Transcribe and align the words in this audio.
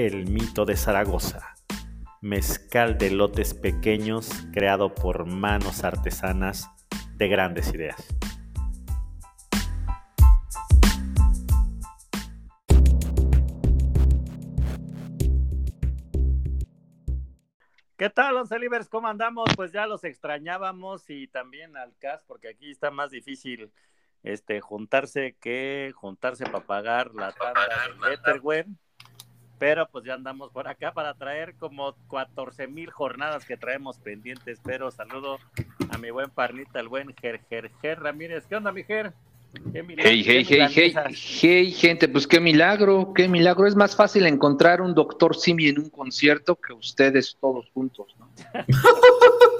El 0.00 0.30
Mito 0.30 0.64
de 0.64 0.76
Zaragoza, 0.76 1.56
mezcal 2.20 2.98
de 2.98 3.10
lotes 3.10 3.52
pequeños 3.52 4.30
creado 4.52 4.94
por 4.94 5.26
manos 5.26 5.82
artesanas 5.82 6.70
de 7.16 7.26
grandes 7.26 7.74
ideas. 7.74 7.96
¿Qué 17.96 18.08
tal, 18.08 18.36
Once 18.36 18.56
Libres? 18.56 18.88
¿Cómo 18.88 19.08
andamos? 19.08 19.48
Pues 19.56 19.72
ya 19.72 19.88
los 19.88 20.04
extrañábamos 20.04 21.10
y 21.10 21.26
también 21.26 21.76
al 21.76 21.96
CAS, 21.98 22.22
porque 22.22 22.46
aquí 22.46 22.70
está 22.70 22.92
más 22.92 23.10
difícil 23.10 23.72
este, 24.22 24.60
juntarse 24.60 25.36
que 25.40 25.92
juntarse 25.96 26.44
para 26.44 26.64
pagar 26.64 27.12
la 27.16 27.32
tanda 27.32 27.62
de 27.66 28.10
Betterware. 28.10 28.66
Pero 29.58 29.88
pues 29.88 30.04
ya 30.04 30.14
andamos 30.14 30.50
por 30.52 30.68
acá 30.68 30.92
para 30.92 31.14
traer 31.14 31.54
como 31.56 31.94
14 32.10 32.68
mil 32.68 32.90
jornadas 32.90 33.44
que 33.44 33.56
traemos 33.56 33.98
pendientes. 33.98 34.60
Pero 34.64 34.90
saludo 34.90 35.38
a 35.90 35.98
mi 35.98 36.10
buen 36.10 36.30
parnita, 36.30 36.80
el 36.80 36.88
buen 36.88 37.14
Ger, 37.14 37.40
Ger, 37.48 37.70
Ger 37.80 38.00
Ramírez. 38.00 38.46
¿Qué 38.46 38.56
onda, 38.56 38.72
mi 38.72 38.84
Ger? 38.84 39.12
Qué 39.72 39.82
milagro, 39.82 40.10
hey, 40.10 40.22
hey, 40.26 40.46
hey, 40.46 40.68
hey, 40.70 40.94
hey, 41.40 41.72
gente, 41.72 42.06
pues 42.06 42.26
qué 42.26 42.38
milagro, 42.38 43.12
qué 43.14 43.28
milagro. 43.28 43.66
Es 43.66 43.74
más 43.74 43.96
fácil 43.96 44.26
encontrar 44.26 44.82
un 44.82 44.94
doctor 44.94 45.34
Simi 45.34 45.68
en 45.68 45.78
un 45.78 45.88
concierto 45.88 46.54
que 46.56 46.74
ustedes 46.74 47.36
todos 47.40 47.66
juntos, 47.72 48.14
¿no? 48.18 48.28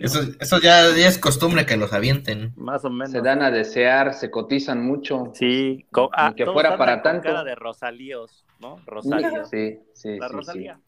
Eso, 0.00 0.20
eso 0.38 0.60
ya, 0.60 0.88
es 0.88 1.18
costumbre 1.18 1.66
que 1.66 1.76
los 1.76 1.92
avienten. 1.92 2.52
Más 2.56 2.84
o 2.84 2.90
menos. 2.90 3.10
Se 3.10 3.20
dan 3.20 3.42
a 3.42 3.50
desear, 3.50 4.14
se 4.14 4.30
cotizan 4.30 4.84
mucho. 4.84 5.32
Sí, 5.34 5.86
ah, 6.12 6.32
que 6.36 6.46
fuera 6.46 6.76
para 6.76 7.02
tanto. 7.02 7.24
Cara 7.24 7.44
de 7.44 7.54
Rosalíos, 7.54 8.44
¿no? 8.60 8.80
Rosalíos. 8.86 9.48
Sí, 9.50 9.80
sí, 9.94 10.18
La 10.18 10.28
Rosalía. 10.28 10.80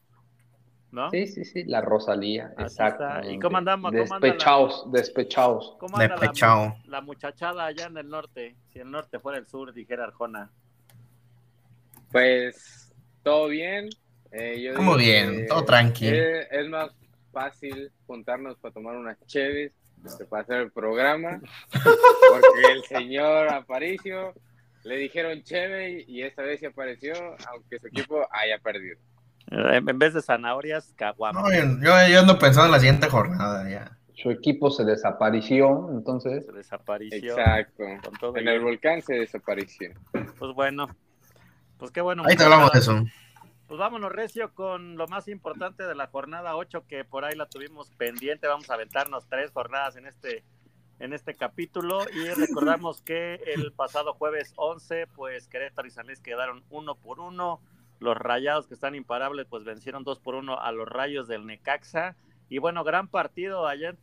¿No? 0.91 1.11
Sí, 1.11 1.27
sí, 1.27 1.47
sí, 1.47 1.65
la 1.65 1.81
Rosalía, 1.81 2.53
exacto. 2.59 3.05
¿Y 3.27 3.39
cómo 3.39 3.57
andamos? 3.57 3.93
despechados, 3.93 4.85
despechados. 4.93 5.75
¿Cómo 5.81 5.97
anda 5.97 6.17
la, 6.17 6.77
la, 6.87 7.01
muchachada 7.01 7.65
allá 7.65 7.87
en 7.87 7.97
el 7.97 8.11
norte? 8.11 8.57
Si 8.71 8.79
el 8.79 8.91
norte 8.91 9.19
fuera 9.19 9.39
el 9.39 9.49
sur, 9.49 9.73
dijera 9.73 10.05
Arjona. 10.05 10.51
Pues, 12.11 12.93
todo 13.23 13.49
bien. 13.49 13.89
Eh, 14.33 14.73
¿Cómo 14.77 14.97
bien? 14.97 15.47
todo 15.47 15.65
tranquilo. 15.65 16.17
es 16.51 16.69
más 16.69 16.91
fácil 17.33 17.91
juntarnos 18.07 18.57
para 18.59 18.75
tomar 18.75 18.97
unas 18.97 19.19
cheves, 19.27 19.73
para 20.29 20.43
hacer 20.43 20.61
el 20.61 20.71
programa, 20.71 21.41
porque 21.73 22.73
el 22.73 22.85
señor 22.85 23.49
Aparicio 23.49 24.35
le 24.85 24.97
dijeron 24.97 25.43
cheve 25.43 26.05
y 26.07 26.23
esta 26.23 26.43
vez 26.43 26.61
se 26.61 26.67
apareció, 26.67 27.15
aunque 27.49 27.79
su 27.79 27.87
equipo 27.87 28.27
haya 28.31 28.59
perdido. 28.59 28.99
En 29.47 29.99
vez 29.99 30.15
de 30.15 30.23
zanahorias, 30.23 30.93
caguamas. 30.97 31.45
yo, 31.81 32.19
ando 32.21 32.39
pensando 32.39 32.67
en 32.67 32.73
la 32.73 32.81
siguiente 32.81 33.09
jornada 33.09 33.69
ya. 33.69 33.99
Su 34.15 34.31
equipo 34.31 34.71
se 34.71 34.85
desapareció, 34.85 35.89
entonces. 35.91 36.47
Se 36.47 36.53
desapareció. 36.53 37.37
Exacto. 37.37 37.85
en 38.37 38.49
el 38.49 38.61
volcán 38.61 39.03
se 39.03 39.15
desapareció. 39.15 39.91
Pues 40.13 40.55
bueno. 40.55 40.89
Pues 41.79 41.91
qué 41.91 42.01
bueno. 42.01 42.23
Ahí 42.27 42.37
te 42.37 42.45
hablamos 42.45 42.73
de 42.73 42.79
eso. 42.79 43.05
Pues 43.73 43.81
vámonos, 43.81 44.13
Recio, 44.13 44.53
con 44.53 44.99
lo 44.99 45.09
más 45.09 45.29
importante 45.29 45.85
de 45.85 45.95
la 45.95 46.09
jornada 46.09 46.57
8, 46.57 46.85
que 46.87 47.07
por 47.07 47.25
ahí 47.25 47.35
la 47.35 47.49
tuvimos 47.49 47.89
pendiente. 47.93 48.47
Vamos 48.47 48.69
a 48.69 48.75
aventarnos 48.75 49.27
tres 49.31 49.51
jornadas 49.51 49.97
en 49.97 50.05
este, 50.05 50.45
en 50.99 51.15
este 51.15 51.35
capítulo. 51.35 52.05
Y 52.13 52.29
recordamos 52.35 53.01
que 53.01 53.37
el 53.47 53.73
pasado 53.73 54.13
jueves 54.13 54.53
11, 54.57 55.07
pues 55.15 55.49
Querétaro 55.49 55.89
y 55.89 55.91
San 55.91 56.07
Luis 56.07 56.21
quedaron 56.21 56.63
uno 56.69 56.97
por 56.97 57.19
uno. 57.19 57.63
Los 57.99 58.15
rayados 58.15 58.67
que 58.67 58.75
están 58.75 58.95
imparables, 58.95 59.47
pues 59.49 59.65
vencieron 59.65 60.05
dos 60.05 60.21
por 60.21 60.35
uno 60.35 60.61
a 60.61 60.71
los 60.71 60.87
rayos 60.87 61.27
del 61.27 61.47
Necaxa. 61.47 62.15
Y 62.51 62.59
bueno, 62.59 62.85
gran 62.85 63.09
partido 63.09 63.67
ayer. 63.67 63.97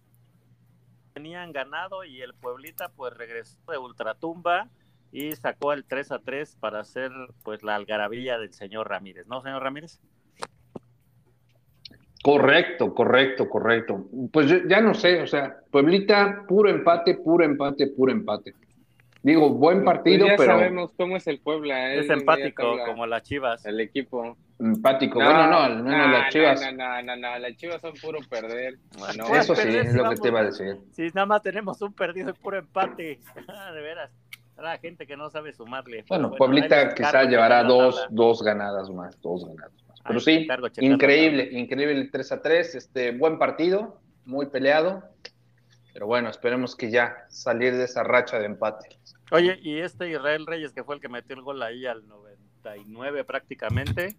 Tenían 1.13 1.51
ganado 1.51 2.05
y 2.05 2.23
el 2.23 2.33
Pueblita, 2.33 2.89
pues 2.89 3.13
regresó 3.13 3.55
de 3.67 3.77
ultratumba 3.77 4.67
y 5.11 5.31
sacó 5.33 5.73
el 5.73 5.85
3 5.85 6.11
a 6.11 6.19
3 6.19 6.57
para 6.59 6.79
hacer 6.79 7.11
pues 7.43 7.63
la 7.63 7.75
algarabilla 7.75 8.37
del 8.37 8.53
señor 8.53 8.89
Ramírez, 8.89 9.27
¿no, 9.27 9.41
señor 9.41 9.63
Ramírez? 9.63 9.99
Correcto, 12.21 12.93
correcto, 12.93 13.49
correcto. 13.49 14.05
Pues 14.31 14.67
ya 14.67 14.81
no 14.81 14.93
sé, 14.93 15.21
o 15.21 15.27
sea, 15.27 15.55
Pueblita, 15.71 16.43
puro 16.47 16.69
empate, 16.69 17.15
puro 17.15 17.45
empate, 17.45 17.87
puro 17.87 18.11
empate. 18.11 18.53
Digo, 19.21 19.49
buen 19.49 19.83
pues 19.83 19.95
partido, 19.95 20.27
ya 20.27 20.35
pero. 20.37 20.53
sabemos 20.53 20.93
cómo 20.95 21.17
es 21.17 21.27
el 21.27 21.39
Puebla. 21.39 21.93
Es, 21.93 22.09
empático, 22.09 22.77
como 22.85 23.05
las 23.05 23.23
chivas. 23.23 23.65
El 23.65 23.79
equipo. 23.79 24.37
Empático. 24.59 25.15
bueno, 25.15 25.47
no, 25.47 25.59
al 25.59 25.83
menos 25.83 26.11
las 26.11 26.29
chivas. 26.29 26.61
No, 26.61 26.71
no, 26.71 27.01
no, 27.03 27.15
no, 27.15 27.39
las 27.39 27.55
chivas 27.55 27.81
son 27.81 27.93
puro 28.01 28.19
perder. 28.29 28.75
Eso 29.33 29.55
sí, 29.55 29.67
es 29.67 29.93
lo 29.93 30.09
que 30.09 30.15
te 30.17 30.27
iba 30.29 30.39
a 30.39 30.45
decir. 30.45 30.77
Sí, 30.91 31.07
nada 31.13 31.25
más 31.25 31.41
tenemos 31.41 31.81
un 31.81 31.93
perdido 31.93 32.29
y 32.29 32.33
puro 32.33 32.57
empate. 32.57 33.19
de 33.73 33.81
veras 33.81 34.11
la 34.61 34.77
gente 34.77 35.07
que 35.07 35.17
no 35.17 35.29
sabe 35.29 35.53
sumarle. 35.53 36.05
Bueno, 36.07 36.31
Pueblita 36.31 36.93
quizá 36.93 37.23
llevará 37.23 37.63
dos, 37.63 38.05
dos 38.09 38.41
ganadas 38.41 38.89
más, 38.89 39.19
dos 39.21 39.45
ganadas 39.45 39.73
más. 39.87 40.01
Pero 40.05 40.19
sí, 40.19 40.47
increíble, 40.79 41.49
increíble 41.51 42.09
3 42.11 42.31
a 42.31 42.41
3, 42.41 42.75
este, 42.75 43.11
buen 43.11 43.37
partido, 43.37 43.99
muy 44.25 44.47
peleado, 44.47 45.03
pero 45.93 46.07
bueno, 46.07 46.29
esperemos 46.29 46.75
que 46.75 46.89
ya 46.89 47.25
salir 47.29 47.75
de 47.75 47.83
esa 47.83 48.03
racha 48.03 48.39
de 48.39 48.45
empate. 48.45 48.97
Oye, 49.31 49.59
y 49.61 49.79
este 49.79 50.09
Israel 50.09 50.45
Reyes, 50.45 50.73
que 50.73 50.83
fue 50.83 50.95
el 50.95 51.01
que 51.01 51.09
metió 51.09 51.35
el 51.35 51.41
gol 51.41 51.61
ahí 51.61 51.85
al 51.85 52.07
99 52.07 53.23
prácticamente, 53.23 54.15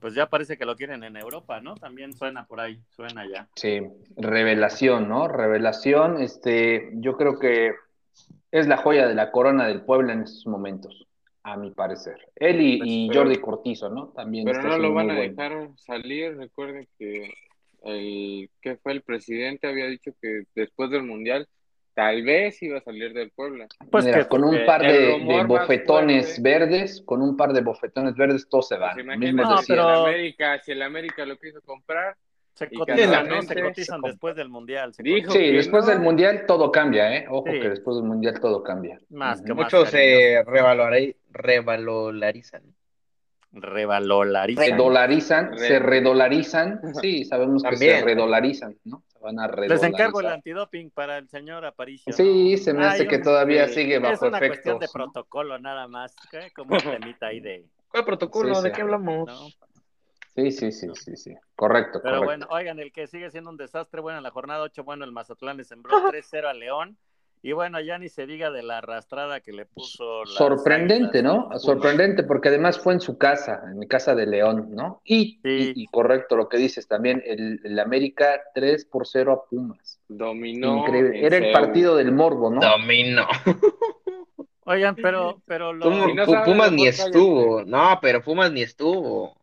pues 0.00 0.14
ya 0.14 0.26
parece 0.28 0.56
que 0.56 0.64
lo 0.64 0.76
quieren 0.76 1.04
en 1.04 1.16
Europa, 1.16 1.60
¿no? 1.60 1.74
También 1.74 2.12
suena 2.12 2.46
por 2.46 2.60
ahí, 2.60 2.80
suena 2.90 3.26
ya. 3.28 3.48
Sí, 3.56 3.80
revelación, 4.16 5.08
¿no? 5.08 5.28
Revelación, 5.28 6.20
este, 6.20 6.90
yo 6.94 7.16
creo 7.16 7.38
que 7.38 7.72
es 8.50 8.66
la 8.66 8.78
joya 8.78 9.06
de 9.06 9.14
la 9.14 9.30
corona 9.30 9.66
del 9.66 9.82
pueblo 9.82 10.12
en 10.12 10.22
estos 10.22 10.46
momentos, 10.46 11.06
a 11.42 11.56
mi 11.56 11.70
parecer. 11.70 12.16
Él 12.36 12.60
y, 12.60 13.10
Jordi 13.12 13.36
Cortizo, 13.36 13.88
¿no? 13.90 14.08
También. 14.08 14.44
Pero 14.44 14.62
no 14.62 14.78
lo 14.78 14.94
van 14.94 15.10
a 15.10 15.14
dejar 15.14 15.68
salir. 15.76 16.36
Recuerden 16.36 16.88
que 16.98 17.32
el 17.84 18.50
que 18.60 18.76
fue 18.76 18.92
el 18.92 19.02
presidente 19.02 19.68
había 19.68 19.86
dicho 19.86 20.12
que 20.20 20.44
después 20.54 20.90
del 20.90 21.04
mundial 21.04 21.48
tal 21.94 22.22
vez 22.22 22.62
iba 22.62 22.78
a 22.78 22.82
salir 22.82 23.12
del 23.12 23.30
pueblo. 23.30 23.66
Pues 23.90 24.06
que 24.06 24.26
con 24.26 24.44
un 24.44 24.64
par 24.64 24.82
de, 24.82 25.44
bofetones 25.46 26.40
verdes, 26.40 27.02
con 27.04 27.20
un 27.20 27.36
par 27.36 27.52
de 27.52 27.60
bofetones 27.60 28.14
verdes, 28.14 28.48
todos 28.48 28.68
se 28.68 28.76
van. 28.76 28.94
Pues 28.94 29.66
si, 29.66 29.72
el 29.72 29.80
América, 29.80 30.60
si 30.62 30.72
el 30.72 30.82
América 30.82 31.26
lo 31.26 31.36
quiso 31.38 31.60
comprar, 31.62 32.16
se 32.58 32.68
cotizan, 32.70 33.28
¿no? 33.28 33.42
Se 33.42 33.62
cotizan 33.62 34.00
después 34.00 34.34
del 34.34 34.48
Mundial. 34.48 34.92
sí, 34.94 35.52
después 35.52 35.86
del 35.86 36.00
Mundial 36.00 36.44
todo 36.46 36.72
cambia, 36.72 37.16
¿eh? 37.16 37.26
Ojo 37.28 37.44
que 37.44 37.68
después 37.68 37.96
del 37.96 38.06
Mundial 38.06 38.40
todo 38.40 38.64
cambia. 38.64 38.98
Más 39.10 39.40
que 39.42 39.54
Muchos 39.54 39.90
se 39.90 40.42
revalorizan. 40.44 41.14
Revalorizan. 43.52 43.52
Redolarizan, 43.52 45.56
se 45.56 45.78
redolarizan. 45.78 46.80
Sí, 47.00 47.24
sabemos 47.24 47.62
que 47.62 47.76
se 47.76 48.02
redolarizan, 48.02 48.76
¿no? 48.84 49.04
Se 49.06 49.18
van 49.20 49.38
a 49.38 49.46
redolarizar. 49.46 49.90
Les 49.90 49.94
encargo 49.94 50.20
el 50.20 50.26
antidoping 50.26 50.90
para 50.90 51.16
el 51.18 51.28
señor 51.28 51.64
Aparicio. 51.64 52.12
Sí, 52.12 52.58
se 52.58 52.74
me 52.74 52.84
hace 52.84 53.06
que 53.06 53.18
todavía 53.18 53.68
sigue 53.68 54.00
bajo 54.00 54.26
efectos. 54.26 54.26
Es 54.26 54.32
una 54.32 54.48
cuestión 54.48 54.78
de 54.80 54.88
protocolo 54.92 55.58
nada 55.58 55.86
más, 55.86 56.14
¿eh? 56.32 56.50
como 56.54 56.74
un 56.74 56.82
temita 56.82 57.28
ahí 57.28 57.40
de... 57.40 57.64
¿Cuál 57.88 58.04
protocolo? 58.04 58.60
¿De 58.60 58.72
qué 58.72 58.82
hablamos? 58.82 59.56
Sí, 60.38 60.52
sí, 60.52 60.70
sí, 60.70 60.86
sí, 60.94 61.16
sí. 61.16 61.34
Correcto. 61.56 62.00
Pero 62.00 62.22
bueno, 62.22 62.46
oigan, 62.50 62.78
el 62.78 62.92
que 62.92 63.08
sigue 63.08 63.28
siendo 63.28 63.50
un 63.50 63.56
desastre, 63.56 64.00
bueno, 64.00 64.18
en 64.18 64.22
la 64.22 64.30
jornada 64.30 64.62
8, 64.62 64.84
bueno, 64.84 65.04
el 65.04 65.10
Mazatlán 65.10 65.56
le 65.56 65.64
sembró 65.64 65.90
3-0 66.12 66.46
a 66.46 66.54
León. 66.54 66.96
Y 67.42 67.52
bueno, 67.52 67.80
ya 67.80 67.98
ni 67.98 68.08
se 68.08 68.24
diga 68.26 68.50
de 68.50 68.62
la 68.62 68.78
arrastrada 68.78 69.40
que 69.40 69.52
le 69.52 69.66
puso. 69.66 70.24
Sorprendente, 70.26 71.24
¿no? 71.24 71.48
Sorprendente, 71.58 72.22
porque 72.22 72.48
además 72.48 72.78
fue 72.78 72.94
en 72.94 73.00
su 73.00 73.18
casa, 73.18 73.62
en 73.64 73.80
mi 73.80 73.88
casa 73.88 74.14
de 74.14 74.26
León, 74.26 74.68
¿no? 74.70 75.00
Y, 75.04 75.40
y, 75.42 75.86
correcto 75.86 76.36
lo 76.36 76.48
que 76.48 76.56
dices 76.56 76.86
también, 76.86 77.20
el, 77.24 77.78
América 77.80 78.40
3 78.54 78.84
por 78.84 79.06
0 79.06 79.32
a 79.32 79.48
Pumas. 79.48 80.00
Dominó. 80.06 80.78
Increíble. 80.78 81.26
Era 81.26 81.36
el 81.36 81.52
partido 81.52 81.96
del 81.96 82.12
morbo, 82.12 82.50
¿no? 82.50 82.60
Dominó. 82.60 83.26
Oigan, 84.64 84.94
pero, 84.94 85.40
pero 85.46 85.72
Pumas 86.44 86.70
ni 86.70 86.86
estuvo. 86.86 87.64
No, 87.64 87.98
pero 88.00 88.22
Pumas 88.22 88.52
ni 88.52 88.62
estuvo. 88.62 89.38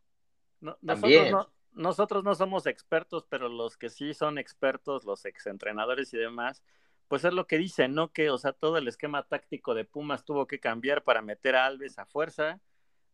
Nosotros, 0.82 1.32
no, 1.32 1.50
nosotros 1.74 2.24
no 2.24 2.36
somos 2.36 2.66
expertos, 2.66 3.26
pero 3.30 3.50
los 3.50 3.78
que 3.78 3.90
sí 3.90 4.14
son 4.14 4.38
expertos, 4.38 5.06
los 5.06 5.26
exentrenadores 5.26 6.14
y 6.14 6.18
demás, 6.18 6.64
pues 7.08 7.24
es 7.24 7.34
lo 7.34 7.48
que 7.48 7.58
dicen, 7.58 7.94
¿no? 7.94 8.12
Que, 8.12 8.30
o 8.30 8.38
sea, 8.38 8.54
todo 8.54 8.78
el 8.78 8.88
esquema 8.88 9.24
táctico 9.24 9.74
de 9.74 9.86
Pumas 9.86 10.26
tuvo 10.26 10.48
que 10.48 10.60
cambiar 10.60 11.04
para 11.04 11.22
meter 11.22 11.56
a 11.56 11.66
Alves 11.66 12.00
a 12.00 12.06
fuerza, 12.06 12.62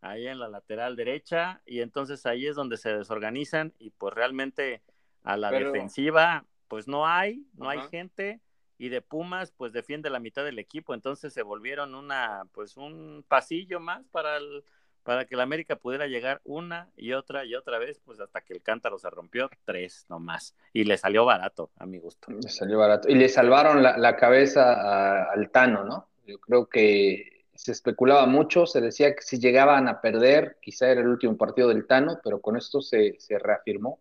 ahí 0.02 0.28
en 0.28 0.40
la 0.40 0.48
lateral 0.48 0.96
derecha, 0.96 1.62
y 1.66 1.82
entonces 1.82 2.26
ahí 2.26 2.48
es 2.48 2.56
donde 2.56 2.78
se 2.78 2.96
desorganizan 2.96 3.74
y 3.78 3.92
pues 3.92 4.14
realmente 4.14 4.82
a 5.24 5.38
la 5.38 5.52
defensiva, 5.52 6.46
pues 6.68 6.88
no 6.88 7.06
hay, 7.06 7.46
no 7.54 7.70
hay 7.70 7.82
gente, 7.90 8.42
y 8.78 8.90
de 8.90 9.02
Pumas, 9.02 9.52
pues 9.52 9.74
defiende 9.74 10.10
la 10.10 10.20
mitad 10.20 10.44
del 10.44 10.58
equipo, 10.58 10.94
entonces 10.94 11.34
se 11.34 11.44
volvieron 11.44 11.94
una, 11.94 12.46
pues 12.52 12.78
un 12.78 13.24
pasillo 13.28 13.80
más 13.80 14.08
para 14.08 14.38
el 14.38 14.64
para 15.04 15.26
que 15.26 15.36
la 15.36 15.44
América 15.44 15.76
pudiera 15.76 16.08
llegar 16.08 16.42
una 16.44 16.90
y 16.96 17.14
otra 17.14 17.46
y 17.46 17.56
otra 17.56 17.80
vez, 17.80 18.00
pues 18.06 18.20
hasta 18.20 18.42
que 18.42 18.54
el 18.54 18.62
cántaro 18.62 18.98
se 19.00 19.10
rompió, 19.10 19.50
tres 19.66 20.06
nomás. 20.10 20.56
Y 20.74 20.84
le 20.84 20.98
salió 20.98 21.26
barato, 21.26 21.72
a 21.78 21.86
mi 21.86 21.98
gusto. 21.98 22.32
Le 22.32 22.50
salió 22.50 22.78
barato. 22.78 23.10
Y 23.10 23.16
le 23.16 23.30
salvaron 23.30 23.82
la, 23.82 24.16
cabeza 24.16 25.32
al 25.32 25.50
Tano, 25.50 25.84
¿no? 25.84 26.08
Yo 26.26 26.40
creo 26.40 26.68
que 26.68 27.46
se 27.56 27.72
especulaba 27.72 28.26
mucho, 28.28 28.66
se 28.66 28.82
decía 28.82 29.16
que 29.16 29.22
si 29.22 29.40
llegaban 29.40 29.88
a 29.88 30.02
perder, 30.02 30.58
quizá 30.62 30.90
era 30.90 31.02
el 31.02 31.08
último 31.08 31.36
partido 31.38 31.70
del 31.70 31.88
Tano, 31.88 32.20
pero 32.24 32.40
con 32.40 32.56
esto 32.56 32.82
se, 32.82 33.18
reafirmó. 33.40 34.00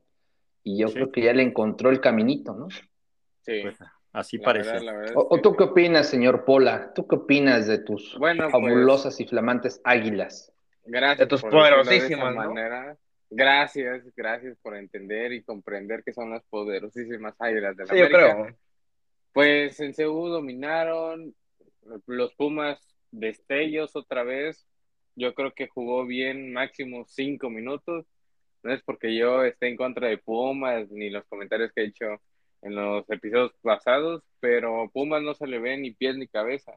Y 0.62 0.78
yo 0.78 0.92
creo 0.92 1.10
que 1.10 1.22
ya 1.22 1.32
le 1.32 1.42
encontró 1.42 1.90
el 1.90 2.00
caminito, 2.00 2.54
¿no? 2.54 2.68
Sí. 3.40 3.60
Pues, 3.62 3.78
así 4.12 4.38
parece. 4.38 4.78
o, 5.14 5.40
tú 5.40 5.56
qué 5.56 5.64
opinas, 5.64 6.08
señor 6.08 6.44
Pola? 6.44 6.92
¿Tú 6.94 7.06
qué 7.06 7.16
opinas 7.16 7.66
de 7.66 7.78
tus 7.78 8.14
pues, 8.18 8.36
fabulosas 8.50 9.18
y 9.20 9.26
flamantes 9.26 9.80
águilas? 9.84 10.52
Gracias. 10.84 11.18
De 11.18 11.26
tus 11.26 11.42
poderosísimas. 11.42 12.34
Gracias, 13.32 14.04
gracias 14.16 14.58
por 14.60 14.76
entender 14.76 15.32
y 15.32 15.42
comprender 15.44 16.02
que 16.02 16.12
son 16.12 16.30
las 16.30 16.42
poderosísimas 16.46 17.34
águilas 17.38 17.76
de 17.76 17.84
la 17.84 17.92
sí, 17.92 18.00
América. 18.00 18.56
Pues 19.32 19.78
en 19.78 19.94
Seúl 19.94 20.30
dominaron 20.30 21.32
los 22.06 22.34
Pumas 22.34 22.96
destellos 23.12 23.94
otra 23.94 24.24
vez. 24.24 24.66
Yo 25.14 25.34
creo 25.34 25.52
que 25.52 25.68
jugó 25.68 26.06
bien 26.06 26.52
máximo 26.52 27.04
cinco 27.06 27.50
minutos. 27.50 28.04
No 28.64 28.72
es 28.72 28.82
porque 28.82 29.16
yo 29.16 29.44
esté 29.44 29.68
en 29.68 29.76
contra 29.76 30.08
de 30.08 30.18
Pumas 30.18 30.90
ni 30.90 31.08
los 31.08 31.24
comentarios 31.26 31.70
que 31.72 31.82
he 31.82 31.86
hecho 31.86 32.20
en 32.62 32.74
los 32.74 33.08
episodios 33.08 33.54
pasados, 33.62 34.22
pero 34.40 34.90
Pumas 34.92 35.22
no 35.22 35.34
se 35.34 35.46
le 35.46 35.60
ve 35.60 35.76
ni 35.78 35.92
pies 35.92 36.16
ni 36.16 36.26
cabeza. 36.26 36.72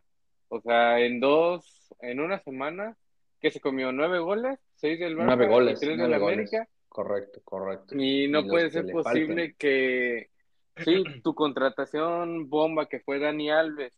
O 0.50 0.62
sea, 0.62 1.00
en 1.00 1.20
dos, 1.20 1.94
en 2.00 2.20
una 2.20 2.40
semana 2.40 2.96
que 3.44 3.52
se 3.52 3.60
comió 3.60 3.92
nueve 3.92 4.20
goles, 4.20 4.58
seis 4.76 4.98
del 4.98 5.18
Barça 5.18 5.26
nueve 5.26 5.48
goles, 5.48 5.78
y 5.78 5.86
tres 5.86 5.98
del 5.98 6.14
América. 6.14 6.66
Correcto, 6.88 7.42
correcto. 7.44 7.94
Y 7.98 8.30
no 8.30 8.48
puede 8.48 8.70
ser 8.70 8.90
posible 8.90 9.54
que, 9.58 10.30
sí, 10.78 11.04
tu 11.22 11.36
contratación 11.36 12.50
bomba 12.50 12.88
que 12.88 13.02
fue 13.02 13.20
Dani 13.20 13.52
Alves, 13.52 13.94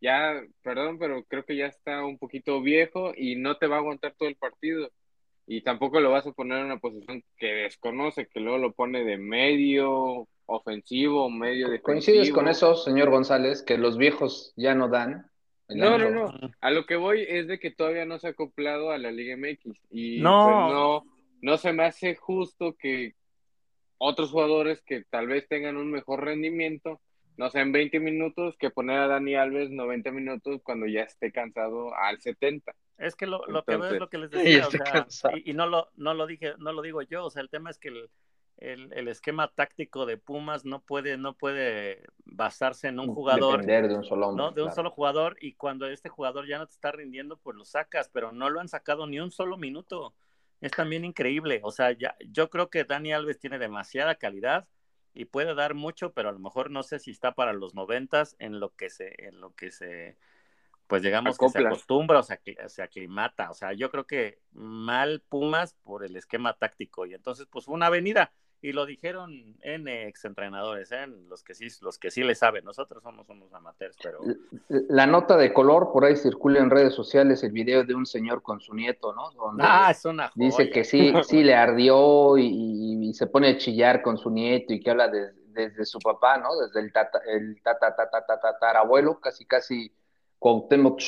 ya, 0.00 0.40
perdón, 0.62 1.00
pero 1.00 1.24
creo 1.24 1.44
que 1.44 1.56
ya 1.56 1.66
está 1.66 2.04
un 2.04 2.16
poquito 2.16 2.62
viejo 2.62 3.12
y 3.16 3.34
no 3.34 3.56
te 3.56 3.66
va 3.66 3.76
a 3.76 3.78
aguantar 3.80 4.14
todo 4.16 4.28
el 4.28 4.36
partido. 4.36 4.88
Y 5.48 5.62
tampoco 5.62 5.98
lo 5.98 6.12
vas 6.12 6.26
a 6.28 6.32
poner 6.32 6.58
en 6.58 6.66
una 6.66 6.78
posición 6.78 7.24
que 7.36 7.46
desconoce, 7.46 8.28
que 8.28 8.38
luego 8.38 8.58
lo 8.58 8.72
pone 8.72 9.04
de 9.04 9.16
medio 9.16 10.28
ofensivo, 10.46 11.28
medio 11.28 11.68
defensivo. 11.68 11.82
¿Coincides 11.82 12.30
con 12.30 12.46
eso, 12.46 12.76
señor 12.76 13.10
González, 13.10 13.62
que 13.62 13.78
los 13.78 13.98
viejos 13.98 14.52
ya 14.56 14.76
no 14.76 14.88
dan? 14.88 15.28
No, 15.68 15.98
no, 15.98 16.10
no. 16.10 16.50
A 16.60 16.70
lo 16.70 16.86
que 16.86 16.96
voy 16.96 17.24
es 17.28 17.48
de 17.48 17.58
que 17.58 17.70
todavía 17.70 18.04
no 18.04 18.18
se 18.18 18.28
ha 18.28 18.30
acoplado 18.30 18.90
a 18.90 18.98
la 18.98 19.10
Liga 19.10 19.36
MX. 19.36 19.80
Y 19.90 20.20
no. 20.20 20.44
Pues, 20.44 20.74
no, 20.74 21.04
no 21.42 21.56
se 21.58 21.72
me 21.72 21.84
hace 21.84 22.14
justo 22.14 22.76
que 22.76 23.14
otros 23.98 24.30
jugadores 24.30 24.82
que 24.82 25.04
tal 25.04 25.26
vez 25.26 25.48
tengan 25.48 25.76
un 25.76 25.90
mejor 25.90 26.24
rendimiento, 26.24 27.00
no 27.36 27.50
sean 27.50 27.72
20 27.72 28.00
minutos, 28.00 28.56
que 28.58 28.70
poner 28.70 28.98
a 28.98 29.08
Dani 29.08 29.34
Alves 29.34 29.70
90 29.70 30.10
minutos 30.12 30.60
cuando 30.62 30.86
ya 30.86 31.02
esté 31.02 31.32
cansado 31.32 31.94
al 31.94 32.20
70. 32.20 32.74
Es 32.98 33.14
que 33.14 33.26
lo, 33.26 33.44
lo 33.46 33.64
que 33.64 33.76
veo 33.76 33.90
es 33.90 33.98
lo 33.98 34.08
que 34.08 34.18
les 34.18 34.30
decía, 34.30 34.66
o 34.68 35.10
sea, 35.10 35.36
y, 35.36 35.50
y, 35.50 35.54
no 35.54 35.66
lo, 35.66 35.88
no 35.96 36.14
lo 36.14 36.26
dije, 36.26 36.54
no 36.58 36.72
lo 36.72 36.82
digo 36.82 37.02
yo, 37.02 37.26
o 37.26 37.30
sea, 37.30 37.42
el 37.42 37.50
tema 37.50 37.70
es 37.70 37.78
que 37.78 37.88
el, 37.88 38.08
el, 38.58 38.92
el, 38.94 39.08
esquema 39.08 39.48
táctico 39.48 40.06
de 40.06 40.16
Pumas 40.16 40.64
no 40.64 40.80
puede, 40.80 41.18
no 41.18 41.34
puede 41.34 42.04
basarse 42.24 42.88
en 42.88 42.98
un 42.98 43.14
jugador. 43.14 43.64
de 43.64 43.94
un 43.94 44.04
solo 44.04 44.32
¿no? 44.32 44.50
De 44.50 44.62
un 44.62 44.72
solo 44.72 44.90
jugador, 44.90 45.36
y 45.40 45.54
cuando 45.54 45.86
este 45.86 46.08
jugador 46.08 46.46
ya 46.46 46.58
no 46.58 46.66
te 46.66 46.72
está 46.72 46.90
rindiendo, 46.90 47.36
pues 47.36 47.56
lo 47.56 47.64
sacas, 47.64 48.08
pero 48.08 48.32
no 48.32 48.48
lo 48.48 48.60
han 48.60 48.68
sacado 48.68 49.06
ni 49.06 49.20
un 49.20 49.30
solo 49.30 49.58
minuto. 49.58 50.14
Es 50.60 50.72
también 50.72 51.04
increíble. 51.04 51.60
O 51.64 51.70
sea, 51.70 51.92
ya, 51.92 52.16
yo 52.28 52.48
creo 52.48 52.70
que 52.70 52.84
Dani 52.84 53.12
Alves 53.12 53.38
tiene 53.38 53.58
demasiada 53.58 54.14
calidad 54.14 54.66
y 55.12 55.26
puede 55.26 55.54
dar 55.54 55.74
mucho, 55.74 56.12
pero 56.12 56.30
a 56.30 56.32
lo 56.32 56.38
mejor 56.38 56.70
no 56.70 56.82
sé 56.82 56.98
si 56.98 57.10
está 57.10 57.32
para 57.32 57.52
los 57.52 57.74
noventas 57.74 58.36
en 58.38 58.58
lo 58.58 58.74
que 58.74 58.88
se, 58.88 59.26
en 59.26 59.40
lo 59.40 59.54
que 59.54 59.70
se 59.70 60.16
pues 60.86 61.02
digamos 61.02 61.36
que 61.36 61.48
se 61.48 61.58
acostumbra 61.58 62.20
o 62.20 62.22
se, 62.22 62.40
se, 62.68 62.82
aclimata. 62.82 63.50
O 63.50 63.54
sea, 63.54 63.72
yo 63.72 63.90
creo 63.90 64.06
que 64.06 64.38
mal 64.52 65.20
Pumas 65.28 65.74
por 65.82 66.04
el 66.04 66.14
esquema 66.14 66.54
táctico. 66.54 67.06
Y 67.06 67.14
entonces, 67.14 67.46
pues 67.50 67.64
fue 67.64 67.74
una 67.74 67.86
avenida 67.86 68.32
y 68.66 68.72
lo 68.72 68.84
dijeron 68.84 69.54
en 69.62 69.86
exentrenadores, 69.86 70.90
¿eh? 70.90 71.06
los 71.28 71.44
que 71.44 71.54
sí, 71.54 71.68
los 71.82 71.98
que 71.98 72.10
sí 72.10 72.24
le 72.24 72.34
saben. 72.34 72.64
Nosotros 72.64 73.00
somos 73.00 73.28
unos 73.28 73.52
amateurs, 73.54 73.96
pero 74.02 74.18
la 74.68 75.06
nota 75.06 75.36
de 75.36 75.52
color 75.52 75.92
por 75.92 76.04
ahí 76.04 76.16
circula 76.16 76.58
en 76.58 76.70
redes 76.70 76.92
sociales 76.92 77.44
el 77.44 77.52
video 77.52 77.84
de 77.84 77.94
un 77.94 78.06
señor 78.06 78.42
con 78.42 78.58
su 78.60 78.74
nieto, 78.74 79.12
¿no? 79.12 79.30
Donde 79.30 79.62
ah, 79.64 79.92
es 79.92 80.04
una 80.04 80.32
Dice 80.34 80.68
que 80.68 80.82
sí, 80.82 81.12
sí 81.28 81.44
le 81.44 81.54
ardió 81.54 82.36
y, 82.38 83.14
se 83.14 83.28
pone 83.28 83.50
a 83.50 83.56
chillar 83.56 84.02
con 84.02 84.18
su 84.18 84.30
nieto 84.30 84.72
y 84.74 84.80
que 84.80 84.90
habla 84.90 85.12
desde 85.12 85.84
su 85.84 86.00
papá, 86.00 86.36
¿no? 86.38 86.56
Desde 86.56 86.80
el 86.80 86.92
tata, 86.92 87.20
el 87.24 87.62
tata, 87.62 87.94
tata, 87.94 88.26
tata, 88.26 88.70
abuelo, 88.80 89.20
casi 89.20 89.46
casi 89.46 89.92
Cuauhtémoc 90.40 90.98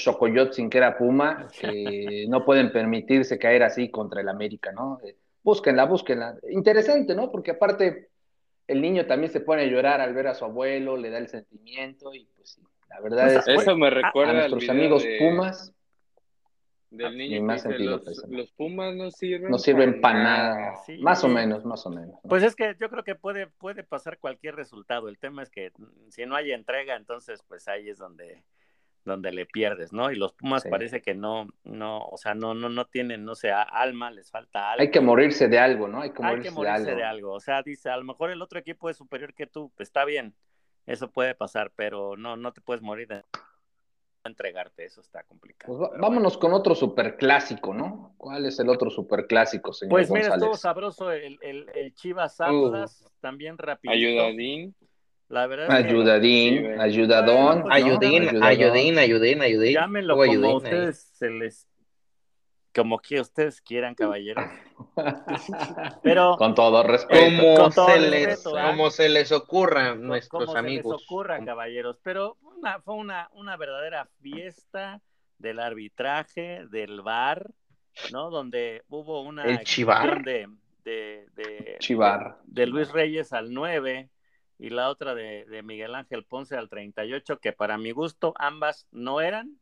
sin 0.52 0.70
que 0.70 0.78
era 0.78 0.96
Puma, 0.96 1.48
que 1.60 2.26
no 2.28 2.44
pueden 2.44 2.70
permitirse 2.70 3.36
caer 3.36 3.64
así 3.64 3.90
contra 3.90 4.20
el 4.20 4.28
América, 4.28 4.70
¿no? 4.70 5.00
Búsquenla, 5.48 5.86
búsquenla. 5.86 6.38
Interesante, 6.50 7.14
¿no? 7.14 7.30
Porque 7.30 7.52
aparte 7.52 8.10
el 8.66 8.82
niño 8.82 9.06
también 9.06 9.32
se 9.32 9.40
pone 9.40 9.62
a 9.62 9.66
llorar 9.66 10.02
al 10.02 10.12
ver 10.12 10.26
a 10.26 10.34
su 10.34 10.44
abuelo, 10.44 10.98
le 10.98 11.08
da 11.08 11.16
el 11.16 11.28
sentimiento 11.28 12.12
y 12.12 12.26
pues 12.36 12.50
sí, 12.50 12.62
la 12.90 13.00
verdad 13.00 13.34
es 13.34 13.46
que 13.46 13.54
eso 13.54 13.74
me 13.74 13.88
recuerda 13.88 14.32
a, 14.32 14.34
nuestros 14.34 14.68
amigos 14.68 15.06
Pumas. 15.18 15.72
Del 16.90 17.16
niño 17.16 17.42
más 17.42 17.62
sentido, 17.62 18.02
los, 18.28 18.50
Pumas 18.52 18.94
no 18.94 19.10
sirven. 19.10 19.50
No 19.50 19.58
sirven 19.58 20.02
para 20.02 20.22
nada. 20.22 20.74
más 21.00 21.24
o 21.24 21.28
menos, 21.28 21.64
más 21.64 21.86
o 21.86 21.90
menos. 21.90 22.18
Pues 22.28 22.42
es 22.42 22.54
que 22.54 22.76
yo 22.78 22.90
creo 22.90 23.04
que 23.04 23.14
puede, 23.14 23.46
puede 23.46 23.84
pasar 23.84 24.18
cualquier 24.18 24.54
resultado. 24.54 25.08
El 25.08 25.18
tema 25.18 25.42
es 25.42 25.50
que 25.50 25.72
si 26.10 26.26
no 26.26 26.34
hay 26.34 26.52
entrega, 26.52 26.96
entonces 26.96 27.42
pues 27.48 27.68
ahí 27.68 27.88
es 27.88 27.96
donde 27.96 28.42
donde 29.04 29.32
le 29.32 29.46
pierdes, 29.46 29.92
¿no? 29.92 30.10
Y 30.10 30.16
los 30.16 30.32
Pumas 30.32 30.64
parece 30.64 31.02
que 31.02 31.14
no, 31.14 31.48
no, 31.64 32.00
o 32.00 32.16
sea, 32.16 32.34
no, 32.34 32.54
no, 32.54 32.68
no 32.68 32.86
tienen, 32.86 33.24
no 33.24 33.34
sé, 33.34 33.50
alma, 33.50 34.10
les 34.10 34.30
falta 34.30 34.72
algo. 34.72 34.82
Hay 34.82 34.90
que 34.90 35.00
morirse 35.00 35.48
de 35.48 35.58
algo, 35.58 35.88
¿no? 35.88 36.02
Hay 36.02 36.12
que 36.12 36.22
morirse, 36.50 36.94
de, 36.94 37.04
algo. 37.04 37.32
O 37.32 37.40
sea, 37.40 37.62
dice, 37.62 37.90
a 37.90 37.96
lo 37.96 38.04
mejor 38.04 38.30
el 38.30 38.42
otro 38.42 38.58
equipo 38.58 38.90
es 38.90 38.96
superior 38.96 39.34
que 39.34 39.46
tú, 39.46 39.72
pues, 39.76 39.88
está 39.88 40.04
bien, 40.04 40.34
eso 40.86 41.10
puede 41.10 41.34
pasar, 41.34 41.72
pero 41.74 42.16
no, 42.16 42.36
no 42.36 42.52
te 42.52 42.60
puedes 42.60 42.82
morir 42.82 43.08
de 43.08 43.22
entregarte, 44.24 44.84
eso 44.84 45.00
está 45.00 45.22
complicado. 45.24 45.78
Pues 45.78 46.00
vámonos 46.00 46.36
con 46.38 46.52
otro 46.52 46.74
superclásico, 46.74 47.74
¿no? 47.74 48.14
¿Cuál 48.18 48.46
es 48.46 48.58
el 48.58 48.68
otro 48.68 48.90
superclásico, 48.90 49.72
señor 49.72 49.90
Pues 49.90 50.10
mira, 50.10 50.34
estuvo 50.34 50.56
sabroso 50.56 51.10
el, 51.10 51.38
el, 51.40 51.70
el 51.74 51.94
Chivas 51.94 52.40
Atlas, 52.40 53.04
también 53.20 53.58
rápido. 53.58 53.92
Ayudadín. 53.92 54.74
La 55.28 55.46
verdad 55.46 55.70
ayudadín, 55.70 56.80
ayudadón. 56.80 57.70
ayudín, 57.70 58.42
ayudín, 58.42 58.98
ayudín, 58.98 59.42
ayudín, 59.42 59.74
Llámenlo 59.74 60.16
como 60.16 60.56
ustedes 60.56 61.10
se 61.12 61.30
les 61.30 61.68
como 62.74 62.98
que 63.00 63.20
ustedes 63.20 63.60
quieran, 63.60 63.94
caballeros. 63.94 64.44
Pero 66.02 66.36
con 66.36 66.54
todo 66.54 66.82
respeto. 66.84 67.18
Como, 67.18 67.70
se, 67.72 68.00
les, 68.00 68.42
como 68.42 68.90
se 68.90 69.08
les 69.08 69.32
ocurra, 69.32 69.94
nuestros 69.96 70.54
amigos. 70.54 70.96
Se 70.96 71.02
les 71.02 71.06
ocurra, 71.10 71.44
caballeros. 71.44 71.98
Pero 72.04 72.36
una, 72.40 72.80
fue 72.80 72.94
una, 72.94 73.30
una 73.32 73.56
verdadera 73.56 74.08
fiesta 74.20 75.00
del 75.38 75.58
arbitraje, 75.58 76.66
del 76.70 77.02
bar, 77.02 77.50
¿no? 78.12 78.30
Donde 78.30 78.82
hubo 78.88 79.22
una 79.22 79.44
El 79.44 79.60
chivar. 79.64 80.22
de, 80.22 80.48
de, 80.84 81.26
de, 81.34 81.76
chivar. 81.80 82.38
de 82.44 82.66
Luis 82.66 82.92
Reyes 82.92 83.32
al 83.32 83.52
9 83.52 84.08
y 84.58 84.70
la 84.70 84.88
otra 84.88 85.14
de, 85.14 85.62
Miguel 85.62 85.94
Ángel 85.94 86.24
Ponce 86.24 86.56
al 86.56 86.68
38, 86.68 87.38
que 87.38 87.52
para 87.52 87.78
mi 87.78 87.92
gusto 87.92 88.34
ambas 88.36 88.88
no 88.90 89.20
eran. 89.20 89.58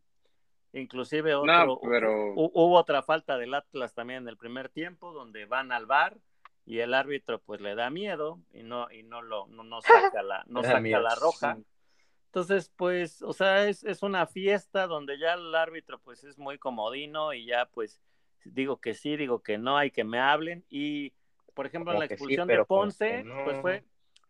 Inclusive 0.73 1.35
otro, 1.35 1.79
hubo 1.81 2.77
otra 2.77 3.03
falta 3.03 3.39
del 3.39 3.55
Atlas 3.55 3.95
también 3.95 4.25
en 4.25 4.29
el 4.29 4.37
primer 4.37 4.69
tiempo, 4.69 5.13
donde 5.13 5.47
van 5.47 5.73
al 5.73 5.87
bar 5.87 6.19
y 6.67 6.81
el 6.81 6.93
árbitro 6.93 7.41
pues 7.41 7.61
le 7.61 7.75
da 7.75 7.89
miedo 7.89 8.41
y 8.53 8.63
no, 8.63 8.91
y 8.91 9.03
no 9.03 9.23
lo, 9.23 9.47
no, 9.47 9.81
saca 9.81 10.23
la, 10.23 10.45
no 10.49 10.63
saca 10.63 10.81
la 10.81 11.15
roja. 11.21 11.59
Entonces, 12.27 12.71
pues, 12.77 13.23
o 13.23 13.33
sea, 13.33 13.67
es, 13.67 13.85
es 13.85 14.03
una 14.03 14.27
fiesta 14.27 14.87
donde 14.87 15.19
ya 15.19 15.35
el 15.35 15.55
árbitro 15.55 15.99
pues 16.01 16.25
es 16.25 16.37
muy 16.37 16.59
comodino 16.59 17.33
y 17.33 17.47
ya 17.47 17.67
pues 17.73 18.03
digo 18.45 18.79
que 18.79 18.93
sí, 18.93 19.17
digo 19.17 19.43
que 19.43 19.57
no, 19.57 19.79
hay 19.79 19.91
que 19.91 20.05
me 20.05 20.19
hablen 20.19 20.65
y 20.69 21.15
por 21.57 21.65
ejemplo, 21.65 21.95
en 21.95 22.01
la 22.01 22.05
expulsión 22.05 22.47
de 22.47 22.63
Ponce, 22.67 23.25
pues 23.45 23.61
fue, 23.63 23.85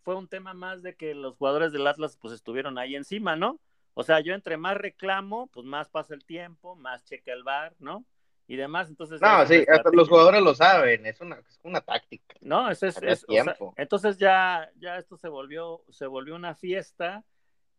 fue 0.06 0.14
un 0.14 0.28
tema 0.28 0.54
más 0.54 0.84
de 0.84 0.94
que 0.94 1.16
los 1.16 1.34
jugadores 1.34 1.72
del 1.72 1.84
Atlas 1.84 2.16
pues 2.16 2.32
estuvieron 2.32 2.78
ahí 2.78 2.94
encima, 2.94 3.34
¿no? 3.34 3.58
O 3.94 4.04
sea, 4.04 4.20
yo 4.20 4.34
entre 4.34 4.56
más 4.56 4.76
reclamo, 4.76 5.48
pues 5.48 5.66
más 5.66 5.88
pasa 5.88 6.14
el 6.14 6.24
tiempo, 6.24 6.76
más 6.76 7.04
checa 7.04 7.32
el 7.32 7.42
bar, 7.42 7.74
¿no? 7.80 8.04
Y 8.46 8.54
demás, 8.54 8.88
entonces... 8.88 9.20
No, 9.20 9.44
sí, 9.46 9.64
hasta 9.66 9.90
los 9.92 10.08
jugadores 10.08 10.40
lo 10.42 10.54
saben, 10.54 11.04
es 11.06 11.20
una, 11.20 11.34
es 11.40 11.58
una 11.64 11.80
táctica. 11.80 12.36
No, 12.40 12.70
eso 12.70 12.86
es... 12.86 13.02
es 13.02 13.26
entonces 13.74 14.16
ya, 14.16 14.70
ya 14.76 14.96
esto 14.96 15.16
se 15.16 15.26
volvió, 15.26 15.82
se 15.88 16.06
volvió 16.06 16.36
una 16.36 16.54
fiesta 16.54 17.24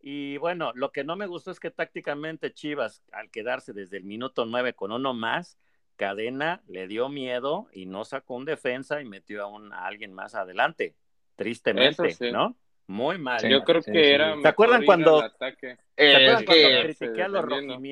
y 0.01 0.35
bueno, 0.35 0.73
lo 0.75 0.91
que 0.91 1.05
no 1.05 1.15
me 1.15 1.27
gustó 1.27 1.51
es 1.51 1.61
que 1.61 1.71
tácticamente 1.71 2.53
Chivas, 2.53 3.05
al 3.13 3.31
quedarse 3.31 3.71
desde 3.71 3.95
el 3.95 4.03
minuto 4.03 4.45
nueve 4.45 4.73
con 4.73 4.91
uno 4.91 5.13
más, 5.13 5.57
Cadena 5.95 6.61
le 6.67 6.87
dio 6.87 7.07
miedo 7.07 7.69
y 7.71 7.85
no 7.85 8.03
sacó 8.03 8.35
un 8.35 8.43
defensa 8.43 8.99
y 8.99 9.05
metió 9.05 9.43
a, 9.43 9.47
un, 9.47 9.71
a 9.71 9.85
alguien 9.85 10.11
más 10.11 10.35
adelante, 10.35 10.93
tristemente, 11.37 12.31
¿no? 12.31 12.57
Muy 12.87 13.17
mal. 13.17 13.41
Yo 13.47 13.63
creo 13.63 13.81
que 13.81 14.13
era. 14.13 14.41
¿Se 14.41 14.47
acuerdan 14.47 14.85
cuando, 14.85 15.21
es 15.25 15.57
que 15.57 15.77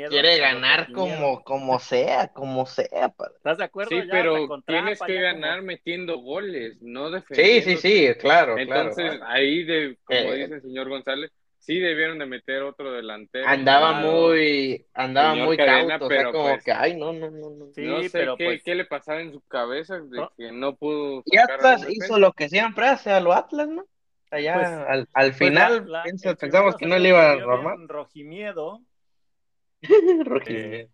quiere 0.10 0.38
ganar 0.38 0.92
como, 0.94 1.44
como 1.44 1.80
sea, 1.80 2.30
como 2.30 2.66
sea. 2.66 3.14
¿Estás 3.36 3.58
de 3.58 3.64
acuerdo? 3.66 3.90
Sí, 3.90 4.08
pero 4.10 4.48
tienes 4.66 5.02
que 5.02 5.22
ganar 5.22 5.64
metiendo 5.64 6.20
goles, 6.20 6.82
no 6.82 7.12
defendiendo. 7.12 7.66
Sí, 7.66 7.78
sí, 7.78 8.08
sí, 8.08 8.14
claro. 8.16 8.58
Entonces, 8.58 9.20
ahí, 9.25 9.66
de, 9.66 9.98
como 10.06 10.20
eh, 10.20 10.38
dice 10.38 10.56
el 10.56 10.62
señor 10.62 10.88
González, 10.88 11.32
sí 11.66 11.80
debieron 11.80 12.20
de 12.20 12.28
meter 12.28 12.62
otro 12.62 12.92
delantero. 12.92 13.48
Andaba 13.48 13.94
muy, 13.94 14.86
andaba 14.94 15.34
muy 15.34 15.58
cauto, 15.58 16.08
pero 16.08 16.32
como 16.32 16.50
pues 16.50 16.64
que, 16.64 16.72
ay, 16.72 16.96
no, 16.96 17.12
no, 17.12 17.32
no, 17.32 17.50
no. 17.50 17.74
Sí, 17.74 17.82
no 17.82 18.02
sé 18.04 18.10
pero 18.12 18.38
qué, 18.38 18.46
pues 18.46 18.64
qué, 18.64 18.76
le 18.76 18.86
pasaba 18.86 19.22
en 19.22 19.32
su 19.32 19.42
cabeza 19.42 20.00
de 20.00 20.28
que 20.38 20.52
no 20.52 20.76
pudo. 20.76 21.24
Y 21.26 21.38
Atlas 21.38 21.86
hizo 21.90 22.20
lo 22.20 22.34
que 22.34 22.50
siempre 22.50 22.88
hace 22.88 23.12
a 23.12 23.20
lo 23.20 23.34
Atlas, 23.34 23.68
¿no? 23.68 23.86
Allá 24.30 24.54
pues, 24.56 24.68
al, 24.68 25.10
al 25.14 25.28
pues 25.32 25.38
final 25.38 25.88
pensamos 26.40 26.76
que 26.76 26.86
no 26.86 26.98
le 27.00 27.10
iba 27.10 27.32
a 27.32 27.36
normal. 27.38 27.88
Rojimiedo. 27.88 28.82
Rojimiedo. 30.26 30.76
Eh, 30.76 30.90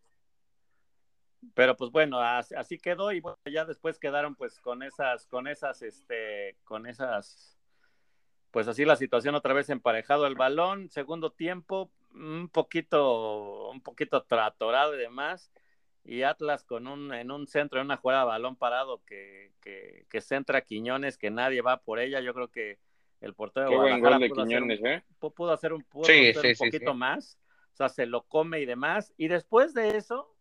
pero 1.54 1.76
pues 1.76 1.92
bueno, 1.92 2.20
así, 2.20 2.78
quedó 2.78 3.12
y 3.12 3.20
bueno, 3.20 3.38
ya 3.52 3.66
después 3.66 4.00
quedaron 4.00 4.36
pues 4.36 4.60
con 4.60 4.84
esas, 4.84 5.28
con 5.28 5.48
esas, 5.48 5.82
este, 5.82 6.56
con 6.64 6.86
esas, 6.88 7.58
pues 8.52 8.68
así 8.68 8.86
la 8.86 8.96
situación 8.96 9.36
otra 9.36 9.54
vez 9.54 9.70
emparejado 9.70 10.28
el 10.28 10.36
balón, 10.36 10.90
segundo 10.90 11.32
tiempo, 11.32 11.90
un 12.14 12.50
poquito, 12.50 13.70
un 13.70 13.82
poquito 13.82 14.24
tratorado 14.24 14.96
y 14.96 15.00
demás, 15.00 15.52
y 16.04 16.24
Atlas 16.24 16.64
con 16.64 16.88
un, 16.88 17.14
en 17.14 17.32
un 17.32 17.48
centro, 17.48 17.80
en 17.80 17.86
una 17.86 17.98
jugada 17.98 18.22
de 18.22 18.28
balón 18.28 18.56
parado 18.56 19.02
que, 19.06 19.52
que, 19.62 20.06
que 20.10 20.22
centra 20.22 20.62
Quiñones, 20.62 21.18
que 21.18 21.32
nadie 21.32 21.62
va 21.62 21.78
por 21.78 22.00
ella, 22.00 22.20
yo 22.20 22.34
creo 22.34 22.50
que 22.50 22.80
el 23.22 23.36
portero 23.36 23.70
de 23.70 23.76
Guadalajara 23.76 24.18
pudo, 24.28 24.42
hacer 24.42 24.64
un, 24.64 24.72
¿eh? 24.72 25.04
pudo, 25.20 25.52
hacer 25.52 25.74
un, 25.74 25.84
poquito 25.84 26.94
más, 26.94 27.38
o 27.74 27.76
sea, 27.76 27.88
se 27.88 28.06
lo 28.08 28.24
come 28.24 28.60
y 28.60 28.66
demás. 28.66 29.14
Y 29.16 29.28
después 29.28 29.74
de 29.74 29.96
eso, 29.96 30.36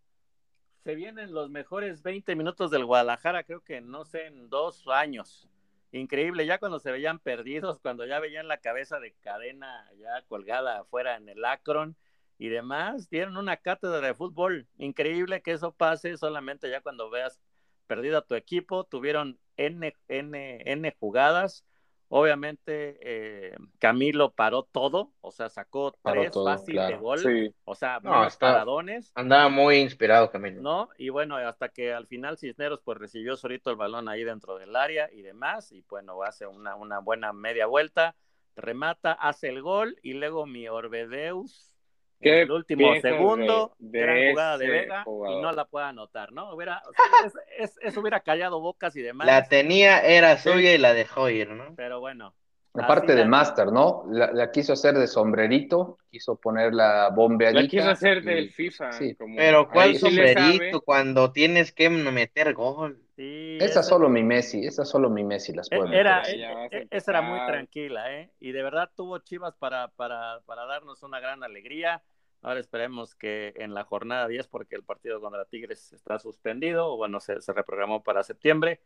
se 0.83 0.95
vienen 0.95 1.33
los 1.33 1.51
mejores 1.51 2.03
20 2.03 2.35
minutos 2.37 2.71
del 2.71 2.87
Guadalajara, 2.87 3.45
creo 3.45 3.61
que 3.61 3.83
no 3.83 4.05
sé, 4.05 4.27
en 4.27 4.49
dos 4.49 4.89
años. 4.89 5.47
Increíble, 5.93 6.47
ya 6.47 6.59
cuando 6.59 6.79
se 6.79 6.93
veían 6.93 7.19
perdidos, 7.19 7.81
cuando 7.81 8.07
ya 8.07 8.21
veían 8.21 8.47
la 8.47 8.59
cabeza 8.59 9.01
de 9.01 9.13
cadena 9.23 9.91
ya 9.99 10.23
colgada 10.29 10.81
afuera 10.81 11.17
en 11.17 11.29
el 11.29 11.45
Akron 11.45 11.97
y 12.39 12.49
demás, 12.49 13.11
dieron 13.11 13.37
una 13.37 13.57
cátedra 13.57 14.01
de 14.01 14.15
fútbol. 14.15 14.69
Increíble 14.79 15.43
que 15.43 15.53
eso 15.53 15.73
pase 15.73 16.17
solamente 16.17 16.71
ya 16.71 16.81
cuando 16.81 17.11
veas 17.11 17.41
perdido 17.89 18.19
a 18.19 18.25
tu 18.25 18.37
equipo, 18.37 18.85
tuvieron 18.85 19.41
N, 19.57 19.93
N, 20.07 20.63
N 20.65 20.97
jugadas, 21.01 21.65
Obviamente, 22.13 22.99
eh, 23.03 23.55
Camilo 23.79 24.33
paró 24.33 24.65
todo, 24.65 25.13
o 25.21 25.31
sea, 25.31 25.49
sacó 25.49 25.95
tres 26.03 26.33
fáciles 26.35 26.89
de 26.89 26.97
gol, 26.97 27.55
o 27.65 27.75
sea, 27.77 28.01
no, 28.03 28.27
paradones. 28.37 29.13
Andaba 29.15 29.49
muy 29.49 29.77
inspirado 29.77 30.29
Camilo. 30.29 30.61
¿No? 30.61 30.89
Y 30.99 31.11
bueno, 31.11 31.37
hasta 31.37 31.69
que 31.69 31.93
al 31.93 32.09
final 32.09 32.37
Cisneros 32.37 32.81
pues 32.85 32.99
recibió 32.99 33.37
solito 33.37 33.71
el 33.71 33.77
balón 33.77 34.09
ahí 34.09 34.25
dentro 34.25 34.59
del 34.59 34.75
área 34.75 35.09
y 35.13 35.23
demás, 35.23 35.71
y 35.71 35.85
bueno, 35.89 36.21
hace 36.25 36.49
una, 36.49 36.75
una 36.75 36.99
buena 36.99 37.33
media 37.33 37.67
vuelta, 37.67 38.17
remata, 38.57 39.13
hace 39.13 39.49
el 39.49 39.63
gol, 39.63 39.97
y 40.03 40.15
luego 40.15 40.47
mi 40.47 40.67
Orbedeus 40.67 41.77
el 42.21 42.51
último 42.51 42.95
segundo, 43.01 43.73
de, 43.79 44.01
gran 44.01 44.31
jugada 44.31 44.59
de 44.59 44.69
Vega 44.69 45.05
y 45.07 45.41
no 45.41 45.53
la 45.53 45.65
puede 45.65 45.87
anotar, 45.87 46.33
¿no? 46.33 46.55
Hubiera, 46.55 46.83
eso 47.81 48.01
hubiera 48.01 48.21
callado 48.21 48.61
bocas 48.61 48.95
y 48.97 49.03
demás. 49.03 49.27
La 49.27 49.49
tenía, 49.49 50.01
era 50.01 50.37
suya 50.39 50.75
y 50.75 50.79
la 50.79 50.93
dejó 50.93 51.29
ir, 51.31 51.51
¿no? 51.51 51.75
Pero 51.77 52.01
bueno. 52.01 52.35
Aparte 52.75 53.17
de 53.17 53.25
Master, 53.25 53.73
¿no? 53.73 54.05
La, 54.11 54.51
quiso 54.53 54.75
hacer 54.75 54.95
de 54.95 55.09
sombrerito, 55.09 55.99
quiso 56.09 56.37
poner 56.37 56.73
la 56.73 57.09
bombeadita. 57.11 57.63
La 57.63 57.69
quiso 57.69 57.91
hacer 57.91 58.23
del 58.23 58.51
FIFA. 58.53 58.93
Sí. 58.93 59.17
Pero 59.37 59.69
¿cuál 59.69 59.97
sombrerito 59.97 60.81
cuando 60.83 61.33
tienes 61.33 61.73
que 61.73 61.91
meter 61.91 62.55
gol? 62.55 63.01
Esa 63.21 63.83
solo 63.83 64.09
mi 64.09 64.23
Messi, 64.23 64.65
esa 64.65 64.85
solo 64.85 65.11
mi 65.11 65.25
Messi 65.25 65.53
las 65.53 65.69
puede 65.69 65.99
era, 65.99 66.23
e, 66.23 66.87
Esa 66.91 67.11
era 67.13 67.23
muy 67.23 67.39
tranquila, 67.47 68.13
¿eh? 68.15 68.31
Y 68.41 68.53
de 68.53 68.63
verdad 68.63 68.91
tuvo 68.95 69.19
Chivas 69.19 69.55
para, 69.57 69.89
para, 69.89 70.41
para 70.47 70.65
darnos 70.67 71.03
una 71.03 71.21
gran 71.21 71.45
alegría. 71.45 72.03
Ahora 72.43 72.61
esperemos 72.61 73.15
que 73.15 73.53
en 73.57 73.75
la 73.75 73.85
jornada 73.85 74.27
10, 74.27 74.49
porque 74.49 74.75
el 74.75 74.83
partido 74.83 75.21
contra 75.21 75.45
Tigres 75.45 75.93
está 75.93 76.19
suspendido, 76.19 76.93
o 76.93 76.97
bueno, 76.97 77.21
se, 77.21 77.41
se 77.43 77.53
reprogramó 77.53 78.03
para 78.03 78.23
septiembre, 78.23 78.81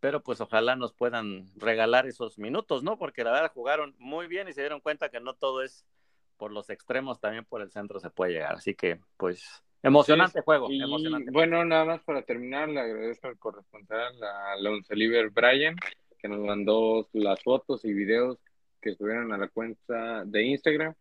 pero 0.00 0.22
pues 0.22 0.40
ojalá 0.40 0.76
nos 0.76 0.94
puedan 0.94 1.50
regalar 1.56 2.06
esos 2.06 2.38
minutos, 2.38 2.82
¿no? 2.82 2.98
Porque 2.98 3.24
la 3.24 3.32
verdad 3.32 3.52
jugaron 3.52 3.94
muy 3.98 4.26
bien 4.26 4.48
y 4.48 4.52
se 4.54 4.62
dieron 4.62 4.80
cuenta 4.80 5.10
que 5.10 5.20
no 5.20 5.34
todo 5.34 5.62
es 5.62 5.84
por 6.36 6.50
los 6.50 6.70
extremos, 6.70 7.20
también 7.20 7.44
por 7.44 7.60
el 7.62 7.70
centro 7.70 8.00
se 8.00 8.10
puede 8.10 8.32
llegar. 8.32 8.54
Así 8.56 8.74
que, 8.74 9.00
pues, 9.16 9.62
Emocionante 9.84 10.40
juego. 10.40 10.68
emocionante. 10.70 11.30
Bueno, 11.30 11.62
nada 11.64 11.84
más 11.84 12.02
para 12.02 12.22
terminar, 12.22 12.70
le 12.70 12.80
agradezco 12.80 13.28
al 13.28 13.38
corresponsal, 13.38 14.22
a 14.22 14.52
Alonso 14.52 14.94
Oliver 14.94 15.28
Brian, 15.28 15.76
que 16.18 16.26
nos 16.26 16.40
mandó 16.40 17.06
las 17.12 17.42
fotos 17.42 17.84
y 17.84 17.92
videos 17.92 18.38
que 18.80 18.90
estuvieron 18.90 19.30
a 19.32 19.36
la 19.36 19.48
cuenta 19.48 20.24
de 20.24 20.42
Instagram. 20.44 20.94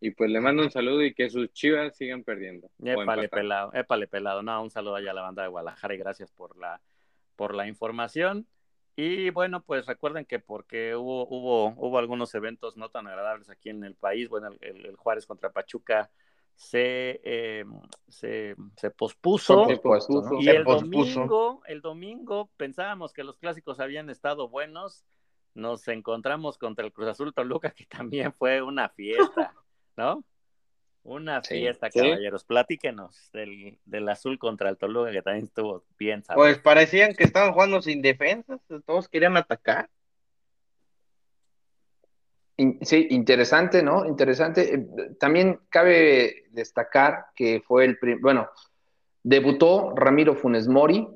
Y 0.00 0.12
pues 0.12 0.30
le 0.30 0.40
mando 0.40 0.62
un 0.62 0.70
saludo 0.70 1.02
y 1.02 1.12
que 1.12 1.28
sus 1.28 1.52
chivas 1.52 1.96
sigan 1.96 2.22
perdiendo. 2.22 2.70
Épale 2.82 3.28
pelado, 3.28 3.72
épale 3.74 4.06
pelado. 4.06 4.42
No, 4.42 4.62
un 4.62 4.70
saludo 4.70 4.94
allá 4.94 5.10
a 5.10 5.14
la 5.14 5.22
banda 5.22 5.42
de 5.42 5.48
Guadalajara 5.48 5.94
y 5.94 5.98
gracias 5.98 6.30
por 6.30 6.56
la, 6.56 6.80
por 7.34 7.54
la 7.54 7.66
información. 7.66 8.46
Y 8.94 9.30
bueno, 9.30 9.62
pues 9.62 9.86
recuerden 9.86 10.24
que 10.24 10.38
porque 10.38 10.94
hubo, 10.94 11.26
hubo, 11.28 11.74
hubo 11.76 11.98
algunos 11.98 12.32
eventos 12.34 12.76
no 12.76 12.90
tan 12.90 13.08
agradables 13.08 13.50
aquí 13.50 13.70
en 13.70 13.82
el 13.82 13.94
país, 13.94 14.28
bueno, 14.28 14.50
el 14.60 14.94
Juárez 14.96 15.26
contra 15.26 15.50
Pachuca 15.50 16.10
se, 16.60 17.22
eh, 17.24 17.64
se, 18.08 18.54
se, 18.76 18.90
pospuso, 18.90 19.66
y 20.38 20.48
el 20.50 20.62
domingo, 20.62 21.62
el 21.66 21.80
domingo 21.80 22.50
pensábamos 22.58 23.14
que 23.14 23.24
los 23.24 23.38
clásicos 23.38 23.80
habían 23.80 24.10
estado 24.10 24.46
buenos, 24.46 25.06
nos 25.54 25.88
encontramos 25.88 26.58
contra 26.58 26.84
el 26.84 26.92
Cruz 26.92 27.08
Azul 27.08 27.32
Toluca, 27.32 27.70
que 27.70 27.86
también 27.86 28.34
fue 28.34 28.60
una 28.60 28.90
fiesta, 28.90 29.54
¿no? 29.96 30.22
Una 31.02 31.40
fiesta, 31.40 31.88
caballeros. 31.88 32.44
Platíquenos 32.44 33.30
del, 33.32 33.78
del, 33.86 34.06
azul 34.10 34.38
contra 34.38 34.68
el 34.68 34.76
Toluca, 34.76 35.12
que 35.12 35.22
también 35.22 35.46
estuvo 35.46 35.82
bien. 35.98 36.22
Pues 36.34 36.58
parecían 36.58 37.14
que 37.14 37.24
estaban 37.24 37.54
jugando 37.54 37.80
sin 37.80 38.02
defensas, 38.02 38.60
todos 38.84 39.08
querían 39.08 39.38
atacar. 39.38 39.88
Sí, 42.82 43.06
interesante, 43.10 43.82
¿no? 43.82 44.06
Interesante. 44.06 44.74
Eh, 44.74 44.86
también 45.18 45.60
cabe 45.68 46.44
destacar 46.50 47.26
que 47.34 47.62
fue 47.66 47.84
el, 47.84 47.98
bueno, 48.20 48.48
debutó 49.22 49.94
Ramiro 49.94 50.34
Funes 50.34 50.68
Mori, 50.68 51.06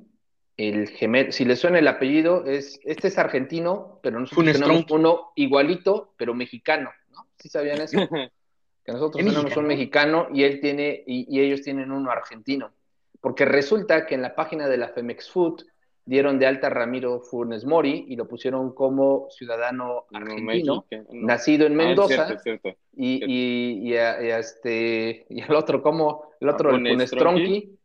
el 0.57 0.89
gemel, 0.89 1.33
si 1.33 1.45
le 1.45 1.57
suena 1.57 1.81
el 1.81 1.89
apellido, 1.89 2.45
es, 2.47 2.79
este 2.85 3.09
es 3.09 3.19
argentino, 3.19 3.99
pero 4.03 4.21
nosotros 4.21 4.53
tenemos 4.53 4.91
uno 4.91 5.33
igualito, 5.35 6.15
pero 6.17 6.33
mexicano, 6.35 6.91
¿no? 7.11 7.27
¿Sí 7.39 7.49
sabían 7.49 7.81
eso? 7.81 7.99
que 8.85 8.93
nosotros 8.93 9.25
tenemos 9.25 9.57
un 9.57 9.67
mexicano 9.67 10.29
y 10.33 10.45
él 10.45 10.61
tiene, 10.61 11.03
y, 11.07 11.27
y, 11.29 11.41
ellos 11.41 11.63
tienen 11.63 11.91
uno 11.91 12.11
argentino. 12.11 12.73
Porque 13.21 13.45
resulta 13.45 14.07
que 14.07 14.15
en 14.15 14.23
la 14.23 14.35
página 14.35 14.69
de 14.69 14.77
la 14.77 14.89
Femex 14.89 15.31
Food 15.31 15.65
dieron 16.07 16.39
de 16.39 16.47
alta 16.47 16.67
a 16.67 16.71
Ramiro 16.71 17.21
Funes 17.21 17.65
Mori 17.65 18.07
y 18.09 18.17
lo 18.17 18.29
pusieron 18.29 18.75
como 18.75 19.29
ciudadano 19.31 20.05
argentino, 20.13 20.85
nacido 21.11 21.67
en 21.67 21.73
ah, 21.73 21.77
Mendoza, 21.77 22.37
y, 22.97 23.25
y, 23.25 23.89
y, 23.89 23.95
este, 23.95 25.27
y 25.29 25.41
el 25.41 25.55
otro, 25.55 25.83
como 25.83 26.31
el 26.41 26.49
otro, 26.49 26.71
el 26.75 26.87
Funes 26.87 27.11
Tronqui, 27.11 27.79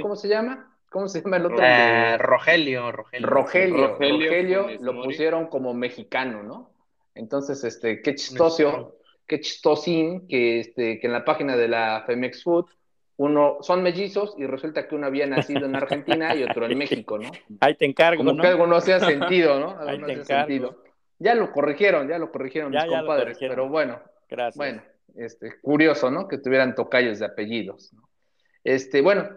¿cómo 0.00 0.16
se 0.16 0.28
llama? 0.28 0.64
¿Cómo 0.90 1.08
se 1.08 1.20
llama 1.20 1.36
el 1.36 1.46
otro? 1.46 1.58
Eh, 1.60 2.16
Rogelio, 2.18 2.92
Rogelio. 2.92 3.26
Rogelio, 3.26 3.86
Rogelio, 3.88 4.66
lo 4.80 5.02
pusieron 5.02 5.48
como 5.48 5.74
mexicano, 5.74 6.42
¿no? 6.42 6.70
Entonces, 7.14 7.62
este, 7.64 8.00
qué 8.00 8.14
chistoso, 8.14 8.96
qué 9.26 9.40
chistosín 9.40 10.26
que, 10.28 10.60
este, 10.60 10.98
que 11.00 11.06
en 11.08 11.12
la 11.12 11.24
página 11.24 11.56
de 11.56 11.68
la 11.68 12.04
Femex 12.06 12.42
Food 12.42 12.66
uno 13.18 13.58
son 13.60 13.82
mellizos 13.82 14.34
y 14.38 14.46
resulta 14.46 14.88
que 14.88 14.94
uno 14.94 15.06
había 15.06 15.26
nacido 15.26 15.66
en 15.66 15.76
Argentina 15.76 16.34
y 16.34 16.42
otro 16.44 16.66
en 16.66 16.78
México, 16.78 17.18
¿no? 17.18 17.30
Ahí 17.60 17.74
te 17.74 17.84
encargo, 17.84 18.18
Como 18.24 18.32
¿no? 18.32 18.42
que 18.42 18.48
algo 18.48 18.66
no 18.66 18.76
hacía 18.76 18.98
sentido, 19.00 19.60
¿no? 19.60 19.76
Ahí 19.80 19.98
no 19.98 20.06
te 20.06 20.12
hacía 20.12 20.22
encargo. 20.42 20.46
sentido. 20.48 20.82
Ya 21.18 21.34
lo 21.34 21.52
corrigieron, 21.52 22.08
ya 22.08 22.18
lo 22.18 22.30
corrigieron 22.32 22.72
Ya, 22.72 22.82
mis 22.82 22.90
ya 22.92 22.98
compadres, 22.98 23.24
corrigieron. 23.24 23.56
pero 23.56 23.68
bueno, 23.68 24.00
Gracias. 24.30 24.56
bueno, 24.56 24.82
este, 25.16 25.60
curioso, 25.60 26.10
¿no? 26.10 26.26
Que 26.28 26.38
tuvieran 26.38 26.74
tocayos 26.74 27.18
de 27.18 27.26
apellidos. 27.26 27.92
¿no? 27.92 28.08
Este, 28.62 29.00
bueno, 29.02 29.28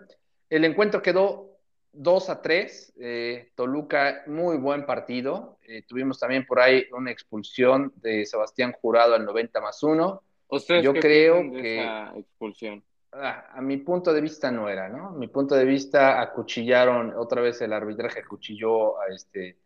el 0.49 0.63
encuentro 0.65 1.01
quedó 1.01 1.57
2 1.93 2.29
a 2.29 2.41
3. 2.41 2.93
eh, 3.01 3.51
Toluca, 3.55 4.21
muy 4.27 4.57
buen 4.57 4.85
partido. 4.85 5.57
Eh, 5.67 5.81
tuvimos 5.87 6.19
también 6.19 6.45
por 6.45 6.59
ahí 6.59 6.85
una 6.91 7.09
expulsión 7.11 7.91
de 7.95 8.25
Sebastián 8.27 8.73
Jurado 8.79 9.15
al 9.15 9.25
90 9.25 9.59
más 9.59 9.81
1. 9.81 10.21
¿Ustedes 10.49 10.83
Yo 10.83 10.93
qué 10.93 10.99
creo 10.99 11.37
de 11.43 11.51
que- 11.63 11.81
esa 11.81 12.13
expulsión? 12.15 12.83
A 13.13 13.61
mi 13.61 13.77
punto 13.77 14.13
de 14.13 14.21
vista 14.21 14.51
no 14.51 14.69
era, 14.69 14.87
¿no? 14.87 15.09
A 15.09 15.11
mi 15.11 15.27
punto 15.27 15.55
de 15.55 15.65
vista 15.65 16.21
acuchillaron, 16.21 17.13
otra 17.17 17.41
vez 17.41 17.61
el 17.61 17.73
arbitraje 17.73 18.21
acuchilló 18.21 19.01
a 19.01 19.07
este, 19.07 19.57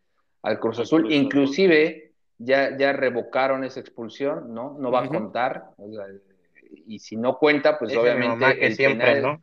al 0.42 0.58
Cruz 0.58 0.80
Azul, 0.80 1.12
inclusive 1.12 2.12
ya, 2.38 2.76
ya 2.76 2.92
revocaron 2.92 3.62
esa 3.62 3.78
expulsión, 3.78 4.52
¿no? 4.52 4.76
No 4.80 4.90
va 4.90 5.04
a 5.04 5.08
contar, 5.08 5.70
o 5.76 5.92
sea, 5.92 6.06
y 6.86 6.98
si 6.98 7.16
no 7.16 7.38
cuenta, 7.38 7.78
pues 7.78 7.92
mi 7.92 7.98
obviamente 7.98 8.58
que 8.58 8.66
el 8.66 8.74
siempre, 8.74 9.14
penal, 9.14 9.22
¿no? 9.22 9.40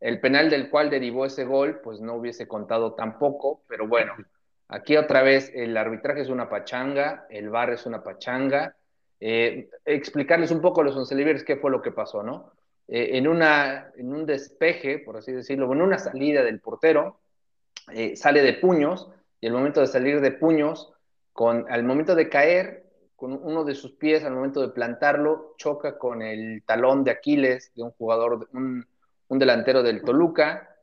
el 0.00 0.20
penal 0.20 0.50
del 0.50 0.68
cual 0.68 0.90
derivó 0.90 1.24
ese 1.24 1.44
gol, 1.44 1.80
pues 1.82 2.00
no 2.00 2.16
hubiese 2.16 2.46
contado 2.46 2.92
tampoco, 2.92 3.62
pero 3.66 3.88
bueno, 3.88 4.14
aquí 4.68 4.98
otra 4.98 5.22
vez 5.22 5.50
el 5.54 5.76
arbitraje 5.78 6.20
es 6.20 6.28
una 6.28 6.50
pachanga, 6.50 7.26
el 7.30 7.48
VAR 7.48 7.70
es 7.70 7.86
una 7.86 8.02
pachanga. 8.02 8.76
Eh, 9.22 9.68
explicarles 9.84 10.50
un 10.50 10.62
poco 10.62 10.80
a 10.80 10.84
los 10.84 10.96
oncelibers 10.96 11.44
qué 11.44 11.56
fue 11.56 11.70
lo 11.70 11.82
que 11.82 11.92
pasó, 11.92 12.22
¿no? 12.22 12.52
Eh, 12.92 13.16
en, 13.18 13.28
una, 13.28 13.92
en 13.96 14.12
un 14.12 14.26
despeje, 14.26 14.98
por 14.98 15.16
así 15.16 15.30
decirlo, 15.32 15.72
en 15.72 15.80
una 15.80 15.98
salida 15.98 16.42
del 16.42 16.60
portero, 16.60 17.20
eh, 17.92 18.16
sale 18.16 18.42
de 18.42 18.54
puños 18.54 19.08
y 19.40 19.46
al 19.46 19.52
momento 19.52 19.80
de 19.80 19.86
salir 19.86 20.20
de 20.20 20.32
puños, 20.32 20.92
con, 21.32 21.64
al 21.70 21.84
momento 21.84 22.14
de 22.16 22.28
caer, 22.28 22.84
con 23.14 23.32
uno 23.32 23.64
de 23.64 23.74
sus 23.74 23.92
pies, 23.92 24.24
al 24.24 24.34
momento 24.34 24.60
de 24.60 24.70
plantarlo, 24.70 25.54
choca 25.56 25.98
con 25.98 26.20
el 26.22 26.62
talón 26.66 27.04
de 27.04 27.12
Aquiles 27.12 27.70
de 27.76 27.84
un 27.84 27.92
jugador, 27.92 28.48
un, 28.52 28.84
un 29.28 29.38
delantero 29.38 29.82
del 29.84 30.02
Toluca. 30.02 30.74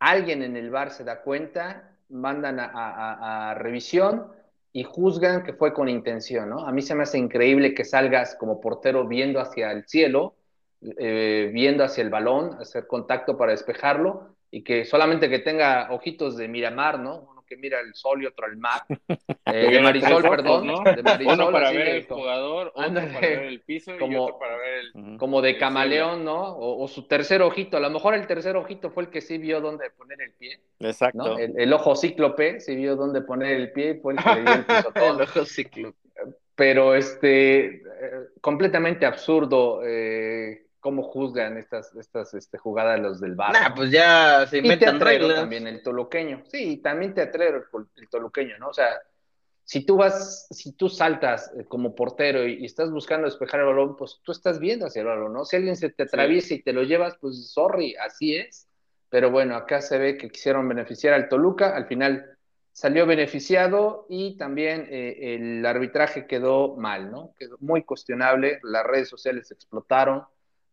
Alguien 0.00 0.42
en 0.42 0.56
el 0.56 0.70
bar 0.70 0.90
se 0.90 1.02
da 1.04 1.22
cuenta, 1.22 1.96
mandan 2.10 2.60
a, 2.60 2.66
a- 2.66 3.50
a 3.50 3.54
revisión 3.54 4.26
y 4.72 4.82
juzgan 4.84 5.44
que 5.44 5.54
fue 5.54 5.72
con 5.72 5.88
intención, 5.88 6.50
¿no? 6.50 6.66
A 6.66 6.72
mí 6.72 6.82
se 6.82 6.94
me 6.94 7.04
hace 7.04 7.16
increíble 7.16 7.74
que 7.74 7.84
salgas 7.84 8.34
como 8.34 8.60
portero 8.60 9.06
viendo 9.06 9.40
hacia 9.40 9.70
el 9.72 9.86
cielo, 9.86 10.34
eh, 10.98 11.50
viendo 11.52 11.84
hacia 11.84 12.02
el 12.02 12.10
balón, 12.10 12.54
hacer 12.60 12.86
contacto 12.86 13.36
para 13.36 13.52
despejarlo 13.52 14.34
y 14.50 14.62
que 14.62 14.84
solamente 14.84 15.28
que 15.28 15.38
tenga 15.40 15.88
ojitos 15.90 16.36
de 16.36 16.48
Miramar, 16.48 16.98
¿no? 17.00 17.20
Uno 17.30 17.44
que 17.46 17.56
mira 17.56 17.80
el 17.80 17.94
sol 17.94 18.22
y 18.22 18.26
otro 18.26 18.46
al 18.46 18.56
mar. 18.56 18.82
Eh, 19.46 19.70
de 19.70 19.80
Marisol, 19.80 20.22
perdón. 20.22 20.66
¿no? 20.66 20.82
De 20.82 21.02
Marisol, 21.02 21.34
Uno 21.34 21.52
para 21.52 21.70
ver 21.70 21.86
el 21.88 22.06
jugador, 22.06 22.68
otro 22.68 22.80
Ándale. 22.82 23.12
para 23.12 23.20
ver 23.28 23.42
el 23.44 23.60
piso 23.60 23.94
y 23.94 23.98
Como- 23.98 24.24
otro 24.24 24.38
para 24.38 24.56
ver 24.56 24.74
el... 24.94 25.18
Como 25.18 25.42
de 25.42 25.50
El 25.50 25.58
camaleón, 25.58 26.24
¿no? 26.24 26.56
O, 26.56 26.82
o 26.82 26.88
su 26.88 27.06
tercer 27.06 27.42
ojito. 27.42 27.76
A 27.76 27.80
lo 27.80 27.90
mejor 27.90 28.14
el 28.14 28.26
tercer 28.26 28.56
ojito 28.56 28.90
fue 28.90 29.04
el 29.04 29.10
que 29.10 29.20
sí 29.20 29.36
vio 29.36 29.60
dónde 29.60 29.90
poner 29.90 30.20
el 30.22 30.32
pie, 30.32 30.60
Exacto. 30.80 31.18
¿no? 31.18 31.38
El, 31.38 31.52
el 31.60 31.72
ojo 31.74 31.94
cíclope 31.94 32.58
sí 32.60 32.74
vio 32.74 32.96
dónde 32.96 33.20
poner 33.20 33.52
el 33.52 33.70
pie 33.70 33.90
y 33.90 34.00
fue 34.00 34.14
el 34.14 34.18
que 34.24 34.34
le 34.34 34.40
dio 34.42 34.52
el 34.54 34.64
pisotón. 34.66 35.16
El 35.16 35.22
ojo 35.22 35.44
ciclo. 35.44 35.94
Pero 36.56 36.94
este, 36.94 37.64
eh, 37.66 37.82
completamente 38.40 39.04
absurdo 39.04 39.82
eh, 39.84 40.63
cómo 40.84 41.02
juzgan 41.02 41.56
estas, 41.56 41.96
estas 41.96 42.34
este, 42.34 42.58
jugadas 42.58 43.00
los 43.00 43.18
del 43.18 43.34
bar. 43.34 43.54
Nah, 43.54 43.74
pues 43.74 43.90
ya 43.90 44.46
se 44.46 44.58
inventan 44.58 45.00
reglas. 45.00 45.36
también 45.36 45.66
el 45.66 45.82
toluqueño. 45.82 46.42
Sí, 46.44 46.76
también 46.76 47.14
teatrero 47.14 47.56
el, 47.56 47.86
el 47.96 48.08
toluqueño, 48.10 48.58
¿no? 48.58 48.68
O 48.68 48.74
sea, 48.74 48.90
si 49.64 49.86
tú 49.86 49.96
vas, 49.96 50.46
si 50.50 50.72
tú 50.72 50.90
saltas 50.90 51.50
eh, 51.58 51.64
como 51.64 51.94
portero 51.94 52.46
y, 52.46 52.60
y 52.60 52.66
estás 52.66 52.90
buscando 52.90 53.24
despejar 53.24 53.60
el 53.60 53.66
balón, 53.66 53.96
pues 53.96 54.20
tú 54.22 54.32
estás 54.32 54.58
viendo 54.58 54.84
hacia 54.84 55.00
el 55.00 55.06
balón, 55.06 55.32
¿no? 55.32 55.46
Si 55.46 55.56
alguien 55.56 55.74
se 55.74 55.88
te 55.88 56.02
atraviesa 56.02 56.52
y 56.52 56.62
te 56.62 56.74
lo 56.74 56.82
llevas, 56.82 57.16
pues 57.18 57.50
sorry, 57.50 57.96
así 57.96 58.36
es. 58.36 58.68
Pero 59.08 59.30
bueno, 59.30 59.56
acá 59.56 59.80
se 59.80 59.96
ve 59.96 60.18
que 60.18 60.28
quisieron 60.28 60.68
beneficiar 60.68 61.14
al 61.14 61.30
Toluca, 61.30 61.74
al 61.74 61.86
final 61.86 62.36
salió 62.72 63.06
beneficiado 63.06 64.04
y 64.10 64.36
también 64.36 64.86
eh, 64.90 65.34
el 65.34 65.64
arbitraje 65.64 66.26
quedó 66.26 66.76
mal, 66.76 67.10
¿no? 67.10 67.32
Quedó 67.38 67.56
muy 67.60 67.84
cuestionable, 67.84 68.60
las 68.64 68.84
redes 68.84 69.08
sociales 69.08 69.50
explotaron 69.50 70.24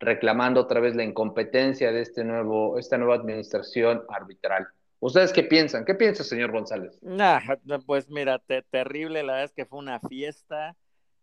reclamando 0.01 0.59
otra 0.61 0.79
vez 0.79 0.95
la 0.95 1.03
incompetencia 1.03 1.91
de 1.91 2.01
este 2.01 2.23
nuevo, 2.23 2.77
esta 2.77 2.97
nueva 2.97 3.15
administración 3.15 4.03
arbitral. 4.09 4.67
¿Ustedes 4.99 5.31
qué 5.31 5.43
piensan? 5.43 5.85
¿Qué 5.85 5.95
piensa, 5.95 6.23
señor 6.23 6.51
González? 6.51 6.97
Nah, 7.01 7.39
pues 7.85 8.09
mira, 8.09 8.39
te- 8.39 8.63
terrible, 8.63 9.23
la 9.23 9.33
verdad 9.33 9.45
es 9.45 9.53
que 9.53 9.65
fue 9.65 9.79
una 9.79 9.99
fiesta. 9.99 10.75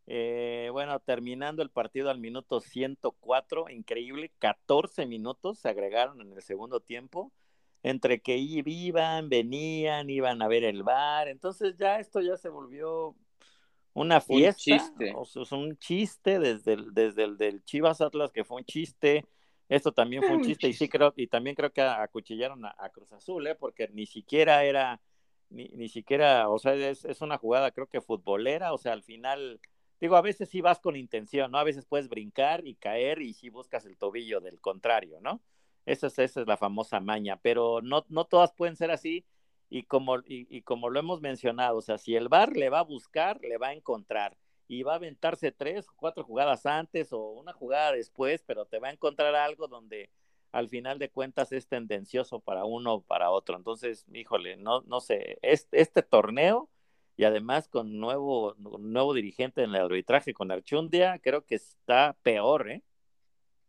Eh, 0.07 0.71
bueno, 0.73 0.99
terminando 1.01 1.63
el 1.63 1.71
partido 1.71 2.09
al 2.09 2.19
minuto 2.19 2.61
104, 2.61 3.69
increíble, 3.69 4.33
14 4.39 5.07
minutos 5.07 5.59
se 5.59 5.69
agregaron 5.69 6.21
en 6.23 6.33
el 6.33 6.41
segundo 6.41 6.81
tiempo, 6.81 7.31
entre 7.83 8.21
que 8.21 8.37
iban, 8.39 9.29
venían, 9.29 10.09
iban 10.09 10.41
a 10.41 10.49
ver 10.49 10.65
el 10.65 10.83
bar, 10.83 11.29
entonces 11.29 11.77
ya 11.77 12.01
esto 12.01 12.21
ya 12.21 12.37
se 12.39 12.49
volvió 12.49 13.15
una 13.99 14.21
fiesta, 14.21 14.61
chiste. 14.61 15.13
o 15.15 15.25
sea, 15.25 15.43
es 15.43 15.53
un 15.53 15.77
chiste 15.77 16.39
desde 16.39 16.75
el, 16.75 16.95
desde 16.95 17.25
el 17.25 17.37
del 17.37 17.65
Chivas 17.65 18.01
Atlas 18.01 18.33
que 18.33 18.45
fue 18.45 18.59
un 18.59 18.65
chiste, 18.65 19.25
esto 19.69 19.93
también 19.93 20.23
fue 20.23 20.33
un 20.33 20.39
Un 20.41 20.45
chiste 20.45 20.69
y 20.69 20.73
sí 20.73 20.89
creo, 20.89 21.13
y 21.17 21.27
también 21.27 21.57
creo 21.57 21.73
que 21.73 21.83
acuchillaron 21.83 22.65
a, 22.65 22.75
a 22.79 22.89
Cruz 22.91 23.13
Azul, 23.13 23.47
¿eh? 23.47 23.55
porque 23.55 23.89
ni 23.89 24.07
siquiera 24.07 24.65
era, 24.65 25.01
ni, 25.51 25.69
ni 25.69 25.89
siquiera, 25.89 26.49
o 26.49 26.59
sea, 26.59 26.75
es, 26.75 27.05
es 27.05 27.21
una 27.21 27.39
jugada 27.39 27.71
creo 27.71 27.87
que 27.87 28.01
futbolera, 28.01 28.73
o 28.73 28.79
sea, 28.79 28.93
al 28.93 29.03
final, 29.03 29.61
digo, 30.01 30.17
a 30.17 30.23
veces 30.23 30.49
sí 30.49 30.61
vas 30.61 30.81
con 30.81 30.97
intención, 30.97 31.51
¿no? 31.51 31.59
A 31.59 31.65
veces 31.65 31.85
puedes 31.85 32.09
brincar 32.09 32.67
y 32.67 32.77
caer 32.77 33.21
y 33.21 33.35
sí 33.35 33.49
buscas 33.49 33.85
el 33.85 33.97
tobillo 33.97 34.41
del 34.41 34.61
contrario, 34.61 35.21
¿no? 35.21 35.43
Esa 35.87 36.09
es, 36.09 36.19
esa 36.19 36.43
es 36.43 36.47
la 36.47 36.57
famosa 36.57 37.01
maña, 37.01 37.41
pero 37.41 37.81
no, 37.83 38.05
no 38.09 38.27
todas 38.27 38.53
pueden 38.53 38.77
ser 38.77 38.91
así 38.91 39.25
y 39.71 39.85
como, 39.85 40.19
y, 40.19 40.47
y 40.51 40.63
como 40.63 40.91
lo 40.91 41.01
hemos 41.01 41.21
mencionado, 41.21 41.79
o 41.79 41.83
sea, 41.83 41.99
si 41.99 42.17
el 42.17 42.29
VAR 42.29 42.57
le 42.57 42.71
va 42.71 42.81
a 42.81 42.85
buscar, 42.85 43.41
le 43.43 43.59
va 43.59 43.69
a 43.69 43.75
encontrar 43.75 44.37
y 44.67 44.83
va 44.83 44.93
a 44.93 44.97
aventarse 44.97 45.51
tres 45.51 45.89
o 45.89 45.93
cuatro 45.97 46.25
jugadas 46.25 46.67
antes 46.67 47.13
o 47.13 47.31
una 47.31 47.53
jugada 47.53 47.93
después, 47.93 48.43
pero 48.47 48.67
te 48.67 48.79
va 48.79 48.89
a 48.89 48.93
encontrar 48.93 49.35
algo 49.35 49.67
donde 49.67 50.11
al 50.53 50.69
final 50.69 50.99
de 50.99 51.11
cuentas 51.11 51.53
es 51.53 51.67
tendencioso 51.67 52.41
para 52.41 52.65
uno 52.65 52.95
o 52.95 53.01
para 53.03 53.31
otro. 53.31 53.57
Entonces, 53.57 54.07
híjole, 54.13 54.57
no, 54.57 54.83
no 54.83 55.01
sé, 55.01 55.39
este, 55.43 55.81
este 55.81 56.03
torneo 56.03 56.69
y 57.17 57.25
además 57.25 57.69
con 57.69 57.99
nuevo, 57.99 58.55
nuevo 58.59 59.13
dirigente 59.13 59.63
en 59.63 59.71
el 59.71 59.83
arbitraje 59.83 60.33
con 60.33 60.51
Archundia, 60.51 61.19
creo 61.19 61.45
que 61.45 61.57
está 61.57 62.17
peor, 62.23 62.71
¿eh? 62.71 62.83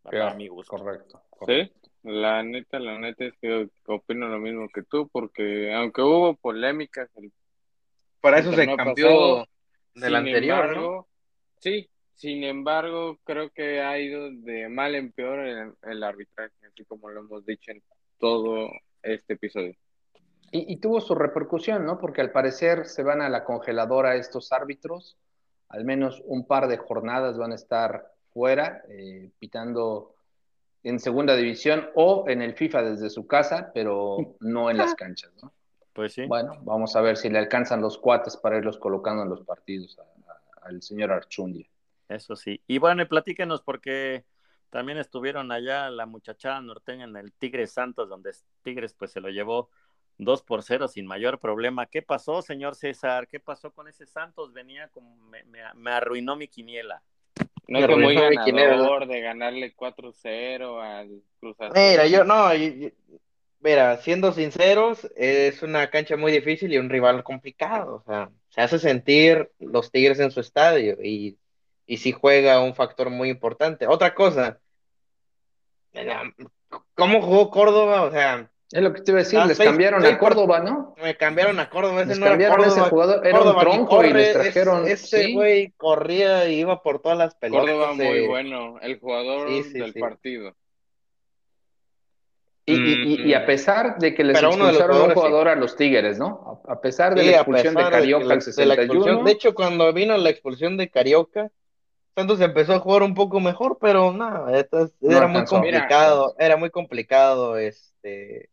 Para 0.04 0.34
mi 0.36 0.48
gusto. 0.48 0.78
Correcto. 0.78 1.22
Sí, 1.46 1.72
la 2.04 2.44
neta, 2.44 2.80
la 2.80 2.98
neta 2.98 3.26
es 3.26 3.34
que 3.42 3.70
opino 3.88 4.28
lo 4.28 4.40
mismo 4.40 4.70
que 4.70 4.84
tú, 4.84 5.10
porque 5.10 5.74
aunque 5.74 6.02
hubo 6.02 6.36
polémicas, 6.36 7.10
el 7.16 7.32
Para 8.22 8.40
eso 8.40 8.54
se 8.54 8.66
cambió 8.66 9.08
pasado, 9.08 9.48
del 9.96 10.04
sin 10.04 10.16
anterior, 10.16 10.58
¿no? 10.58 10.72
embargo, 10.72 11.08
sí, 11.60 11.90
sin 12.16 12.44
embargo, 12.44 13.18
creo 13.24 13.50
que 13.50 13.82
ha 13.82 14.00
ido 14.00 14.32
de 14.32 14.70
mal 14.70 14.96
en 14.96 15.12
peor 15.12 15.40
el, 15.40 15.74
el 15.84 16.04
arbitraje, 16.04 16.54
así 16.68 16.86
como 16.86 17.10
lo 17.10 17.22
hemos 17.22 17.46
dicho 17.46 17.72
en 17.72 17.82
todo 18.18 18.70
este 19.04 19.34
episodio. 19.34 19.76
Y, 20.52 20.74
y 20.74 20.78
tuvo 20.78 21.00
su 21.00 21.16
repercusión, 21.16 21.86
¿no? 21.86 22.00
Porque 22.00 22.22
al 22.22 22.32
parecer 22.32 22.86
se 22.86 23.04
van 23.04 23.22
a 23.22 23.30
la 23.30 23.44
congeladora 23.44 24.16
estos 24.16 24.52
árbitros, 24.52 25.18
al 25.70 25.86
menos 25.86 26.24
un 26.26 26.48
par 26.48 26.68
de 26.68 26.78
jornadas 26.78 27.38
van 27.38 27.52
a 27.52 27.56
estar 27.56 28.12
fuera, 28.34 28.84
eh, 28.90 29.30
pitando 29.40 30.16
en 30.84 31.00
segunda 31.00 31.36
división 31.36 31.90
o 31.96 32.26
en 32.28 32.42
el 32.42 32.54
FIFA 32.54 32.84
desde 32.84 33.10
su 33.10 33.28
casa, 33.28 33.72
pero 33.74 34.36
no 34.40 34.70
en 34.70 34.78
las 34.78 34.96
canchas, 34.96 35.32
¿no? 35.42 35.52
Pues 35.94 36.14
sí. 36.14 36.26
Bueno, 36.26 36.54
vamos 36.62 36.96
a 36.96 37.02
ver 37.02 37.18
si 37.18 37.30
le 37.30 37.40
alcanzan 37.40 37.82
los 37.82 37.98
cuates 37.98 38.38
para 38.38 38.58
irlos 38.58 38.78
colocando 38.78 39.24
en 39.24 39.30
los 39.30 39.42
partidos 39.42 40.00
al 40.62 40.82
señor 40.82 41.12
Archundia. 41.12 41.68
Eso 42.08 42.36
sí. 42.36 42.62
Y 42.68 42.78
bueno, 42.78 43.02
y 43.02 43.06
platíquenos 43.06 43.62
porque 43.62 44.24
también 44.70 44.98
estuvieron 44.98 45.52
allá 45.52 45.90
la 45.90 46.06
muchachada 46.06 46.62
norteña 46.62 47.06
en 47.06 47.18
el 47.18 47.34
Tigres 47.34 47.72
Santos, 47.72 48.08
donde 48.08 48.32
Tigres 48.62 48.94
pues 48.94 49.12
se 49.12 49.20
lo 49.20 49.30
llevó 49.30 49.70
2 50.18 50.44
por 50.44 50.64
0 50.64 50.88
sin 50.88 51.06
mayor 51.06 51.40
problema. 51.40 51.86
¿Qué 51.88 52.02
pasó, 52.02 52.42
señor 52.42 52.76
César? 52.76 53.28
¿Qué 53.28 53.40
pasó 53.40 53.72
con 53.72 53.88
ese 53.88 54.06
Santos? 54.06 54.54
Venía 54.54 54.88
como 54.90 55.16
me, 55.16 55.44
me, 55.44 55.62
me 55.76 55.92
arruinó 55.92 56.36
mi 56.36 56.48
quiniela. 56.48 57.04
No 57.70 57.80
es 57.80 57.88
que 57.88 57.96
muy 57.96 58.16
ganador 58.16 59.08
de 59.08 59.22
ganarle 59.22 59.74
4-0 59.74 60.82
al 60.82 61.22
Cruz 61.40 61.56
Azul. 61.62 61.74
Mira, 61.76 62.08
yo 62.08 62.24
no, 62.24 62.54
yo- 62.54 62.68
yo- 62.70 62.90
mira, 63.60 63.98
siendo 63.98 64.32
sinceros, 64.32 65.08
es 65.16 65.62
una 65.62 65.90
cancha 65.90 66.18
muy 66.18 66.32
difícil 66.32 66.74
y 66.74 66.78
un 66.78 66.90
rival 66.90 67.24
complicado. 67.24 67.98
O 67.98 68.04
sea, 68.06 68.30
se 68.50 68.62
hace 68.62 68.80
sentir 68.80 69.52
los 69.60 69.92
Tigres 69.92 70.20
en 70.20 70.32
su 70.32 70.40
estadio 70.40 70.98
y, 71.04 71.38
y 71.86 71.98
sí 71.98 72.12
juega 72.12 72.62
un 72.62 72.74
factor 72.74 73.10
muy 73.10 73.30
importante. 73.30 73.86
Otra 73.88 74.16
cosa, 74.16 74.60
¿Cómo 76.96 77.22
jugó 77.22 77.50
Córdoba? 77.50 78.04
O 78.04 78.12
sea, 78.12 78.50
es 78.72 78.84
lo 78.84 78.94
que 78.94 79.02
te 79.02 79.12
iba 79.12 79.20
a 79.20 79.24
decir, 79.24 79.40
les 79.48 79.58
cambiaron 79.58 80.06
a 80.06 80.20
Córdoba, 80.20 80.60
¿no? 80.60 80.94
Me 81.02 81.18
cambiaron 81.18 81.60
a 81.60 81.70
Córdoba, 81.70 82.02
ese 82.02 82.10
les 82.10 82.20
cambiaron 82.20 82.64
a 82.64 82.68
ese 82.68 82.82
jugador, 82.82 83.26
era 83.26 83.42
un 83.42 83.60
tronco 83.60 84.04
y 84.04 84.14
les 84.14 84.34
trajeron. 84.34 84.88
Ese 84.88 85.34
güey 85.34 85.72
corría 85.72 86.48
y 86.48 86.60
iba 86.60 86.84
por 86.84 87.02
todas 87.02 87.18
las 87.18 87.36
pelotas. 87.36 87.66
Córdoba 87.66 87.94
muy 87.94 88.28
bueno, 88.28 88.80
el 88.82 89.00
jugador 89.00 89.50
del 89.50 89.94
partido. 89.94 90.56
Y, 92.68 93.34
a 93.34 93.48
pesar 93.48 93.98
de 93.98 94.14
que 94.14 94.24
les 94.24 94.40
expulsaron 94.40 95.02
un 95.02 95.16
jugador 95.16 95.48
a 95.48 95.56
los 95.56 95.76
Tigres, 95.76 96.20
¿no? 96.20 96.62
A 96.68 96.80
pesar 96.80 97.16
de 97.16 97.24
la 97.24 97.32
expulsión 97.38 97.74
de 97.74 97.90
Carioca 97.90 98.34
al 98.34 98.42
61. 98.44 99.24
De, 99.24 99.32
hecho, 99.32 99.56
cuando 99.56 99.92
vino 99.92 100.16
la 100.16 100.30
expulsión 100.30 100.78
de 100.78 100.92
Carioca, 100.92 101.50
Santos 102.16 102.40
empezó 102.42 102.74
a 102.74 102.80
jugar 102.80 103.02
un 103.02 103.16
poco 103.16 103.40
mejor, 103.40 103.80
pero 103.82 104.14
nada, 104.14 104.52
era 105.02 105.28
muy 105.28 105.46
complicado, 105.46 106.36
era 106.38 106.58
muy 106.58 106.70
complicado 106.70 107.58
este 107.58 108.52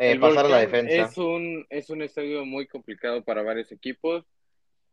eh, 0.00 0.18
pasar 0.18 0.46
a 0.46 0.48
la 0.48 0.58
defensa. 0.58 0.92
Es 0.92 1.18
un, 1.18 1.66
es 1.68 1.90
un 1.90 2.02
estadio 2.02 2.44
muy 2.44 2.66
complicado 2.66 3.22
para 3.22 3.42
varios 3.42 3.70
equipos. 3.70 4.24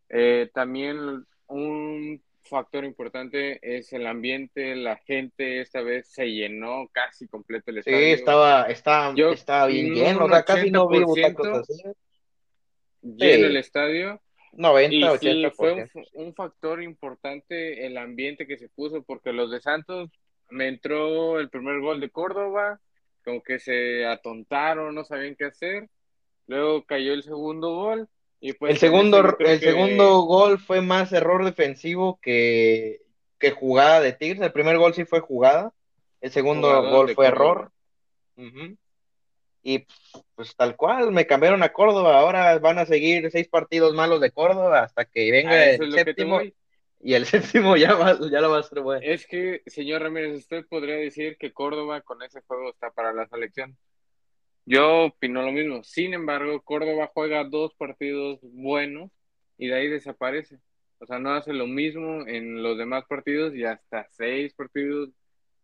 Eh, 0.10 0.50
también 0.54 1.26
un 1.48 2.22
factor 2.44 2.84
importante 2.84 3.60
es 3.62 3.94
el 3.94 4.08
ambiente, 4.08 4.76
la 4.76 4.98
gente 4.98 5.62
esta 5.62 5.82
vez 5.82 6.08
se 6.10 6.26
llenó 6.26 6.88
casi 6.92 7.28
completo 7.28 7.72
el 7.72 7.80
estadio. 7.80 7.98
Sí, 7.98 8.04
estaba, 8.06 8.64
estaba, 8.64 9.14
estaba 9.32 9.68
bien 9.68 9.94
lleno, 9.94 10.26
o 10.26 10.30
sea, 10.30 10.44
casi 10.44 10.72
no 10.72 10.88
vi 10.88 11.04
butacos 11.04 11.48
así. 11.48 11.82
Lleno 13.02 13.48
el 13.48 13.58
estadio. 13.58 14.22
90, 14.54 14.96
y 14.96 15.02
80%. 15.02 15.20
Sí, 15.20 15.56
fue 15.56 15.90
un, 16.14 16.34
factor 16.34 16.82
importante 16.82 17.86
el 17.86 17.98
ambiente 17.98 18.48
que 18.48 18.58
se 18.58 18.70
puso, 18.70 19.04
porque 19.04 19.32
los 19.32 19.52
de 19.52 19.62
Santos 19.62 20.10
me 20.50 20.68
entró 20.68 21.40
el 21.40 21.50
primer 21.50 21.80
gol 21.80 22.00
de 22.00 22.10
Córdoba, 22.10 22.80
como 23.28 23.44
que 23.44 23.60
se 23.60 24.06
atontaron, 24.06 24.96
no 24.96 25.04
sabían 25.04 25.36
qué 25.36 25.44
hacer. 25.44 25.90
Luego 26.48 26.86
cayó 26.86 27.12
el 27.12 27.24
segundo 27.24 27.76
gol. 27.76 28.08
Y 28.40 28.54
pues 28.54 28.72
el 28.72 28.78
segundo, 28.78 29.38
el 29.40 29.60
segundo 29.60 30.22
gol 30.22 30.60
fue 30.60 30.80
más 30.80 31.12
error 31.12 31.44
defensivo 31.44 32.20
que, 32.22 33.02
que 33.38 33.52
jugada 33.52 34.00
de 34.00 34.14
Tigres. 34.14 34.42
El 34.42 34.54
primer 34.54 34.78
gol 34.78 34.94
sí 34.94 35.04
fue 35.04 35.20
jugada. 35.20 35.74
El 36.22 36.32
segundo 36.32 36.90
gol 36.90 37.14
fue 37.16 37.28
error. 37.28 37.70
Y 39.62 39.86
pues 40.36 40.56
tal 40.56 40.78
cual, 40.78 41.12
me 41.12 41.28
cambiaron 41.28 41.64
a 41.64 41.74
Córdoba. 41.74 42.18
Ahora 42.20 42.58
van 42.60 42.80
a 42.80 42.86
seguir 42.86 43.30
seis 43.30 43.50
partidos 43.50 43.94
malos 43.94 44.22
de 44.22 44.32
Córdoba 44.32 44.84
hasta 44.84 45.04
que 45.04 45.30
venga 45.32 45.66
el 45.66 45.92
séptimo. 45.92 46.40
Y 47.08 47.14
el 47.14 47.26
séptimo 47.26 47.78
ya, 47.78 47.96
va, 47.96 48.20
ya 48.30 48.42
lo 48.42 48.52
va 48.52 48.60
a 48.60 48.64
ser 48.64 48.82
bueno. 48.82 49.00
Es 49.02 49.26
que, 49.26 49.62
señor 49.66 50.02
Ramírez, 50.02 50.40
usted 50.40 50.66
podría 50.68 50.96
decir 50.96 51.38
que 51.38 51.54
Córdoba 51.54 52.02
con 52.02 52.22
ese 52.22 52.42
juego 52.42 52.70
está 52.70 52.92
para 52.92 53.14
la 53.14 53.26
selección. 53.28 53.78
Yo 54.66 55.06
opino 55.06 55.42
lo 55.42 55.54
mismo. 55.54 55.86
Sin 55.86 56.14
embargo, 56.14 56.62
Córdoba 56.64 57.10
juega 57.14 57.46
dos 57.46 57.74
partidos 57.76 58.40
buenos 58.42 59.10
y 59.58 59.68
de 59.68 59.76
ahí 59.76 59.88
desaparece. 59.88 60.60
O 61.00 61.06
sea, 61.06 61.18
no 61.18 61.32
hace 61.34 61.54
lo 61.54 61.66
mismo 61.66 62.28
en 62.28 62.62
los 62.62 62.78
demás 62.78 63.06
partidos 63.08 63.56
y 63.56 63.64
hasta 63.64 64.06
seis 64.10 64.54
partidos 64.54 65.10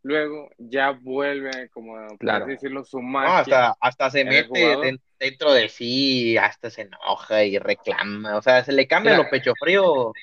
luego 0.01 0.49
ya 0.57 0.91
vuelve, 0.91 1.69
como 1.71 2.07
claro. 2.19 2.45
decirlo, 2.45 2.85
su 2.85 3.01
hasta, 3.17 3.75
hasta 3.81 4.09
se 4.11 4.23
mete 4.23 4.97
dentro 5.19 5.51
de 5.51 5.67
sí, 5.67 6.37
hasta 6.37 6.69
se 6.69 6.83
enoja 6.83 7.43
y 7.43 7.57
reclama. 7.57 8.37
O 8.37 8.41
sea, 8.41 8.63
se 8.63 8.71
le 8.71 8.87
cambia 8.87 9.17
lo 9.17 9.29
pecho 9.29 9.53
frío 9.59 10.13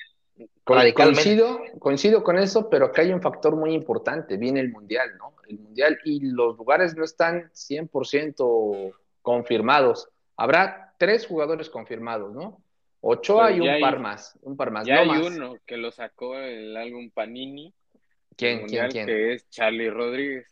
Coincido, 0.63 1.59
coincido 1.79 2.23
con 2.23 2.37
eso, 2.37 2.69
pero 2.69 2.85
acá 2.85 3.01
hay 3.01 3.11
un 3.11 3.21
factor 3.21 3.55
muy 3.55 3.73
importante, 3.73 4.37
viene 4.37 4.59
el 4.59 4.71
Mundial, 4.71 5.17
¿no? 5.17 5.33
El 5.47 5.59
Mundial 5.59 5.99
y 6.05 6.21
los 6.21 6.57
lugares 6.57 6.95
no 6.95 7.03
están 7.03 7.51
100% 7.51 8.93
confirmados. 9.21 10.09
Habrá 10.37 10.93
tres 10.97 11.27
jugadores 11.27 11.69
confirmados, 11.69 12.33
¿no? 12.33 12.61
Ochoa 13.01 13.51
y 13.51 13.59
un 13.59 13.81
par 13.81 13.99
más, 13.99 14.37
un 14.43 14.55
par 14.55 14.71
más. 14.71 14.85
Ya 14.85 14.99
hay 14.99 15.09
uno 15.09 15.57
que 15.65 15.77
lo 15.77 15.91
sacó 15.91 16.37
el 16.37 16.77
álbum 16.77 17.09
Panini. 17.09 17.73
¿Quién, 18.37 18.67
quién, 18.67 18.89
quién? 18.89 19.07
Que 19.07 19.33
es 19.33 19.49
Charlie 19.49 19.89
Rodríguez. 19.89 20.47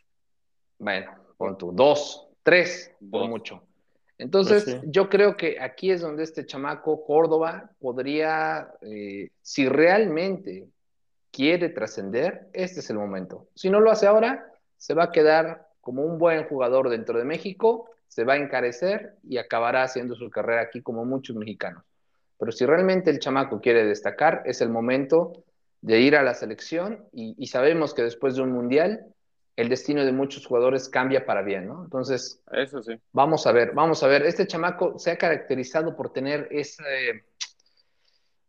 Bueno, 0.78 1.12
pon 1.36 1.56
tú, 1.56 1.72
dos, 1.72 2.28
tres, 2.42 2.94
por 3.10 3.28
mucho. 3.28 3.62
Entonces, 4.20 4.64
pues 4.64 4.80
yo 4.84 5.08
creo 5.08 5.36
que 5.36 5.58
aquí 5.60 5.90
es 5.90 6.02
donde 6.02 6.24
este 6.24 6.44
chamaco 6.44 7.04
Córdoba 7.04 7.70
podría, 7.80 8.70
eh, 8.82 9.30
si 9.40 9.66
realmente 9.66 10.68
quiere 11.30 11.70
trascender, 11.70 12.48
este 12.52 12.80
es 12.80 12.90
el 12.90 12.98
momento. 12.98 13.48
Si 13.54 13.70
no 13.70 13.80
lo 13.80 13.90
hace 13.90 14.06
ahora, 14.06 14.46
se 14.76 14.92
va 14.92 15.04
a 15.04 15.12
quedar 15.12 15.68
como 15.80 16.04
un 16.04 16.18
buen 16.18 16.44
jugador 16.44 16.90
dentro 16.90 17.18
de 17.18 17.24
México, 17.24 17.90
se 18.08 18.24
va 18.24 18.34
a 18.34 18.36
encarecer 18.36 19.14
y 19.22 19.38
acabará 19.38 19.84
haciendo 19.84 20.14
su 20.14 20.28
carrera 20.28 20.62
aquí 20.62 20.82
como 20.82 21.06
muchos 21.06 21.36
mexicanos. 21.36 21.82
Pero 22.38 22.52
si 22.52 22.66
realmente 22.66 23.10
el 23.10 23.20
chamaco 23.20 23.60
quiere 23.60 23.86
destacar, 23.86 24.42
es 24.44 24.60
el 24.60 24.68
momento 24.68 25.44
de 25.80 26.00
ir 26.00 26.14
a 26.14 26.22
la 26.22 26.34
selección 26.34 27.06
y 27.12 27.46
sabemos 27.46 27.94
que 27.94 28.02
después 28.02 28.34
de 28.34 28.42
un 28.42 28.52
mundial 28.52 29.06
el 29.60 29.68
destino 29.68 30.04
de 30.04 30.12
muchos 30.12 30.46
jugadores 30.46 30.88
cambia 30.88 31.26
para 31.26 31.42
bien, 31.42 31.66
¿no? 31.66 31.84
Entonces, 31.84 32.42
eso 32.52 32.82
sí. 32.82 32.94
Vamos 33.12 33.46
a 33.46 33.52
ver, 33.52 33.72
vamos 33.74 34.02
a 34.02 34.06
ver. 34.06 34.22
Este 34.22 34.46
chamaco 34.46 34.98
se 34.98 35.10
ha 35.10 35.18
caracterizado 35.18 35.94
por 35.94 36.12
tener 36.12 36.48
esa, 36.50 36.84
e, 36.98 37.22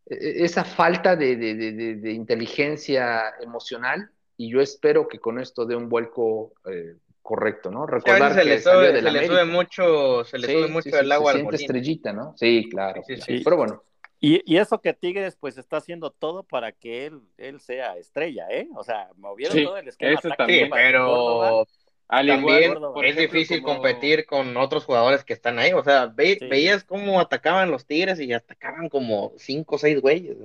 esa 0.06 0.64
falta 0.64 1.16
de, 1.16 2.14
inteligencia 2.14 3.34
emocional 3.42 4.10
y 4.38 4.50
yo 4.50 4.62
espero 4.62 5.08
que 5.08 5.20
con 5.20 5.40
esto 5.40 5.66
dé 5.66 5.76
un 5.76 5.90
vuelco 5.90 6.54
eh, 6.66 6.96
correcto, 7.22 7.70
¿no? 7.70 7.86
Recordar 7.86 8.34
se 8.34 8.40
que 8.40 8.46
le 8.46 8.60
sube, 8.62 9.02
se 9.02 9.12
le 9.12 9.28
sube 9.28 9.46
mucho, 9.46 10.24
se 10.24 10.40
le 10.40 10.48
sube 10.48 10.68
mucho 10.68 10.98
el 10.98 11.12
agua 11.12 11.34
se 11.34 11.40
siente 11.40 11.56
estrellita, 11.58 12.14
¿no? 12.14 12.34
Sí, 12.38 12.70
claro. 12.70 13.02
Sí, 13.06 13.42
Pero 13.44 13.58
bueno, 13.58 13.84
y, 14.22 14.58
eso 14.58 14.80
que 14.80 14.94
Tigres 14.94 15.36
pues 15.36 15.58
está 15.58 15.78
haciendo 15.78 16.12
todo 16.12 16.44
para 16.44 16.72
que 16.72 17.08
él, 17.08 17.22
él 17.38 17.60
sea 17.60 17.98
estrella, 17.98 18.48
¿eh? 18.50 18.68
O 18.76 18.84
sea, 18.84 19.10
movieron 19.18 19.64
todo 19.64 19.78
el 19.78 19.88
esquema. 19.88 20.14
Eso 20.14 20.30
también, 20.38 20.70
pero 20.70 21.66
también 22.08 22.78
es 23.04 23.18
difícil 23.18 23.64
competir 23.64 24.26
con 24.26 24.56
otros 24.58 24.86
jugadores 24.86 25.24
que 25.24 25.34
están 25.34 25.60
ahí. 25.60 25.74
O 25.74 25.84
sea, 25.84 26.06
veías 26.06 26.84
cómo 26.84 27.20
atacaban 27.20 27.72
los 27.72 27.86
Tigres 27.86 28.20
y 28.20 28.32
atacaban 28.32 28.90
como 28.90 29.34
cinco 29.38 29.76
o 29.76 29.80
seis 29.80 30.00
güeyes 30.00 30.38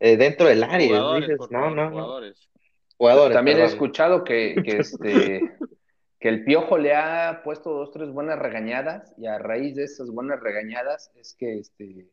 eh, 0.00 0.16
dentro 0.16 0.46
del 0.46 0.62
área. 0.62 0.98
no, 1.50 1.70
no, 1.70 1.90
jugadores. 1.90 2.48
jugadores. 2.96 3.34
También 3.34 3.58
he 3.58 3.64
escuchado 3.64 4.22
que, 4.22 4.56
que 4.64 4.78
este 4.78 5.40
que 6.20 6.28
el 6.28 6.44
Piojo 6.44 6.78
le 6.78 6.94
ha 6.94 7.42
puesto 7.44 7.70
dos, 7.70 7.92
tres 7.92 8.10
buenas 8.10 8.38
regañadas 8.38 9.14
y 9.16 9.26
a 9.26 9.38
raíz 9.38 9.76
de 9.76 9.84
esas 9.84 10.10
buenas 10.10 10.40
regañadas 10.40 11.12
es 11.14 11.34
que 11.34 11.58
este 11.58 12.08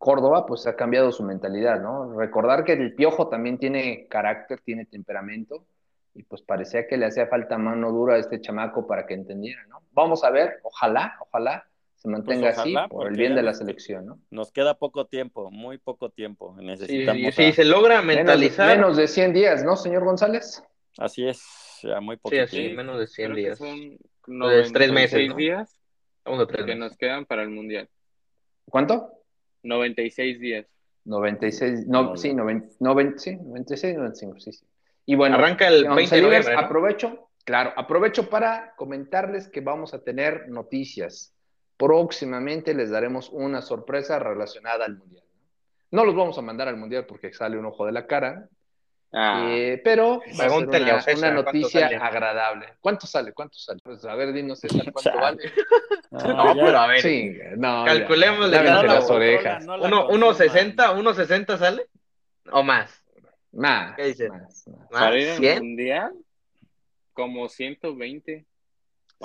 Córdoba 0.00 0.46
pues 0.46 0.66
ha 0.66 0.76
cambiado 0.76 1.12
su 1.12 1.22
mentalidad, 1.22 1.78
¿no? 1.78 2.18
Recordar 2.18 2.64
que 2.64 2.72
el 2.72 2.94
Piojo 2.94 3.28
también 3.28 3.58
tiene 3.58 4.06
carácter, 4.08 4.58
tiene 4.64 4.86
temperamento 4.86 5.66
y 6.14 6.22
pues 6.22 6.40
parecía 6.40 6.88
que 6.88 6.96
le 6.96 7.04
hacía 7.04 7.26
falta 7.26 7.58
mano 7.58 7.92
dura 7.92 8.14
a 8.14 8.18
este 8.18 8.40
chamaco 8.40 8.86
para 8.86 9.04
que 9.04 9.12
entendiera, 9.12 9.62
¿no? 9.66 9.82
Vamos 9.92 10.24
a 10.24 10.30
ver, 10.30 10.58
ojalá, 10.62 11.18
ojalá 11.20 11.66
se 11.96 12.08
pues, 12.08 12.12
mantenga 12.12 12.48
así 12.48 12.74
por 12.88 13.08
el 13.08 13.16
bien 13.18 13.34
de 13.34 13.42
la 13.42 13.52
selección, 13.52 14.06
¿no? 14.06 14.18
Nos 14.30 14.50
queda 14.52 14.72
poco 14.72 15.04
tiempo, 15.04 15.50
muy 15.50 15.76
poco 15.76 16.08
tiempo. 16.08 16.56
Necesitamos. 16.58 17.34
Sí, 17.34 17.52
se 17.52 17.66
logra 17.66 18.00
mentalizar. 18.00 18.74
Menos, 18.74 18.96
de 18.96 19.06
100 19.06 19.34
días, 19.34 19.64
¿no, 19.64 19.76
señor 19.76 20.06
González? 20.06 20.64
Así 20.96 21.28
es, 21.28 21.42
ya 21.82 22.00
muy 22.00 22.16
poco 22.16 22.30
sí, 22.30 22.38
así, 22.38 22.68
menos 22.70 22.98
de 22.98 23.06
100 23.06 23.34
días. 23.34 23.58
Son 23.58 23.98
pues, 24.24 24.72
tres 24.72 24.92
meses. 24.92 25.28
¿no? 25.28 25.36
días 25.36 25.78
que 26.64 26.74
nos 26.74 26.96
quedan 26.96 27.26
para 27.26 27.42
el 27.42 27.50
mundial. 27.50 27.86
¿Cuánto? 28.64 29.19
96 29.62 30.40
días. 30.40 30.66
96, 31.04 31.86
no, 31.86 32.16
sí, 32.16 32.34
90, 32.34 32.76
90, 32.78 33.18
sí, 33.18 33.36
96, 33.36 33.96
95, 33.96 34.40
sí, 34.40 34.52
sí. 34.52 34.66
Y 35.06 35.14
bueno, 35.14 35.36
arranca 35.36 35.66
el 35.68 35.88
20 35.88 36.14
de 36.14 36.22
noviembre, 36.22 36.54
Aprovecho, 36.56 37.30
claro, 37.44 37.72
aprovecho 37.76 38.28
para 38.28 38.74
comentarles 38.76 39.48
que 39.48 39.60
vamos 39.60 39.94
a 39.94 40.04
tener 40.04 40.48
noticias. 40.48 41.34
Próximamente 41.76 42.74
les 42.74 42.90
daremos 42.90 43.30
una 43.30 43.62
sorpresa 43.62 44.18
relacionada 44.18 44.84
al 44.84 44.98
Mundial. 44.98 45.24
No 45.90 46.04
los 46.04 46.14
vamos 46.14 46.38
a 46.38 46.42
mandar 46.42 46.68
al 46.68 46.76
Mundial 46.76 47.06
porque 47.06 47.32
sale 47.32 47.58
un 47.58 47.66
ojo 47.66 47.86
de 47.86 47.92
la 47.92 48.06
cara, 48.06 48.48
Ah. 49.12 49.48
Eh, 49.50 49.80
pero 49.82 50.20
va 50.38 50.44
a 50.44 51.00
ser 51.02 51.16
una, 51.16 51.32
noticia 51.32 51.86
agradable. 51.86 52.74
¿Cuánto 52.80 53.08
sale? 53.08 53.32
¿Cuánto 53.32 53.58
sale? 53.58 53.80
Pues 53.82 54.04
a 54.04 54.14
ver, 54.14 54.32
dinos 54.32 54.60
cuánto 54.92 55.18
vale. 55.18 55.52
No, 56.12 56.54
pero 56.54 56.78
a 56.78 56.86
ver. 56.86 57.00
Sí, 57.00 57.36
no, 57.56 57.84
calculemos 57.84 58.50
las 58.50 59.10
orejas. 59.10 59.64
¿Uno, 59.66 60.34
60, 60.34 60.92
¿Uno 60.92 61.14
60 61.14 61.58
sale? 61.58 61.86
¿O 62.52 62.62
más? 62.62 63.04
Más. 63.52 63.96
¿Qué 63.96 64.06
dices? 64.06 64.28
Más, 64.28 64.68
más. 64.68 64.88
Para 64.90 65.18
ir 65.18 65.30
al 65.30 65.62
mundial, 65.62 66.12
como 67.12 67.48
120. 67.48 68.46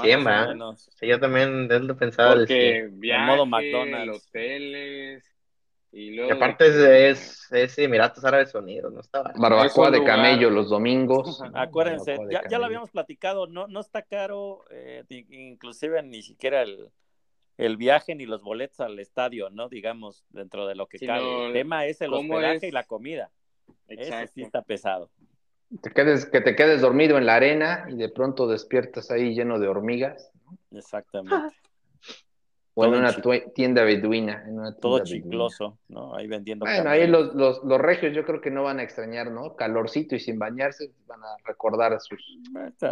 100 0.01 0.23
más. 0.23 0.89
Sí, 0.99 1.07
yo 1.07 1.19
también 1.19 1.67
lo 1.87 1.95
pensaba. 1.95 2.33
Porque 2.33 2.89
viaje, 2.91 3.25
modo 3.25 3.45
McDonald's. 3.45 4.27
hoteles 4.27 5.34
Y, 5.97 6.19
aparte 6.29 7.07
es, 7.09 7.49
es, 7.53 7.77
Emiratos 7.77 8.25
Árabes 8.25 8.53
Unidos, 8.53 8.91
no 8.91 8.99
estaba. 8.99 9.31
Barbacoa 9.37 9.91
de 9.91 10.03
camello 10.03 10.49
los 10.49 10.69
domingos. 10.69 11.41
Acuérdense, 11.53 12.17
ya, 12.29 12.41
ya, 12.49 12.59
lo 12.59 12.65
habíamos 12.65 12.91
platicado, 12.91 13.47
no, 13.47 13.67
no 13.67 13.79
está 13.79 14.01
caro, 14.01 14.65
eh, 14.71 15.05
inclusive 15.09 16.03
ni 16.03 16.21
siquiera 16.21 16.63
el, 16.63 16.91
el, 17.57 17.77
viaje 17.77 18.13
ni 18.13 18.25
los 18.25 18.43
boletos 18.43 18.81
al 18.81 18.99
estadio, 18.99 19.49
¿no? 19.51 19.69
Digamos, 19.69 20.25
dentro 20.31 20.67
de 20.67 20.75
lo 20.75 20.87
que 20.87 20.99
cabe. 20.99 21.47
El 21.47 21.53
tema 21.53 21.85
es 21.85 22.01
el 22.01 22.13
hospedaje 22.13 22.67
y 22.67 22.71
la 22.71 22.83
comida. 22.83 23.31
Exacto. 23.87 24.33
sí 24.35 24.41
está 24.41 24.63
pesado. 24.63 25.09
Te 25.81 25.91
quedes, 25.91 26.25
que 26.25 26.41
te 26.41 26.57
quedes 26.57 26.81
dormido 26.81 27.17
en 27.17 27.25
la 27.25 27.35
arena 27.35 27.85
y 27.87 27.95
de 27.95 28.09
pronto 28.09 28.47
despiertas 28.47 29.11
ahí 29.11 29.33
lleno 29.33 29.59
de 29.59 29.69
hormigas. 29.69 30.29
Exactamente. 30.71 31.55
O 32.77 32.85
en 32.85 32.93
una 32.93 33.15
tienda 33.53 33.83
beduina. 33.83 34.45
todo 34.81 34.99
chicloso, 34.99 35.77
¿no? 35.87 36.13
Ahí 36.13 36.27
vendiendo. 36.27 36.65
Bueno, 36.65 36.89
ahí 36.89 37.07
los, 37.07 37.33
los, 37.33 37.63
los, 37.63 37.79
regios 37.79 38.13
yo 38.13 38.25
creo 38.25 38.41
que 38.41 38.51
no 38.51 38.63
van 38.63 38.79
a 38.79 38.83
extrañar, 38.83 39.31
¿no? 39.31 39.55
Calorcito 39.55 40.15
y 40.15 40.19
sin 40.19 40.37
bañarse, 40.37 40.91
van 41.07 41.23
a 41.23 41.37
recordar 41.45 41.93
a 41.93 41.99
sus. 42.01 42.21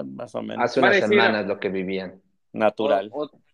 Más 0.05 0.35
o 0.35 0.41
menos. 0.41 0.63
Hace 0.63 0.79
unas 0.79 0.97
semanas 0.99 1.45
lo 1.45 1.59
que 1.59 1.67
vivían. 1.67 2.21
Natural. 2.53 3.11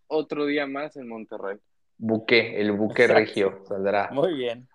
otro 0.08 0.46
día 0.46 0.68
más 0.68 0.98
en 0.98 1.08
Monterrey. 1.08 1.58
Buque, 1.98 2.62
el 2.62 2.74
buque 2.74 3.08
regio 3.08 3.63
saldrá. 3.68 4.10
Muy 4.12 4.34
bien. 4.36 4.68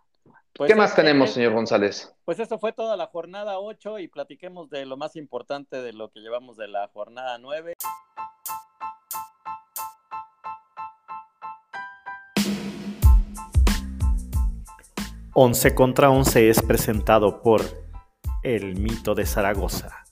Pues 0.55 0.71
¿Qué 0.71 0.77
más 0.77 0.95
tenemos, 0.95 1.31
señor 1.31 1.53
González? 1.53 2.15
Pues 2.25 2.39
eso 2.39 2.59
fue 2.59 2.73
toda 2.73 2.97
la 2.97 3.07
jornada 3.07 3.59
8 3.59 3.99
y 3.99 4.09
platiquemos 4.09 4.71
de 4.71 4.87
lo 4.87 4.97
más 4.97 5.17
importante 5.17 5.83
de 5.83 5.93
lo 5.93 6.11
que 6.11 6.21
llevamos 6.21 6.57
de 6.57 6.69
la 6.69 6.89
jornada 6.89 7.39
9. 7.39 7.75
11 15.37 15.75
contra 15.75 16.11
11 16.11 16.49
es 16.49 16.63
presentado 16.63 17.43
por 17.43 17.61
El 18.45 18.77
Mito 18.77 19.17
de 19.17 19.27
Zaragoza, 19.27 20.05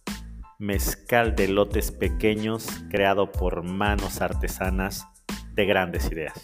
mezcal 0.58 1.36
de 1.36 1.46
lotes 1.46 1.92
pequeños 1.92 2.66
creado 2.90 3.30
por 3.30 3.62
manos 3.62 4.20
artesanas 4.20 5.06
de 5.54 5.64
grandes 5.64 6.10
ideas. 6.10 6.42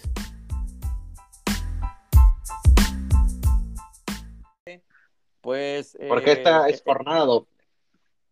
Pues. 5.41 5.97
¿Por 6.07 6.23
qué 6.23 6.31
esta 6.31 6.69
eh, 6.69 6.71
es 6.71 6.81
jornada 6.81 7.25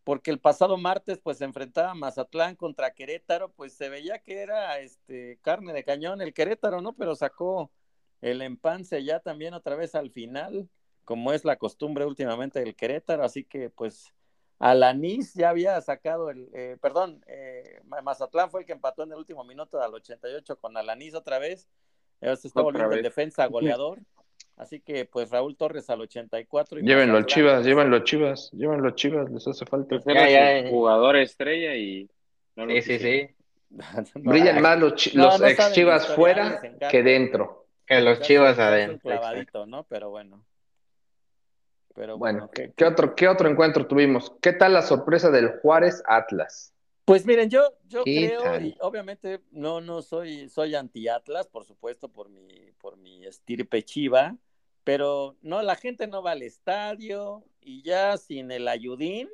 Porque 0.06 0.32
el 0.32 0.40
pasado 0.40 0.78
martes, 0.78 1.20
pues 1.22 1.40
se 1.40 1.44
enfrentaba 1.44 1.94
Mazatlán 1.94 2.56
contra 2.56 2.94
Querétaro, 2.94 3.52
pues 3.52 3.74
se 3.74 3.90
veía 3.90 4.20
que 4.20 4.40
era 4.40 4.80
este 4.80 5.40
carne 5.42 5.74
de 5.74 5.84
cañón 5.84 6.22
el 6.22 6.34
Querétaro, 6.34 6.80
¿no? 6.80 6.94
Pero 6.94 7.16
sacó 7.18 7.70
el 8.22 8.42
empance 8.42 9.04
ya 9.04 9.20
también 9.20 9.54
otra 9.54 9.76
vez 9.76 9.96
al 9.96 10.12
final, 10.12 10.68
como 11.06 11.34
es 11.34 11.46
la 11.46 11.58
costumbre 11.58 12.06
últimamente 12.06 12.60
del 12.60 12.76
Querétaro, 12.76 13.24
así 13.24 13.44
que 13.44 13.70
pues 13.70 14.14
Alanis 14.60 15.34
ya 15.36 15.50
había 15.50 15.80
sacado 15.82 16.30
el, 16.30 16.50
eh, 16.54 16.78
perdón, 16.82 17.24
eh, 17.28 17.80
Mazatlán 18.04 18.50
fue 18.50 18.62
el 18.62 18.66
que 18.66 18.74
empató 18.74 19.04
en 19.04 19.12
el 19.12 19.18
último 19.18 19.44
minuto 19.44 19.82
al 19.82 19.94
88 19.94 20.58
con 20.58 20.76
Alanis 20.76 21.14
otra 21.14 21.40
vez, 21.40 21.68
se 22.20 22.48
está 22.48 22.62
volviendo 22.62 22.96
en 22.96 23.04
defensa 23.04 23.46
goleador, 23.48 24.00
así 24.56 24.80
que 24.80 25.06
pues 25.06 25.30
Raúl 25.30 25.56
Torres 25.56 25.90
al 25.90 26.02
84. 26.02 26.80
Y 26.80 26.84
llévenlo 26.84 27.22
Chivas, 27.24 27.64
llévenlo 27.64 28.00
Chivas, 28.00 28.50
llévenlo 28.52 28.92
Chivas, 28.92 29.30
les 29.30 29.48
hace 29.48 29.66
falta. 29.66 30.00
Pues 30.00 30.70
jugador 30.70 31.18
estrella 31.18 31.76
y... 31.76 32.10
sí, 32.56 32.82
sí, 32.82 33.00
sí. 33.00 33.30
Brillan 34.16 34.62
más 34.62 34.80
los, 34.80 35.14
los 35.14 35.42
ex 35.42 35.72
Chivas 35.74 36.08
fuera 36.16 36.60
que 36.90 37.04
dentro. 37.04 37.67
Que 37.88 38.02
los 38.02 38.20
Chivas 38.20 38.60
adentro. 38.60 39.00
clavadito, 39.00 39.66
¿no? 39.66 39.84
Pero 39.86 40.10
bueno. 40.10 40.44
Pero 41.96 42.18
bueno, 42.18 42.52
¿qué, 42.52 42.86
otro, 42.86 43.16
¿qué 43.16 43.28
otro 43.28 43.50
encuentro 43.50 43.88
tuvimos? 43.88 44.32
¿Qué 44.40 44.54
tal 44.54 44.74
la 44.74 44.84
sorpresa 44.84 45.32
del 45.32 45.60
Juárez 45.62 46.04
Atlas? 46.06 46.72
Pues 47.06 47.26
miren, 47.26 47.50
yo, 47.50 47.74
yo 47.88 48.04
creo, 48.04 48.60
y 48.60 48.76
obviamente 48.82 49.40
no, 49.50 49.82
no 49.82 50.02
soy, 50.04 50.48
soy 50.50 50.76
anti-Atlas, 50.76 51.48
por 51.48 51.64
supuesto, 51.64 52.10
por 52.10 52.30
mi, 52.30 52.72
por 52.80 52.98
mi 52.98 53.26
estirpe 53.26 53.82
chiva, 53.82 54.36
pero 54.84 55.38
no, 55.42 55.64
la 55.64 55.76
gente 55.76 56.06
no 56.06 56.22
va 56.22 56.32
al 56.32 56.44
estadio 56.44 57.46
y 57.62 57.82
ya 57.82 58.18
sin 58.18 58.52
el 58.52 58.68
ayudín, 58.68 59.30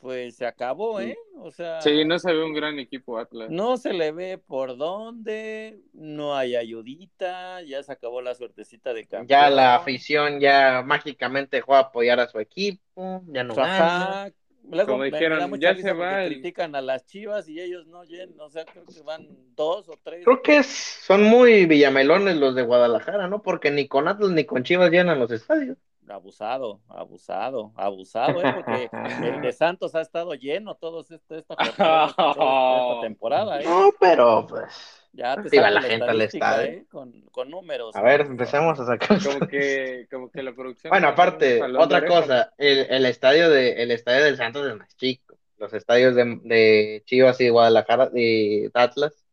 pues 0.00 0.36
se 0.36 0.46
acabó, 0.46 1.00
¿eh? 1.00 1.16
O 1.38 1.50
sea. 1.50 1.80
Sí, 1.80 2.04
no 2.04 2.18
se 2.18 2.32
ve 2.32 2.44
un 2.44 2.52
gran 2.52 2.78
equipo 2.78 3.18
Atlas. 3.18 3.50
No 3.50 3.76
se 3.76 3.92
le 3.92 4.12
ve 4.12 4.38
por 4.38 4.76
dónde, 4.76 5.80
no 5.92 6.36
hay 6.36 6.56
ayudita, 6.56 7.62
ya 7.62 7.82
se 7.82 7.92
acabó 7.92 8.20
la 8.20 8.34
suertecita 8.34 8.92
de 8.92 9.06
campeón. 9.06 9.28
Ya 9.28 9.50
la 9.50 9.74
afición 9.74 10.40
ya 10.40 10.82
mágicamente 10.84 11.56
dejó 11.56 11.74
a 11.74 11.80
apoyar 11.80 12.20
a 12.20 12.28
su 12.28 12.38
equipo, 12.38 13.22
ya 13.26 13.44
no 13.44 13.54
Ajá. 13.54 14.30
Luego, 14.68 14.92
Como 14.92 15.04
dijeron, 15.04 15.60
ya 15.60 15.76
se 15.76 15.92
va. 15.92 16.26
Critican 16.26 16.74
a 16.74 16.80
las 16.80 17.06
chivas 17.06 17.48
y 17.48 17.60
ellos 17.60 17.86
no 17.86 18.02
llenan, 18.02 18.40
o 18.40 18.50
sea, 18.50 18.64
creo 18.64 18.84
que 18.84 19.00
van 19.02 19.28
dos 19.54 19.88
o 19.88 19.96
tres. 20.02 20.24
Creo 20.24 20.42
que 20.42 20.64
son 20.64 21.22
muy 21.22 21.66
villamelones 21.66 22.36
los 22.36 22.56
de 22.56 22.62
Guadalajara, 22.62 23.28
¿no? 23.28 23.42
Porque 23.42 23.70
ni 23.70 23.86
con 23.86 24.08
Atlas 24.08 24.30
ni 24.30 24.44
con 24.44 24.64
chivas 24.64 24.90
llenan 24.90 25.20
los 25.20 25.30
estadios 25.30 25.78
abusado, 26.08 26.80
abusado, 26.88 27.72
abusado, 27.76 28.42
¿eh? 28.42 28.52
porque 28.54 28.90
el 29.26 29.40
de 29.40 29.52
Santos 29.52 29.94
ha 29.94 30.00
estado 30.00 30.34
lleno 30.34 30.74
todo 30.76 31.00
esta, 31.00 31.36
esta, 31.36 33.00
temporada. 33.02 33.60
¿eh? 33.60 33.64
No, 33.64 33.92
pero 33.98 34.46
pues. 34.48 35.02
Ya 35.12 35.34
te 35.42 35.56
la, 35.58 35.80
gente 35.80 36.04
al 36.04 36.20
estadio. 36.20 36.72
¿eh? 36.72 36.86
Con, 36.90 37.22
con, 37.32 37.48
números. 37.48 37.96
A 37.96 38.02
ver, 38.02 38.20
empecemos 38.20 38.78
a 38.78 38.84
sacar. 38.84 39.18
Como 39.22 39.48
que, 39.48 40.06
como 40.10 40.30
que 40.30 40.42
la 40.42 40.52
producción. 40.52 40.90
Bueno, 40.90 41.08
aparte, 41.08 41.62
otra 41.62 42.06
cosa, 42.06 42.52
el, 42.58 42.86
el, 42.90 43.06
estadio 43.06 43.48
de, 43.48 43.82
el 43.82 43.92
estadio 43.92 44.24
del 44.24 44.36
Santos 44.36 44.66
es 44.66 44.76
más 44.76 44.94
chico. 44.96 45.38
Los 45.56 45.72
estadios 45.72 46.14
de, 46.14 46.38
de 46.44 47.02
Chivas 47.06 47.40
y 47.40 47.48
Guadalajara 47.48 48.10
y 48.14 48.66
Atlas 48.74 49.24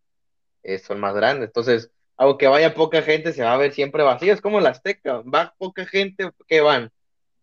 eh, 0.63 0.79
son 0.79 1.01
más 1.01 1.13
grandes. 1.13 1.49
Entonces, 1.49 1.91
aunque 2.17 2.47
vaya 2.47 2.73
poca 2.73 3.01
gente, 3.01 3.33
se 3.33 3.43
va 3.43 3.53
a 3.53 3.57
ver 3.57 3.71
siempre 3.71 4.03
vacío. 4.03 4.33
Es 4.33 4.41
como 4.41 4.59
la 4.59 4.69
Azteca, 4.69 5.21
va 5.21 5.53
poca 5.57 5.85
gente, 5.85 6.29
que 6.47 6.61
van? 6.61 6.91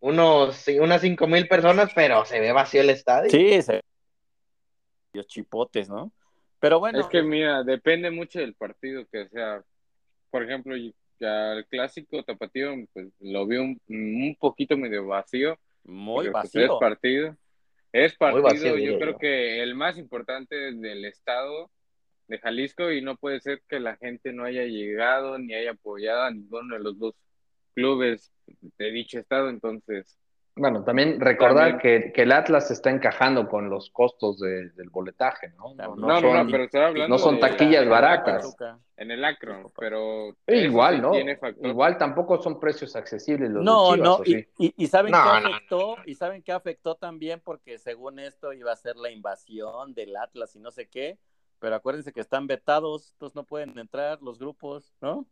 Unos, 0.00 0.66
unas 0.80 1.00
cinco 1.02 1.26
mil 1.26 1.46
personas, 1.46 1.90
pero 1.94 2.24
se 2.24 2.40
ve 2.40 2.52
vacío 2.52 2.80
el 2.80 2.90
estadio. 2.90 3.30
Sí, 3.30 3.61
se 3.62 3.83
los 5.12 5.26
chipotes, 5.26 5.88
¿no? 5.88 6.12
Pero 6.61 6.78
bueno. 6.78 7.00
Es 7.00 7.06
que 7.06 7.22
mira, 7.22 7.62
depende 7.62 8.11
mucho 8.11 8.38
del 8.38 8.54
partido 8.54 9.04
que 9.11 9.28
sea. 9.28 9.62
Por 10.30 10.44
ejemplo, 10.44 10.76
ya 11.18 11.52
el 11.52 11.66
clásico 11.66 12.22
tapatío, 12.22 12.74
pues 12.92 13.09
lo 13.18 13.46
vi 13.46 13.56
un, 13.56 13.80
un 13.88 14.37
poquito 14.38 14.76
medio 14.76 15.06
vacío. 15.06 15.59
Muy 15.85 16.30
pues, 16.30 16.33
vacío. 16.33 16.64
es 16.64 16.80
partido. 16.80 17.37
Es 17.92 18.14
partido, 18.14 18.76
yo 18.76 18.98
creo 19.00 19.18
que 19.18 19.61
el 19.62 19.74
más 19.74 19.98
importante 19.98 20.54
del 20.54 21.04
estado 21.04 21.70
de 22.30 22.38
Jalisco 22.38 22.90
y 22.92 23.02
no 23.02 23.16
puede 23.16 23.40
ser 23.40 23.60
que 23.68 23.80
la 23.80 23.96
gente 23.96 24.32
no 24.32 24.44
haya 24.44 24.62
llegado 24.62 25.36
ni 25.38 25.52
haya 25.52 25.72
apoyado 25.72 26.22
a 26.22 26.30
ninguno 26.30 26.76
de 26.76 26.82
los 26.82 26.98
dos 26.98 27.14
clubes 27.74 28.32
de 28.78 28.90
dicho 28.90 29.18
estado, 29.18 29.50
entonces... 29.50 30.16
Bueno, 30.56 30.84
también 30.84 31.20
recordar 31.20 31.78
Que, 31.78 32.12
el 32.14 32.32
Atlas 32.32 32.70
está 32.70 32.90
encajando 32.90 33.48
con 33.48 33.70
los 33.70 33.88
costos 33.90 34.38
del 34.40 34.90
boletaje, 34.90 35.48
¿no? 35.56 35.74
No, 35.74 35.96
no, 35.96 36.20
son, 36.20 36.50
pero 36.50 36.86
hablando 36.86 37.08
no 37.08 37.18
son 37.18 37.40
taquillas 37.40 37.88
baratas. 37.88 38.56
En 38.96 39.10
el 39.10 39.24
Acron, 39.24 39.72
pero... 39.78 40.36
igual, 40.46 41.00
¿no? 41.00 41.12
Igual 41.62 41.98
tampoco 41.98 42.40
son 42.40 42.60
precios 42.60 42.94
accesibles 42.94 43.50
los 43.50 43.64
No, 43.64 43.92
de 43.92 43.98
no, 43.98 44.20
y, 44.24 44.46
y, 44.76 44.86
saben 44.86 45.12
qué 45.12 45.48
afectó, 45.48 45.96
y 46.04 46.14
saben 46.14 46.42
qué 46.42 46.52
afectó 46.52 46.94
también 46.94 47.40
porque 47.42 47.78
según 47.78 48.18
esto 48.20 48.52
iba 48.52 48.70
a 48.72 48.76
ser 48.76 48.96
la 48.96 49.10
invasión 49.10 49.94
del 49.94 50.16
Atlas 50.16 50.54
y 50.54 50.60
no 50.60 50.70
sé 50.70 50.88
qué, 50.88 51.18
pero 51.61 51.77
acuérdense 51.77 52.12
que 52.12 52.20
están 52.20 52.46
vetados, 52.46 53.12
entonces 53.12 53.37
no 53.37 53.44
pueden 53.44 53.79
entrar 53.79 54.20
los 54.23 54.38
grupos, 54.38 54.92
¿no? 55.01 55.27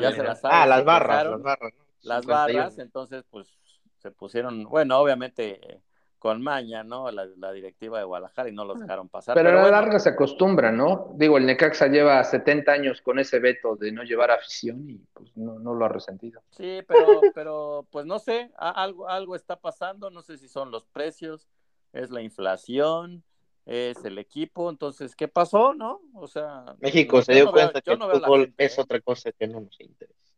Ya 0.00 0.12
se 0.12 0.22
las 0.22 0.40
Ah, 0.44 0.66
las 0.66 0.84
barras, 0.84 1.26
las 1.26 1.42
barras. 1.42 1.72
Las 2.02 2.24
barras, 2.24 2.78
entonces 2.78 3.24
pues 3.28 3.58
se 3.98 4.10
pusieron, 4.10 4.64
bueno, 4.64 4.98
obviamente 4.98 5.82
con 6.18 6.42
maña, 6.42 6.82
¿no? 6.82 7.10
La, 7.10 7.52
directiva 7.52 7.98
de 7.98 8.04
Guadalajara 8.04 8.48
y 8.48 8.52
no 8.52 8.64
los 8.64 8.80
dejaron 8.80 9.08
pasar. 9.08 9.34
Pero, 9.34 9.50
a 9.50 9.52
la 9.52 9.70
larga 9.70 9.98
se 9.98 10.10
acostumbra, 10.10 10.72
¿no? 10.72 11.12
Digo, 11.14 11.36
el 11.38 11.46
Necaxa 11.46 11.88
lleva 11.88 12.22
70 12.24 12.72
años 12.72 13.02
con 13.02 13.18
ese 13.18 13.38
veto 13.38 13.76
de 13.76 13.92
no 13.92 14.02
llevar 14.02 14.30
afición 14.30 14.88
y 14.88 14.98
pues 15.12 15.36
no, 15.36 15.58
no 15.58 15.74
lo 15.74 15.84
ha 15.84 15.88
resentido. 15.88 16.42
Sí, 16.50 16.80
pero, 16.88 17.20
pero 17.34 17.86
pues 17.90 18.06
no 18.06 18.18
sé, 18.18 18.50
algo, 18.56 19.08
algo 19.08 19.36
está 19.36 19.56
pasando, 19.56 20.10
no 20.10 20.22
sé 20.22 20.38
si 20.38 20.48
son 20.48 20.70
los 20.70 20.86
precios, 20.86 21.48
es 21.92 22.10
la 22.10 22.22
inflación, 22.22 23.22
es 23.66 24.04
el 24.04 24.18
equipo, 24.18 24.70
entonces, 24.70 25.16
¿qué 25.16 25.26
pasó, 25.26 25.74
no? 25.74 26.00
O 26.14 26.28
sea... 26.28 26.64
México 26.78 27.20
se 27.20 27.34
dio 27.34 27.50
cuenta 27.50 27.82
que 27.82 27.90
el 27.90 27.98
fútbol 27.98 28.54
es 28.56 28.78
¿eh? 28.78 28.80
otra 28.80 29.00
cosa 29.00 29.32
que 29.32 29.48
no 29.48 29.60
nos 29.60 29.80
interesa. 29.80 30.34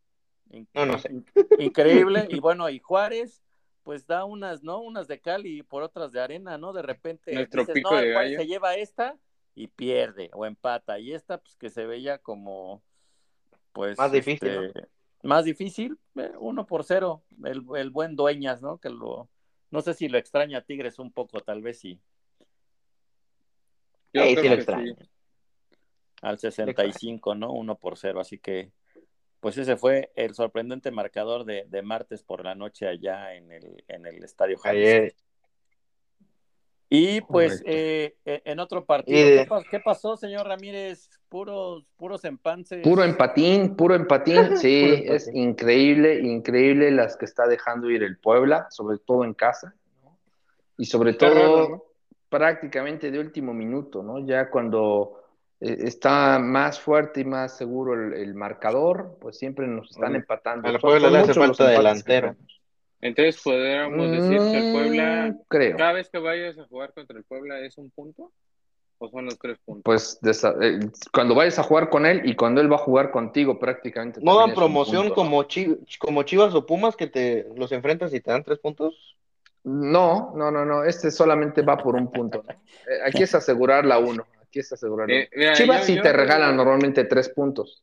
No, 0.72 0.86
no 0.86 0.98
sé. 0.98 1.10
Increíble, 1.58 2.26
y 2.30 2.40
bueno, 2.40 2.70
y 2.70 2.78
Juárez, 2.78 3.42
pues 3.82 4.06
da 4.06 4.24
unas, 4.24 4.62
¿no? 4.62 4.80
Unas 4.80 5.08
de 5.08 5.20
cal 5.20 5.46
y 5.46 5.62
por 5.62 5.82
otras 5.82 6.10
de 6.10 6.22
arena, 6.22 6.56
¿no? 6.56 6.72
De 6.72 6.80
repente 6.80 7.34
Nuestro 7.34 7.66
pico 7.66 7.94
de 7.96 8.34
se 8.34 8.46
lleva 8.46 8.76
esta 8.76 9.18
y 9.54 9.68
pierde 9.68 10.30
o 10.32 10.46
empata, 10.46 10.98
y 10.98 11.12
esta, 11.12 11.36
pues 11.36 11.54
que 11.56 11.68
se 11.68 11.84
veía 11.84 12.16
como, 12.16 12.82
pues... 13.72 13.98
Más 13.98 14.10
difícil, 14.10 14.48
este, 14.48 14.88
Más 15.22 15.44
difícil, 15.44 15.98
eh, 16.16 16.32
uno 16.38 16.66
por 16.66 16.82
cero, 16.82 17.24
el, 17.44 17.62
el, 17.76 17.90
buen 17.90 18.16
Dueñas, 18.16 18.62
¿no? 18.62 18.78
Que 18.78 18.88
lo, 18.88 19.28
no 19.70 19.82
sé 19.82 19.92
si 19.92 20.08
lo 20.08 20.16
extraña 20.16 20.62
Tigres 20.62 20.98
un 20.98 21.12
poco, 21.12 21.40
tal 21.40 21.60
vez 21.60 21.78
sí. 21.78 22.00
Yo 24.12 24.22
sí, 24.22 24.34
lo 24.48 24.54
extraña. 24.54 24.96
Al 26.22 26.38
65, 26.38 27.34
¿no? 27.34 27.52
Uno 27.52 27.76
por 27.76 27.96
cero, 27.96 28.20
así 28.20 28.38
que 28.38 28.72
pues 29.40 29.56
ese 29.56 29.76
fue 29.76 30.10
el 30.16 30.34
sorprendente 30.34 30.90
marcador 30.90 31.44
de, 31.44 31.64
de 31.68 31.82
martes 31.82 32.24
por 32.24 32.44
la 32.44 32.56
noche 32.56 32.88
allá 32.88 33.34
en 33.34 33.52
el, 33.52 33.84
en 33.86 34.06
el 34.06 34.24
Estadio 34.24 34.58
Jalisco. 34.58 35.16
Y 36.90 37.20
pues 37.20 37.62
eh, 37.66 38.16
eh, 38.24 38.40
en 38.46 38.60
otro 38.60 38.86
partido, 38.86 39.44
¿qué, 39.70 39.78
pasó, 39.80 40.16
señor 40.16 40.46
Ramírez? 40.46 41.10
Puros, 41.28 41.84
puros 41.98 42.24
empances. 42.24 42.82
Puro 42.82 43.04
empatín, 43.04 43.76
puro 43.76 43.94
empatín, 43.94 44.56
sí, 44.56 45.04
es 45.04 45.28
increíble, 45.34 46.20
increíble 46.20 46.90
las 46.90 47.18
que 47.18 47.26
está 47.26 47.46
dejando 47.46 47.90
ir 47.90 48.02
el 48.02 48.16
Puebla, 48.16 48.68
sobre 48.70 48.96
todo 48.98 49.24
en 49.24 49.34
casa, 49.34 49.74
y 50.78 50.86
sobre 50.86 51.12
todo 51.12 51.84
prácticamente 52.28 53.10
de 53.10 53.18
último 53.18 53.54
minuto, 53.54 54.02
¿no? 54.02 54.26
Ya 54.26 54.50
cuando 54.50 55.22
eh, 55.60 55.76
está 55.80 56.38
más 56.38 56.80
fuerte 56.80 57.20
y 57.20 57.24
más 57.24 57.56
seguro 57.56 57.94
el, 58.14 58.34
marcador, 58.34 59.16
pues 59.20 59.38
siempre 59.38 59.66
nos 59.66 59.90
están 59.90 60.14
empatando. 60.14 60.68
A 60.68 60.72
la 60.72 60.78
Puebla 60.78 61.10
le 61.10 61.18
hace 61.18 61.34
falta 61.34 61.68
delantero. 61.68 62.36
Entonces, 63.00 63.40
¿podríamos 63.42 64.10
decir 64.10 64.38
que 64.38 64.58
el 64.58 64.72
Puebla, 64.72 65.26
mm, 65.28 65.40
creo. 65.48 65.76
cada 65.76 65.92
vez 65.92 66.10
que 66.10 66.18
vayas 66.18 66.58
a 66.58 66.66
jugar 66.66 66.92
contra 66.92 67.16
el 67.16 67.24
Puebla, 67.24 67.60
es 67.60 67.78
un 67.78 67.90
punto? 67.90 68.32
¿O 69.00 69.08
son 69.08 69.26
los 69.26 69.38
tres 69.38 69.58
puntos? 69.64 69.82
Pues 69.84 70.18
eh, 70.60 70.80
cuando 71.12 71.36
vayas 71.36 71.60
a 71.60 71.62
jugar 71.62 71.88
con 71.88 72.04
él 72.04 72.22
y 72.24 72.34
cuando 72.34 72.60
él 72.60 72.70
va 72.70 72.76
a 72.76 72.80
jugar 72.80 73.12
contigo 73.12 73.60
prácticamente. 73.60 74.20
¿No 74.20 74.36
dan 74.36 74.54
promoción 74.54 75.10
como, 75.10 75.46
como 76.00 76.22
Chivas 76.24 76.54
o 76.54 76.66
Pumas 76.66 76.96
que 76.96 77.06
te 77.06 77.46
los 77.54 77.70
enfrentas 77.70 78.12
y 78.12 78.20
te 78.20 78.32
dan 78.32 78.42
tres 78.42 78.58
puntos? 78.58 79.16
No, 79.68 80.32
no, 80.34 80.50
no, 80.50 80.64
no. 80.64 80.84
Este 80.84 81.10
solamente 81.10 81.62
va 81.62 81.76
por 81.76 81.94
un 81.94 82.10
punto. 82.10 82.44
Eh, 82.48 83.00
aquí 83.04 83.22
es 83.22 83.34
asegurar 83.34 83.84
la 83.84 83.98
uno. 83.98 84.26
Aquí 84.42 84.60
es 84.60 84.72
asegurar. 84.72 85.10
Eh, 85.10 85.28
Chivas 85.52 85.84
sí 85.84 86.00
te 86.00 86.12
regalan 86.12 86.56
normalmente 86.56 87.04
tres 87.04 87.28
puntos. 87.28 87.82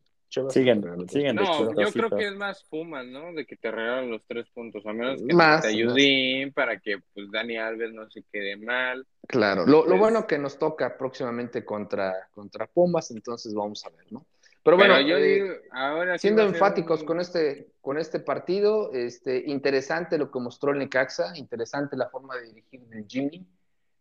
Siguen, 0.49 1.07
siguen. 1.07 1.35
No, 1.35 1.73
yo 1.79 1.91
creo 1.91 2.09
que 2.09 2.27
es 2.27 2.35
más 2.35 2.63
Pumas, 2.63 3.05
¿no? 3.05 3.31
De 3.33 3.45
que 3.45 3.55
te 3.55 3.71
regalan 3.71 4.09
los 4.09 4.21
tres 4.27 4.47
puntos, 4.53 4.85
a 4.85 4.91
menos 4.91 5.21
que 5.21 5.27
te 5.61 5.67
ayuden 5.67 6.51
para 6.51 6.79
que 6.79 6.97
pues 7.13 7.31
Dani 7.31 7.57
Alves 7.57 7.93
no 7.93 8.09
se 8.09 8.23
quede 8.23 8.57
mal. 8.57 9.05
Claro, 9.27 9.65
lo, 9.65 9.85
lo, 9.85 9.97
bueno 9.97 10.27
que 10.27 10.37
nos 10.37 10.59
toca 10.59 10.97
próximamente 10.97 11.63
contra, 11.63 12.27
contra 12.31 12.67
Pumas, 12.67 13.11
entonces 13.11 13.53
vamos 13.53 13.85
a 13.85 13.89
ver, 13.91 14.11
¿no? 14.11 14.25
Pero 14.65 14.77
bueno, 14.77 14.99
yo 14.99 15.17
eh, 15.17 15.21
digo, 15.21 15.53
ahora 15.69 16.17
siendo 16.17 16.41
enfáticos 16.41 17.03
con, 17.03 17.19
este, 17.19 17.67
con 17.81 17.99
este 17.99 18.19
partido, 18.19 18.91
este, 18.93 19.43
interesante 19.45 20.17
lo 20.17 20.31
que 20.31 20.39
mostró 20.39 20.71
el 20.71 20.79
Necaxa, 20.79 21.37
interesante 21.37 21.95
la 21.95 22.09
forma 22.09 22.35
de 22.35 22.47
dirigir 22.47 22.81
del 22.87 23.05
Jimmy. 23.07 23.45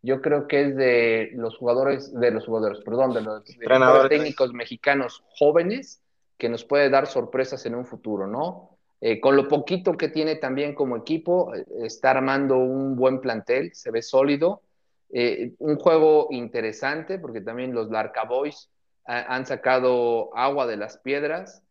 Yo 0.01 0.23
creo 0.23 0.49
que 0.49 0.63
es 0.63 0.75
de 0.75 1.33
los 1.35 1.59
jugadores, 1.59 2.19
de 2.19 2.31
los 2.31 2.47
jugadores, 2.47 2.81
perdón, 2.83 3.13
de 3.13 3.21
los, 3.21 3.45
de 3.45 3.79
los 3.79 4.09
técnicos 4.09 4.55
mexicanos 4.55 5.23
jóvenes 5.39 6.01
que 6.39 6.49
nos 6.49 6.65
puede 6.65 6.89
dar 6.89 7.09
sorpresas 7.09 7.67
en 7.67 7.75
un 7.75 7.85
futuro, 7.85 8.27
¿no? 8.27 8.79
Eh, 9.03 9.21
con 9.21 9.37
lo 9.37 9.47
poquito 9.49 9.99
que 9.99 10.09
tiene 10.09 10.37
también 10.37 10.75
como 10.75 10.97
equipo, 10.97 11.55
eh, 11.55 11.67
está 11.83 12.13
armando 12.13 12.57
un 12.57 12.97
buen 12.97 13.21
plantel, 13.21 13.75
se 13.75 13.91
ve 13.91 14.01
sólido, 14.01 14.63
eh, 15.13 15.53
un 15.59 15.77
juego 15.77 16.29
interesante, 16.31 17.19
porque 17.19 17.43
también 17.43 17.75
los 17.75 17.91
Larca 17.91 18.25
Boys 18.25 18.71
han 19.07 19.47
sacado 19.47 20.37
agua 20.37 20.67
de 20.67 20.77
las 20.77 20.99
piedras, 20.99 21.63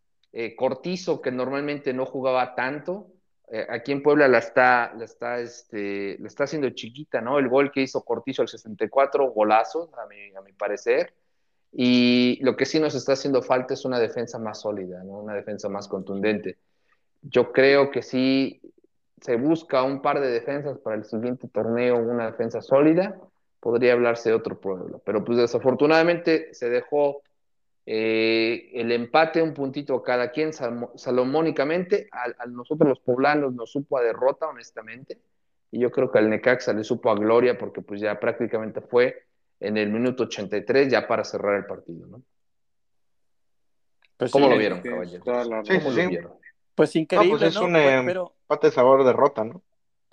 Cortizo, 0.55 1.21
que 1.21 1.31
normalmente 1.31 1.93
no 1.93 2.05
jugaba 2.05 2.55
tanto, 2.55 3.07
aquí 3.69 3.91
en 3.91 4.01
Puebla 4.01 4.27
la 4.27 4.39
está, 4.39 4.93
la 4.97 5.05
está, 5.05 5.39
este, 5.39 6.17
la 6.19 6.27
está 6.27 6.45
haciendo 6.45 6.69
chiquita, 6.71 7.21
¿no? 7.21 7.39
El 7.39 7.49
gol 7.49 7.71
que 7.71 7.81
hizo 7.81 8.03
Cortizo 8.03 8.41
al 8.41 8.47
64, 8.47 9.31
golazo, 9.31 9.91
a 9.97 10.07
mi, 10.07 10.35
a 10.35 10.41
mi 10.41 10.53
parecer. 10.53 11.13
Y 11.75 12.39
lo 12.43 12.55
que 12.55 12.65
sí 12.65 12.79
nos 12.79 12.93
está 12.93 13.13
haciendo 13.13 13.41
falta 13.41 13.73
es 13.73 13.83
una 13.83 13.99
defensa 13.99 14.37
más 14.37 14.61
sólida, 14.61 15.03
¿no? 15.03 15.21
una 15.21 15.33
defensa 15.33 15.69
más 15.69 15.87
contundente. 15.87 16.57
Yo 17.23 17.51
creo 17.51 17.89
que 17.89 18.03
sí 18.03 18.61
se 19.19 19.37
busca 19.37 19.81
un 19.81 20.01
par 20.01 20.19
de 20.19 20.29
defensas 20.29 20.77
para 20.77 20.97
el 20.97 21.05
siguiente 21.05 21.47
torneo, 21.47 21.97
una 21.97 22.27
defensa 22.27 22.61
sólida, 22.61 23.19
podría 23.63 23.93
hablarse 23.93 24.29
de 24.29 24.35
otro 24.35 24.59
pueblo. 24.59 25.01
Pero 25.05 25.23
pues 25.23 25.37
desafortunadamente 25.37 26.53
se 26.53 26.69
dejó 26.69 27.21
eh, 27.85 28.69
el 28.73 28.91
empate, 28.91 29.41
un 29.41 29.53
puntito 29.53 29.95
a 29.95 30.03
cada 30.03 30.31
quien, 30.31 30.51
salomónicamente. 30.51 32.09
A, 32.11 32.45
nosotros 32.45 32.89
los 32.89 32.99
poblanos 32.99 33.53
nos 33.53 33.71
supo 33.71 33.97
a 33.97 34.03
derrota, 34.03 34.47
honestamente. 34.49 35.17
Y 35.71 35.79
yo 35.79 35.91
creo 35.91 36.11
que 36.11 36.19
al 36.19 36.29
Necaxa 36.29 36.73
le 36.73 36.83
supo 36.83 37.09
a 37.09 37.15
gloria 37.15 37.57
porque 37.57 37.81
pues 37.81 38.01
ya 38.01 38.19
prácticamente 38.19 38.81
fue 38.81 39.23
en 39.61 39.77
el 39.77 39.89
minuto 39.89 40.23
83 40.23 40.91
ya 40.91 41.07
para 41.07 41.23
cerrar 41.23 41.55
el 41.55 41.65
partido, 41.65 42.05
¿no? 42.07 42.21
Pues 44.17 44.29
¿Cómo 44.29 44.49
lo 44.49 44.57
vieron, 44.57 44.81
caballeros? 44.81 45.25
¿Cómo 45.25 45.89
lo 45.89 46.07
vieron? 46.09 46.33
Pues 46.75 46.95
increíble, 46.97 47.37
pues 47.39 47.43
es 47.43 47.55
un 47.55 47.75
em, 47.77 48.05
pero, 48.05 48.33
empate 48.41 48.71
sabor 48.71 49.05
derrota, 49.05 49.45
¿no? 49.45 49.61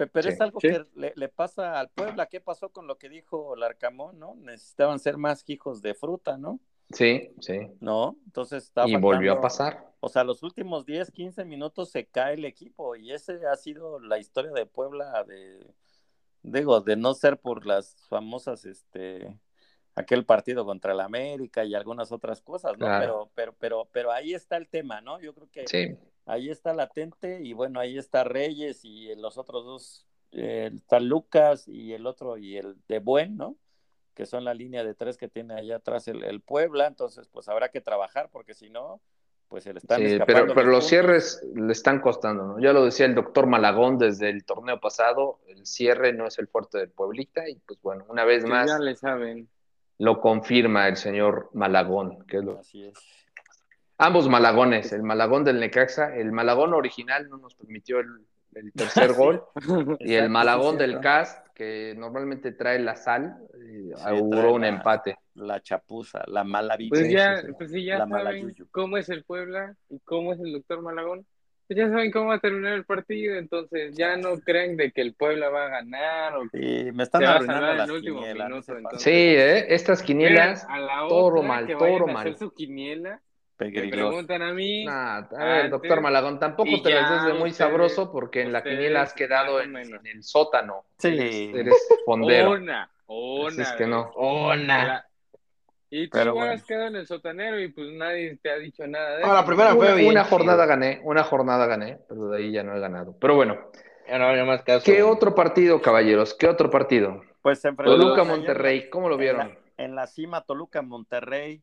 Pero 0.07 0.29
es 0.29 0.41
algo 0.41 0.59
que 0.59 0.85
le, 0.95 1.29
pasa 1.29 1.79
al 1.79 1.91
Puebla. 1.91 2.27
¿Qué 2.27 2.41
pasó 2.41 2.71
con 2.71 2.87
lo 2.87 2.99
que 2.99 3.09
dijo 3.09 3.57
Larcamón, 3.57 4.19
no? 4.19 4.35
Necesitaban 4.37 4.99
ser 4.99 5.17
más 5.17 5.45
hijos 5.49 5.83
de 5.83 5.95
fruta, 5.95 6.37
¿no? 6.37 6.61
Sí, 6.91 7.33
sí. 7.41 7.59
¿No? 7.81 8.17
Entonces 8.27 8.65
estaba. 8.65 8.89
Y 8.89 8.97
volvió 8.97 9.33
a 9.33 9.41
pasar. 9.41 9.91
O 10.01 10.09
sea, 10.09 10.25
los 10.25 10.43
últimos 10.43 10.87
10, 10.87 11.11
15 11.11 11.45
minutos 11.45 11.91
se 11.91 12.07
cae 12.07 12.35
el 12.35 12.45
equipo. 12.45 12.97
Y 12.97 13.13
ese 13.13 13.47
ha 13.47 13.57
sido 13.57 14.01
la 14.01 14.19
historia 14.19 14.51
de 14.53 14.67
Puebla 14.67 15.25
de, 15.25 15.75
digo, 16.43 16.81
de 16.81 16.97
no 16.97 17.15
ser 17.15 17.39
por 17.39 17.67
las 17.67 18.07
famosas, 18.09 18.65
este, 18.65 19.39
aquel 19.95 20.25
partido 20.25 20.65
contra 20.65 20.93
el 20.93 21.01
América 21.01 21.65
y 21.65 21.75
algunas 21.75 22.13
otras 22.13 22.41
cosas, 22.41 22.79
¿no? 22.79 22.87
Pero, 22.87 23.31
pero, 23.35 23.55
pero, 23.59 23.89
pero 23.93 24.13
ahí 24.13 24.35
está 24.35 24.57
el 24.57 24.69
tema, 24.69 25.01
¿no? 25.01 25.21
Yo 25.21 25.35
creo 25.35 25.49
que 25.51 25.99
ahí 26.27 26.51
está 26.51 26.73
latente 26.75 27.41
y 27.43 27.53
bueno, 27.53 27.81
ahí 27.81 27.99
está 27.99 28.25
Reyes 28.25 28.85
y 28.85 29.15
los 29.17 29.39
otros 29.39 29.65
dos, 29.65 30.07
eh, 30.33 30.71
está 30.75 31.01
Lucas 31.01 31.67
y 31.69 31.93
el 31.93 32.07
otro 32.07 32.37
y 32.37 32.57
el 32.57 32.77
de 32.89 32.99
Buen, 32.99 33.37
¿no? 33.37 33.57
Que 34.15 34.27
son 34.27 34.45
la 34.45 34.55
línea 34.55 34.85
de 34.85 34.95
tres 34.95 35.17
que 35.17 35.29
tiene 35.29 35.55
allá 35.55 35.77
atrás 35.77 36.09
el, 36.09 36.25
el 36.25 36.41
Puebla, 36.41 36.87
entonces 36.87 37.29
pues 37.29 37.49
habrá 37.49 37.71
que 37.71 37.81
trabajar 37.81 38.29
porque 38.31 38.55
si 38.55 38.71
no, 38.71 39.01
pues 39.51 39.65
se 39.65 39.73
le 39.73 39.81
están 39.81 39.99
sí, 39.99 40.19
pero, 40.25 40.55
pero 40.55 40.71
los 40.71 40.87
cierres 40.87 41.45
le 41.55 41.73
están 41.73 42.01
costando, 42.01 42.45
¿no? 42.45 42.61
Ya 42.61 42.73
lo 42.73 42.85
decía 42.85 43.05
el 43.05 43.17
doctor 43.17 43.47
Malagón 43.47 43.99
desde 43.99 44.31
el 44.31 44.45
torneo 44.45 44.79
pasado, 44.79 45.41
el 45.49 45.67
cierre 45.67 46.13
no 46.13 46.29
es 46.29 46.39
el 46.39 46.47
fuerte 46.47 46.79
del 46.79 46.91
Pueblita 46.91 47.49
y 47.49 47.57
pues 47.57 47.83
bueno, 47.83 48.05
una 48.09 48.25
vez 48.25 48.45
más. 48.45 48.69
Ya 48.69 48.79
le 48.79 48.95
saben. 48.95 49.49
Lo 49.99 50.21
confirma 50.21 50.87
el 50.87 50.97
señor 50.97 51.51
Malagón. 51.53 52.25
Que 52.27 52.39
lo... 52.41 52.61
Así 52.61 52.85
es. 52.85 52.95
Ambos 54.03 54.31
Malagones, 54.31 54.93
el 54.95 55.03
Malagón 55.03 55.45
del 55.45 55.61
Necaxa, 55.61 56.17
el 56.17 56.33
Malagón 56.33 56.73
original 56.73 57.29
no 57.29 57.37
nos 57.37 57.55
permitió 57.55 58.01
el, 58.01 58.73
tercer 58.73 59.13
gol 59.13 59.45
y 60.01 60.15
el 60.15 60.31
Malagón 60.31 60.79
del 60.79 61.01
Cast, 61.01 61.47
que 61.55 61.95
normalmente 61.99 62.53
trae 62.53 62.79
la 62.79 62.97
sal, 62.97 63.37
eh, 63.55 63.91
auguró 64.03 64.55
un 64.55 64.65
empate 64.65 65.19
la 65.35 65.61
chapuza, 65.61 66.23
la 66.29 66.45
mala 66.45 66.79
vida. 66.79 66.89
Pues 66.91 67.11
ya, 67.11 67.43
pues 67.59 67.73
sí, 67.73 67.85
ya 67.85 67.99
saben 68.07 68.55
cómo 68.71 68.97
es 68.97 69.11
el 69.11 69.23
Puebla 69.25 69.77
y 69.91 69.99
cómo 70.01 70.33
es 70.33 70.41
el 70.41 70.53
doctor 70.53 70.81
Malagón. 70.81 71.27
Pues 71.67 71.79
ya 71.79 71.89
saben 71.89 72.11
cómo 72.11 72.29
va 72.29 72.37
a 72.37 72.41
terminar 72.41 72.73
el 72.73 72.87
partido, 72.87 73.37
entonces 73.37 73.95
ya 73.97 74.17
no 74.17 74.39
creen 74.41 74.79
de 74.79 74.93
que 74.93 75.03
el 75.03 75.15
Puebla 75.15 75.51
va 75.51 75.67
a 75.67 75.69
ganar 75.69 76.37
o 76.37 76.43
sí, 76.51 76.91
me 76.93 77.03
están 77.03 77.23
arruinando 77.23 77.75
las 77.75 77.91
quinielas. 77.91 78.67
sí, 78.97 79.11
¿eh? 79.11 79.73
estas 79.75 80.03
quinielas, 80.03 80.67
todo 81.09 81.43
mal, 81.43 81.69
todo 81.69 82.07
mal. 82.07 82.27
Hacer 82.27 82.39
su 82.39 82.51
quiniela, 82.51 83.21
me 83.61 83.88
preguntan 83.88 84.42
a 84.42 84.53
mí. 84.53 84.87
a 84.88 85.27
ver, 85.31 85.70
doctor 85.70 86.01
Malagón, 86.01 86.38
tampoco 86.38 86.83
te 86.83 86.90
lo 86.90 87.25
des 87.25 87.38
muy 87.38 87.53
sabroso 87.53 88.11
porque 88.11 88.42
en 88.42 88.53
la 88.53 88.62
quiniela 88.62 89.03
has 89.03 89.12
quedado 89.12 89.61
en, 89.61 89.77
el 89.77 90.23
sótano. 90.23 90.85
Sí. 90.99 91.53
Eres, 91.55 91.75
fondero. 92.05 92.53
Una, 92.53 92.90
una. 93.07 93.62
es 93.62 93.73
que 93.73 93.87
no. 93.87 94.11
Una. 94.14 95.07
Y 95.93 96.07
tú 96.09 96.18
Pero 96.18 96.41
has 96.41 96.64
quedado 96.64 96.87
en 96.87 96.97
el 96.97 97.07
sotanero 97.07 97.59
y 97.61 97.68
pues 97.68 97.89
nadie 97.93 98.39
te 98.41 98.51
ha 98.51 98.57
dicho 98.57 98.87
nada 98.87 99.16
de 99.16 99.22
eso. 99.22 99.32
la 99.32 99.45
primera 99.45 99.74
fue 99.74 99.93
una, 99.93 100.11
una 100.11 100.24
jornada 100.24 100.64
gané, 100.64 101.01
una 101.03 101.24
jornada 101.24 101.66
gané, 101.66 101.99
pero 102.09 102.28
de 102.28 102.39
ahí 102.39 102.53
ya 102.53 102.62
no 102.62 102.76
he 102.76 102.80
ganado. 102.80 103.16
Pero 103.20 103.35
bueno. 103.35 103.59
Ya 104.09 104.18
no 104.18 104.26
había 104.26 104.45
más 104.45 104.62
caso. 104.62 104.85
¿Qué 104.85 105.03
otro 105.03 105.35
partido, 105.35 105.80
caballeros? 105.80 106.35
¿Qué 106.35 106.49
otro 106.49 106.70
partido? 106.70 107.22
Pues 107.43 107.62
Toluca 107.62 108.24
Monterrey, 108.24 108.91
¿cómo 108.91 109.09
lo 109.09 109.16
vieron? 109.16 109.57
En 109.76 109.95
la, 109.95 110.07
cima 110.07 110.43
Toluca 110.43 110.82
Monterrey, 110.82 111.62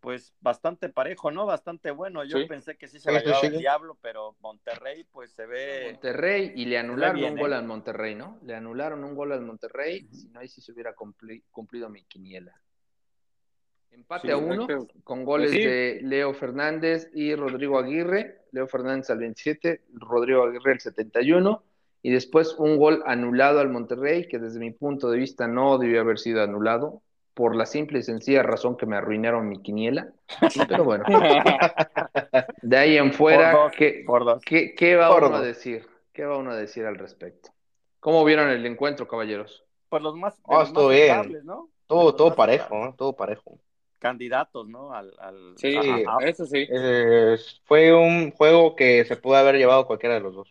pues 0.00 0.34
bastante 0.40 0.88
parejo, 0.88 1.30
¿no? 1.30 1.46
Bastante 1.46 1.90
bueno. 1.90 2.24
Yo 2.24 2.46
pensé 2.46 2.76
que 2.76 2.88
sí 2.88 3.00
se 3.00 3.10
la 3.10 3.20
llevaba 3.20 3.46
el 3.46 3.58
diablo, 3.58 3.98
pero 4.00 4.36
Monterrey 4.40 5.04
pues 5.04 5.32
se 5.32 5.46
ve 5.46 5.90
Monterrey 5.92 6.52
y 6.54 6.66
le 6.66 6.78
anularon 6.78 7.22
un 7.22 7.36
gol 7.36 7.52
¿eh? 7.52 7.56
al 7.56 7.64
Monterrey, 7.64 8.14
¿no? 8.14 8.38
Le 8.44 8.54
anularon 8.54 9.04
un 9.04 9.14
gol 9.14 9.32
al 9.32 9.42
Monterrey, 9.42 10.08
si 10.12 10.28
no 10.28 10.40
ahí 10.40 10.48
sí 10.48 10.60
se 10.60 10.72
hubiera 10.72 10.94
cumplido 10.94 11.88
mi 11.88 12.04
quiniela. 12.04 12.54
Empate 13.90 14.30
a 14.30 14.36
uno, 14.36 14.66
con 15.02 15.24
goles 15.24 15.50
de 15.50 16.00
Leo 16.02 16.32
Fernández 16.34 17.10
y 17.14 17.34
Rodrigo 17.34 17.78
Aguirre. 17.78 18.42
Leo 18.52 18.68
Fernández 18.68 19.10
al 19.10 19.18
27, 19.18 19.82
Rodrigo 19.94 20.44
Aguirre 20.44 20.72
al 20.72 20.80
71. 20.80 21.62
Y 22.02 22.12
después 22.12 22.54
un 22.58 22.76
gol 22.76 23.02
anulado 23.06 23.58
al 23.58 23.70
Monterrey, 23.70 24.28
que 24.28 24.38
desde 24.38 24.60
mi 24.60 24.70
punto 24.70 25.10
de 25.10 25.18
vista 25.18 25.48
no 25.48 25.78
debió 25.78 26.00
haber 26.00 26.18
sido 26.18 26.42
anulado, 26.42 27.02
por 27.38 27.54
la 27.54 27.66
simple 27.66 28.00
y 28.00 28.02
sencilla 28.02 28.42
razón 28.42 28.76
que 28.76 28.84
me 28.84 28.96
arruinaron 28.96 29.48
mi 29.48 29.62
quiniela. 29.62 30.08
Pero 30.68 30.82
bueno. 30.82 31.04
de 32.62 32.76
ahí 32.76 32.96
en 32.96 33.12
fuera, 33.12 33.70
¿qué, 33.70 34.04
¿qué, 34.76 34.96
va 34.96 35.14
uno 35.14 35.36
a 35.36 35.40
decir? 35.40 35.86
¿Qué 36.12 36.24
va 36.24 36.36
uno 36.36 36.50
a 36.50 36.56
decir 36.56 36.84
al 36.84 36.98
respecto? 36.98 37.50
¿Cómo 38.00 38.24
vieron 38.24 38.50
el 38.50 38.66
encuentro, 38.66 39.06
caballeros? 39.06 39.64
Pues 39.88 40.02
los 40.02 40.16
más, 40.16 40.36
oh, 40.46 40.62
estuvo 40.62 40.88
bien. 40.88 41.44
¿no? 41.44 41.68
Todo, 41.86 42.16
todo 42.16 42.34
parejo, 42.34 42.92
todo 42.98 43.14
parejo 43.14 43.60
candidatos, 44.00 44.68
¿no? 44.68 44.92
Al, 44.92 45.12
Sí, 45.56 45.76
eso 46.20 46.46
sí. 46.46 46.68
fue 47.64 47.92
un 47.92 48.30
juego 48.30 48.76
que 48.76 49.04
se 49.04 49.16
pudo 49.16 49.34
haber 49.34 49.56
llevado 49.56 49.86
cualquiera 49.86 50.14
de 50.14 50.20
los 50.20 50.36
dos. 50.36 50.48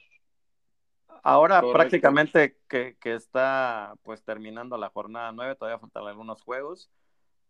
Ahora 1.29 1.61
prácticamente 1.61 2.57
que, 2.69 2.95
que, 3.01 3.13
está 3.13 3.95
pues 4.03 4.23
terminando 4.23 4.77
la 4.77 4.87
jornada 4.87 5.33
nueve, 5.33 5.55
todavía 5.55 5.77
faltan 5.77 6.07
algunos 6.07 6.41
juegos, 6.41 6.89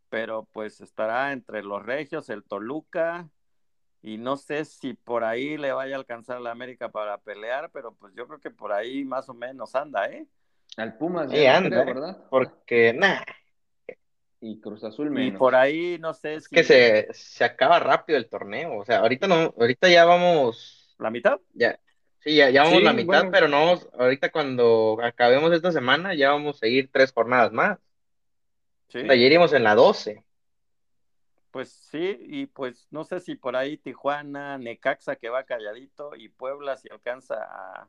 pero 0.09 0.47
pues 0.51 0.81
estará 0.81 1.31
entre 1.31 1.61
los 1.61 1.85
Regios, 1.85 2.29
el 2.29 2.43
Toluca, 2.43 3.29
y 4.01 4.17
no 4.17 4.35
sé 4.35 4.65
si 4.65 4.95
por 4.95 5.23
ahí 5.23 5.57
le 5.57 5.73
vaya 5.73 5.95
a 5.95 5.99
alcanzar 5.99 6.41
la 6.41 6.49
América 6.49 6.89
para 6.89 7.19
pelear, 7.19 7.69
pero 7.71 7.93
pues 7.93 8.15
yo 8.15 8.27
creo 8.27 8.39
que 8.39 8.49
por 8.49 8.71
ahí 8.71 9.05
más 9.05 9.29
o 9.29 9.35
menos 9.35 9.75
anda, 9.75 10.09
¿eh? 10.09 10.25
Al 10.75 10.97
Pumas, 10.97 11.29
sí, 11.29 11.45
anda, 11.45 11.83
¿verdad? 11.83 12.17
Porque, 12.31 12.93
nada, 12.93 13.23
y 14.41 14.59
Cruz 14.59 14.83
Azul 14.83 15.11
menos. 15.11 15.35
Y 15.35 15.37
por 15.37 15.53
ahí 15.53 15.99
no 15.99 16.15
sé 16.15 16.33
es 16.33 16.49
que 16.49 16.63
se, 16.63 17.09
se, 17.11 17.43
acaba 17.43 17.77
rápido 17.77 18.17
el 18.17 18.27
torneo, 18.27 18.75
o 18.75 18.85
sea, 18.85 19.01
ahorita 19.01 19.27
no, 19.27 19.53
ahorita 19.55 19.87
ya 19.87 20.03
vamos 20.03 20.95
la 20.97 21.11
mitad. 21.11 21.39
Ya. 21.53 21.79
Sí, 22.19 22.35
ya, 22.35 22.49
ya 22.49 22.63
vamos 22.63 22.83
la 22.83 22.93
mitad, 22.93 23.29
pero 23.31 23.47
no, 23.47 23.79
ahorita 23.97 24.31
cuando 24.31 24.97
acabemos 25.01 25.53
esta 25.53 25.71
semana 25.71 26.13
ya 26.13 26.31
vamos 26.31 26.61
a 26.61 26.67
ir 26.67 26.89
tres 26.91 27.11
jornadas 27.11 27.51
más. 27.51 27.79
Sí. 28.89 28.99
íbamos 28.99 29.53
en 29.53 29.63
la 29.63 29.75
12. 29.75 30.23
Pues 31.51 31.71
sí, 31.71 32.17
y 32.21 32.45
pues 32.47 32.87
no 32.91 33.03
sé 33.03 33.19
si 33.19 33.35
por 33.35 33.55
ahí 33.55 33.77
Tijuana, 33.77 34.57
Necaxa 34.57 35.15
que 35.15 35.29
va 35.29 35.43
calladito 35.43 36.15
y 36.15 36.29
Puebla 36.29 36.77
si 36.77 36.89
alcanza 36.89 37.35
a, 37.35 37.87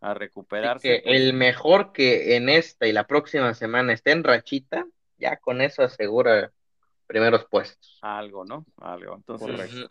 a 0.00 0.14
recuperarse. 0.14 1.02
Pues 1.02 1.16
el 1.16 1.32
mejor 1.32 1.92
que 1.92 2.36
en 2.36 2.48
esta 2.48 2.86
y 2.86 2.92
la 2.92 3.06
próxima 3.06 3.54
semana 3.54 3.92
esté 3.92 4.12
en 4.12 4.24
rachita, 4.24 4.86
ya 5.18 5.36
con 5.36 5.60
eso 5.60 5.82
asegura 5.82 6.52
primeros 7.06 7.44
puestos. 7.46 7.98
Algo, 8.02 8.44
¿no? 8.44 8.64
Algo. 8.76 9.16
Entonces, 9.16 9.86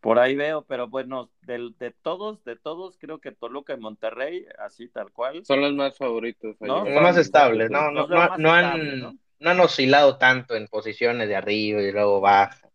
por 0.00 0.18
ahí 0.18 0.36
veo, 0.36 0.62
pero 0.62 0.88
bueno, 0.88 1.30
de, 1.42 1.70
de 1.78 1.90
todos, 2.02 2.42
de 2.44 2.56
todos, 2.56 2.96
creo 2.98 3.18
que 3.18 3.32
Toluca 3.32 3.74
y 3.74 3.78
Monterrey, 3.78 4.46
así 4.58 4.88
tal 4.88 5.12
cual. 5.12 5.44
Son 5.44 5.60
los 5.60 5.74
más 5.74 5.96
favoritos. 5.96 6.56
¿no? 6.60 6.84
Son 6.84 7.02
más 7.02 7.16
estables, 7.16 7.70
no, 7.70 7.90
no, 7.90 8.06
no, 8.06 8.52
han, 8.52 9.00
¿no? 9.00 9.50
han 9.50 9.60
oscilado 9.60 10.16
tanto 10.16 10.54
en 10.54 10.68
posiciones 10.68 11.28
de 11.28 11.36
arriba 11.36 11.82
y 11.82 11.92
luego 11.92 12.20
baja. 12.20 12.68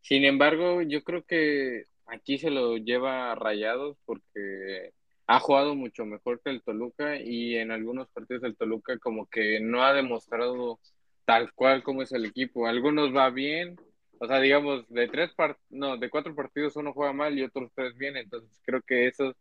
Sin 0.00 0.24
embargo, 0.24 0.82
yo 0.82 1.02
creo 1.02 1.24
que 1.24 1.86
aquí 2.06 2.38
se 2.38 2.50
lo 2.50 2.76
lleva 2.76 3.34
rayados 3.34 3.96
porque 4.04 4.92
ha 5.26 5.38
jugado 5.38 5.74
mucho 5.74 6.04
mejor 6.04 6.40
que 6.40 6.50
el 6.50 6.62
Toluca 6.62 7.16
y 7.16 7.56
en 7.56 7.70
algunos 7.70 8.08
partidos 8.08 8.42
del 8.42 8.56
Toluca 8.56 8.98
como 8.98 9.26
que 9.26 9.60
no 9.60 9.84
ha 9.84 9.92
demostrado 9.92 10.80
tal 11.24 11.52
cual 11.52 11.82
como 11.82 12.02
es 12.02 12.12
el 12.12 12.24
equipo. 12.24 12.66
Algunos 12.66 13.14
va 13.14 13.30
bien, 13.30 13.76
o 14.20 14.26
sea, 14.26 14.38
digamos, 14.38 14.86
de 14.88 15.08
tres 15.08 15.30
no, 15.70 15.96
de 15.96 16.10
cuatro 16.10 16.34
partidos 16.34 16.76
uno 16.76 16.92
juega 16.92 17.12
mal 17.12 17.38
y 17.38 17.42
otros 17.42 17.72
tres 17.74 17.96
bien, 17.96 18.16
entonces 18.18 18.60
creo 18.64 18.82
que 18.82 19.06
esos 19.06 19.34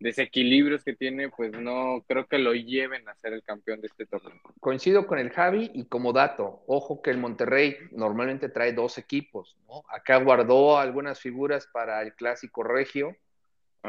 desequilibrios 0.00 0.82
que 0.84 0.94
tiene, 0.94 1.28
pues 1.28 1.52
no 1.52 2.04
creo 2.06 2.26
que 2.26 2.38
lo 2.38 2.52
lleven 2.52 3.08
a 3.08 3.14
ser 3.14 3.32
el 3.32 3.42
campeón 3.42 3.80
de 3.80 3.86
este 3.86 4.06
torneo. 4.06 4.40
Coincido 4.60 5.06
con 5.06 5.18
el 5.18 5.30
Javi 5.30 5.70
y 5.72 5.86
como 5.86 6.12
dato, 6.12 6.62
ojo 6.66 7.00
que 7.00 7.10
el 7.10 7.18
Monterrey 7.18 7.76
normalmente 7.92 8.48
trae 8.48 8.72
dos 8.72 8.98
equipos, 8.98 9.56
¿no? 9.68 9.82
Acá 9.88 10.18
guardó 10.18 10.78
algunas 10.78 11.20
figuras 11.20 11.68
para 11.72 12.02
el 12.02 12.14
clásico 12.14 12.64
regio, 12.64 13.16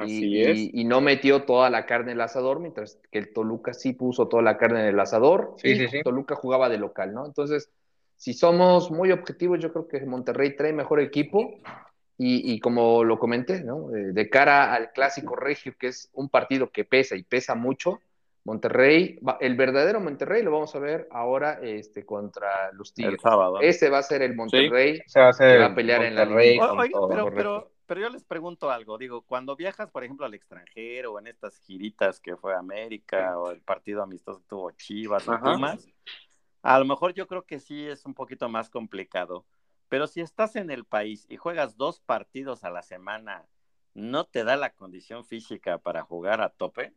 y, 0.05 0.83
no 0.85 1.01
metió 1.01 1.43
toda 1.43 1.69
la 1.69 1.85
carne 1.85 2.11
en 2.11 2.17
el 2.17 2.21
asador, 2.21 2.59
mientras 2.59 2.99
que 3.11 3.19
el 3.19 3.33
Toluca 3.33 3.73
sí 3.73 3.93
puso 3.93 4.27
toda 4.27 4.43
la 4.43 4.57
carne 4.57 4.81
en 4.81 4.87
el 4.87 4.99
asador 4.99 5.55
y 5.63 6.03
Toluca 6.03 6.35
jugaba 6.35 6.69
de 6.69 6.77
local, 6.77 7.13
¿no? 7.13 7.25
Entonces, 7.25 7.71
si 8.19 8.33
somos 8.33 8.91
muy 8.91 9.13
objetivos, 9.13 9.59
yo 9.59 9.71
creo 9.71 9.87
que 9.87 10.05
Monterrey 10.05 10.53
trae 10.53 10.73
mejor 10.73 10.99
equipo 10.99 11.57
y, 12.17 12.59
como 12.59 13.05
lo 13.05 13.17
comenté, 13.17 13.63
¿no? 13.63 13.87
De, 13.87 14.29
cara 14.29 14.73
al 14.73 14.91
clásico 14.91 15.37
regio, 15.37 15.73
que 15.79 15.87
es 15.87 16.09
un 16.11 16.27
partido 16.27 16.69
que 16.69 16.83
pesa 16.83 17.15
y 17.15 17.23
pesa 17.23 17.55
mucho, 17.55 18.01
Monterrey, 18.43 19.19
el 19.39 19.55
verdadero 19.55 20.01
Monterrey 20.01 20.43
lo 20.43 20.51
vamos 20.51 20.75
a 20.75 20.79
ver 20.79 21.07
ahora 21.11 21.59
este, 21.61 22.05
contra 22.05 22.73
los 22.73 22.93
Tigres. 22.93 23.21
Ese 23.61 23.89
va 23.89 23.99
a 23.99 24.03
ser 24.03 24.21
el 24.21 24.35
Monterrey 24.35 24.99
que 24.99 25.57
va 25.57 25.67
a 25.67 25.73
pelear 25.73 26.03
en 26.03 26.15
la 26.15 26.25
liga. 26.25 26.73
pero, 27.33 27.71
pero 27.85 28.01
yo 28.01 28.09
les 28.09 28.25
pregunto 28.25 28.69
algo, 28.69 28.97
digo, 28.97 29.21
cuando 29.21 29.55
viajas, 29.55 29.89
por 29.89 30.03
ejemplo, 30.03 30.25
al 30.25 30.33
extranjero, 30.33 31.13
o 31.13 31.19
en 31.19 31.27
estas 31.27 31.57
giritas 31.59 32.19
que 32.19 32.35
fue 32.35 32.53
América, 32.53 33.39
o 33.39 33.51
el 33.51 33.61
partido 33.61 34.03
amistoso 34.03 34.41
que 34.41 34.47
tuvo 34.49 34.71
Chivas 34.71 35.25
o 35.25 35.39
Pumas, 35.39 35.87
a 36.61 36.79
lo 36.79 36.85
mejor 36.85 37.13
yo 37.13 37.27
creo 37.27 37.45
que 37.45 37.59
sí 37.59 37.87
es 37.87 38.05
un 38.05 38.13
poquito 38.13 38.49
más 38.49 38.69
complicado. 38.69 39.45
Pero 39.87 40.07
si 40.07 40.21
estás 40.21 40.55
en 40.55 40.69
el 40.69 40.85
país 40.85 41.25
y 41.29 41.37
juegas 41.37 41.77
dos 41.77 41.99
partidos 41.99 42.63
a 42.63 42.69
la 42.69 42.83
semana, 42.83 43.47
¿no 43.93 44.25
te 44.25 44.43
da 44.43 44.55
la 44.55 44.71
condición 44.71 45.25
física 45.25 45.79
para 45.79 46.03
jugar 46.03 46.41
a 46.41 46.49
tope? 46.49 46.93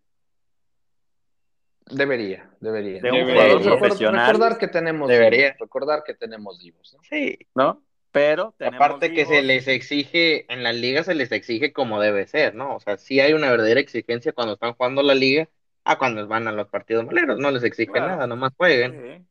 Debería, 1.86 2.50
debería. 2.60 3.00
De 3.00 3.10
un 3.10 3.28
jugador 3.28 3.62
profesional. 3.62 4.26
Recordar 4.26 4.58
que 4.58 4.68
tenemos 4.68 5.08
debería. 5.08 5.56
recordar 5.58 6.04
que 6.04 6.14
tenemos 6.14 6.58
vivos. 6.58 6.96
Sí, 7.08 7.38
¿no? 7.54 7.82
Pero 8.12 8.54
aparte 8.60 9.14
que 9.14 9.24
se 9.24 9.40
les 9.40 9.66
exige 9.68 10.44
en 10.52 10.62
la 10.62 10.74
liga 10.74 11.02
se 11.02 11.14
les 11.14 11.32
exige 11.32 11.72
como 11.72 11.98
debe 11.98 12.26
ser, 12.26 12.54
¿no? 12.54 12.76
O 12.76 12.80
sea, 12.80 12.98
sí 12.98 13.20
hay 13.20 13.32
una 13.32 13.50
verdadera 13.50 13.80
exigencia 13.80 14.34
cuando 14.34 14.52
están 14.52 14.74
jugando 14.74 15.02
la 15.02 15.14
liga 15.14 15.48
a 15.84 15.96
cuando 15.96 16.26
van 16.28 16.46
a 16.46 16.52
los 16.52 16.68
partidos 16.68 17.06
maleros, 17.06 17.38
no 17.38 17.50
les 17.50 17.64
exige 17.64 17.98
nada, 17.98 18.26
nomás 18.26 18.52
jueguen. 18.54 19.26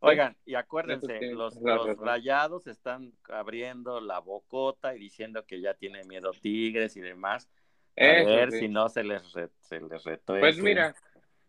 Oigan, 0.00 0.36
y 0.44 0.54
acuérdense, 0.54 1.20
los, 1.32 1.58
rayados 1.98 2.66
están 2.66 3.12
abriendo 3.28 4.00
la 4.00 4.20
bocota 4.20 4.94
y 4.94 4.98
diciendo 4.98 5.44
que 5.46 5.60
ya 5.60 5.74
tiene 5.74 6.04
miedo 6.04 6.32
Tigres 6.32 6.96
y 6.96 7.00
demás. 7.00 7.48
A 7.96 8.02
ver 8.02 8.52
si 8.52 8.68
no 8.68 8.88
se 8.90 9.04
les, 9.04 9.32
re, 9.32 9.48
se 9.60 9.80
les 9.80 10.02
Pues 10.26 10.58
mira, 10.58 10.94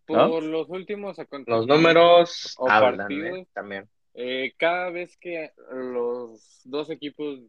por 0.06 0.44
los 0.44 0.70
últimos 0.70 1.18
Los 1.46 1.68
números 1.68 2.56
hablan, 2.68 3.12
¿eh? 3.12 3.48
también. 3.54 3.90
Eh, 4.14 4.54
cada 4.58 4.90
vez 4.90 5.18
que 5.18 5.52
los 5.72 6.62
dos 6.64 6.90
equipos 6.90 7.40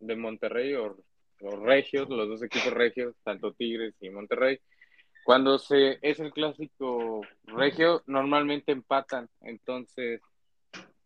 de 0.00 0.16
Monterrey 0.16 0.74
o 0.74 0.96
los 1.40 1.58
regios, 1.60 2.08
los 2.08 2.28
dos 2.28 2.42
equipos 2.42 2.72
regios, 2.72 3.14
tanto 3.22 3.52
Tigres 3.52 3.94
y 4.00 4.10
Monterrey, 4.10 4.60
cuando 5.24 5.58
se 5.58 5.98
es 6.02 6.18
el 6.20 6.32
clásico 6.32 7.20
regio, 7.44 8.02
normalmente 8.06 8.72
empatan. 8.72 9.28
Entonces, 9.40 10.20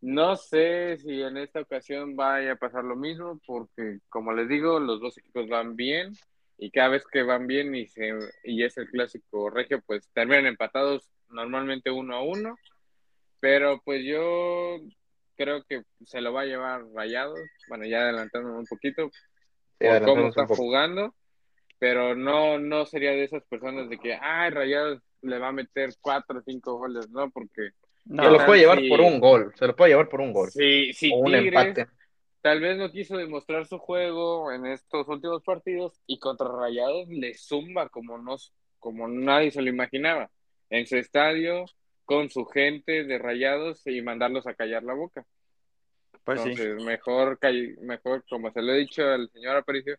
no 0.03 0.35
sé 0.37 0.99
si 0.99 1.23
en 1.23 1.37
esta 1.37 1.61
ocasión 1.61 2.17
vaya 2.17 2.53
a 2.53 2.57
pasar 2.57 2.85
lo 2.85 2.97
mismo, 2.97 3.41
porque 3.47 4.01
como 4.09 4.33
les 4.33 4.49
digo, 4.49 4.81
los 4.81 5.01
dos 5.01 5.17
equipos 5.17 5.49
van 5.49 5.77
bien 5.77 6.13
y 6.59 6.71
cada 6.71 6.89
vez 6.89 7.05
que 7.07 7.23
van 7.23 7.47
bien 7.47 7.75
y, 7.75 7.87
se, 7.87 8.11
y 8.45 8.65
es 8.65 8.77
el 8.79 8.89
clásico 8.89 9.49
regio, 9.49 9.81
pues 9.87 10.09
terminan 10.13 10.47
empatados 10.47 11.09
normalmente 11.29 11.91
uno 11.91 12.17
a 12.17 12.23
uno. 12.23 12.57
Pero 13.39 13.81
pues 13.85 14.05
yo 14.05 14.79
creo 15.37 15.65
que 15.65 15.83
se 16.05 16.21
lo 16.21 16.33
va 16.33 16.43
a 16.43 16.47
llevar 16.47 16.85
Rayados, 16.93 17.39
bueno, 17.69 17.87
ya 17.87 18.03
adelantando 18.03 18.57
un 18.57 18.67
poquito, 18.67 19.09
por 19.79 20.05
cómo 20.05 20.29
está 20.29 20.47
jugando, 20.47 21.15
pero 21.79 22.15
no, 22.15 22.59
no 22.59 22.87
sería 22.87 23.11
de 23.11 23.25
esas 23.25 23.45
personas 23.45 23.89
de 23.89 23.99
que, 23.99 24.19
ay, 24.21 24.51
Rayados 24.51 25.01
le 25.23 25.39
va 25.39 25.49
a 25.49 25.53
meter 25.53 25.91
cuatro 26.01 26.41
o 26.41 26.43
cinco 26.43 26.79
goles, 26.79 27.09
¿no? 27.11 27.31
Porque... 27.31 27.71
se 28.09 28.31
lo 28.31 28.47
puede 28.47 28.61
llevar 28.61 28.81
por 28.89 29.01
un 29.01 29.21
gol, 29.21 29.53
se 29.57 29.67
lo 29.67 29.77
puede 29.77 29.91
llevar 29.91 30.09
por 30.09 30.21
un 30.21 30.33
gol. 30.33 30.51
Sí, 30.51 30.93
sí, 30.93 31.13
un 31.15 31.35
empate. 31.35 31.87
Tal 32.41 32.61
vez 32.61 32.77
no 32.77 32.91
quiso 32.91 33.17
demostrar 33.17 33.67
su 33.67 33.79
juego 33.79 34.51
en 34.51 34.67
estos 34.67 35.07
últimos 35.07 35.45
partidos 35.45 36.01
y 36.07 36.19
contra 36.19 36.49
Rayados 36.49 37.09
le 37.09 37.35
zumba 37.35 37.89
como, 37.89 38.19
no, 38.19 38.37
como 38.81 39.07
nadie 39.07 39.53
se 39.53 39.63
lo 39.63 39.69
imaginaba. 39.69 40.29
En 40.69 40.87
su 40.87 40.97
estadio, 40.97 41.67
con 42.05 42.31
su 42.31 42.45
gente 42.47 43.05
de 43.05 43.19
rayados 43.19 43.87
y 43.87 44.03
mandarlos 44.03 44.47
a 44.47 44.55
callar 44.55 44.83
la 44.83 44.95
boca. 44.95 45.25
Pues 46.25 46.41
Entonces, 46.41 46.83
mejor, 46.85 47.39
mejor, 47.81 48.25
como 48.29 48.51
se 48.53 48.63
lo 48.63 48.73
he 48.73 48.79
dicho 48.79 49.05
al 49.05 49.31
señor 49.31 49.57
Aparicio, 49.57 49.97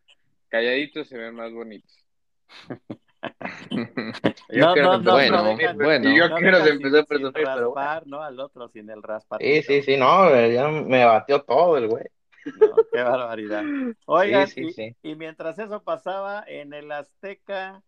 calladitos 0.50 1.08
se 1.08 1.18
ven 1.18 1.36
más 1.36 1.52
bonitos. 1.52 2.06
yo 4.50 4.76
no, 4.76 4.98
no, 4.98 5.12
bueno, 5.14 5.56
bueno. 5.76 6.16
Yo 6.16 6.36
quiero 6.36 6.66
empezar 6.66 7.00
a 7.00 7.04
presumir, 7.04 7.34
pero 7.34 7.74
no 8.06 8.22
al 8.22 8.40
otro 8.40 8.68
sin 8.68 8.90
el 8.90 9.02
raspar. 9.02 9.40
Sí, 9.42 9.62
sí, 9.64 9.82
sí, 9.82 9.98
no, 9.98 10.30
ya 10.48 10.68
me 10.68 11.06
batió 11.06 11.42
todo 11.44 11.78
el 11.78 11.88
güey. 11.88 12.06
No, 12.46 12.76
qué 12.92 13.02
barbaridad. 13.02 13.64
Oigan, 14.06 14.50
y, 15.02 15.16
mientras 15.16 15.58
eso 15.60 15.82
pasaba 15.84 16.44
en 16.46 16.74
el 16.74 16.92
Azteca, 16.92 17.82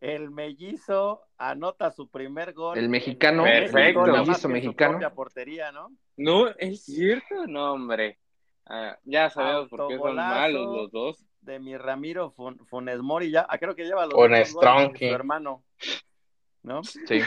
el 0.00 0.30
mellizo 0.30 1.22
anota 1.38 1.90
su 1.90 2.08
primer 2.08 2.52
gol. 2.52 2.78
El 2.78 2.88
mexicano, 2.88 3.42
Perfecto. 3.42 4.04
el 4.06 4.12
mellizo 4.12 4.48
mexicano. 4.48 5.14
portería, 5.14 5.72
¿no? 5.72 5.90
No, 6.16 6.48
es 6.48 6.84
cierto, 6.84 7.46
no, 7.46 7.72
hombre. 7.72 8.18
Ah, 8.66 8.96
ya 9.04 9.30
sabemos 9.30 9.68
por 9.68 9.88
qué 9.88 9.96
son 9.96 10.16
malos 10.16 10.66
los 10.76 10.90
dos. 10.90 11.25
De 11.46 11.58
mi 11.58 11.76
Ramiro 11.76 12.30
Funes 12.32 12.98
Mori, 13.00 13.30
ya, 13.30 13.46
ah, 13.48 13.56
creo 13.58 13.74
que 13.74 13.84
lleva 13.84 14.02
los 14.02 14.10
dos 14.10 14.18
goles 14.18 14.50
su 14.50 15.04
hermano. 15.04 15.62
¿no? 16.66 16.82
Sí, 16.82 17.20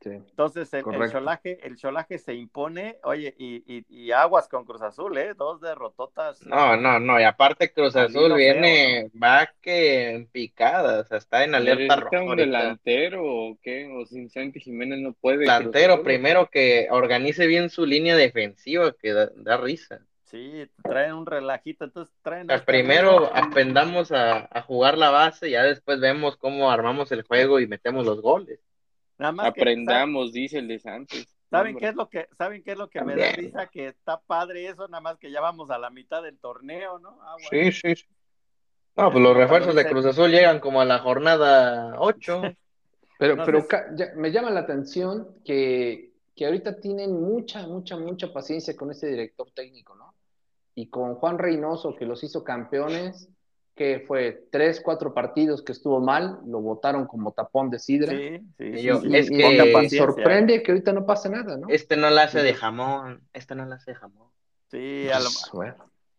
sí. 0.00 0.10
Entonces 0.10 0.72
el, 0.72 0.84
el, 0.88 1.10
cholaje, 1.10 1.58
el 1.66 1.76
cholaje 1.76 2.18
se 2.18 2.32
impone, 2.34 2.98
oye, 3.02 3.34
y, 3.36 3.56
y, 3.66 3.84
y, 3.88 4.12
aguas 4.12 4.48
con 4.48 4.64
Cruz 4.64 4.82
Azul, 4.82 5.18
¿eh? 5.18 5.34
Dos 5.34 5.60
derrototas. 5.60 6.46
No, 6.46 6.76
no, 6.76 7.00
no, 7.00 7.20
y 7.20 7.24
aparte 7.24 7.72
Cruz 7.72 7.96
Azul 7.96 8.34
viene, 8.34 9.10
va 9.20 9.50
que 9.60 10.10
en 10.10 10.26
picada, 10.28 11.00
o 11.00 11.04
sea, 11.04 11.18
está 11.18 11.42
en 11.42 11.56
alerta 11.56 11.96
roja. 11.96 12.22
un 12.22 12.36
delantero 12.36 13.24
o 13.24 13.58
qué? 13.60 13.90
O 13.92 14.06
sin 14.06 14.30
Santi 14.30 14.60
Jiménez 14.60 15.00
no 15.00 15.12
puede. 15.12 15.38
Delantero 15.38 16.04
primero 16.04 16.48
que 16.48 16.86
organice 16.90 17.48
bien 17.48 17.70
su 17.70 17.84
línea 17.86 18.14
defensiva, 18.14 18.92
que 18.92 19.12
da, 19.12 19.56
risa. 19.56 20.02
Sí, 20.34 20.68
traen 20.82 21.14
un 21.14 21.26
relajito, 21.26 21.84
entonces 21.84 22.12
traen... 22.20 22.48
primero 22.66 23.30
aprendamos 23.32 24.10
a, 24.10 24.48
a 24.50 24.62
jugar 24.62 24.98
la 24.98 25.10
base, 25.10 25.48
ya 25.48 25.62
después 25.62 26.00
vemos 26.00 26.36
cómo 26.36 26.72
armamos 26.72 27.12
el 27.12 27.22
juego 27.22 27.60
y 27.60 27.68
metemos 27.68 28.04
los 28.04 28.20
goles. 28.20 28.58
Aprendamos, 29.18 30.32
dice 30.32 30.58
el 30.58 30.66
de 30.66 30.80
Santos. 30.80 31.28
¿Saben 31.50 31.76
qué 31.76 31.86
es 31.86 31.94
lo 31.94 32.08
que, 32.08 32.26
saben 32.36 32.64
qué 32.64 32.72
es 32.72 32.78
lo 32.78 32.90
que 32.90 33.00
me 33.02 33.14
da 33.14 33.30
risa? 33.30 33.68
Que 33.68 33.86
está 33.86 34.20
padre 34.20 34.66
eso, 34.66 34.88
nada 34.88 35.00
más 35.00 35.18
que 35.18 35.30
ya 35.30 35.40
vamos 35.40 35.70
a 35.70 35.78
la 35.78 35.90
mitad 35.90 36.20
del 36.20 36.36
torneo, 36.40 36.98
¿no? 36.98 37.16
Ah, 37.22 37.36
sí, 37.48 37.70
sí, 37.70 37.94
No, 38.96 39.12
pues 39.12 39.22
los 39.22 39.36
refuerzos 39.36 39.76
de 39.76 39.86
Cruz 39.86 40.04
Azul 40.04 40.32
llegan 40.32 40.58
como 40.58 40.80
a 40.80 40.84
la 40.84 40.98
jornada 40.98 41.94
8. 41.96 42.42
pero, 43.20 43.36
pero 43.44 43.64
me 44.16 44.32
llama 44.32 44.50
la 44.50 44.60
atención 44.60 45.28
que, 45.44 46.10
que 46.34 46.46
ahorita 46.46 46.80
tienen 46.80 47.12
mucha, 47.22 47.68
mucha, 47.68 47.96
mucha 47.96 48.32
paciencia 48.32 48.76
con 48.76 48.90
este 48.90 49.06
director 49.06 49.48
técnico, 49.52 49.94
¿no? 49.94 50.03
Y 50.74 50.88
con 50.88 51.14
Juan 51.14 51.38
Reynoso, 51.38 51.94
que 51.94 52.04
los 52.04 52.24
hizo 52.24 52.42
campeones, 52.42 53.28
que 53.74 54.04
fue 54.06 54.46
tres, 54.50 54.80
cuatro 54.80 55.14
partidos 55.14 55.62
que 55.62 55.72
estuvo 55.72 56.00
mal, 56.00 56.40
lo 56.46 56.60
votaron 56.60 57.06
como 57.06 57.32
tapón 57.32 57.70
de 57.70 57.78
sidra. 57.78 58.12
Sí, 58.12 58.40
sí, 58.56 58.64
y, 58.64 59.16
es 59.16 59.30
que 59.30 59.88
sorprende 59.90 60.62
que 60.62 60.72
ahorita 60.72 60.92
no 60.92 61.06
pase 61.06 61.28
nada, 61.28 61.56
¿no? 61.56 61.68
Este 61.68 61.96
no 61.96 62.08
la 62.10 62.24
hace 62.24 62.42
de 62.42 62.54
jamón, 62.54 63.22
este 63.32 63.54
no 63.54 63.64
la 63.66 63.76
hace 63.76 63.92
de 63.92 63.96
jamón. 63.96 64.28
Sí, 64.68 65.08
a 65.10 65.20
lo, 65.20 65.28
pues, 65.52 65.74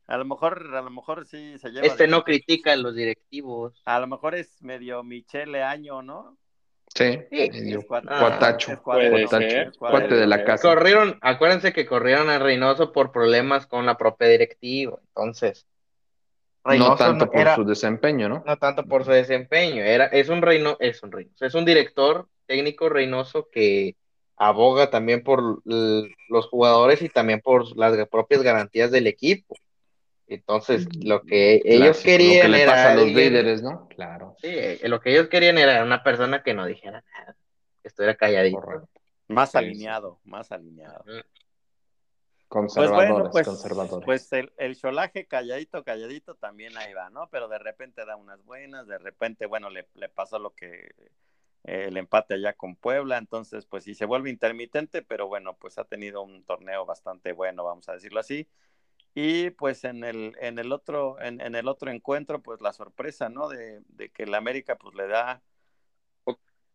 a 0.07 0.17
lo 0.17 0.25
mejor, 0.25 0.75
a 0.75 0.81
lo 0.81 0.89
mejor 0.89 1.25
sí 1.25 1.57
se 1.57 1.69
lleva. 1.69 1.85
Este 1.85 2.07
no 2.07 2.23
critica 2.23 2.73
a 2.73 2.77
los 2.77 2.95
directivos. 2.95 3.81
A 3.85 3.99
lo 3.99 4.07
mejor 4.07 4.35
es 4.35 4.61
medio 4.61 5.03
Michele 5.03 5.63
Año, 5.63 6.01
¿no? 6.01 6.37
Sí, 6.95 7.19
cuatacho, 7.85 8.81
cuate 8.81 10.15
de 10.15 10.27
la 10.27 10.45
casa. 10.45 10.67
Corrieron, 10.67 11.17
acuérdense 11.21 11.73
que 11.73 11.85
corrieron 11.85 12.29
a 12.29 12.39
Reynoso 12.39 12.93
por 12.93 13.11
problemas 13.11 13.67
con 13.67 13.85
la 13.85 13.97
propia 13.97 14.29
directiva, 14.29 14.97
entonces 15.09 15.67
no 16.63 16.95
tanto 16.95 17.29
por 17.29 17.47
su 17.55 17.65
desempeño, 17.65 18.29
¿no? 18.29 18.43
No 18.45 18.57
tanto 18.57 18.83
por 18.85 19.03
su 19.03 19.11
desempeño, 19.11 19.83
era, 19.83 20.05
es 20.05 20.29
un 20.29 20.41
reino, 20.41 20.77
es 20.79 21.03
un 21.03 21.11
reino, 21.11 21.31
es 21.39 21.53
un 21.53 21.65
director 21.65 22.27
técnico 22.45 22.87
Reynoso 22.87 23.49
que 23.51 23.97
aboga 24.37 24.89
también 24.89 25.21
por 25.21 25.61
los 25.65 26.47
jugadores 26.49 27.01
y 27.01 27.09
también 27.09 27.41
por 27.41 27.75
las 27.77 28.07
propias 28.07 28.41
garantías 28.41 28.89
del 28.91 29.07
equipo. 29.07 29.55
Entonces, 30.27 30.87
lo 31.03 31.21
que 31.21 31.61
ellos 31.63 32.01
querían 32.01 32.51
lo 32.51 32.57
que 32.57 32.63
era. 32.63 32.91
a 32.91 32.95
los 32.95 33.05
líderes, 33.05 33.61
¿no? 33.61 33.87
Claro. 33.89 34.35
Sí, 34.39 34.47
eh, 34.49 34.79
lo 34.83 34.99
que 34.99 35.11
ellos 35.11 35.27
querían 35.27 35.57
era 35.57 35.83
una 35.83 36.03
persona 36.03 36.41
que 36.41 36.53
no 36.53 36.65
dijera 36.65 37.03
nada, 37.17 37.35
que 37.81 37.87
estuviera 37.87 38.15
calladito. 38.15 38.87
Más 39.27 39.55
alineado, 39.55 40.19
más 40.23 40.51
alineado. 40.51 41.03
Conservadores, 42.47 43.29
pues, 43.31 43.47
conservadores. 43.47 44.05
Pues 44.05 44.31
el, 44.33 44.51
el 44.57 44.77
cholaje 44.77 45.25
calladito, 45.25 45.83
calladito 45.83 46.35
también 46.35 46.77
ahí 46.77 46.93
va, 46.93 47.09
¿no? 47.09 47.27
Pero 47.29 47.47
de 47.47 47.57
repente 47.57 48.05
da 48.05 48.15
unas 48.15 48.43
buenas, 48.45 48.87
de 48.87 48.97
repente, 48.97 49.45
bueno, 49.45 49.69
le, 49.69 49.87
le 49.95 50.09
pasó 50.09 50.39
lo 50.39 50.53
que 50.53 50.93
eh, 51.63 51.85
el 51.87 51.97
empate 51.97 52.35
allá 52.35 52.53
con 52.53 52.75
Puebla, 52.75 53.17
entonces 53.17 53.65
pues 53.65 53.83
sí 53.83 53.95
se 53.95 54.05
vuelve 54.05 54.29
intermitente, 54.29 55.01
pero 55.01 55.27
bueno, 55.27 55.57
pues 55.57 55.79
ha 55.79 55.83
tenido 55.85 56.21
un 56.21 56.43
torneo 56.43 56.85
bastante 56.85 57.31
bueno, 57.31 57.63
vamos 57.63 57.89
a 57.89 57.93
decirlo 57.93 58.19
así. 58.19 58.47
Y 59.17 59.49
pues 59.51 59.85
en 59.85 60.03
el, 60.03 60.35
en 60.41 60.59
el 60.59 60.73
otro, 60.73 61.19
en, 61.21 61.39
en 61.39 61.55
el 61.55 61.69
otro 61.69 61.89
encuentro, 61.89 62.41
pues 62.41 62.59
la 62.59 62.73
sorpresa, 62.73 63.29
¿no? 63.29 63.47
De, 63.47 63.81
de 63.87 64.09
que 64.09 64.23
el 64.23 64.35
América 64.35 64.75
pues 64.75 64.93
le 64.93 65.07
da. 65.07 65.41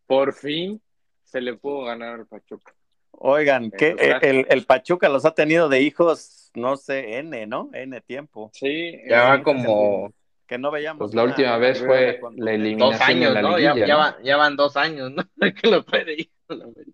Por 0.07 0.33
fin 0.33 0.81
se 1.23 1.39
le 1.39 1.53
pudo 1.53 1.83
ganar 1.85 2.15
al 2.15 2.25
Pachuca. 2.25 2.73
Oigan, 3.11 3.69
que 3.69 3.95
el, 4.21 4.45
el, 4.49 4.65
Pachuca 4.65 5.07
los 5.07 5.25
ha 5.25 5.35
tenido 5.35 5.69
de 5.69 5.81
hijos, 5.81 6.49
no 6.55 6.77
sé, 6.77 7.19
N, 7.19 7.45
¿no? 7.45 7.69
N 7.73 8.01
tiempo. 8.01 8.49
Sí, 8.53 8.99
ya 9.07 9.25
va 9.25 9.43
como. 9.43 10.11
Que 10.47 10.57
no 10.57 10.71
veíamos. 10.71 10.99
Pues 10.99 11.13
la 11.13 11.23
última 11.23 11.57
vez 11.57 11.79
fue 11.79 12.19
la 12.35 12.53
eliminación. 12.53 12.91
Dos 12.91 13.01
años, 13.01 13.33
la 13.33 13.41
¿no? 13.41 13.59
Ya, 13.59 14.17
ya, 14.23 14.37
van, 14.37 14.55
dos 14.55 14.75
años, 14.75 15.11
¿no? 15.11 15.23
que 15.61 15.69
lo 15.69 15.85
puede 15.85 16.29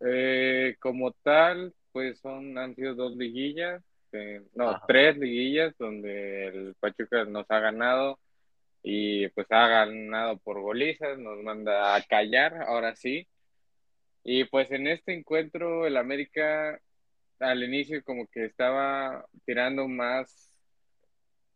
eh, 0.00 0.76
como 0.78 1.12
tal, 1.12 1.72
pues 1.92 2.20
son, 2.20 2.58
han 2.58 2.74
sido 2.74 2.94
dos 2.94 3.16
liguillas, 3.16 3.82
eh, 4.12 4.42
no, 4.54 4.80
tres 4.86 5.16
liguillas 5.16 5.74
donde 5.78 6.48
el 6.48 6.74
Pachuca 6.78 7.24
nos 7.24 7.50
ha 7.50 7.60
ganado 7.60 8.18
y 8.82 9.28
pues 9.28 9.46
ha 9.50 9.68
ganado 9.68 10.38
por 10.38 10.60
golizas, 10.60 11.18
nos 11.18 11.42
manda 11.42 11.94
a 11.94 12.02
callar, 12.02 12.62
ahora 12.66 12.94
sí. 12.96 13.28
Y 14.24 14.44
pues 14.44 14.70
en 14.70 14.86
este 14.86 15.14
encuentro 15.14 15.86
el 15.86 15.96
América 15.96 16.80
al 17.40 17.62
inicio 17.64 18.02
como 18.04 18.26
que 18.28 18.44
estaba 18.44 19.26
tirando 19.44 19.88
más 19.88 20.54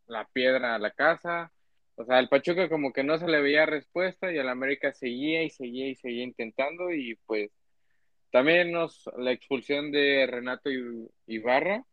la 0.07 0.27
piedra 0.33 0.75
a 0.75 0.79
la 0.79 0.91
casa. 0.91 1.53
O 1.97 2.05
sea, 2.05 2.19
el 2.19 2.29
Pachuca 2.29 2.69
como 2.69 2.93
que 2.93 3.05
no 3.05 3.19
se 3.19 3.29
le 3.29 3.41
veía 3.41 3.67
respuesta 3.67 4.33
y 4.33 4.39
el 4.39 4.49
América 4.49 4.93
seguía 4.93 5.43
y 5.43 5.51
seguía 5.51 5.89
y 5.89 5.95
seguía 5.95 6.25
intentando 6.25 6.93
y 6.93 7.17
pues 7.27 7.51
también 8.31 8.73
nos, 8.73 9.09
la 9.17 9.33
expulsión 9.33 9.91
de 9.93 10.27
Renato 10.27 10.69
Ibarra 11.27 11.85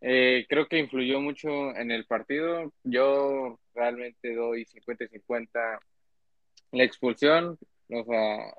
eh, 0.00 0.46
creo 0.48 0.68
que 0.68 0.78
influyó 0.78 1.20
mucho 1.20 1.74
en 1.76 1.90
el 1.90 2.06
partido. 2.06 2.72
Yo 2.84 3.58
realmente 3.74 4.34
doy 4.34 4.64
50-50 4.64 5.80
la 6.72 6.84
expulsión. 6.84 7.58
O 7.90 8.04
sea, 8.04 8.54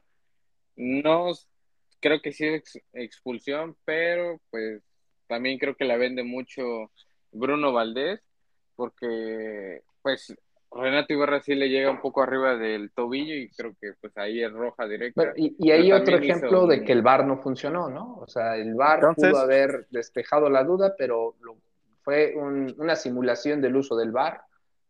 no, 0.76 1.32
creo 2.00 2.22
que 2.22 2.32
sí 2.32 2.46
es 2.46 2.80
expulsión, 2.94 3.78
pero 3.86 4.42
pues 4.50 4.82
también 5.28 5.60
creo 5.60 5.76
que 5.76 5.86
la 5.86 5.98
vende 5.98 6.24
mucho 6.24 6.92
Bruno 7.32 7.72
Valdés, 7.72 8.22
porque 8.76 9.82
pues 10.02 10.36
Renato 10.72 11.14
Ibarra 11.14 11.42
sí 11.42 11.56
le 11.56 11.70
llega 11.70 11.90
un 11.90 12.00
poco 12.00 12.22
arriba 12.22 12.56
del 12.56 12.92
tobillo 12.92 13.34
y 13.34 13.50
creo 13.50 13.74
que 13.80 13.94
pues 14.00 14.16
ahí 14.18 14.44
es 14.44 14.52
roja 14.52 14.88
directa. 14.88 15.34
y, 15.36 15.56
y 15.58 15.72
hay 15.72 15.92
otro 15.92 16.18
ejemplo 16.18 16.68
de 16.68 16.84
que 16.84 16.92
el 16.92 17.02
VAR 17.02 17.26
no 17.26 17.38
funcionó, 17.38 17.90
¿no? 17.90 18.18
O 18.18 18.28
sea, 18.28 18.56
el 18.56 18.76
VAR 18.76 19.16
pudo 19.16 19.38
haber 19.40 19.88
despejado 19.90 20.50
la 20.50 20.64
duda, 20.64 20.94
pero 20.98 21.36
fue 22.04 22.36
una 22.36 22.96
simulación 22.96 23.62
del 23.62 23.76
uso 23.76 23.96
del 23.98 24.12
VAR 24.12 24.42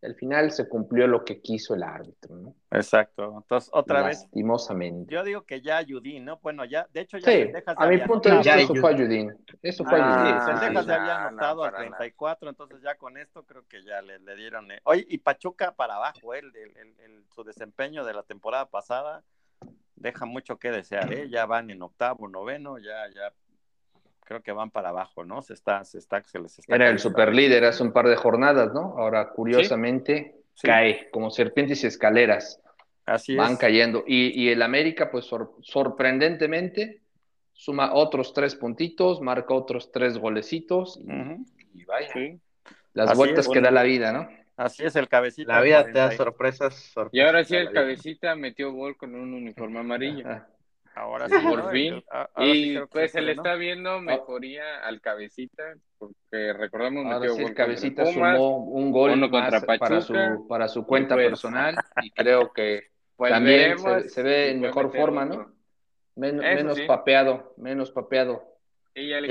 al 0.02 0.14
final 0.14 0.50
se 0.50 0.68
cumplió 0.68 1.06
lo 1.06 1.24
que 1.24 1.40
quiso 1.40 1.74
el 1.74 1.82
árbitro, 1.82 2.34
¿no? 2.36 2.54
Exacto. 2.70 3.34
Entonces, 3.36 3.70
otra 3.72 4.02
vez. 4.02 4.22
Lastimosamente. 4.22 5.12
Yo 5.12 5.22
digo 5.22 5.42
que 5.42 5.60
ya 5.60 5.76
Ayudín, 5.76 6.24
¿no? 6.24 6.38
Bueno, 6.42 6.64
ya, 6.64 6.86
de 6.92 7.02
hecho, 7.02 7.18
ya 7.18 7.30
sí, 7.30 7.52
a 7.66 7.86
mi 7.86 7.98
punto 7.98 8.28
de 8.28 8.36
vista, 8.36 8.58
eso 8.58 8.74
fue 8.74 8.90
Ayudín. 8.94 9.36
Eso 9.62 9.84
fue 9.84 10.00
ah, 10.00 10.22
Ayudín. 10.22 10.40
Sí, 10.40 10.46
Sendejas 10.46 10.86
se 10.86 10.92
había 10.92 11.26
anotado 11.26 11.64
al 11.64 11.74
34, 11.74 12.48
entonces 12.48 12.80
ya 12.82 12.94
con 12.94 13.18
esto 13.18 13.44
creo 13.44 13.66
que 13.68 13.82
ya 13.82 14.00
le, 14.00 14.18
le 14.20 14.36
dieron. 14.36 14.70
Eh. 14.70 14.80
Oye, 14.84 15.04
y 15.08 15.18
Pachuca 15.18 15.72
para 15.72 15.96
abajo, 15.96 16.34
¿eh? 16.34 16.38
el, 16.38 16.56
el, 16.56 16.94
el, 17.04 17.24
su 17.34 17.44
desempeño 17.44 18.04
de 18.04 18.14
la 18.14 18.22
temporada 18.22 18.66
pasada 18.66 19.22
deja 19.96 20.24
mucho 20.24 20.58
que 20.58 20.70
desear, 20.70 21.12
¿eh? 21.12 21.28
Ya 21.28 21.44
van 21.44 21.70
en 21.70 21.82
octavo, 21.82 22.26
noveno, 22.26 22.78
ya, 22.78 23.08
ya 23.14 23.32
creo 24.30 24.42
que 24.42 24.52
van 24.52 24.70
para 24.70 24.90
abajo, 24.90 25.24
¿no? 25.24 25.42
Se 25.42 25.54
está, 25.54 25.82
se 25.82 25.98
está, 25.98 26.22
se 26.22 26.38
les 26.38 26.56
está 26.56 26.72
Era 26.72 26.88
el 26.88 27.00
superlíder 27.00 27.64
hace 27.64 27.82
un 27.82 27.92
par 27.92 28.06
de 28.06 28.14
jornadas, 28.14 28.72
¿no? 28.72 28.94
Ahora, 28.96 29.30
curiosamente, 29.30 30.36
cae 30.62 31.10
como 31.10 31.32
serpientes 31.32 31.82
y 31.82 31.88
escaleras. 31.88 32.62
Así 33.04 33.34
Van 33.34 33.56
cayendo. 33.56 34.04
Y, 34.06 34.40
y, 34.40 34.50
el 34.50 34.62
América, 34.62 35.10
pues 35.10 35.28
sorprendentemente, 35.62 37.00
suma 37.52 37.92
otros 37.92 38.32
tres 38.32 38.54
puntitos, 38.54 39.20
marca 39.20 39.52
otros 39.52 39.90
tres 39.90 40.16
golecitos 40.16 41.00
y, 41.74 41.84
vaya. 41.84 42.38
Las 42.92 43.16
vueltas 43.16 43.48
que 43.48 43.60
da 43.60 43.72
la 43.72 43.82
vida, 43.82 44.12
¿no? 44.12 44.28
Así 44.56 44.84
es, 44.84 44.94
el 44.94 45.08
cabecita. 45.08 45.54
La 45.54 45.60
vida 45.60 45.84
te 45.86 45.90
da 45.90 46.12
sorpresas, 46.12 46.94
Y 47.10 47.18
ahora 47.18 47.42
sí, 47.42 47.56
el 47.56 47.72
cabecita 47.72 48.36
metió 48.36 48.70
gol 48.72 48.96
con 48.96 49.12
un 49.16 49.34
uniforme 49.34 49.80
amarillo. 49.80 50.24
Ahora 50.94 51.28
sí. 51.28 51.34
Por 51.42 51.70
fin. 51.70 52.02
y 52.38 52.78
pues 52.90 53.12
se 53.12 53.20
le 53.20 53.32
está 53.32 53.54
viendo 53.54 54.00
mejoría 54.00 54.80
al 54.84 55.00
cabecita, 55.00 55.74
porque 55.98 56.52
recordamos 56.52 57.04
metió 57.04 57.34
gol 57.34 57.42
el 57.42 57.54
cabecita 57.54 58.06
sumó 58.06 58.58
un 58.58 58.90
gol 58.90 59.16
más 59.30 59.64
para 59.64 60.00
su, 60.00 60.46
para 60.48 60.68
su 60.68 60.84
cuenta 60.84 61.14
pues, 61.14 61.28
personal 61.28 61.76
y 62.02 62.10
creo 62.10 62.52
que 62.52 62.88
pues 63.16 63.32
también 63.32 63.76
se, 64.08 64.22
ve 64.22 64.50
en 64.50 64.60
mejor 64.60 64.92
forma, 64.92 65.24
¿no? 65.24 65.52
menos 66.16 66.80
papeado, 66.82 67.54
menos 67.56 67.90
papeado. 67.90 68.50
Ya 68.94 69.20
le, 69.20 69.28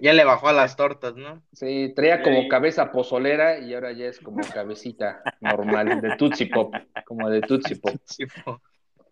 ya, 0.00 0.12
le, 0.14 0.24
bajó 0.24 0.48
a 0.48 0.52
las 0.54 0.74
tortas, 0.74 1.14
¿no? 1.14 1.42
Sí, 1.52 1.92
traía 1.94 2.22
como 2.22 2.48
cabeza 2.48 2.90
pozolera 2.90 3.58
y 3.58 3.74
ahora 3.74 3.92
ya 3.92 4.06
es 4.06 4.18
como 4.18 4.40
cabecita 4.42 5.22
normal, 5.40 6.00
de 6.00 6.16
Tootsie 6.16 6.48
Pop, 6.48 6.74
como 7.04 7.28
de 7.28 7.42
Tootsie 7.42 7.76
Pop. 7.76 7.94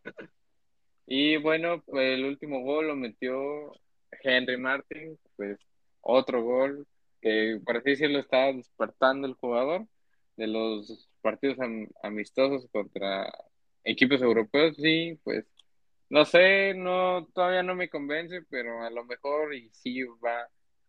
Y 1.07 1.37
bueno, 1.37 1.83
pues 1.83 2.19
el 2.19 2.25
último 2.25 2.63
gol 2.63 2.89
lo 2.89 2.97
metió 2.97 3.73
Henry 4.23 4.57
Martin, 4.57 5.19
pues 5.37 5.59
otro 6.01 6.43
gol 6.43 6.87
que 7.21 7.59
por 7.65 7.79
así 7.79 7.91
decirlo 7.91 8.19
estaba 8.19 8.53
despertando 8.53 9.27
el 9.27 9.35
jugador 9.35 9.87
de 10.37 10.47
los 10.47 11.09
partidos 11.23 11.57
amistosos 12.03 12.69
contra 12.71 13.33
equipos 13.83 14.21
europeos, 14.21 14.77
sí, 14.77 15.19
pues 15.25 15.47
no 16.11 16.25
sé, 16.25 16.75
no, 16.75 17.27
todavía 17.35 17.63
no 17.63 17.75
me 17.75 17.89
convence, 17.89 18.43
pero 18.51 18.83
a 18.83 18.91
lo 18.91 19.05
mejor 19.05 19.55
y 19.55 19.71
sí 19.71 20.03
va 20.25 20.49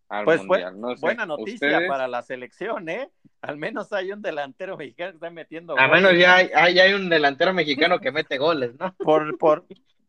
al 0.10 0.26
pues 0.26 0.44
mundial. 0.44 0.76
buena 1.00 1.26
noticia 1.26 1.88
para 1.88 2.08
la 2.08 2.22
selección, 2.22 2.90
¿eh? 2.90 3.10
Al 3.42 3.58
menos 3.58 3.92
hay 3.94 4.12
un 4.12 4.22
delantero 4.22 4.78
mexicano 4.78 5.12
que 5.12 5.16
está 5.16 5.30
metiendo. 5.30 5.78
Al 5.78 5.92
menos 5.92 6.18
ya 6.18 6.36
hay, 6.36 6.80
hay, 6.80 6.94
un 6.94 7.10
delantero 7.10 7.54
mexicano 7.54 8.00
que 8.00 8.12
mete 8.12 8.38
goles, 8.38 8.76
¿no? 8.78 8.94
Por, 8.98 9.38
por, 9.38 9.66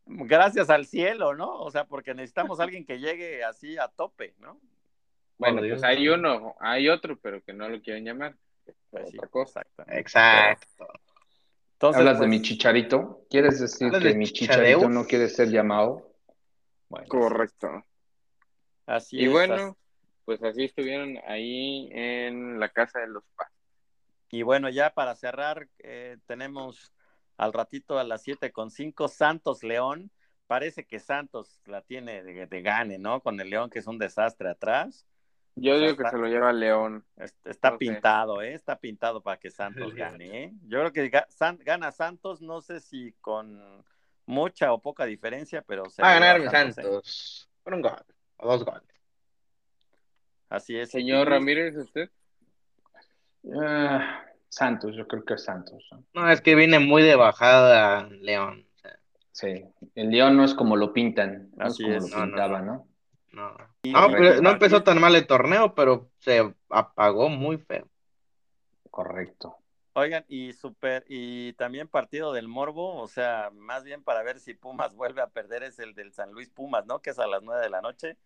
gracias 0.06 0.70
al 0.70 0.86
cielo, 0.86 1.34
¿no? 1.34 1.60
O 1.60 1.70
sea, 1.70 1.84
porque 1.84 2.14
necesitamos 2.14 2.60
alguien 2.60 2.84
que 2.84 2.98
llegue 2.98 3.44
así 3.44 3.76
a 3.76 3.88
tope, 3.88 4.34
¿no? 4.38 4.60
Bueno, 5.38 5.60
pues 5.60 5.82
hay 5.82 6.08
uno, 6.08 6.54
hay 6.60 6.88
otro, 6.88 7.18
pero 7.18 7.42
que 7.42 7.52
no 7.52 7.68
lo 7.68 7.80
quieren 7.82 8.04
llamar. 8.04 8.34
Pues 8.90 9.08
otra 9.14 9.28
cosa. 9.28 9.66
Exacto. 9.88 10.86
¿Hablas 11.80 12.20
de 12.20 12.26
mi 12.26 12.38
pues, 12.38 12.48
chicharito? 12.48 13.26
¿Quieres 13.28 13.60
decir 13.60 13.92
que 13.92 14.14
mi 14.14 14.26
chicharito 14.26 14.88
no 14.88 15.04
quiere 15.06 15.28
ser 15.28 15.50
llamado? 15.50 16.10
Correcto. 17.08 17.84
Así 18.86 19.20
y 19.20 19.28
bueno, 19.28 19.76
pues 20.24 20.42
así 20.42 20.64
estuvieron 20.64 21.18
ahí 21.26 21.90
en 21.92 22.58
la 22.58 22.68
casa 22.70 23.00
de 23.00 23.08
los 23.08 23.24
padres. 23.36 23.52
Y 24.30 24.42
bueno, 24.42 24.68
ya 24.68 24.90
para 24.90 25.14
cerrar, 25.14 25.68
eh, 25.78 26.16
tenemos 26.26 26.92
al 27.36 27.52
ratito 27.52 27.98
a 27.98 28.04
las 28.04 28.22
siete 28.22 28.52
con 28.52 28.70
cinco, 28.70 29.08
Santos 29.08 29.62
León. 29.62 30.10
Parece 30.46 30.86
que 30.86 31.00
Santos 31.00 31.60
la 31.66 31.82
tiene 31.82 32.22
de, 32.22 32.46
de, 32.46 32.62
gane, 32.62 32.98
¿no? 32.98 33.20
Con 33.20 33.40
el 33.40 33.50
León, 33.50 33.68
que 33.68 33.80
es 33.80 33.86
un 33.86 33.98
desastre 33.98 34.48
atrás. 34.48 35.06
Yo 35.56 35.78
digo 35.78 35.96
que 35.96 36.08
se 36.08 36.18
lo 36.18 36.26
lleva 36.28 36.52
León. 36.52 37.04
Está 37.44 37.78
pintado, 37.78 38.42
¿eh? 38.42 38.54
Está 38.54 38.78
pintado 38.78 39.22
para 39.22 39.38
que 39.38 39.50
Santos 39.50 39.94
gane, 39.94 40.44
¿eh? 40.44 40.52
Yo 40.66 40.78
creo 40.80 40.92
que 40.92 41.10
gana 41.64 41.90
Santos, 41.90 42.42
no 42.42 42.60
sé 42.60 42.80
si 42.80 43.12
con 43.20 43.84
mucha 44.26 44.72
o 44.72 44.80
poca 44.80 45.06
diferencia, 45.06 45.62
pero... 45.62 45.88
Se 45.88 46.02
Va 46.02 46.10
a 46.10 46.14
ganar 46.14 46.40
¿eh? 46.40 46.50
Santos, 46.50 47.48
con 47.62 47.74
un 47.74 47.82
gol, 47.82 48.04
o 48.36 48.48
dos 48.48 48.64
goles. 48.64 48.82
Así 50.48 50.76
es. 50.76 50.90
Señor 50.90 51.28
Ramírez, 51.28 51.74
¿usted? 51.76 52.10
Ah, 53.60 54.24
Santos, 54.56 54.96
yo 54.96 55.06
creo 55.06 55.22
que 55.22 55.34
es 55.34 55.44
Santos. 55.44 55.86
No, 56.14 56.30
es 56.30 56.40
que 56.40 56.54
viene 56.54 56.78
muy 56.78 57.02
de 57.02 57.14
bajada 57.14 58.08
León. 58.08 58.66
Sí, 59.30 59.66
el 59.94 60.08
León 60.08 60.38
no 60.38 60.44
es 60.44 60.54
como 60.54 60.76
lo 60.76 60.94
pintan, 60.94 61.50
Así 61.58 61.84
es 61.84 62.10
como 62.10 62.24
lo 62.24 62.26
pintaba, 62.26 62.62
¿no? 62.62 62.88
No, 63.32 63.54
no, 63.84 64.50
empezó 64.50 64.82
tan 64.82 64.98
mal 64.98 65.14
el 65.14 65.26
torneo, 65.26 65.74
pero 65.74 66.08
se 66.20 66.54
apagó 66.70 67.28
muy 67.28 67.58
feo. 67.58 67.86
Correcto. 68.90 69.58
Oigan, 69.92 70.24
y 70.26 70.54
super, 70.54 71.04
y 71.06 71.52
también 71.52 71.86
partido 71.86 72.32
del 72.32 72.48
Morbo, 72.48 72.98
o 72.98 73.08
sea, 73.08 73.50
más 73.52 73.84
bien 73.84 74.02
para 74.02 74.22
ver 74.22 74.40
si 74.40 74.54
Pumas 74.54 74.94
vuelve 74.96 75.20
a 75.20 75.28
perder 75.28 75.64
es 75.64 75.78
el 75.80 75.94
del 75.94 76.14
San 76.14 76.32
Luis 76.32 76.48
Pumas, 76.48 76.86
¿no? 76.86 77.02
Que 77.02 77.10
es 77.10 77.18
a 77.18 77.26
las 77.26 77.42
nueve 77.42 77.60
de 77.60 77.68
la 77.68 77.82
noche, 77.82 78.16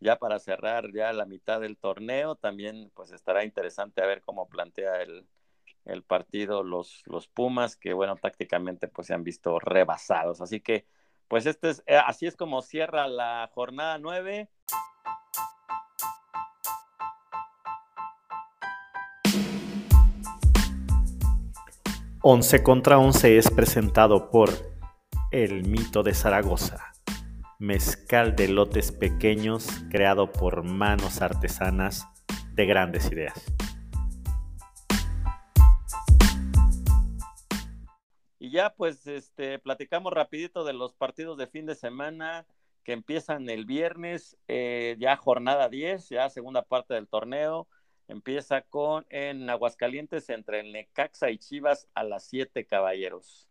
ya 0.00 0.18
para 0.18 0.38
cerrar 0.38 0.90
ya 0.94 1.12
la 1.12 1.26
mitad 1.26 1.60
del 1.60 1.76
torneo, 1.76 2.36
también 2.36 2.90
pues 2.94 3.12
estará 3.12 3.44
interesante 3.44 4.02
a 4.02 4.06
ver 4.06 4.22
cómo 4.22 4.48
plantea 4.48 5.02
el, 5.02 5.26
el 5.88 6.02
partido 6.02 6.62
los, 6.62 7.02
los 7.06 7.26
Pumas, 7.26 7.76
que 7.76 7.92
bueno, 7.92 8.16
tácticamente 8.16 8.88
pues 8.88 9.08
se 9.08 9.14
han 9.14 9.24
visto 9.24 9.58
rebasados, 9.58 10.40
así 10.40 10.60
que 10.60 10.86
pues 11.28 11.46
este 11.46 11.70
es, 11.70 11.82
eh, 11.86 11.96
así 11.96 12.26
es 12.26 12.36
como 12.36 12.62
cierra 12.62 13.06
la 13.08 13.50
jornada 13.52 13.98
9. 13.98 14.48
Once 22.22 22.62
contra 22.62 22.98
once 22.98 23.38
es 23.38 23.50
presentado 23.50 24.30
por 24.30 24.50
El 25.30 25.66
Mito 25.66 26.02
de 26.02 26.14
Zaragoza, 26.14 26.92
mezcal 27.58 28.36
de 28.36 28.48
lotes 28.48 28.92
pequeños 28.92 29.68
creado 29.90 30.32
por 30.32 30.64
manos 30.64 31.22
artesanas 31.22 32.06
de 32.52 32.66
grandes 32.66 33.10
ideas. 33.12 33.57
Ya 38.50 38.70
pues 38.70 39.06
este, 39.06 39.58
platicamos 39.58 40.12
rapidito 40.12 40.64
de 40.64 40.72
los 40.72 40.94
partidos 40.94 41.38
de 41.38 41.46
fin 41.46 41.66
de 41.66 41.74
semana 41.74 42.46
que 42.84 42.92
empiezan 42.92 43.48
el 43.50 43.66
viernes, 43.66 44.38
eh, 44.48 44.96
ya 44.98 45.16
jornada 45.16 45.68
10, 45.68 46.08
ya 46.08 46.30
segunda 46.30 46.62
parte 46.62 46.94
del 46.94 47.08
torneo. 47.08 47.68
Empieza 48.08 48.62
con 48.62 49.04
en 49.10 49.50
Aguascalientes 49.50 50.30
entre 50.30 50.60
el 50.60 50.72
Necaxa 50.72 51.30
y 51.30 51.38
Chivas 51.38 51.88
a 51.94 52.04
las 52.04 52.24
7 52.24 52.64
caballeros. 52.64 53.46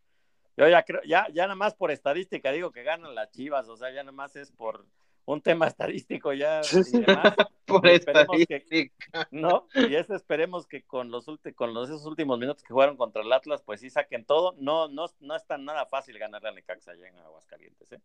Yo 0.58 0.68
ya 0.68 0.82
creo, 0.82 1.02
ya, 1.04 1.28
ya 1.32 1.44
nada 1.44 1.54
más 1.54 1.76
por 1.76 1.92
estadística 1.92 2.52
digo 2.52 2.72
que 2.72 2.82
ganan 2.82 3.14
las 3.14 3.30
Chivas, 3.30 3.70
o 3.70 3.78
sea, 3.78 3.92
ya 3.92 4.02
nada 4.02 4.12
más 4.12 4.36
es 4.36 4.52
por, 4.52 4.88
un 5.28 5.42
tema 5.42 5.68
estadístico 5.68 6.34
ya 6.34 6.62
y 6.94 7.00
demás. 7.00 7.36
Por 7.66 7.86
estadística. 7.86 8.96
¿No? 9.32 9.68
Y 9.76 9.94
eso 9.96 10.16
esperemos 10.16 10.66
que 10.68 10.84
con 10.84 11.12
los 11.12 11.26
con 11.54 11.74
los 11.74 11.90
esos 11.90 12.06
últimos 12.06 12.40
minutos 12.40 12.64
que 12.64 12.74
jugaron 12.74 12.96
contra 12.96 13.22
el 13.22 13.34
Atlas, 13.34 13.62
pues 13.62 13.82
sí 13.82 13.90
saquen 13.90 14.26
todo. 14.26 14.56
No, 14.58 14.88
no, 14.88 15.06
no 15.20 15.36
es 15.36 15.46
tan 15.46 15.66
nada 15.66 15.86
fácil 15.86 16.18
ganar 16.18 16.48
a 16.48 16.52
Necaxa 16.54 16.92
allá 16.92 17.10
en 17.10 17.18
Aguascalientes, 17.20 17.92
¿eh? 17.92 18.02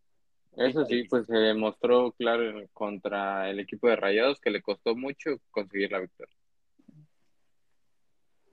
Eso 0.57 0.85
sí, 0.85 1.05
pues 1.05 1.27
se 1.27 1.37
demostró 1.37 2.13
claro 2.13 2.69
contra 2.75 3.49
el 3.49 3.61
equipo 3.61 3.89
de 3.89 3.97
Rayados 3.97 4.41
que 4.41 4.51
le 4.51 4.61
costó 4.61 4.95
mucho 4.95 5.41
conseguir 5.51 5.93
la 5.93 6.01
victoria. 6.01 6.37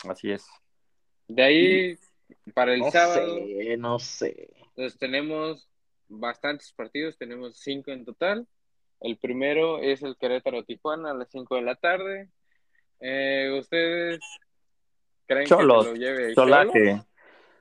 Así 0.07 0.31
es. 0.31 0.47
De 1.27 1.43
ahí, 1.43 1.99
para 2.53 2.75
el 2.75 2.83
sábado. 2.89 3.35
Sé, 3.35 3.77
no 3.77 3.99
sé. 3.99 4.49
Entonces 4.67 4.97
tenemos 4.97 5.67
bastantes 6.07 6.71
partidos, 6.71 7.17
tenemos 7.17 7.57
cinco 7.57 7.91
en 7.91 8.05
total. 8.05 8.47
El 9.01 9.17
primero 9.17 9.79
es 9.79 10.03
el 10.03 10.17
Querétaro 10.17 10.63
Tijuana 10.63 11.11
a 11.11 11.13
las 11.13 11.29
5 11.29 11.55
de 11.55 11.61
la 11.61 11.75
tarde. 11.75 12.29
Eh, 12.99 13.55
¿Ustedes 13.57 14.19
creen 15.25 15.47
que 15.47 15.63
lo 15.63 15.93
lleve 15.93 16.33
Cholaje? 16.33 17.01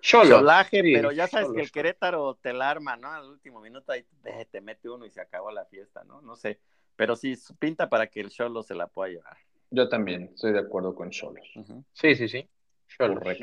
Cholaje, 0.01 0.83
pero 0.83 1.13
ya 1.13 1.27
sabes 1.27 1.51
que 1.55 1.61
el 1.61 1.71
Querétaro 1.71 2.35
te 2.37 2.53
la 2.53 2.71
arma, 2.71 2.97
¿no? 2.97 3.11
Al 3.11 3.29
último 3.29 3.61
minuto 3.61 3.93
ahí 3.93 4.05
te 4.51 4.61
mete 4.61 4.89
uno 4.89 5.05
y 5.07 5.11
se 5.11 5.21
acabó 5.21 5.51
la 5.51 5.65
fiesta, 5.67 6.05
¿no? 6.05 6.21
No 6.23 6.37
sé. 6.37 6.61
Pero 6.97 7.15
sí 7.15 7.35
pinta 7.59 7.89
para 7.89 8.09
que 8.09 8.21
el 8.21 8.31
Cholo 8.31 8.63
se 8.63 8.75
la 8.75 8.87
pueda 8.87 9.11
llevar. 9.11 9.37
Yo 9.71 9.89
también 9.89 10.31
estoy 10.35 10.53
de 10.53 10.61
acuerdo 10.61 10.95
con 10.95 11.11
Cholos. 11.11 11.47
Sí, 11.93 12.15
sí, 12.15 12.29
sí. 12.29 12.49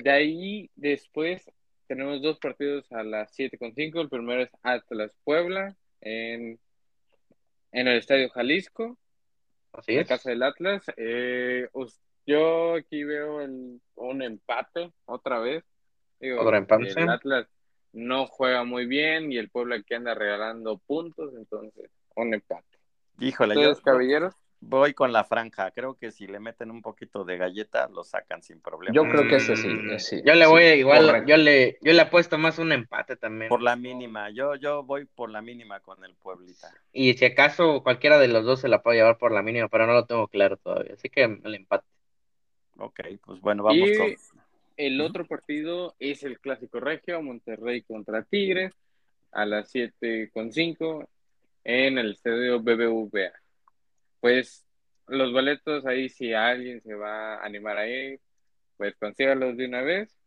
De 0.04 0.12
ahí 0.12 0.70
después 0.76 1.50
tenemos 1.88 2.22
dos 2.22 2.40
partidos 2.40 2.92
a 2.92 3.04
las 3.04 3.38
7.5. 3.38 4.02
El 4.02 4.10
primero 4.10 4.42
es 4.42 4.50
Atlas 4.64 5.16
Puebla 5.24 5.76
en 6.02 6.60
en 7.76 7.90
el 7.90 7.98
Estadio 7.98 8.30
Jalisco, 8.30 8.98
Así 9.74 9.92
en 9.92 9.98
la 10.00 10.06
casa 10.06 10.30
del 10.30 10.44
Atlas. 10.44 10.86
Eh, 10.96 11.68
yo 12.26 12.76
aquí 12.76 13.04
veo 13.04 13.44
un 13.96 14.22
empate 14.22 14.92
otra 15.04 15.40
vez. 15.40 15.64
Otro 16.40 16.56
empate. 16.56 16.94
El 16.96 17.10
Atlas 17.10 17.48
no 17.92 18.28
juega 18.28 18.64
muy 18.64 18.86
bien 18.86 19.32
y 19.32 19.38
el 19.38 19.50
Puebla 19.50 19.84
que 19.84 19.96
anda 19.96 20.14
regalando 20.16 20.78
puntos, 20.78 21.34
entonces 21.36 21.92
un 22.16 22.34
empate. 22.34 22.78
Híjole, 23.20 23.62
yo, 23.62 23.76
caballeros? 23.82 24.34
Voy 24.68 24.94
con 24.94 25.14
la 25.14 25.24
franja. 25.24 25.72
Creo 25.72 25.96
que 25.96 26.12
si 26.12 26.28
le 26.28 26.40
meten 26.40 26.72
un 26.72 26.82
poquito 26.82 27.24
de 27.24 27.38
galleta, 27.38 27.88
lo 27.88 28.04
sacan 28.04 28.42
sin 28.42 28.60
problema. 28.60 28.94
Yo 28.94 29.10
creo 29.10 29.28
que 29.28 29.36
ese 29.36 29.56
sí. 29.56 29.70
sí 30.00 30.22
yo 30.26 30.34
le 30.34 30.46
voy 30.46 30.64
igual, 30.64 31.26
yo 31.26 31.38
le, 31.38 31.78
yo 31.82 31.94
le 31.94 32.02
apuesto 32.02 32.38
más 32.38 32.60
un 32.60 32.72
empate 32.72 33.16
también. 33.16 33.50
Por 33.50 33.62
la 33.62 33.76
mínima, 33.76 34.30
yo, 34.32 34.56
yo 34.56 34.84
voy 34.84 35.06
por 35.06 35.30
la 35.30 35.42
mínima 35.42 35.80
con 35.80 36.04
el 36.04 36.16
Pueblita. 36.16 36.72
Y 36.92 37.14
si 37.14 37.26
acaso 37.26 37.84
cualquiera 37.84 38.18
de 38.18 38.28
los 38.28 38.44
dos 38.44 38.62
se 38.62 38.68
la 38.68 38.82
puede 38.82 38.98
llevar 38.98 39.18
por 39.18 39.32
la 39.32 39.42
mínima, 39.42 39.68
pero 39.70 39.86
no 39.86 39.94
lo 39.94 40.06
tengo 40.06 40.28
claro 40.28 40.58
todavía. 40.58 40.94
Así 40.94 41.10
que 41.10 41.24
el 41.24 41.56
empate. 41.56 41.86
Ok, 42.78 43.00
pues 43.26 43.40
bueno, 43.42 43.64
vamos 43.64 43.90
con. 43.98 44.14
el 44.78 45.02
otro 45.02 45.26
partido 45.26 45.96
es 46.00 46.24
el 46.24 46.40
Clásico 46.40 46.80
Regio, 46.80 47.22
Monterrey 47.22 47.82
contra 47.84 48.24
Tigres, 48.24 48.74
a 49.32 49.46
las 49.46 49.74
7.5 49.74 51.08
en 51.64 51.98
el 51.98 52.12
estadio 52.12 52.60
BBVA. 52.60 53.32
Pues 54.26 54.66
los 55.06 55.32
boletos 55.32 55.86
ahí, 55.86 56.10
si 56.10 56.34
alguien 56.34 56.82
se 56.82 56.96
va 56.96 57.36
a 57.36 57.46
animar 57.46 57.78
ahí, 57.78 58.18
pues 58.76 58.96
consígalos 58.96 59.56
de 59.56 59.68
una 59.68 59.84
vez, 59.84 60.18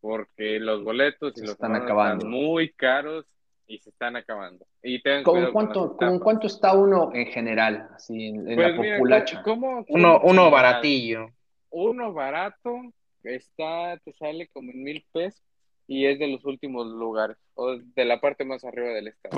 porque 0.00 0.60
los 0.60 0.84
boletos 0.84 1.32
y 1.36 1.40
los 1.40 1.50
están 1.50 1.74
acabando. 1.74 2.24
muy 2.24 2.72
caros 2.74 3.26
y 3.66 3.78
se 3.78 3.90
están 3.90 4.14
acabando. 4.14 4.64
Y 4.80 5.02
¿Con 5.24 5.50
cuánto, 5.50 5.96
¿con 5.96 6.20
cuánto 6.20 6.46
está 6.46 6.74
uno 6.74 7.10
en 7.14 7.26
general, 7.26 7.88
así 7.96 8.26
en, 8.26 8.44
la 8.46 8.76
pues 8.76 8.92
populacha? 8.92 9.42
uno, 9.88 10.20
uno 10.22 10.48
baratillo. 10.52 11.26
Uno 11.70 12.12
barato 12.12 12.80
está, 13.24 13.98
te 14.04 14.12
sale 14.12 14.46
como 14.52 14.70
en 14.70 14.84
mil 14.84 15.04
pesos 15.12 15.42
y 15.88 16.06
es 16.06 16.20
de 16.20 16.28
los 16.28 16.44
últimos 16.44 16.86
lugares, 16.86 17.36
o 17.54 17.76
de 17.76 18.04
la 18.04 18.20
parte 18.20 18.44
más 18.44 18.64
arriba 18.64 18.90
del 18.90 19.08
estado. 19.08 19.36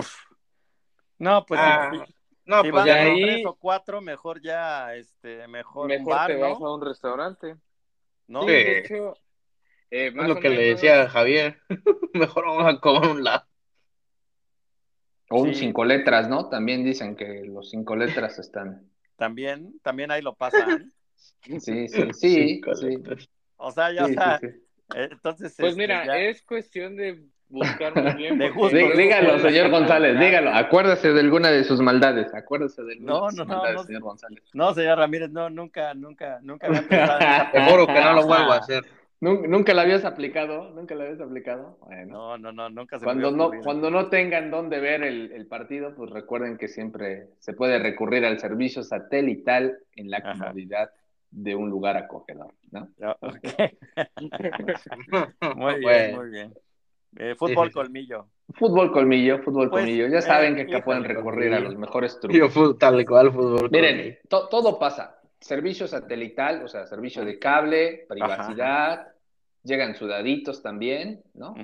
No, 1.18 1.44
pues 1.46 1.58
ah, 1.60 1.90
no, 2.48 2.62
pues 2.62 2.84
ya 2.86 3.02
ahí, 3.02 3.20
tres 3.20 3.46
o 3.46 3.54
cuatro, 3.56 4.00
mejor 4.00 4.40
ya, 4.40 4.94
este, 4.94 5.46
mejor, 5.48 5.86
mejor 5.86 6.26
te 6.26 6.36
vas 6.36 6.58
a 6.58 6.72
un 6.72 6.80
restaurante. 6.80 7.56
¿No? 8.26 8.44
de 8.46 8.78
hecho, 8.78 9.16
eh, 9.90 10.06
es 10.08 10.14
lo 10.14 10.40
que 10.40 10.48
le 10.48 10.62
decía 10.70 11.08
Javier, 11.10 11.58
mejor 12.14 12.46
vamos 12.46 12.74
a 12.74 12.80
comer 12.80 13.10
un 13.10 13.24
lado. 13.24 13.44
O 15.28 15.42
un 15.42 15.54
cinco 15.54 15.84
letras, 15.84 16.30
¿no? 16.30 16.48
También 16.48 16.84
dicen 16.84 17.16
que 17.16 17.44
los 17.44 17.68
cinco 17.68 17.94
letras 17.96 18.38
están. 18.38 18.90
También, 19.16 19.78
también 19.82 20.10
ahí 20.10 20.22
lo 20.22 20.34
pasan. 20.34 20.90
sí, 21.42 21.60
sí, 21.60 21.86
sí. 22.14 22.62
sí. 22.74 22.98
O 23.56 23.70
sea, 23.72 23.92
ya, 23.92 24.06
está. 24.06 24.40
entonces. 24.94 25.54
Pues 25.58 25.72
este, 25.72 25.82
mira, 25.82 26.18
es 26.18 26.42
cuestión 26.44 26.96
de 26.96 27.26
buscar 27.48 27.94
muy 27.94 28.14
bien. 28.14 28.38
dígalo, 28.38 29.38
señor 29.38 29.70
González, 29.70 30.18
dígalo. 30.18 30.50
Acuérdese 30.52 31.12
de 31.12 31.20
alguna 31.20 31.50
de 31.50 31.64
sus 31.64 31.80
maldades. 31.80 32.32
Acuérdese 32.34 32.82
de 32.82 32.94
alguna 32.94 33.12
no, 33.12 33.26
de 33.26 33.30
sus 33.30 33.38
no, 33.38 33.46
maldades, 33.46 33.76
no, 33.76 33.84
señor 33.84 34.02
González. 34.02 34.42
No, 34.52 34.74
señor 34.74 34.98
Ramírez, 34.98 35.30
no, 35.30 35.50
nunca, 35.50 35.94
nunca, 35.94 36.40
nunca 36.42 36.68
me 36.68 36.78
Seguro 36.78 36.88
que 37.86 38.00
no 38.00 38.12
lo 38.12 38.26
vuelvo 38.26 38.52
a 38.52 38.56
hacer. 38.56 38.84
¿Nunca 39.20 39.74
la 39.74 39.82
habías 39.82 40.04
aplicado? 40.04 40.70
¿Nunca 40.70 40.94
la 40.94 41.04
habías 41.04 41.20
aplicado? 41.20 41.76
No, 42.06 42.38
no, 42.38 42.52
no, 42.52 42.70
nunca 42.70 43.00
se 43.00 43.04
cuando 43.04 43.32
no 43.32 43.50
Cuando 43.64 43.90
no 43.90 44.10
tengan 44.10 44.50
dónde 44.50 44.78
ver 44.78 45.02
el, 45.02 45.32
el, 45.32 45.48
partido, 45.48 45.92
pues 45.96 46.10
recuerden 46.10 46.56
que 46.56 46.68
siempre 46.68 47.30
se 47.40 47.52
puede 47.52 47.80
recurrir 47.80 48.24
al 48.24 48.38
servicio 48.38 48.84
satelital 48.84 49.76
en 49.96 50.10
la 50.10 50.22
comodidad 50.22 50.90
de 51.30 51.56
un 51.56 51.68
lugar 51.68 51.96
acogedor, 51.96 52.54
¿no? 52.70 52.88
muy 55.56 55.80
bien, 55.80 56.16
muy 56.16 56.30
bien. 56.30 56.54
Eh, 57.16 57.34
fútbol 57.36 57.72
colmillo. 57.72 58.28
Fútbol 58.54 58.92
colmillo, 58.92 59.42
fútbol 59.42 59.70
pues, 59.70 59.84
colmillo. 59.84 60.08
Ya 60.08 60.20
saben 60.20 60.56
que 60.56 60.62
acá 60.62 60.84
pueden 60.84 61.04
recurrir 61.04 61.52
a 61.54 61.60
los 61.60 61.76
mejores 61.76 62.18
trucos. 62.20 62.78
tal 62.78 63.04
cual, 63.04 63.32
fútbol. 63.32 63.70
Miren, 63.70 64.18
todo 64.28 64.78
pasa. 64.78 65.20
Servicio 65.40 65.86
satelital, 65.86 66.64
o 66.64 66.68
sea, 66.68 66.86
servicio 66.86 67.24
de 67.24 67.38
cable, 67.38 68.06
privacidad, 68.08 69.06
llegan 69.62 69.94
sudaditos 69.94 70.62
también, 70.62 71.22
¿no? 71.34 71.54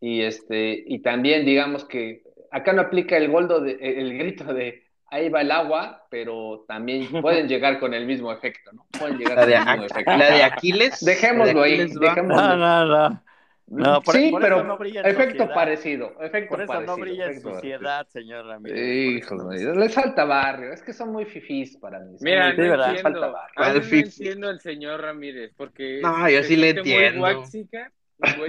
Y 0.00 0.22
este, 0.22 0.84
y 0.86 1.00
también 1.00 1.44
digamos 1.44 1.84
que 1.84 2.22
acá 2.50 2.72
no 2.72 2.82
aplica 2.82 3.16
el 3.16 3.30
goldo 3.30 3.60
de, 3.60 3.78
el 3.80 4.16
grito 4.16 4.44
de 4.52 4.88
ahí 5.10 5.28
va 5.28 5.40
el 5.40 5.50
agua, 5.50 6.06
pero 6.10 6.64
también 6.68 7.08
pueden 7.22 7.48
llegar 7.48 7.78
con 7.78 7.94
el 7.94 8.06
mismo 8.06 8.32
efecto, 8.32 8.72
¿no? 8.72 8.86
Pueden 8.98 9.18
llegar 9.18 9.36
la 9.36 9.46
de, 9.46 9.54
con 9.54 9.68
el 9.68 9.80
mismo 9.80 9.86
efecto. 9.86 10.16
La 10.16 10.30
de 10.30 10.42
Aquiles. 10.42 11.04
Dejémoslo 11.04 11.62
ahí. 11.62 11.78
Dejémoslo. 11.78 12.56
No, 12.56 12.56
no, 12.56 12.84
no. 12.84 13.22
No, 13.70 14.00
por, 14.00 14.14
sí, 14.14 14.32
pero 14.40 14.64
no 14.64 14.78
efecto 14.82 15.48
parecido. 15.48 16.14
Efecto 16.20 16.50
por 16.50 16.62
eso 16.62 16.72
parecido, 16.72 16.96
no 16.96 17.02
brilla 17.02 17.26
en 17.26 17.40
suciedad, 17.40 18.06
señor 18.08 18.46
Ramírez. 18.46 18.78
Hijo, 18.78 19.50
les 19.52 19.94
falta 19.94 20.24
barrio. 20.24 20.72
Es 20.72 20.82
que 20.82 20.92
son 20.92 21.12
muy 21.12 21.26
fifís 21.26 21.76
para 21.76 22.00
mí. 22.00 22.16
Mira, 22.20 22.52
no 22.52 22.56
verdad, 22.56 22.96
entiendo. 22.96 23.20
Falta 23.20 23.26
barrio. 23.56 23.82
no 23.82 23.96
entiendo 23.98 24.48
al 24.48 24.60
señor 24.60 25.00
Ramírez, 25.02 25.52
porque 25.56 26.00
no, 26.02 26.28
yo 26.30 26.42
sí 26.42 26.56
le 26.56 26.70
entiendo. 26.70 27.20
Muy 27.20 28.48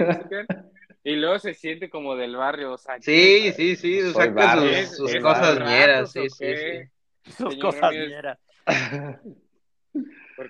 y 1.02 1.16
luego 1.16 1.38
se 1.38 1.54
siente 1.54 1.88
como 1.88 2.16
del 2.16 2.36
barrio, 2.36 2.72
o 2.72 2.78
sea, 2.78 3.00
sí, 3.00 3.52
sí, 3.56 3.76
sí, 3.76 4.12
saca 4.12 4.56
sus, 4.56 4.96
sus 4.96 5.16
cosas 5.16 5.58
ñeras, 5.60 6.12
sí, 6.12 6.28
sí, 6.28 6.54
sí. 6.56 7.32
Sus 7.32 7.56
cosas 7.56 7.92
ñeras. 7.92 8.38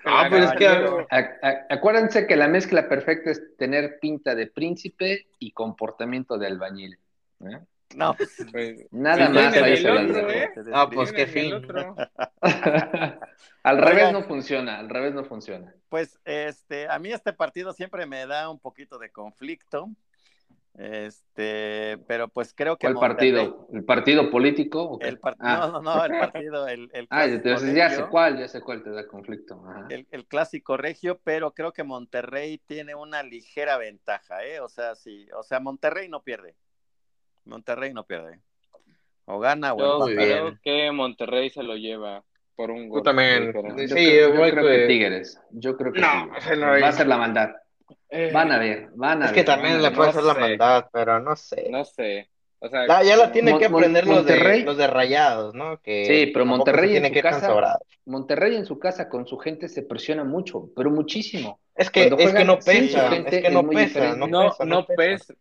Ah, 0.05 0.27
pero 0.29 0.45
es 0.45 0.51
que 0.53 0.67
acuérdense 1.69 2.27
que 2.27 2.35
la 2.35 2.47
mezcla 2.47 2.87
perfecta 2.87 3.31
es 3.31 3.57
tener 3.57 3.99
pinta 3.99 4.35
de 4.35 4.47
príncipe 4.47 5.27
y 5.39 5.51
comportamiento 5.51 6.37
de 6.37 6.47
albañil. 6.47 6.97
¿eh? 7.41 7.59
No, 7.95 8.13
pues, 8.13 8.37
pues 8.51 8.87
nada 8.91 9.29
más. 9.29 9.55
¿eh? 9.55 10.49
Ah, 10.73 10.89
pues 10.89 11.11
qué 11.11 11.27
fin. 11.27 11.53
al 13.63 13.77
revés 13.77 14.13
no 14.13 14.23
funciona, 14.23 14.79
al 14.79 14.89
revés 14.89 15.13
no 15.13 15.25
funciona. 15.25 15.73
Pues 15.89 16.19
este, 16.25 16.87
a 16.87 16.97
mí 16.99 17.11
este 17.11 17.33
partido 17.33 17.73
siempre 17.73 18.05
me 18.05 18.25
da 18.25 18.49
un 18.49 18.59
poquito 18.59 18.97
de 18.97 19.11
conflicto. 19.11 19.89
Este, 20.73 21.97
pero 22.07 22.29
pues 22.29 22.53
creo 22.53 22.77
que. 22.77 22.87
¿Cuál 22.87 23.09
partido? 23.09 23.67
¿El 23.73 23.83
partido 23.83 24.31
político? 24.31 24.97
El 25.01 25.19
ah. 25.39 25.69
No, 25.71 25.81
no, 25.81 25.95
no, 25.95 26.05
el 26.05 26.11
partido. 26.19 26.67
El, 26.67 26.89
el 26.93 27.07
ah, 27.09 27.25
entonces 27.25 27.75
ya 27.75 27.89
sé 27.89 28.05
cuál, 28.05 28.39
ya 28.39 28.47
sé 28.47 28.61
cuál 28.61 28.83
te 28.83 28.89
da 28.89 29.05
conflicto. 29.07 29.61
El, 29.89 30.07
el, 30.11 30.25
clásico 30.25 30.77
regio, 30.77 31.19
pero 31.23 31.53
creo 31.53 31.73
que 31.73 31.83
Monterrey 31.83 32.57
tiene 32.65 32.95
una 32.95 33.21
ligera 33.21 33.77
ventaja, 33.77 34.45
¿eh? 34.45 34.61
O 34.61 34.69
sea, 34.69 34.95
sí, 34.95 35.27
o 35.37 35.43
sea, 35.43 35.59
Monterrey 35.59 36.07
no 36.07 36.23
pierde. 36.23 36.55
Monterrey 37.45 37.93
no 37.93 38.05
pierde. 38.05 38.39
O 39.25 39.39
gana 39.39 39.73
o 39.73 39.77
Yo 39.77 40.15
creo 40.15 40.59
que 40.61 40.91
Monterrey 40.91 41.49
se 41.49 41.63
lo 41.63 41.75
lleva 41.75 42.23
por 42.55 42.71
un 42.71 42.89
gol. 42.89 43.03
también. 43.03 43.53
Sí, 43.87 44.17
yo, 44.17 44.33
creo 44.33 44.67
que 44.67 44.87
Tigres. 44.87 45.39
Yo 45.51 45.75
creo 45.77 45.93
que 45.93 46.01
no, 46.01 46.67
va 46.67 46.87
a 46.87 46.91
ser 46.91 47.07
la 47.07 47.17
maldad. 47.17 47.51
Eh, 48.09 48.31
van 48.33 48.51
a 48.51 48.57
ver, 48.57 48.89
van 48.95 49.23
a 49.23 49.25
es 49.25 49.31
ver. 49.31 49.39
Es 49.39 49.45
que 49.45 49.51
también 49.51 49.81
le 49.81 49.91
puede 49.91 50.09
hacer 50.09 50.23
la 50.23 50.33
maldad, 50.33 50.85
pero 50.91 51.19
no 51.19 51.35
sé. 51.35 51.67
No 51.69 51.85
sé. 51.85 52.29
O 52.63 52.69
sea, 52.69 53.01
ya, 53.01 53.17
la 53.17 53.31
tienen 53.31 53.57
que 53.57 53.65
aprender 53.65 54.05
los 54.05 54.23
de, 54.23 54.63
los 54.63 54.77
de 54.77 54.85
rayados, 54.85 55.55
¿no? 55.55 55.81
Que 55.81 56.05
sí, 56.05 56.31
pero 56.31 56.45
Monterrey 56.45 56.95
en 56.95 57.11
su 57.11 57.21
casa, 57.21 57.79
Monterrey 58.05 58.55
en 58.55 58.65
su 58.67 58.77
casa 58.77 59.09
con 59.09 59.25
su 59.25 59.39
gente 59.39 59.67
se 59.67 59.81
presiona 59.81 60.23
mucho, 60.23 60.69
pero 60.75 60.91
muchísimo. 60.91 61.59
Es 61.81 61.89
que, 61.89 62.03
es 62.17 62.33
que 62.33 62.45
no 62.45 62.59
pesa, 62.59 63.15
es 63.15 63.41
que 63.41 63.49
no 63.49 63.67
pesa, 63.67 64.15
no, 64.15 64.27
pesa, 64.27 64.65
no 64.65 64.85
pesa. 64.85 65.33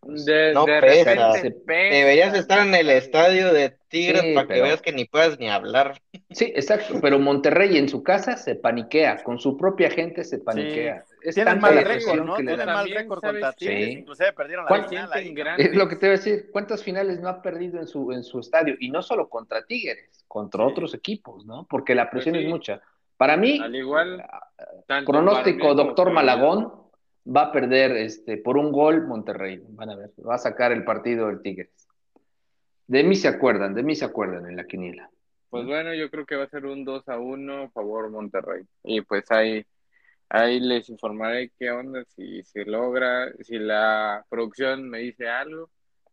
no 0.54 0.64
pesa. 0.64 1.32
Deberías 1.66 2.34
estar 2.34 2.66
en 2.66 2.74
el 2.74 2.88
estadio 2.88 3.52
de 3.52 3.76
Tigres 3.88 4.34
para 4.34 4.46
que 4.46 4.62
veas 4.62 4.80
que 4.80 4.92
ni 4.92 5.04
puedas 5.04 5.38
ni 5.38 5.50
hablar. 5.50 6.00
Sí, 6.30 6.52
exacto, 6.56 6.98
pero 7.02 7.18
Monterrey 7.18 7.76
en 7.76 7.88
su 7.88 8.02
casa 8.02 8.36
se 8.36 8.54
paniquea, 8.54 9.22
con 9.22 9.38
su 9.38 9.56
propia 9.56 9.90
gente 9.90 10.24
se 10.24 10.38
paniquea. 10.38 11.04
Es 11.22 11.34
Tienen 11.34 11.60
mal 11.60 11.84
récord, 11.84 12.24
¿no? 12.24 12.36
Tienen 12.36 12.64
mal 12.64 12.88
récord 12.88 13.20
contra 13.20 13.52
Tigres, 13.52 13.90
inclusive 13.90 14.32
perdieron 14.32 14.64
la 14.64 14.88
final 14.88 15.12
ahí. 15.12 15.34
Es 15.58 15.74
lo 15.74 15.88
que 15.88 15.96
te 15.96 16.06
voy 16.06 16.14
a 16.14 16.18
decir, 16.18 16.48
¿cuántas 16.50 16.82
finales 16.82 17.20
no 17.20 17.28
ha 17.28 17.42
perdido 17.42 17.78
en 17.78 17.86
su, 17.86 18.12
en 18.12 18.22
su 18.22 18.40
estadio? 18.40 18.76
Y 18.80 18.90
no 18.90 19.02
solo 19.02 19.28
contra 19.28 19.66
Tigres, 19.66 20.24
contra 20.26 20.64
otros 20.64 20.94
equipos, 20.94 21.44
¿no? 21.44 21.66
Porque 21.68 21.94
la 21.94 22.08
presión 22.08 22.34
pues 22.34 22.44
es 22.44 22.50
mucha. 22.50 22.80
Para 23.20 23.36
mí, 23.36 23.60
Al 23.62 23.76
igual, 23.76 24.24
pronóstico 25.04 25.74
doctor 25.74 26.10
Malagón 26.10 26.72
va 27.26 27.42
a 27.42 27.52
perder 27.52 27.94
este, 27.98 28.38
por 28.38 28.56
un 28.56 28.72
gol 28.72 29.06
Monterrey. 29.06 29.60
Van 29.62 29.90
a 29.90 29.94
ver, 29.94 30.10
va 30.26 30.36
a 30.36 30.38
sacar 30.38 30.72
el 30.72 30.84
partido 30.84 31.28
el 31.28 31.42
Tigres. 31.42 31.86
De 32.86 33.04
mí 33.04 33.14
se 33.16 33.28
acuerdan, 33.28 33.74
de 33.74 33.82
mí 33.82 33.94
se 33.94 34.06
acuerdan 34.06 34.46
en 34.46 34.56
la 34.56 34.64
quiniela. 34.64 35.10
Pues 35.50 35.66
bueno, 35.66 35.92
yo 35.92 36.10
creo 36.10 36.24
que 36.24 36.36
va 36.36 36.44
a 36.44 36.48
ser 36.48 36.64
un 36.64 36.82
2 36.86 37.10
a 37.10 37.18
1 37.18 37.70
favor 37.72 38.08
Monterrey. 38.08 38.64
Y 38.84 39.02
pues 39.02 39.30
ahí, 39.30 39.66
ahí 40.30 40.58
les 40.58 40.88
informaré 40.88 41.50
qué 41.58 41.70
onda, 41.72 42.02
si 42.06 42.42
se 42.44 42.64
logra, 42.64 43.30
si 43.40 43.58
la 43.58 44.24
producción 44.30 44.88
me 44.88 45.00
dice 45.00 45.28
algo 45.28 45.68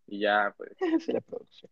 y 0.07 0.19
ya 0.19 0.53
pues. 0.57 0.71
la 1.07 1.21
producción 1.21 1.71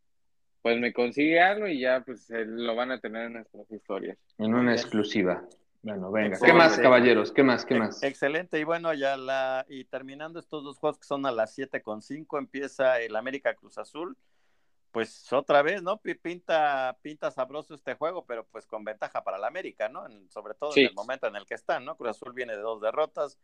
pues 0.66 0.80
me 0.80 0.94
consigue 0.94 1.40
algo 1.40 1.68
y 1.68 1.82
ya 1.82 2.02
pues 2.04 2.28
lo 2.32 2.76
van 2.76 2.90
a 2.90 3.00
tener 3.00 3.28
en 3.28 3.34
nuestras 3.34 3.72
historias. 3.72 4.18
En 4.40 4.56
una 4.56 4.74
exclusiva. 4.74 5.44
Bueno, 5.84 6.10
venga. 6.10 6.40
¿Qué 6.44 6.54
más, 6.54 6.80
caballeros? 6.80 7.32
¿Qué 7.32 7.44
más? 7.44 7.64
¿Qué 7.66 7.76
más? 7.76 8.02
Excelente. 8.02 8.60
Y 8.60 8.64
bueno, 8.64 8.92
ya 8.96 9.16
la 9.16 9.64
y 9.70 9.86
terminando 9.86 10.40
estos 10.40 10.64
dos 10.64 10.80
juegos 10.80 10.98
que 10.98 11.06
son 11.06 11.28
a 11.28 11.32
las 11.32 11.54
7 11.54 11.84
con 11.84 12.02
5, 12.02 12.40
empieza 12.40 13.00
el 13.00 13.16
América 13.16 13.54
Cruz 13.54 13.78
Azul. 13.78 14.18
Pues 14.90 15.32
otra 15.32 15.62
vez, 15.62 15.84
¿no? 15.84 16.02
Pinta, 16.02 16.98
pinta 17.04 17.30
sabroso 17.30 17.76
este 17.76 17.94
juego, 17.94 18.26
pero 18.26 18.48
pues 18.52 18.66
con 18.66 18.84
ventaja 18.84 19.24
para 19.24 19.38
la 19.38 19.46
América, 19.46 19.88
¿no? 19.88 20.08
sobre 20.30 20.56
todo 20.56 20.72
en 20.76 20.88
el 20.88 20.96
momento 20.96 21.28
en 21.28 21.36
el 21.36 21.46
que 21.46 21.54
están, 21.54 21.86
¿no? 21.86 21.96
Cruz 21.96 22.10
Azul 22.10 22.34
viene 22.34 22.54
de 22.54 22.64
dos 22.64 22.82
derrotas, 22.82 23.38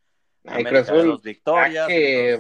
América 0.44 0.92
de 0.92 1.04
dos 1.04 1.22
victorias. 1.22 1.88
Que 1.88 2.40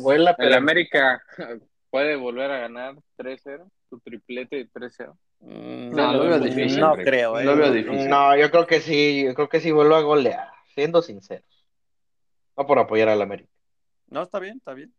vuela, 0.00 0.34
pero 0.34 0.56
América 0.56 1.22
puede 1.90 2.16
volver 2.16 2.50
a 2.50 2.60
ganar 2.60 2.94
3-0 3.18 3.70
tu 3.92 4.00
triplete 4.00 4.56
de 4.56 4.70
3-0? 4.70 5.14
Mm, 5.40 5.90
no, 5.94 6.12
lo 6.14 6.24
veo 6.24 6.40
difícil. 6.40 6.80
No 6.80 6.94
creo, 6.94 7.38
¿eh? 7.38 7.44
Lo 7.44 7.54
veo 7.54 7.70
difícil. 7.70 8.08
No, 8.08 8.34
yo 8.34 8.50
creo 8.50 8.66
que 8.66 8.80
sí, 8.80 9.24
yo 9.26 9.34
creo 9.34 9.50
que 9.50 9.60
sí 9.60 9.70
vuelvo 9.70 9.96
a 9.96 10.00
golear, 10.00 10.48
siendo 10.74 11.02
sinceros. 11.02 11.44
no 12.56 12.66
por 12.66 12.78
apoyar 12.78 13.10
al 13.10 13.20
América. 13.20 13.50
No, 14.06 14.22
está 14.22 14.38
bien, 14.38 14.56
está 14.56 14.72
bien. 14.72 14.94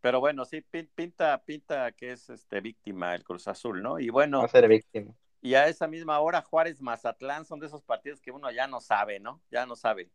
Pero 0.00 0.20
bueno, 0.20 0.44
sí, 0.44 0.60
pinta, 0.94 1.42
pinta 1.44 1.90
que 1.90 2.12
es 2.12 2.30
este 2.30 2.60
víctima 2.60 3.16
el 3.16 3.24
Cruz 3.24 3.48
Azul, 3.48 3.82
¿no? 3.82 3.98
Y 3.98 4.10
bueno. 4.10 4.38
Va 4.38 4.44
a 4.44 4.48
ser 4.48 4.68
víctima. 4.68 5.12
Y 5.40 5.54
a 5.54 5.66
esa 5.66 5.88
misma 5.88 6.20
hora, 6.20 6.42
Juárez 6.42 6.80
Mazatlán 6.80 7.44
son 7.44 7.58
de 7.58 7.66
esos 7.66 7.82
partidos 7.82 8.20
que 8.20 8.30
uno 8.30 8.48
ya 8.52 8.68
no 8.68 8.80
sabe, 8.80 9.18
¿no? 9.18 9.40
Ya 9.50 9.66
no 9.66 9.74
sabe. 9.74 10.08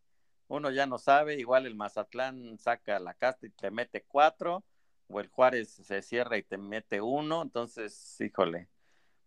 Uno 0.47 0.71
ya 0.71 0.85
no 0.85 0.99
sabe, 0.99 1.35
igual 1.35 1.65
el 1.65 1.75
Mazatlán 1.75 2.57
saca 2.59 2.97
la 2.99 3.13
casta 3.13 3.45
y 3.45 3.49
te 3.49 3.71
mete 3.71 4.03
cuatro, 4.07 4.63
o 5.07 5.19
el 5.19 5.27
Juárez 5.27 5.69
se 5.69 6.01
cierra 6.01 6.37
y 6.37 6.43
te 6.43 6.57
mete 6.57 7.01
uno, 7.01 7.41
entonces, 7.41 8.19
híjole, 8.21 8.67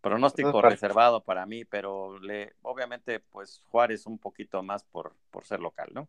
pronóstico 0.01 0.63
reservado 0.63 1.23
para 1.23 1.47
mí, 1.47 1.65
pero 1.65 2.19
le, 2.19 2.55
obviamente, 2.63 3.21
pues 3.21 3.63
Juárez 3.67 4.07
un 4.07 4.19
poquito 4.19 4.63
más 4.63 4.85
por, 4.85 5.15
por 5.31 5.45
ser 5.45 5.61
local, 5.61 5.91
¿no? 5.93 6.09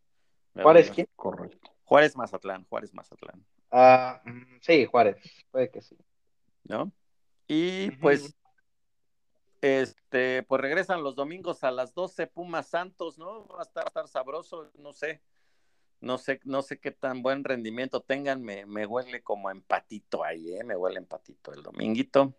¿Juárez 0.53 0.91
quién? 0.91 1.07
Correcto. 1.15 1.71
Juárez 1.83 2.15
Mazatlán, 2.15 2.65
Juárez 2.65 2.93
Mazatlán. 2.93 3.45
Ah, 3.71 4.21
mm, 4.25 4.57
sí, 4.61 4.85
Juárez, 4.85 5.17
puede 5.51 5.69
que 5.69 5.81
sí. 5.81 5.97
¿No? 6.63 6.91
Y 7.47 7.91
pues, 7.91 8.35
este, 9.61 10.43
pues 10.43 10.61
regresan 10.61 11.01
los 11.01 11.15
domingos 11.15 11.63
a 11.63 11.71
las 11.71 11.93
12 11.93 12.27
Pumas 12.27 12.67
Santos, 12.67 13.17
¿no? 13.17 13.47
Va 13.47 13.59
a 13.59 13.63
estar, 13.63 13.87
estar 13.87 14.07
sabroso, 14.07 14.69
no 14.77 14.93
sé. 14.93 15.21
No 16.07 16.17
sé, 16.17 16.39
no 16.45 16.61
sé 16.61 16.79
qué 16.79 16.91
tan 16.91 17.21
buen 17.21 17.43
rendimiento 17.43 17.99
tengan, 17.99 18.41
me, 18.41 18.65
me 18.65 18.85
huele 18.85 19.21
como 19.21 19.51
empatito 19.51 20.23
ahí, 20.23 20.53
¿eh? 20.53 20.63
Me 20.63 20.77
huele 20.77 20.99
empatito 20.99 21.51
el 21.53 21.61
dominguito. 21.61 22.33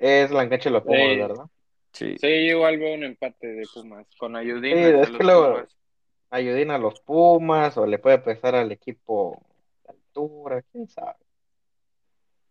Es 0.00 0.32
la 0.32 0.44
de 0.46 0.70
los 0.70 0.82
Pumas, 0.82 1.16
¿verdad? 1.16 1.46
Sí. 1.92 2.16
Sí, 2.18 2.26
igual 2.26 2.78
veo 2.78 2.94
un 2.94 3.04
empate 3.04 3.46
de 3.46 3.62
Pumas, 3.72 4.08
con 4.18 4.34
Ayudín. 4.34 4.78
Sí, 4.78 4.82
es 4.82 5.10
que 5.10 5.22
luego, 5.22 5.62
Ayudín 6.30 6.72
a 6.72 6.78
los 6.78 6.98
Pumas, 6.98 7.78
o 7.78 7.86
le 7.86 8.00
puede 8.00 8.18
pesar 8.18 8.56
al 8.56 8.72
equipo 8.72 9.40
de 9.84 9.90
altura, 9.90 10.62
quién 10.72 10.88
sabe. 10.88 11.24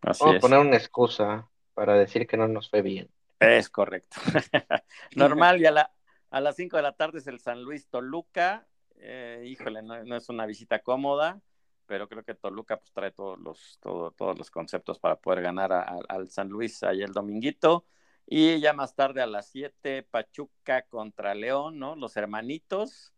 Vamos 0.01 0.37
a 0.37 0.39
poner 0.39 0.59
una 0.59 0.77
excusa 0.77 1.49
para 1.73 1.95
decir 1.95 2.25
que 2.25 2.37
no 2.37 2.47
nos 2.47 2.69
fue 2.69 2.81
bien. 2.81 3.09
Es 3.37 3.69
correcto. 3.69 4.15
Normal, 5.17 5.59
y 5.59 5.65
a, 5.65 5.71
la, 5.71 5.91
a 6.29 6.39
las 6.39 6.55
5 6.55 6.77
de 6.77 6.83
la 6.83 6.93
tarde 6.93 7.19
es 7.19 7.27
el 7.27 7.41
San 7.41 7.63
Luis 7.63 7.89
Toluca. 7.89 8.65
Eh, 8.97 9.43
híjole, 9.45 9.81
no, 9.81 10.15
es 10.15 10.29
una 10.29 10.45
visita 10.45 10.79
cómoda, 10.79 11.41
pero 11.85 12.07
creo 12.07 12.23
que 12.23 12.35
Toluca 12.35 12.77
pues, 12.77 12.91
trae 12.93 13.11
todos 13.11 13.39
los, 13.39 13.77
todo, 13.81 14.11
todos 14.11 14.37
los 14.37 14.49
conceptos 14.49 14.99
para 14.99 15.17
poder 15.17 15.41
ganar 15.41 15.71
al 15.73 16.29
San 16.29 16.49
Luis 16.49 16.81
ahí 16.83 17.01
el 17.01 17.11
dominguito. 17.13 17.85
Y 18.27 18.59
ya 18.59 18.73
más 18.73 18.95
tarde 18.95 19.21
a 19.21 19.27
las 19.27 19.49
7, 19.49 20.03
Pachuca 20.03 20.83
contra 20.87 21.35
León, 21.35 21.77
¿no? 21.77 21.95
Los 21.95 22.17
hermanitos. 22.17 23.13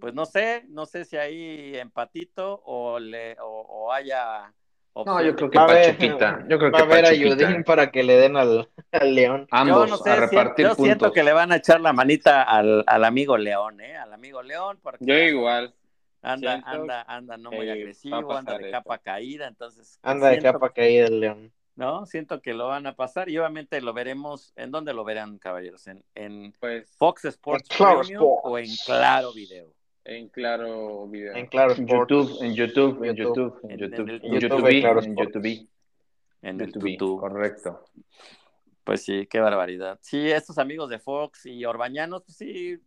Pues 0.00 0.14
no 0.14 0.26
sé, 0.26 0.64
no 0.68 0.86
sé 0.86 1.04
si 1.04 1.16
hay 1.16 1.76
empatito 1.76 2.62
o, 2.64 2.98
le, 2.98 3.36
o 3.40 3.90
haya 3.92 4.54
no, 5.04 5.22
yo 5.22 5.36
creo 5.36 5.50
que 5.50 5.58
Pachuquita. 5.58 6.44
Yo 6.48 6.58
creo 6.58 6.70
va 6.70 6.78
que 6.78 6.82
a 6.82 6.86
haber 6.86 7.06
ayudín 7.06 7.64
para 7.64 7.90
que 7.90 8.02
le 8.02 8.16
den 8.16 8.36
al, 8.36 8.68
al 8.92 9.14
León. 9.14 9.46
Ambos 9.50 9.90
yo 9.90 9.96
no 9.96 10.02
sé, 10.02 10.10
a 10.10 10.16
repartir 10.16 10.66
yo 10.66 10.74
siento 10.74 11.12
que 11.12 11.22
le 11.22 11.32
van 11.32 11.52
a 11.52 11.56
echar 11.56 11.80
la 11.80 11.92
manita 11.92 12.42
al, 12.42 12.84
al 12.86 13.04
amigo 13.04 13.36
León, 13.36 13.80
¿eh? 13.80 13.96
Al 13.96 14.12
amigo 14.12 14.42
León. 14.42 14.78
Porque 14.82 15.04
yo 15.04 15.14
igual. 15.14 15.74
Anda, 16.22 16.62
anda, 16.64 17.02
anda, 17.02 17.36
no 17.36 17.52
muy 17.52 17.70
agresivo, 17.70 18.32
anda 18.32 18.58
de 18.58 18.70
capa 18.70 18.98
caída, 18.98 19.46
entonces. 19.46 20.00
Anda 20.02 20.28
de 20.30 20.40
capa 20.40 20.70
caída 20.70 21.06
el 21.06 21.20
León. 21.20 21.52
¿no? 21.76 22.06
Siento 22.06 22.40
que 22.40 22.54
lo 22.54 22.68
van 22.68 22.86
a 22.86 22.96
pasar 22.96 23.28
y 23.28 23.38
obviamente 23.38 23.80
lo 23.80 23.92
veremos. 23.92 24.52
¿En 24.56 24.70
dónde 24.70 24.92
lo 24.92 25.04
verán, 25.04 25.38
caballeros? 25.38 25.86
¿En, 25.86 26.02
en 26.14 26.52
pues, 26.58 26.90
Fox 26.96 27.26
Sports 27.26 27.68
Premium 27.68 28.24
o 28.42 28.58
en 28.58 28.66
Claro 28.84 29.32
Video? 29.32 29.72
En 30.08 30.28
Claro 30.28 31.08
Video. 31.08 31.34
En 31.34 31.46
Claro 31.46 31.74
YouTube, 31.74 32.38
en 32.40 32.54
YouTube, 32.54 33.04
en 33.04 33.16
YouTube, 33.16 33.60
en 33.68 33.76
YouTube, 33.76 34.08
en 34.22 34.40
YouTube, 34.40 35.04
en 35.04 35.16
YouTube. 35.16 35.68
En 36.42 36.60
el 36.60 36.72
YouTube. 36.72 37.20
Correcto. 37.20 37.84
Pues 38.84 39.04
sí, 39.04 39.26
qué 39.26 39.40
barbaridad. 39.40 39.98
Sí, 40.00 40.30
estos 40.30 40.58
amigos 40.58 40.90
de 40.90 41.00
Fox 41.00 41.46
y 41.46 41.64
Orbañanos, 41.64 42.22
pues 42.22 42.36
sí, 42.36 42.78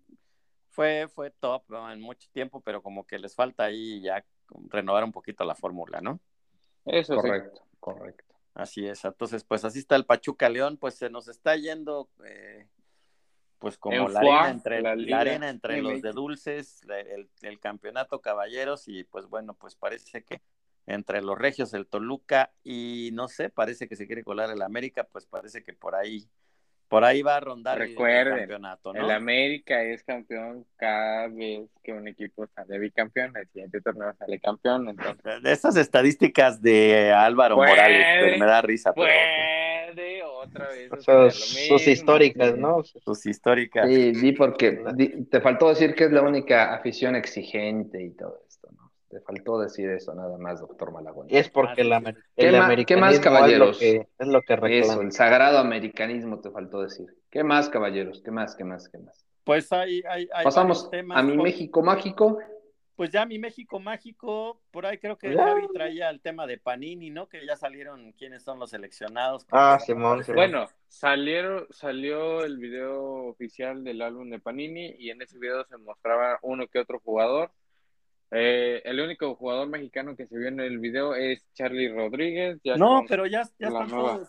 fue, 0.70 1.10
fue 1.14 1.32
top 1.32 1.64
en 1.92 2.00
mucho 2.00 2.30
tiempo, 2.32 2.62
pero 2.62 2.82
como 2.82 3.06
que 3.06 3.20
les 3.20 3.36
falta 3.36 3.66
ahí 3.66 4.02
ya 4.02 4.24
renovar 4.70 5.04
un 5.04 5.12
poquito 5.12 5.44
la 5.44 5.56
fórmula, 5.56 6.00
¿no? 6.00 6.22
Eso 6.86 7.16
correcto, 7.16 7.62
correcto. 7.82 8.34
Así 8.54 8.88
es. 8.88 9.04
Entonces, 9.04 9.44
pues 9.44 9.66
así 9.66 9.80
está 9.80 9.98
el 9.98 10.06
Pachuca 10.06 10.48
León, 10.48 10.78
pues 10.78 10.96
se 10.96 11.10
nos 11.10 11.28
está 11.28 11.58
yendo 11.58 12.10
eh, 12.26 12.66
pues 13.60 13.78
como 13.78 14.08
la 14.08 14.20
arena 14.20 14.50
entre, 14.50 14.82
la, 14.82 15.20
arena 15.20 15.50
entre 15.50 15.82
los 15.82 16.02
de 16.02 16.12
dulces, 16.12 16.82
el, 17.42 17.60
campeonato 17.60 18.22
caballeros 18.22 18.88
y 18.88 19.04
pues 19.04 19.28
bueno, 19.28 19.54
pues 19.54 19.76
parece 19.76 20.24
que 20.24 20.42
entre 20.88 21.22
los 21.22 21.38
regios, 21.38 21.74
el 21.74 21.86
Toluca 21.86 22.52
y 22.64 23.12
no 23.14 23.28
sé, 23.28 23.50
parece 23.50 23.88
que 23.88 23.98
se 23.98 24.08
quiere 24.08 24.24
colar 24.24 24.50
el 24.50 24.62
América, 24.62 25.04
pues 25.04 25.26
parece 25.26 25.62
que 25.62 25.74
por 25.74 25.94
ahí, 25.94 26.28
por 26.90 27.06
ahí 27.06 27.22
va 27.22 27.38
a 27.38 27.40
rondar 27.40 27.82
el 27.82 27.96
campeonato, 27.96 28.94
¿no? 28.94 29.06
El 29.06 29.12
América 29.12 29.82
es 29.84 30.04
campeón 30.04 30.66
cada 30.76 31.28
vez 31.28 31.70
que 31.84 31.94
un 31.94 32.08
equipo 32.08 32.48
sale 32.48 32.80
bicampeón, 32.80 33.38
el 33.38 33.48
siguiente 33.48 33.80
torneo 33.80 34.12
sale 34.18 34.40
campeón, 34.40 34.90
entonces. 34.90 35.44
De 35.44 35.52
estas 35.52 35.78
estadísticas 35.78 36.62
de 36.62 37.14
Álvaro 37.14 37.58
Morales, 37.58 38.40
me 38.40 38.46
da 38.46 38.62
risa, 38.62 38.92
pero 38.94 39.08
otra 40.42 40.68
vez. 40.70 41.36
sus 41.68 41.88
históricas, 41.88 42.58
¿no? 42.58 42.84
Sus 42.84 43.26
históricas. 43.26 43.88
Sí, 43.88 44.12
di 44.12 44.32
porque 44.32 44.84
te 45.30 45.42
faltó 45.42 45.70
decir 45.70 45.94
que 45.94 46.06
es 46.06 46.12
la 46.12 46.22
única 46.22 46.74
afición 46.74 47.16
exigente 47.16 48.02
y 48.02 48.12
todo 48.12 48.42
esto, 48.48 48.49
¿no? 48.49 48.49
Te 49.10 49.20
faltó 49.22 49.60
decir 49.60 49.90
eso 49.90 50.14
nada 50.14 50.38
más, 50.38 50.62
doctor 50.62 50.92
Malagón. 50.92 51.28
Es 51.30 51.50
porque 51.50 51.84
la, 51.84 51.98
el 52.36 52.86
¿Qué, 52.86 52.96
más, 52.96 53.20
caballeros? 53.20 53.82
Es 53.82 54.06
lo 54.20 54.42
que, 54.42 54.54
es 54.54 54.86
Eso, 54.88 55.02
el 55.02 55.12
sagrado 55.12 55.58
americanismo 55.58 56.40
te 56.40 56.52
faltó 56.52 56.82
decir. 56.82 57.08
¿Qué 57.32 57.44
más, 57.44 57.70
caballeros? 57.70 58.22
¿Qué 58.24 58.32
más, 58.32 58.56
qué 58.56 58.64
más, 58.64 58.88
qué 58.88 59.00
más? 59.00 59.26
Pues 59.44 59.72
hay, 59.72 60.04
hay, 60.08 60.28
Pasamos 60.44 60.90
a 61.10 61.24
mi 61.24 61.38
México 61.38 61.82
mágico 61.82 62.38
pues 63.00 63.12
ya 63.12 63.26
mi 63.26 63.40
México 63.40 63.80
mágico, 63.80 64.60
por 64.72 64.86
ahí 64.86 64.98
creo 64.98 65.18
que 65.18 65.34
Javi 65.34 65.70
traía 65.74 66.10
el 66.10 66.20
tema 66.20 66.46
de 66.46 66.58
Panini, 66.58 67.10
¿no? 67.10 67.30
Que 67.30 67.46
ya 67.46 67.56
salieron 67.56 68.12
quiénes 68.12 68.44
son 68.44 68.60
los 68.60 68.72
seleccionados. 68.72 69.48
Ah, 69.54 69.80
Simón, 69.80 70.22
Bueno, 70.36 70.68
salieron, 70.90 71.66
salió 71.70 72.44
el 72.44 72.58
video 72.58 73.28
oficial 73.28 73.86
del 73.86 74.02
álbum 74.02 74.30
de 74.30 74.40
Panini 74.40 74.98
y 75.00 75.12
en 75.12 75.22
ese 75.22 75.40
video 75.40 75.64
se 75.64 75.78
mostraba 75.78 76.40
uno 76.42 76.68
que 76.68 76.78
otro 76.78 77.00
jugador. 77.00 77.54
Eh, 78.32 78.82
el 78.86 79.00
único 79.00 79.36
jugador 79.36 79.68
mexicano 79.68 80.16
que 80.16 80.28
se 80.28 80.38
vio 80.38 80.48
en 80.48 80.60
el 80.60 80.78
video 80.78 81.16
es 81.16 81.46
Charlie 81.54 81.92
Rodríguez. 81.92 82.60
no, 82.78 83.04
pero 83.08 83.26
ya, 83.26 83.44
ya 83.58 83.68
están 83.68 83.90
todos. 83.90 84.28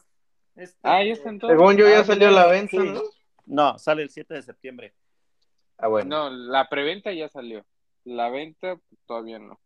Este, 0.57 0.79
ah, 0.83 1.05
ya 1.05 1.13
están 1.13 1.39
todos. 1.39 1.53
Según 1.53 1.77
yo 1.77 1.89
ya 1.89 2.01
ah, 2.01 2.05
salió 2.05 2.29
a 2.29 2.33
la 2.33 2.47
venta, 2.47 2.77
¿no? 2.79 3.03
No, 3.47 3.79
sale 3.79 4.03
el 4.03 4.11
7 4.11 4.35
de 4.35 4.43
septiembre. 4.43 4.95
Ah, 5.77 5.89
bueno. 5.89 6.09
No, 6.09 6.31
la 6.31 6.69
preventa 6.69 7.13
ya 7.13 7.29
salió. 7.29 7.65
La 8.05 8.31
venta 8.31 8.79
todavía 9.07 9.39
no. 9.39 9.61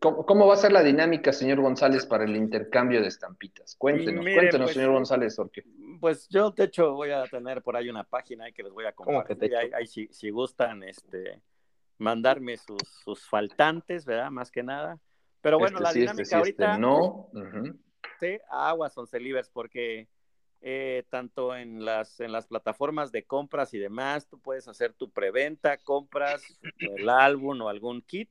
¿Cómo, 0.00 0.46
va 0.46 0.54
a 0.54 0.56
ser 0.56 0.72
la 0.72 0.82
dinámica, 0.82 1.32
señor 1.32 1.60
González, 1.60 2.06
para 2.06 2.24
el 2.24 2.36
intercambio 2.36 3.02
de 3.02 3.08
estampitas? 3.08 3.74
Cuéntenos, 3.76 4.24
cuéntenos, 4.24 4.66
pues, 4.66 4.74
señor 4.74 4.92
González, 4.92 5.34
porque... 5.36 5.64
Pues 6.00 6.28
yo, 6.28 6.52
de 6.52 6.64
hecho, 6.64 6.94
voy 6.94 7.10
a 7.10 7.24
tener 7.24 7.60
por 7.62 7.76
ahí 7.76 7.90
una 7.90 8.04
página 8.04 8.50
que 8.52 8.62
les 8.62 8.72
voy 8.72 8.86
a 8.86 8.92
compartir. 8.92 9.54
Ahí, 9.56 9.86
si, 9.86 10.30
gustan 10.30 10.84
este, 10.84 11.40
mandarme 11.98 12.56
sus, 12.56 13.28
faltantes, 13.28 14.04
¿verdad? 14.04 14.30
Más 14.30 14.50
que 14.50 14.62
nada. 14.62 14.98
Pero 15.40 15.58
bueno, 15.58 15.78
este 15.78 15.82
la 15.82 15.88
este 15.90 16.00
dinámica 16.00 16.38
ahorita... 16.38 16.78
no. 16.78 17.30
Sí, 18.20 18.38
aguas, 18.50 18.92
son 18.92 19.06
celibers, 19.06 19.48
porque 19.50 20.08
eh, 20.60 21.04
tanto 21.08 21.54
en 21.54 21.84
las, 21.84 22.18
en 22.18 22.32
las 22.32 22.48
plataformas 22.48 23.12
de 23.12 23.24
compras 23.24 23.74
y 23.74 23.78
demás, 23.78 24.26
tú 24.26 24.40
puedes 24.40 24.66
hacer 24.66 24.92
tu 24.92 25.10
preventa, 25.10 25.78
compras 25.78 26.42
el 26.80 27.08
álbum 27.08 27.60
o 27.62 27.68
algún 27.68 28.02
kit 28.02 28.30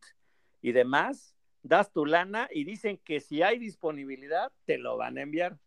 y 0.62 0.74
demás, 0.74 1.36
das 1.64 1.92
tu 1.94 2.06
lana 2.06 2.50
y 2.52 2.66
dicen 2.66 3.00
que 3.04 3.22
si 3.22 3.44
hay 3.44 3.60
disponibilidad, 3.60 4.52
te 4.66 4.78
lo 4.78 4.98
van 4.98 5.18
a 5.18 5.22
enviar. 5.22 5.58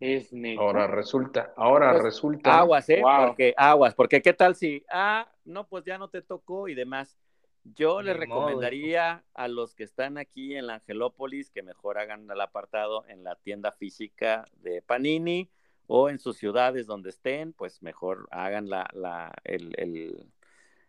Es 0.00 0.32
Ahora 0.58 0.88
resulta, 0.88 1.52
ahora 1.56 1.92
pues, 1.92 2.02
resulta. 2.02 2.58
Aguas, 2.58 2.88
¿eh? 2.88 3.00
Porque, 3.00 3.54
aguas, 3.56 3.94
porque 3.94 4.20
qué 4.20 4.32
tal 4.32 4.56
si, 4.56 4.84
ah, 4.90 5.30
no, 5.44 5.68
pues 5.68 5.84
ya 5.84 5.96
no 5.96 6.08
te 6.08 6.22
tocó 6.22 6.66
y 6.66 6.74
demás. 6.74 7.16
Yo 7.64 8.02
les 8.02 8.16
recomendaría 8.16 9.24
a 9.34 9.48
los 9.48 9.74
que 9.74 9.84
están 9.84 10.18
aquí 10.18 10.56
en 10.56 10.66
la 10.66 10.74
Angelópolis 10.74 11.50
que 11.50 11.62
mejor 11.62 11.96
hagan 11.96 12.28
el 12.28 12.40
apartado 12.40 13.04
en 13.06 13.22
la 13.22 13.36
tienda 13.36 13.70
física 13.70 14.44
de 14.56 14.82
Panini 14.82 15.48
o 15.86 16.08
en 16.08 16.18
sus 16.18 16.36
ciudades 16.38 16.86
donde 16.86 17.10
estén, 17.10 17.52
pues 17.52 17.80
mejor 17.82 18.28
hagan 18.32 18.68
la, 18.68 18.88
la, 18.92 19.32
el, 19.44 19.74
el, 19.76 20.26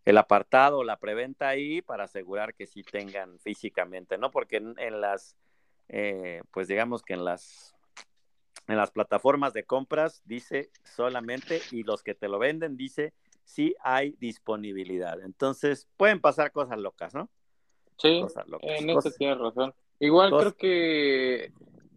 el, 0.05 0.17
apartado, 0.17 0.84
la 0.84 0.97
preventa 0.97 1.47
ahí 1.47 1.82
para 1.84 2.05
asegurar 2.05 2.55
que 2.55 2.65
sí 2.65 2.84
tengan 2.84 3.38
físicamente, 3.39 4.17
¿no? 4.17 4.32
Porque 4.32 4.57
en, 4.57 5.01
las, 5.01 5.36
eh, 5.89 6.41
pues 6.51 6.67
digamos 6.67 7.03
que 7.03 7.13
en 7.13 7.24
las, 7.24 7.76
en 8.67 8.78
las 8.78 8.89
plataformas 8.89 9.53
de 9.53 9.63
compras 9.63 10.24
dice 10.26 10.71
solamente 10.84 11.61
y 11.71 11.84
los 11.84 12.01
que 12.01 12.15
te 12.15 12.28
lo 12.28 12.39
venden 12.39 12.78
dice 12.78 13.13
sí 13.44 13.76
hay 13.82 14.16
disponibilidad. 14.20 15.22
Entonces 15.22 15.88
pueden 15.98 16.20
pasar 16.20 16.52
cosas 16.52 16.80
locas, 16.80 17.14
¿no? 17.14 17.30
Sí, 17.98 18.22
en 18.62 18.89
eso 18.89 19.12
tienes 19.18 19.38
razón. 19.38 19.74
Igual 20.00 20.32
creo 20.32 20.56
que 20.58 21.52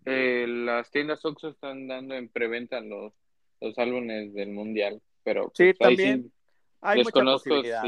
eh, 0.04 0.46
las 0.46 0.90
tiendas 0.90 1.24
Oxxo 1.24 1.48
están 1.48 1.88
dando 1.88 2.14
en 2.14 2.28
preventa 2.28 2.80
los, 2.80 3.12
los 3.60 3.78
álbumes 3.78 4.34
del 4.34 4.50
Mundial, 4.50 5.02
pero 5.24 5.50
sí, 5.54 5.72
pues, 5.72 5.78
también 5.78 6.32
hay 6.80 7.02
mucha 7.02 7.22
posibilidad. 7.24 7.82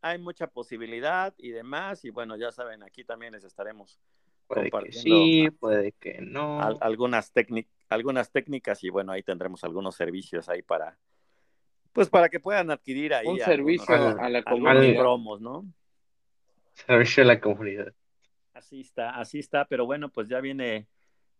hay, 0.00 0.18
mucha 0.18 0.46
posibilidad 0.48 1.34
y 1.38 1.50
demás, 1.50 2.04
y 2.04 2.10
bueno, 2.10 2.36
ya 2.36 2.50
saben, 2.50 2.82
aquí 2.82 3.04
también 3.04 3.34
les 3.34 3.44
estaremos 3.44 4.00
compartiendo. 4.48 5.00
sí, 5.00 5.50
puede 5.50 5.92
que 5.92 6.18
no. 6.20 6.60
algunas, 6.80 7.32
algunas 7.88 8.32
técnicas 8.32 8.82
y 8.82 8.88
bueno, 8.88 9.12
ahí 9.12 9.22
tendremos 9.22 9.62
algunos 9.62 9.94
servicios 9.94 10.48
ahí 10.48 10.62
para, 10.62 10.98
pues 12.00 12.08
para 12.08 12.30
que 12.30 12.40
puedan 12.40 12.70
adquirir 12.70 13.12
ahí. 13.12 13.26
Un 13.26 13.38
servicio 13.38 13.94
a 13.94 14.30
la 14.30 14.42
comunidad. 14.42 14.98
promos, 14.98 15.38
¿no? 15.42 15.66
Servicio 16.72 17.24
a 17.24 17.26
la 17.26 17.38
comunidad. 17.38 17.92
Así 18.54 18.80
está, 18.80 19.10
así 19.10 19.38
está, 19.38 19.66
pero 19.66 19.84
bueno, 19.84 20.08
pues 20.08 20.26
ya 20.26 20.40
viene 20.40 20.88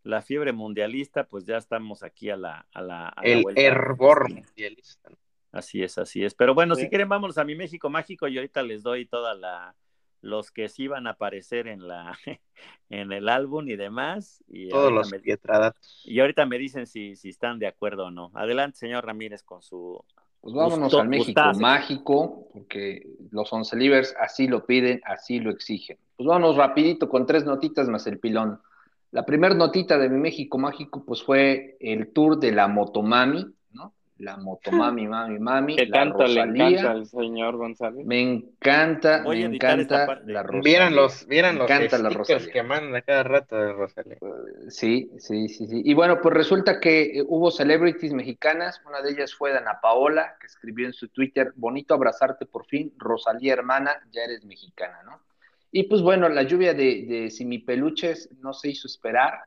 la 0.03 0.21
fiebre 0.21 0.53
mundialista, 0.53 1.25
pues 1.25 1.47
ya 1.47 1.57
estamos 1.57 2.03
aquí 2.03 2.29
a 2.29 2.37
la, 2.37 2.67
a 2.75 2.83
la, 2.83 3.15
El 3.23 3.43
hervor 3.57 4.31
mundialista. 4.31 5.09
Así 5.51 5.83
es, 5.83 5.97
así 5.97 6.27
es. 6.27 6.35
Pero 6.35 6.53
bueno, 6.53 6.75
si 6.75 6.91
quieren, 6.91 7.09
vámonos 7.09 7.39
a 7.39 7.45
mi 7.45 7.55
México 7.55 7.89
mágico 7.89 8.29
y 8.29 8.37
ahorita 8.37 8.63
les 8.63 8.83
doy 8.83 9.07
toda 9.07 9.35
la 9.35 9.75
los 10.21 10.51
que 10.51 10.69
sí 10.69 10.89
van 10.89 11.07
a 11.07 11.13
aparecer 11.13 11.69
en 11.69 11.89
la 11.89 12.13
en 12.91 13.13
el 13.13 13.31
álbum 13.31 13.67
y 13.67 13.77
demás. 13.77 14.45
Y 14.47 14.69
Todos 14.69 14.93
los 14.93 15.11
me, 15.11 15.23
Y 16.05 16.21
ahorita 16.21 16.45
me 16.45 16.59
dicen 16.59 16.87
si, 16.87 17.17
si 17.17 17.31
están 17.31 17.59
de 17.59 17.67
acuerdo 17.67 18.09
o 18.09 18.11
no. 18.11 18.31
Adelante, 18.35 18.77
señor 18.77 19.07
Ramírez, 19.07 19.43
con 19.43 19.63
su 19.63 20.05
pues 20.41 20.55
vámonos 20.55 20.95
al 20.95 21.09
México 21.09 21.43
mágico, 21.59 22.49
porque 22.53 23.07
los 23.31 23.53
once 23.53 23.77
livers 23.77 24.15
así 24.19 24.47
lo 24.49 24.65
piden, 24.65 25.01
así 25.05 25.39
lo 25.39 25.51
exigen. 25.51 25.99
Pues 26.17 26.27
vámonos 26.27 26.57
rapidito 26.57 27.09
con 27.09 27.27
tres 27.27 27.45
notitas 27.45 27.89
más 27.89 28.07
el 28.07 28.19
pilón. 28.19 28.61
La 29.11 29.27
primera 29.27 29.55
notita 29.55 29.99
de 29.99 30.09
mi 30.09 30.19
México 30.19 30.57
mágico, 30.57 31.05
pues 31.05 31.23
fue 31.23 31.77
el 31.81 32.13
tour 32.13 32.39
de 32.39 32.53
la 32.53 32.69
Motomami. 32.69 33.47
La 34.21 34.37
Motomami, 34.37 35.09
mami, 35.09 35.39
mami. 35.39 35.77
¿Qué 35.77 35.87
tanto 35.87 36.27
le 36.27 36.41
encanta 36.43 36.91
al 36.91 37.07
señor 37.07 37.57
González? 37.57 38.05
Me 38.05 38.21
encanta, 38.21 39.25
me 39.27 39.41
encanta 39.41 40.21
la 40.27 40.43
Rosalía. 40.43 40.63
Vieran 40.63 40.95
los, 40.95 41.27
vieran 41.27 41.57
los 41.57 41.71
encanta 41.71 41.97
la 41.97 42.11
Rosalía. 42.11 42.53
que 42.53 42.63
mandan 42.63 43.03
cada 43.07 43.23
rato 43.23 43.57
de 43.57 43.73
Rosalía. 43.73 44.19
sí, 44.69 45.11
sí, 45.19 45.49
sí, 45.49 45.67
sí. 45.67 45.81
Y 45.83 45.95
bueno, 45.95 46.21
pues 46.21 46.35
resulta 46.35 46.81
que 46.81 47.03
eh, 47.03 47.25
hubo 47.27 47.51
celebrities 47.51 48.13
mexicanas, 48.13 48.83
una 48.87 49.01
de 49.01 49.13
ellas 49.13 49.35
fue 49.35 49.53
Dana 49.53 49.81
Paola, 49.81 50.37
que 50.39 50.49
escribió 50.49 50.87
en 50.87 50.93
su 50.93 51.09
Twitter, 51.09 51.55
bonito 51.57 51.95
abrazarte 51.95 52.45
por 52.45 52.67
fin, 52.67 52.93
Rosalía 52.99 53.55
hermana, 53.55 54.03
ya 54.13 54.25
eres 54.25 54.45
mexicana, 54.45 55.03
¿no? 55.03 55.23
Y 55.73 55.85
pues 55.85 56.03
bueno, 56.03 56.29
la 56.29 56.43
lluvia 56.43 56.75
de, 56.75 57.07
de 57.07 57.31
simipeluches 57.31 58.29
no 58.41 58.53
se 58.53 58.69
hizo 58.69 58.87
esperar. 58.87 59.45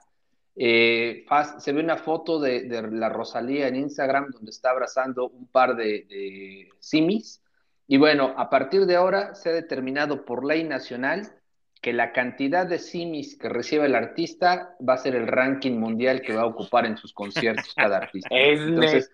Eh, 0.56 1.26
se 1.60 1.72
ve 1.72 1.82
una 1.82 1.98
foto 1.98 2.40
de, 2.40 2.68
la 2.92 3.10
Rosalía 3.10 3.68
en 3.68 3.76
Instagram 3.76 4.30
donde 4.32 4.52
está 4.52 4.70
abrazando 4.70 5.28
un 5.30 5.48
par 5.48 5.76
de, 5.76 6.70
simis. 6.80 7.42
Y 7.88 7.98
bueno, 7.98 8.34
a 8.38 8.50
partir 8.50 8.86
de 8.86 8.96
ahora 8.96 9.36
se 9.36 9.50
ha 9.50 9.54
determinado 9.54 10.26
por 10.26 10.46
ley 10.46 10.64
nacional 10.64 11.34
que 11.82 11.92
la 11.92 12.14
cantidad 12.14 12.66
de 12.66 12.80
simis 12.80 13.38
que 13.38 13.50
recibe 13.50 13.88
el 13.88 13.96
artista 13.96 14.76
va 14.88 14.94
a 14.94 14.98
ser 14.98 15.16
el 15.16 15.28
ranking 15.28 15.78
mundial 15.78 16.22
que 16.22 16.34
va 16.34 16.44
a 16.44 16.46
ocupar 16.46 16.86
en 16.86 16.96
sus 16.96 17.14
conciertos 17.14 17.74
cada 17.76 17.98
artista. 17.98 18.30
Entonces, 18.32 19.12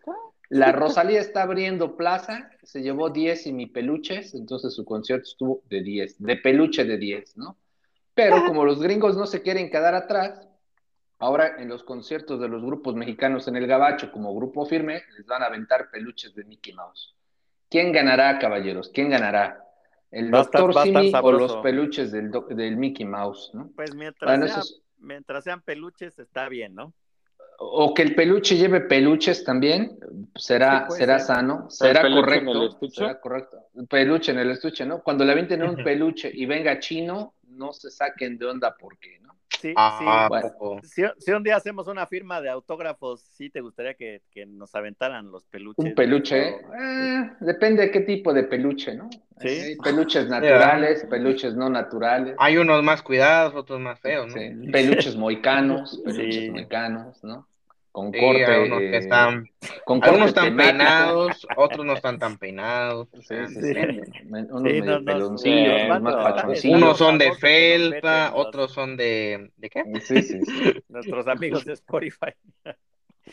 la 0.49 0.71
Rosalía 0.71 1.19
está 1.19 1.43
abriendo 1.43 1.95
plaza, 1.95 2.51
se 2.63 2.81
llevó 2.81 3.09
10 3.09 3.47
y 3.47 3.53
mi 3.53 3.67
peluches, 3.67 4.33
entonces 4.33 4.73
su 4.73 4.83
concierto 4.83 5.29
estuvo 5.29 5.61
de 5.69 5.83
10, 5.83 6.23
de 6.23 6.35
peluche 6.37 6.85
de 6.85 6.97
10, 6.97 7.37
¿no? 7.37 7.55
Pero 8.15 8.43
como 8.45 8.65
los 8.65 8.81
gringos 8.81 9.15
no 9.15 9.27
se 9.27 9.43
quieren 9.43 9.69
quedar 9.69 9.93
atrás, 9.93 10.48
ahora 11.19 11.61
en 11.61 11.69
los 11.69 11.83
conciertos 11.83 12.39
de 12.39 12.47
los 12.47 12.63
grupos 12.63 12.95
mexicanos 12.95 13.47
en 13.47 13.55
el 13.55 13.67
Gabacho 13.67 14.11
como 14.11 14.35
grupo 14.35 14.65
firme, 14.65 15.03
les 15.15 15.25
van 15.25 15.43
a 15.43 15.45
aventar 15.45 15.89
peluches 15.91 16.33
de 16.33 16.43
Mickey 16.45 16.73
Mouse. 16.73 17.15
¿Quién 17.69 17.91
ganará, 17.91 18.39
caballeros? 18.39 18.89
¿Quién 18.93 19.09
ganará? 19.09 19.63
¿El 20.11 20.31
Doctor 20.31 20.73
Simi 20.81 21.11
o 21.21 21.31
los 21.31 21.57
peluches 21.57 22.11
del, 22.11 22.31
del 22.49 22.77
Mickey 22.77 23.05
Mouse? 23.05 23.51
¿no? 23.53 23.69
Pues 23.75 23.93
mientras, 23.93 24.81
mientras 24.97 25.43
sean 25.43 25.61
peluches 25.61 26.17
está 26.17 26.49
bien, 26.49 26.73
¿no? 26.73 26.93
o 27.59 27.93
que 27.93 28.01
el 28.01 28.15
peluche 28.15 28.55
lleve 28.55 28.81
peluches 28.81 29.43
también, 29.43 29.99
será, 30.35 30.89
será 30.89 31.19
sano, 31.19 31.69
será 31.69 32.01
correcto, 32.01 32.77
será 32.89 33.19
correcto. 33.19 33.57
Peluche 33.89 34.31
en 34.31 34.39
el 34.39 34.51
estuche, 34.51 34.85
¿no? 34.85 35.03
Cuando 35.03 35.25
le 35.25 35.33
avienten 35.33 35.63
un 35.63 35.75
peluche 35.83 36.31
y 36.33 36.45
venga 36.45 36.79
chino, 36.79 37.35
no 37.49 37.73
se 37.73 37.91
saquen 37.91 38.37
de 38.37 38.45
onda 38.45 38.75
porque, 38.79 39.19
¿no? 39.19 39.35
Sí, 39.59 39.73
ah, 39.75 40.29
sí. 40.83 41.03
Si, 41.17 41.31
un 41.31 41.43
día 41.43 41.55
hacemos 41.55 41.87
una 41.87 42.05
firma 42.05 42.39
de 42.41 42.49
autógrafos, 42.49 43.21
sí 43.33 43.49
te 43.49 43.61
gustaría 43.61 43.93
que, 43.93 44.21
nos 44.47 44.73
aventaran 44.75 45.31
los 45.31 45.45
peluches. 45.45 45.83
Un 45.83 45.95
peluche, 45.95 46.49
eh, 46.49 47.31
depende 47.39 47.83
de 47.83 47.91
qué 47.91 48.01
tipo 48.01 48.33
de 48.33 48.43
peluche, 48.43 48.95
¿no? 48.95 49.09
¿Sí? 49.41 49.77
peluches 49.83 50.27
naturales, 50.27 51.05
peluches 51.09 51.55
no 51.55 51.69
naturales. 51.69 52.35
Hay 52.39 52.57
unos 52.57 52.83
más 52.83 53.01
cuidados, 53.01 53.55
otros 53.55 53.79
más 53.79 53.99
feos, 53.99 54.33
¿no? 54.33 54.71
Peluches 54.71 55.15
moicanos, 55.15 56.01
peluches 56.05 56.51
moicanos, 56.51 57.23
¿no? 57.23 57.48
Con 57.91 58.11
corte. 58.11 58.69
que 58.91 58.97
están, 58.97 59.49
con 59.85 60.03
algunos 60.03 60.29
están 60.29 60.55
peinados, 60.55 61.47
otros 61.57 61.85
no 61.85 61.93
están 61.93 62.19
tan 62.19 62.37
peinados. 62.37 63.07
Sí, 63.21 63.35
sí, 63.47 63.73
Unos 64.51 65.43
Unos 66.65 66.97
son 66.97 67.17
de 67.17 67.33
felpa, 67.33 68.31
otros 68.33 68.71
son 68.71 68.97
de. 68.97 69.51
¿De 69.57 69.69
qué? 69.69 69.83
Sí, 70.01 70.21
sí, 70.21 70.39
Nuestros 70.89 71.27
amigos 71.27 71.65
de 71.65 71.73
Spotify. 71.73 72.31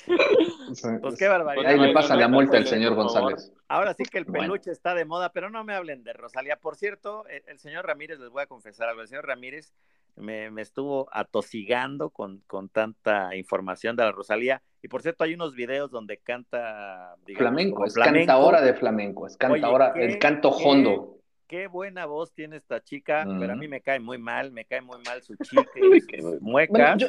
Pues 1.01 1.17
qué 1.19 1.29
barbaridad. 1.29 1.71
Ahí 1.71 1.79
le 1.79 1.93
pasa 1.93 2.17
la 2.17 2.29
multa 2.29 2.57
al 2.57 2.67
señor 2.67 2.95
González. 2.95 3.53
Ahora 3.69 3.95
sí 3.95 4.05
que 4.05 4.19
el 4.19 4.27
peluche 4.27 4.71
está 4.71 4.95
de 4.95 5.05
moda, 5.05 5.33
pero 5.33 5.51
no 5.51 5.65
me 5.65 5.75
hablen 5.75 6.05
de 6.05 6.13
Rosalía. 6.13 6.57
Por 6.57 6.77
cierto, 6.77 7.25
el, 7.29 7.59
señor 7.59 7.87
Ramírez, 7.87 8.19
les 8.19 8.31
voy 8.31 8.43
a 8.43 8.47
confesar 8.47 8.89
algo. 8.89 9.03
El 9.03 9.09
señor 9.09 9.27
Ramírez 9.27 9.73
me, 10.17 10.49
estuvo 10.61 11.09
atosigando 11.13 12.11
con, 12.11 12.43
con, 12.47 12.69
tanta 12.69 13.35
información 13.37 13.97
de 13.97 14.05
la 14.05 14.13
Rosalía. 14.13 14.63
Y 14.83 14.89
por 14.89 15.03
cierto, 15.03 15.25
hay 15.25 15.35
unos 15.35 15.55
videos 15.55 15.91
donde 15.91 16.19
canta. 16.19 17.17
flamenco, 17.37 17.85
es 17.85 17.95
cantadora 17.95 18.61
de 18.61 18.75
flamenco, 18.75 19.27
es 19.27 19.37
cantadora, 19.37 19.93
el 19.97 20.19
canto 20.19 20.51
hondo. 20.51 21.13
Qué, 21.47 21.69
buena 21.69 22.07
voz 22.07 22.33
tiene 22.33 22.57
esta 22.57 22.83
chica, 22.83 23.25
pero 23.39 23.53
a 23.53 23.57
mí 23.57 23.69
me 23.69 23.81
cae 23.81 24.01
muy 24.01 24.19
mal, 24.19 24.51
me 24.51 24.65
cae 24.65 24.81
muy 24.81 24.99
mal 25.05 25.23
su 25.23 25.37
chica, 25.43 25.71
muecas. 26.41 27.05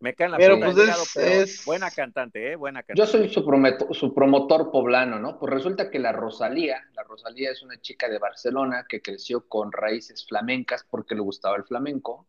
Me 0.00 0.14
cae 0.14 0.26
en 0.26 0.32
la 0.32 0.38
pero, 0.38 0.60
pues 0.60 1.16
es, 1.16 1.64
buena 1.64 1.90
cantante, 1.90 2.52
¿eh? 2.52 2.56
Buena 2.56 2.82
cantante. 2.82 3.00
Yo 3.00 3.06
soy 3.06 3.28
su, 3.28 3.94
su 3.94 4.14
promotor 4.14 4.70
poblano, 4.70 5.18
¿no? 5.18 5.38
Pues 5.38 5.52
resulta 5.52 5.90
que 5.90 5.98
la 5.98 6.12
Rosalía, 6.12 6.84
la 6.94 7.02
Rosalía 7.02 7.50
es 7.50 7.62
una 7.62 7.80
chica 7.80 8.08
de 8.08 8.18
Barcelona 8.18 8.86
que 8.88 9.02
creció 9.02 9.48
con 9.48 9.72
raíces 9.72 10.24
flamencas 10.24 10.86
porque 10.88 11.16
le 11.16 11.20
gustaba 11.20 11.56
el 11.56 11.64
flamenco. 11.64 12.26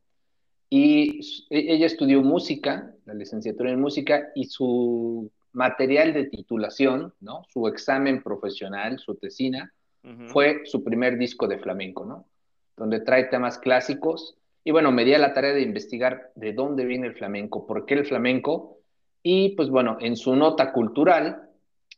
Y 0.68 1.20
e, 1.50 1.74
ella 1.74 1.86
estudió 1.86 2.22
música, 2.22 2.92
la 3.06 3.14
licenciatura 3.14 3.72
en 3.72 3.80
música, 3.80 4.32
y 4.34 4.46
su 4.46 5.32
material 5.52 6.14
de 6.14 6.26
titulación, 6.26 7.14
¿no? 7.20 7.44
Su 7.50 7.68
examen 7.68 8.24
profesional, 8.24 9.00
su 9.00 9.16
tesina, 9.16 9.74
fue 10.28 10.62
su 10.66 10.84
primer 10.84 11.18
disco 11.18 11.48
de 11.48 11.60
flamenco, 11.60 12.06
¿no? 12.06 12.26
Donde 12.78 13.02
trae 13.02 13.26
temas 13.26 13.60
clásicos 13.60 14.38
y 14.70 14.72
bueno, 14.72 14.92
me 14.92 15.04
di 15.04 15.16
a 15.16 15.18
la 15.18 15.34
tarea 15.34 15.54
de 15.54 15.64
investigar 15.64 16.30
de 16.36 16.54
dónde 16.54 16.86
viene 16.86 17.08
el 17.08 17.16
flamenco, 17.16 17.66
por 17.66 17.88
qué 17.88 17.96
el 17.96 18.06
flamenco. 18.06 18.78
Y 19.24 19.56
pues 19.56 19.68
bueno, 19.72 19.98
en 20.00 20.16
su 20.16 20.36
nota 20.36 20.72
cultural, 20.72 21.50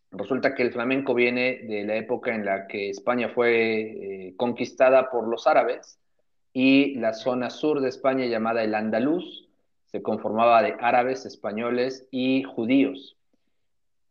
resulta 0.09 0.55
que 0.55 0.63
el 0.63 0.72
flamenco 0.72 1.13
viene 1.13 1.63
de 1.63 1.84
la 1.84 1.97
época 1.97 2.34
en 2.34 2.45
la 2.45 2.67
que 2.67 2.89
España 2.89 3.28
fue 3.28 3.82
eh, 4.30 4.34
conquistada 4.38 5.11
por 5.11 5.28
los 5.28 5.47
árabes 5.47 5.99
y 6.53 6.95
la 6.95 7.11
zona 7.11 7.49
sur 7.49 7.82
de 7.82 7.89
España 7.89 8.26
llamada 8.28 8.63
el 8.63 8.74
Andaluz 8.74 9.49
se 9.88 10.01
conformaba 10.01 10.63
de 10.63 10.78
árabes, 10.80 11.26
españoles 11.26 12.07
y 12.09 12.43
judíos. 12.43 13.17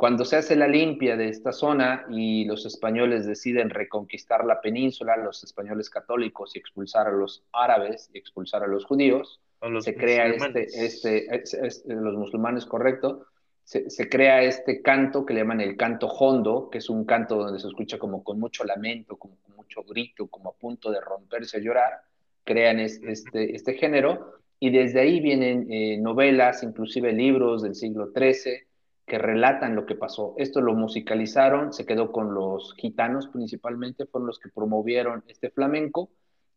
Cuando 0.01 0.25
se 0.25 0.37
hace 0.37 0.57
la 0.57 0.67
limpia 0.67 1.15
de 1.15 1.29
esta 1.29 1.53
zona 1.53 2.07
y 2.09 2.47
los 2.47 2.65
españoles 2.65 3.27
deciden 3.27 3.69
reconquistar 3.69 4.47
la 4.47 4.63
península, 4.63 5.19
los 5.19 5.45
españoles 5.45 5.91
católicos, 5.91 6.57
y 6.57 6.59
expulsar 6.59 7.09
a 7.09 7.13
los 7.13 7.45
árabes 7.53 8.09
y 8.15 8.17
expulsar 8.17 8.63
a 8.63 8.67
los 8.67 8.87
judíos, 8.87 9.43
se 9.81 9.95
crea 9.95 10.27
este, 10.29 11.27
este, 11.29 11.95
los 11.95 12.17
musulmanes, 12.17 12.65
correcto, 12.65 13.27
se, 13.63 14.09
crea 14.09 14.43
este 14.43 14.81
canto 14.81 15.27
que 15.27 15.35
le 15.35 15.41
llaman 15.41 15.61
el 15.61 15.77
canto 15.77 16.07
hondo, 16.07 16.71
que 16.71 16.79
es 16.79 16.89
un 16.89 17.05
canto 17.05 17.37
donde 17.37 17.61
se 17.61 17.69
escucha 17.69 17.99
como 17.99 18.25
con 18.25 18.41
mucho 18.41 18.65
lamento, 18.65 19.19
como 19.19 19.37
con 19.43 19.55
mucho 19.55 19.83
grito, 19.83 20.29
como 20.29 20.49
a 20.49 20.55
punto 20.55 20.91
de 20.91 21.03
romperse 21.03 21.59
a 21.59 21.61
llorar, 21.61 22.01
crean 22.45 22.81
este, 22.81 23.55
este 23.55 23.75
género, 23.75 24.33
y 24.59 24.71
desde 24.71 25.01
ahí 25.01 25.21
vienen 25.21 25.71
eh, 25.71 25.99
novelas, 25.99 26.63
inclusive 26.63 27.13
libros 27.13 27.61
del 27.61 27.75
siglo 27.75 28.13
XIII, 28.17 28.70
que 29.11 29.19
relatan 29.19 29.75
lo 29.75 29.87
que 29.87 29.97
pasó. 29.97 30.35
Esto 30.37 30.61
lo 30.61 30.73
musicalizaron, 30.75 31.73
se 31.73 31.85
quedó 31.85 32.13
con 32.13 32.33
los 32.33 32.77
gitanos 32.77 33.27
principalmente, 33.27 34.07
fueron 34.07 34.29
los 34.29 34.39
que 34.39 34.51
promovieron 34.51 35.25
este 35.27 35.51
flamenco 35.51 36.11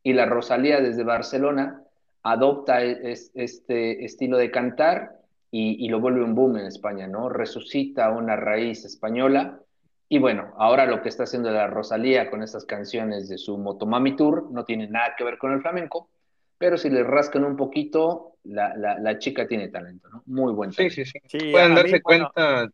y 0.04 0.14
la 0.14 0.28
Rosalía 0.28 0.80
desde 0.80 1.04
Barcelona 1.04 1.82
adopta 2.22 2.84
este 2.84 4.06
estilo 4.06 4.38
de 4.38 4.52
cantar 4.52 5.18
y, 5.50 5.90
lo 5.90 6.00
vuelve 6.00 6.24
un 6.24 6.36
boom 6.36 6.58
en 6.58 6.68
España, 6.68 7.08
¿no? 7.08 7.28
Resucita 7.28 8.12
una 8.12 8.36
raíz 8.36 8.86
española. 8.86 9.60
Y 10.08 10.20
bueno, 10.20 10.54
ahora 10.58 10.86
lo 10.86 11.02
que 11.02 11.10
está 11.10 11.24
haciendo 11.24 11.50
la 11.50 11.66
Rosalía 11.66 12.30
con 12.30 12.44
estas 12.44 12.66
canciones 12.66 13.30
de 13.30 13.40
su 13.40 13.58
Motomami 13.58 14.16
Tour 14.16 14.52
no 14.52 14.64
tiene 14.64 14.88
nada 14.88 15.16
que 15.18 15.24
ver 15.24 15.40
con 15.40 15.54
el 15.54 15.62
flamenco, 15.62 16.10
pero 16.58 16.78
si 16.78 16.90
le 16.90 17.04
rascan 17.04 17.44
un 17.44 17.56
poquito, 17.56 18.38
la, 18.44 19.18
chica 19.20 19.48
tiene 19.48 19.70
talento, 19.70 20.10
¿no? 20.10 20.24
Muy 20.26 20.54
buen 20.54 20.72
talento. 20.72 20.96
Sí, 20.96 21.06
sí, 21.06 21.20
sí. 21.26 21.52
Pueden 21.52 21.76
darse 21.76 22.02
cuenta 22.02 22.70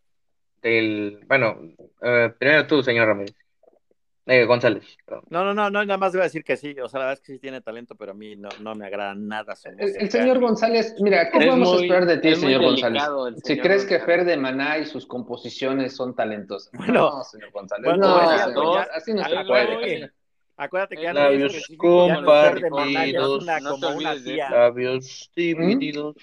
del... 0.61 1.19
Bueno, 1.27 1.57
eh, 2.01 2.33
primero 2.37 2.67
tú, 2.67 2.83
señor 2.83 3.07
Ramírez. 3.07 3.35
Eh, 4.31 4.45
González. 4.45 4.85
No, 5.31 5.43
no, 5.43 5.55
no, 5.55 5.71
no, 5.71 5.83
nada 5.83 5.97
más 5.97 6.11
voy 6.11 6.21
a 6.21 6.25
decir 6.25 6.43
que 6.43 6.55
sí, 6.55 6.75
o 6.79 6.87
sea, 6.87 6.99
la 6.99 7.05
verdad 7.07 7.19
es 7.19 7.25
que 7.25 7.33
sí 7.33 7.39
tiene 7.39 7.61
talento, 7.61 7.95
pero 7.95 8.11
a 8.11 8.13
mí 8.13 8.35
no, 8.35 8.49
no 8.61 8.75
me 8.75 8.85
agrada 8.85 9.15
nada. 9.15 9.55
el, 9.79 10.11
señor 10.11 10.39
González, 10.39 10.95
mira, 10.99 11.31
¿qué 11.31 11.39
podemos 11.47 11.81
esperar 11.81 12.05
de 12.05 12.19
ti, 12.19 12.35
señor 12.35 12.61
González? 12.61 13.01
Si 13.43 13.57
crees 13.57 13.85
que 13.85 13.99
Fer 13.99 14.25
de 14.25 14.37
Maná 14.37 14.77
y 14.77 14.85
sus 14.85 15.07
composiciones 15.07 15.95
son 15.95 16.15
talentosas. 16.15 16.71
Bueno, 16.73 16.93
no, 16.93 17.23
señor 17.23 17.49
González, 17.51 17.91
no, 17.97 18.75
así 18.77 19.13
no 19.13 19.23
se 19.23 19.45
puede. 19.47 20.11
Acuérdate 20.61 20.97
que 20.97 21.03
ya 21.03 21.13
labios 21.13 21.55
compartidos, 21.77 23.43
una, 23.43 23.61
como 23.61 23.89
una 23.91 24.21
tía. 24.21 24.49
labios 24.49 25.31
divididos. 25.33 26.17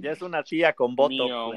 Ya 0.00 0.12
es 0.12 0.22
una 0.22 0.44
tía 0.44 0.74
con 0.74 0.94
voto. 0.94 1.52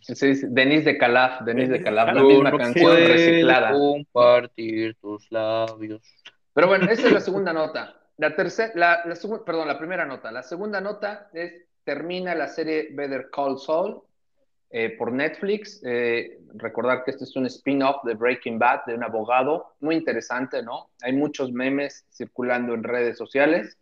Sí, 0.00 0.34
sí, 0.34 0.46
Denise 0.50 0.84
de 0.84 0.98
Calaf, 0.98 1.40
Denise 1.42 1.72
de 1.72 1.82
Calaf, 1.82 2.14
la 2.14 2.22
misma 2.22 2.58
canción 2.58 2.94
reciclada. 2.94 3.72
compartir 3.72 4.96
tus 4.96 5.32
labios. 5.32 6.02
Pero 6.52 6.66
bueno, 6.66 6.90
esa 6.90 7.06
es 7.06 7.12
la 7.12 7.20
segunda 7.20 7.54
nota. 7.54 7.96
La 8.18 8.36
tercera, 8.36 8.72
la, 8.74 9.02
la 9.06 9.44
perdón, 9.44 9.66
la 9.66 9.78
primera 9.78 10.04
nota. 10.04 10.30
La 10.30 10.42
segunda 10.42 10.78
nota 10.82 11.30
es 11.32 11.54
termina 11.84 12.34
la 12.34 12.48
serie 12.48 12.88
Better 12.92 13.30
Call 13.32 13.58
Saul 13.58 14.02
eh, 14.72 14.90
por 14.90 15.10
Netflix. 15.10 15.82
Eh, 15.84 16.38
recordar 16.54 17.02
que 17.02 17.10
este 17.10 17.24
es 17.24 17.34
un 17.34 17.46
spin-off 17.46 18.04
de 18.04 18.14
Breaking 18.14 18.56
Bad, 18.56 18.84
de 18.86 18.94
un 18.94 19.02
abogado, 19.02 19.74
muy 19.80 19.96
interesante, 19.96 20.62
¿no? 20.62 20.90
Hay 21.02 21.12
muchos 21.12 21.52
memes 21.52 22.06
circulando 22.12 22.74
en 22.74 22.84
redes 22.84 23.18
sociales. 23.18 23.76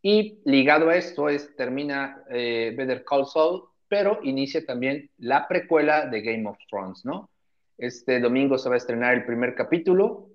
Y 0.00 0.40
ligado 0.46 0.88
a 0.88 0.96
esto 0.96 1.28
es, 1.28 1.54
termina 1.56 2.22
eh, 2.30 2.72
Better 2.74 3.04
Call 3.04 3.26
Saul, 3.26 3.64
pero 3.86 4.20
inicia 4.22 4.64
también 4.64 5.10
la 5.18 5.46
precuela 5.46 6.06
de 6.06 6.22
Game 6.22 6.48
of 6.48 6.56
Thrones, 6.70 7.04
¿no? 7.04 7.28
Este 7.76 8.18
domingo 8.18 8.56
se 8.56 8.70
va 8.70 8.76
a 8.76 8.78
estrenar 8.78 9.12
el 9.14 9.26
primer 9.26 9.54
capítulo. 9.54 10.30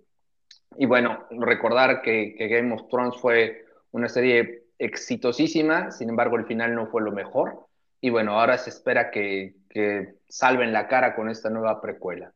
Y 0.78 0.86
bueno, 0.86 1.26
recordar 1.32 2.04
que, 2.04 2.36
que 2.38 2.48
Game 2.48 2.74
of 2.74 2.88
Thrones 2.90 3.18
fue 3.18 3.66
una 3.92 4.08
serie 4.08 4.66
exitosísima, 4.78 5.92
sin 5.92 6.10
embargo 6.10 6.38
el 6.38 6.46
final 6.46 6.76
no 6.76 6.88
fue 6.88 7.02
lo 7.02 7.12
mejor. 7.12 7.69
Y 8.02 8.10
bueno, 8.10 8.40
ahora 8.40 8.58
se 8.58 8.70
espera 8.70 9.12
que, 9.12 9.56
que 9.70 10.16
salven 10.28 10.72
la 10.72 10.88
cara 10.88 11.16
con 11.16 11.30
esta 11.30 11.50
nueva 11.50 11.82
precuela. 11.82 12.34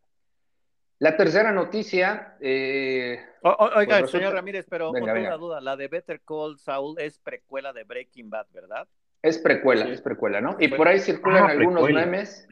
La 1.04 1.18
tercera 1.18 1.52
noticia. 1.52 2.38
Eh, 2.40 3.20
oiga, 3.42 4.00
pues 4.00 4.12
señor 4.12 4.34
Ramírez, 4.34 4.66
pero 4.70 4.92
venga, 4.92 5.14
una 5.14 5.36
duda. 5.36 5.60
La 5.60 5.76
de 5.76 5.90
Better 5.90 6.22
Call 6.22 6.58
Saul 6.58 6.98
es 6.98 7.20
precuela 7.20 7.74
de 7.74 7.84
Breaking 7.84 8.30
Bad, 8.30 8.48
¿verdad? 8.54 8.88
Es 9.22 9.38
precuela, 9.38 9.86
es 9.90 10.02
precuela, 10.02 10.40
¿no? 10.40 10.56
Y 10.60 10.70
por 10.70 10.88
ahí 10.88 11.00
circulan 11.00 11.44
ah, 11.44 11.52
algunos 11.52 11.90
memes. 11.90 12.48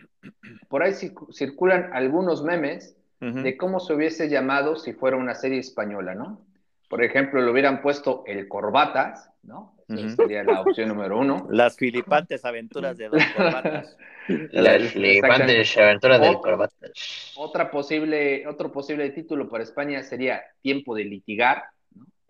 Por 0.67 0.83
ahí 0.83 0.93
circulan 0.93 1.91
algunos 1.93 2.43
memes 2.43 2.97
de 3.21 3.55
cómo 3.55 3.79
se 3.79 3.93
hubiese 3.93 4.27
llamado 4.27 4.75
si 4.75 4.91
fuera 4.91 5.15
una 5.15 5.35
serie 5.35 5.59
española, 5.59 6.13
¿no? 6.13 6.41
Por 6.89 7.03
ejemplo, 7.03 7.41
le 7.41 7.49
hubieran 7.49 7.81
puesto 7.81 8.23
el 8.25 8.49
Corbatas, 8.49 9.31
¿no? 9.43 9.77
Sería 10.15 10.43
la 10.43 10.61
opción 10.61 10.89
número 10.89 11.19
uno. 11.19 11.47
Las 11.49 11.77
filipantes 11.77 12.45
aventuras 12.45 12.97
de 12.97 13.09
Don 13.09 13.19
Corbatas. 13.35 13.97
Las 14.51 14.91
filipantes 14.91 15.77
aventuras 15.77 16.21
del 16.21 16.35
Corbatas. 16.35 17.33
Otra 17.35 17.71
posible, 17.71 18.47
otro 18.47 18.71
posible 18.71 19.09
título 19.09 19.49
para 19.49 19.63
España 19.63 20.03
sería 20.03 20.41
Tiempo 20.61 20.95
de 20.95 21.05
litigar. 21.05 21.63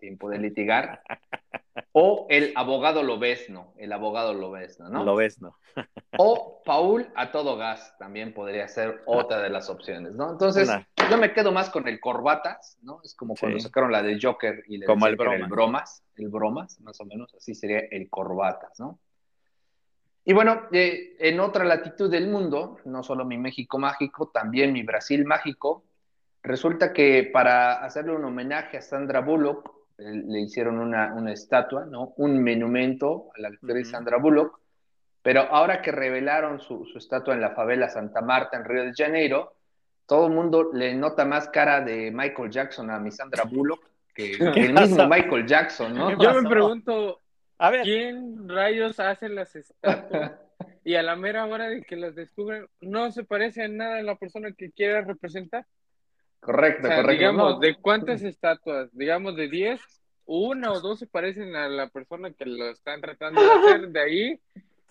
Tiempo 0.02 0.28
de 0.28 0.38
litigar. 0.38 1.00
O 1.92 2.26
el 2.28 2.52
abogado 2.56 3.04
lo 3.04 3.20
ves, 3.20 3.48
¿no? 3.48 3.72
El 3.78 3.92
abogado 3.92 4.34
lo 4.34 4.50
ves, 4.50 4.80
¿no? 4.80 5.04
Lo 5.04 5.14
ves, 5.14 5.40
¿no? 5.40 5.56
o 6.18 6.60
Paul 6.64 7.06
a 7.14 7.30
todo 7.30 7.56
gas 7.56 7.94
también 8.00 8.34
podría 8.34 8.66
ser 8.66 9.02
otra 9.06 9.40
de 9.40 9.48
las 9.48 9.70
opciones, 9.70 10.12
¿no? 10.14 10.32
Entonces, 10.32 10.68
yo 11.08 11.18
me 11.18 11.32
quedo 11.32 11.52
más 11.52 11.70
con 11.70 11.86
el 11.86 12.00
corbatas, 12.00 12.78
¿no? 12.82 13.00
Es 13.04 13.14
como 13.14 13.36
cuando 13.36 13.60
sacaron 13.60 13.92
la 13.92 14.02
de 14.02 14.18
Joker 14.20 14.64
y 14.66 14.78
le 14.78 14.86
como 14.86 15.06
el, 15.06 15.12
el 15.12 15.46
bromas, 15.46 16.02
el 16.16 16.28
bromas, 16.28 16.80
más 16.80 17.00
o 17.00 17.04
menos, 17.04 17.32
así 17.36 17.54
sería 17.54 17.78
el 17.78 18.10
corbatas, 18.10 18.80
¿no? 18.80 18.98
Y 20.24 20.32
bueno, 20.32 20.62
eh, 20.72 21.16
en 21.20 21.38
otra 21.38 21.64
latitud 21.64 22.10
del 22.10 22.28
mundo, 22.28 22.78
no 22.86 23.04
solo 23.04 23.24
mi 23.24 23.38
México 23.38 23.78
mágico, 23.78 24.30
también 24.34 24.72
mi 24.72 24.82
Brasil 24.82 25.24
mágico, 25.24 25.84
resulta 26.42 26.92
que 26.92 27.30
para 27.32 27.84
hacerle 27.84 28.16
un 28.16 28.24
homenaje 28.24 28.78
a 28.78 28.82
Sandra 28.82 29.20
Bullock, 29.20 29.81
le 30.02 30.40
hicieron 30.40 30.78
una, 30.78 31.14
una, 31.14 31.32
estatua, 31.32 31.84
¿no? 31.84 32.14
Un 32.16 32.42
monumento 32.42 33.30
a 33.36 33.40
la 33.40 33.48
actriz 33.48 33.90
Sandra 33.90 34.18
Bullock, 34.18 34.60
pero 35.22 35.42
ahora 35.42 35.80
que 35.80 35.92
revelaron 35.92 36.60
su, 36.60 36.84
su, 36.86 36.98
estatua 36.98 37.34
en 37.34 37.40
la 37.40 37.50
favela 37.50 37.88
Santa 37.88 38.20
Marta, 38.20 38.56
en 38.56 38.64
Río 38.64 38.84
de 38.84 38.92
Janeiro, 38.94 39.54
todo 40.06 40.26
el 40.26 40.32
mundo 40.32 40.72
le 40.72 40.94
nota 40.94 41.24
más 41.24 41.48
cara 41.48 41.80
de 41.80 42.10
Michael 42.10 42.50
Jackson 42.50 42.90
a 42.90 42.98
mi 42.98 43.10
Sandra 43.10 43.44
Bullock 43.44 43.92
que, 44.14 44.32
el 44.32 44.74
mismo 44.74 45.08
Michael 45.08 45.46
Jackson, 45.46 45.94
¿no? 45.94 46.22
Yo 46.22 46.42
me 46.42 46.48
pregunto, 46.48 47.20
a 47.58 47.70
ver. 47.70 47.82
¿quién 47.82 48.48
rayos 48.48 49.00
hace 49.00 49.28
las 49.28 49.54
estatuas? 49.56 50.32
y 50.84 50.94
a 50.94 51.02
la 51.02 51.16
mera 51.16 51.46
hora 51.46 51.68
de 51.68 51.82
que 51.82 51.96
las 51.96 52.14
descubren, 52.14 52.66
no 52.80 53.10
se 53.10 53.24
parece 53.24 53.64
en 53.64 53.76
nada 53.76 53.98
a 53.98 54.02
la 54.02 54.16
persona 54.16 54.52
que 54.52 54.70
quiera 54.70 55.02
representar. 55.02 55.66
Correcto, 56.42 56.88
correcto. 56.88 57.10
Digamos, 57.12 57.60
¿de 57.60 57.76
cuántas 57.76 58.22
estatuas? 58.22 58.90
Digamos, 58.92 59.36
de 59.36 59.48
10, 59.48 59.80
una 60.26 60.72
o 60.72 60.80
dos 60.80 60.98
se 60.98 61.06
parecen 61.06 61.54
a 61.54 61.68
la 61.68 61.88
persona 61.88 62.32
que 62.32 62.46
lo 62.46 62.68
están 62.68 63.00
tratando 63.00 63.40
de 63.40 63.52
hacer. 63.52 63.88
De 63.90 64.00
ahí, 64.00 64.40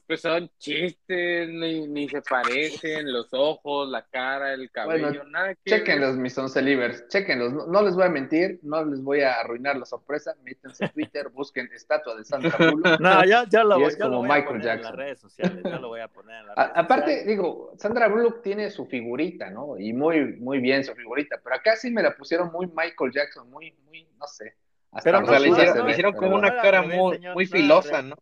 pues 0.07 0.21
son 0.21 0.49
chistes, 0.57 1.49
ni, 1.49 2.09
se 2.09 2.21
parecen, 2.21 3.11
los 3.11 3.27
ojos, 3.31 3.89
la 3.89 4.05
cara, 4.05 4.53
el 4.53 4.69
cabello, 4.69 5.23
nada 5.25 5.55
que. 5.55 5.69
Chequenlos, 5.71 6.17
mis 6.17 6.37
oncelivers, 6.37 7.07
chequenlos. 7.07 7.53
No, 7.53 7.67
no, 7.67 7.81
les 7.81 7.95
voy 7.95 8.05
a 8.05 8.09
mentir, 8.09 8.59
no 8.63 8.83
les 8.83 9.01
voy 9.01 9.21
a 9.21 9.35
arruinar 9.35 9.77
la 9.77 9.85
sorpresa. 9.85 10.35
Métanse 10.43 10.85
en 10.85 10.91
Twitter, 10.91 11.29
busquen 11.33 11.69
estatua 11.73 12.15
de 12.15 12.23
Sandra 12.23 12.57
Bullock. 12.57 12.99
No, 12.99 13.25
ya, 13.25 13.45
ya 13.49 13.63
lo, 13.63 13.79
voy, 13.79 13.93
ya 13.97 14.07
lo 14.07 14.17
voy 14.17 14.39
a 14.39 14.45
poner 14.45 14.67
en 14.67 14.81
las 14.81 14.95
redes 14.95 15.19
sociales. 15.19 15.63
Ya 15.63 15.79
lo 15.79 15.87
voy 15.87 16.01
a 16.01 16.07
poner 16.07 16.41
en 16.41 16.47
las 16.47 16.55
redes 16.57 16.71
Aparte, 16.75 17.23
digo, 17.25 17.73
Sandra 17.77 18.07
Bullock 18.07 18.41
tiene 18.41 18.69
su 18.69 18.85
figurita, 18.85 19.49
¿no? 19.49 19.77
Y 19.77 19.93
muy, 19.93 20.37
muy 20.37 20.59
bien 20.59 20.83
su 20.83 20.93
figurita. 20.93 21.39
Pero 21.43 21.55
acá 21.55 21.75
sí 21.75 21.89
me 21.91 22.03
la 22.03 22.15
pusieron 22.15 22.51
muy 22.51 22.67
Michael 22.67 23.11
Jackson, 23.13 23.49
muy, 23.49 23.73
muy, 23.85 24.07
no 24.19 24.27
sé. 24.27 24.55
pero 25.03 25.21
le 25.21 25.47
hicieron, 25.47 25.89
hicieron 25.89 26.13
como 26.13 26.35
una 26.35 26.61
cara 26.61 26.81
muy, 26.81 27.19
muy 27.33 27.45
filosa, 27.45 28.01
¿no? 28.01 28.15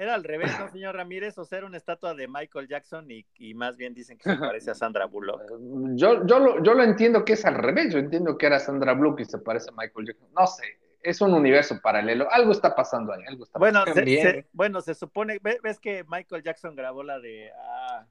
Era 0.00 0.14
al 0.14 0.24
revés, 0.24 0.50
¿no, 0.58 0.66
señor 0.70 0.96
Ramírez? 0.96 1.36
O 1.36 1.44
sea, 1.44 1.58
era 1.58 1.66
una 1.66 1.76
estatua 1.76 2.14
de 2.14 2.26
Michael 2.26 2.66
Jackson 2.68 3.06
y, 3.10 3.52
más 3.52 3.76
bien 3.76 3.92
dicen 3.92 4.16
que 4.16 4.30
se 4.30 4.36
parece 4.54 4.70
a 4.70 4.74
Sandra 4.74 5.04
Bullock. 5.04 5.42
Yo, 5.94 6.24
yo, 6.24 6.38
lo, 6.38 6.62
yo 6.62 6.72
lo 6.72 6.82
entiendo 6.82 7.22
que 7.22 7.34
es 7.34 7.44
al 7.44 7.56
revés. 7.56 7.92
Yo 7.92 7.98
entiendo 7.98 8.38
que 8.38 8.46
era 8.46 8.58
Sandra 8.58 8.94
Bullock 8.94 9.20
y 9.20 9.26
se 9.26 9.36
parece 9.36 9.68
a 9.68 9.74
Michael 9.76 10.06
Jackson. 10.06 10.28
No 10.34 10.46
sé, 10.46 10.64
es 11.02 11.20
un 11.20 11.34
universo 11.34 11.78
paralelo. 11.82 12.32
Algo 12.32 12.52
está 12.52 12.74
pasando 12.74 13.12
ahí. 13.12 13.22
Algo 13.28 13.44
está 13.44 13.58
bueno, 13.58 13.84
Se, 13.92 14.46
bueno, 14.54 14.80
se 14.80 14.94
supone, 14.94 15.38
ves 15.38 15.78
que 15.78 16.02
Michael 16.08 16.44
Jackson 16.44 16.74
grabó 16.74 17.02
la 17.02 17.20
de... 17.20 17.50
Ah, 17.54 18.06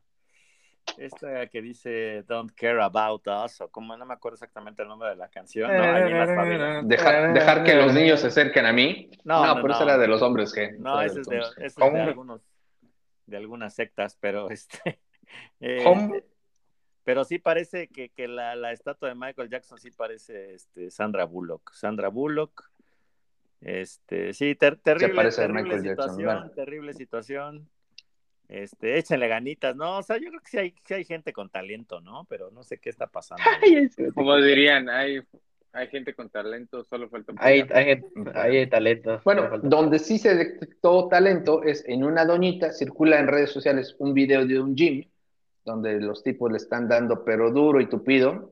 esta 1.00 1.48
que 1.48 1.62
dice 1.62 2.24
Don't 2.24 2.52
Care 2.54 2.82
About 2.82 3.28
Us, 3.46 3.62
o 3.62 3.70
como 3.70 3.96
no 3.96 4.06
me 4.06 4.14
acuerdo 4.14 4.36
exactamente 4.36 4.82
el 4.82 4.88
nombre 4.88 5.10
de 5.10 5.16
la 5.16 5.30
canción, 5.30 5.72
¿no? 5.72 6.84
dejar, 6.84 7.64
que 7.64 7.76
los 7.76 7.94
niños 7.94 8.20
se 8.20 8.28
acerquen 8.28 8.66
a 8.66 8.74
mí. 8.74 9.10
No, 9.24 9.46
no, 9.46 9.62
pero 9.62 9.74
eso 9.74 9.84
era 9.84 9.98
de 9.98 10.08
los 10.08 10.22
hombres 10.22 10.54
que. 10.54 10.74
No, 10.74 11.02
ese 11.02 11.22
es 11.22 11.28
de, 11.28 11.42
es 11.58 11.76
de 11.76 11.84
algunos, 11.84 12.42
de 13.26 13.38
algunas 13.38 13.74
sectas, 13.74 14.18
pero 14.20 14.50
este. 14.52 15.00
Eh, 15.60 15.84
pero 17.04 17.24
sí 17.24 17.40
parece 17.40 17.88
que, 17.88 18.10
que 18.10 18.28
la, 18.28 18.56
la, 18.56 18.72
estatua 18.72 19.10
de 19.10 19.16
Michael 19.16 19.50
Jackson 19.50 19.80
sí 19.80 19.92
parece 19.92 20.54
este, 20.54 20.92
Sandra 20.92 21.26
Bullock. 21.26 21.72
Sandra 21.74 22.10
Bullock. 22.10 22.70
Este, 23.62 24.34
sí, 24.34 24.56
terrible, 24.56 25.32
terrible 25.32 25.80
situación, 25.82 26.52
terrible 26.56 26.94
situación. 26.94 27.70
Este, 28.50 28.98
échenle 28.98 29.28
ganitas, 29.28 29.76
¿no? 29.76 30.00
O 30.00 30.04
sea, 30.04 30.18
yo 30.18 30.30
creo 30.30 30.42
que 30.42 30.50
sí 30.50 30.58
hay, 30.58 30.76
sí 30.84 30.96
hay 30.96 31.06
gente 31.06 31.32
con 31.32 31.50
talento, 31.50 32.02
¿no? 32.02 32.26
Pero 32.28 32.50
no 32.50 32.64
sé 32.64 32.80
qué 32.80 32.90
está 32.90 33.06
pasando. 33.06 33.44
Como 34.16 34.36
dirían, 34.38 34.90
hay, 34.90 35.22
hay 35.72 35.88
gente 35.88 36.16
con 36.16 36.30
talento, 36.30 36.84
solo 36.84 37.10
falta. 37.10 37.32
Hay, 37.38 37.64
hay, 37.72 38.02
hay, 38.34 38.68
talento. 38.68 39.22
Bueno, 39.24 39.60
donde 39.62 40.00
sí 40.00 40.18
se 40.18 40.34
detectó 40.34 41.08
talento 41.08 41.62
es 41.64 41.88
en 41.88 42.04
una 42.04 42.26
doñita, 42.26 42.72
circula 42.72 43.20
en 43.20 43.28
redes 43.28 43.52
sociales 43.52 43.96
un 44.00 44.16
video 44.16 44.44
de 44.48 44.60
un 44.60 44.76
gym, 44.76 45.06
donde 45.64 46.02
los 46.02 46.24
tipos 46.24 46.52
le 46.52 46.58
están 46.58 46.88
dando 46.88 47.24
pero 47.24 47.52
duro 47.52 47.80
y 47.80 47.86
tupido, 47.86 48.52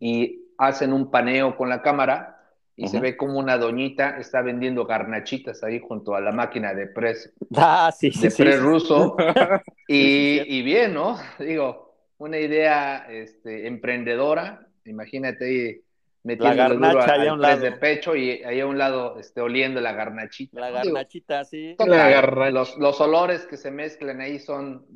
y 0.00 0.40
hacen 0.56 0.94
un 0.94 1.10
paneo 1.10 1.54
con 1.54 1.68
la 1.68 1.82
cámara 1.82 2.37
y 2.78 2.86
se 2.86 3.00
ve 3.00 3.16
como 3.16 3.40
una 3.40 3.58
doñita 3.58 4.18
está 4.20 4.40
vendiendo 4.40 4.86
garnachitas 4.86 5.64
ahí 5.64 5.80
junto 5.80 6.14
a 6.14 6.20
la 6.20 6.30
máquina 6.30 6.74
de 6.74 6.86
press, 6.86 7.32
ah, 7.56 7.90
sí, 7.92 8.10
de 8.10 8.30
press 8.30 8.60
ruso. 8.60 9.16
y, 9.88 10.42
y, 10.46 10.62
bien, 10.62 10.94
¿no? 10.94 11.18
Digo, 11.40 11.96
una 12.18 12.38
idea 12.38 13.04
este, 13.10 13.66
emprendedora. 13.66 14.64
Imagínate 14.84 15.44
ahí 15.44 15.80
metiendo 16.22 16.74
duro 16.74 17.02
al 17.02 17.40
press 17.40 17.60
de 17.60 17.72
pecho 17.72 18.14
y 18.14 18.44
ahí 18.44 18.60
a 18.60 18.66
un 18.66 18.78
lado 18.78 19.18
este, 19.18 19.40
oliendo 19.40 19.80
la 19.80 19.92
garnachita. 19.92 20.60
La 20.60 20.70
garnachita, 20.70 21.44
sí. 21.44 21.74
los, 21.80 22.78
los 22.78 23.00
olores 23.00 23.44
que 23.46 23.56
se 23.56 23.72
mezclan 23.72 24.20
ahí 24.20 24.38
son, 24.38 24.86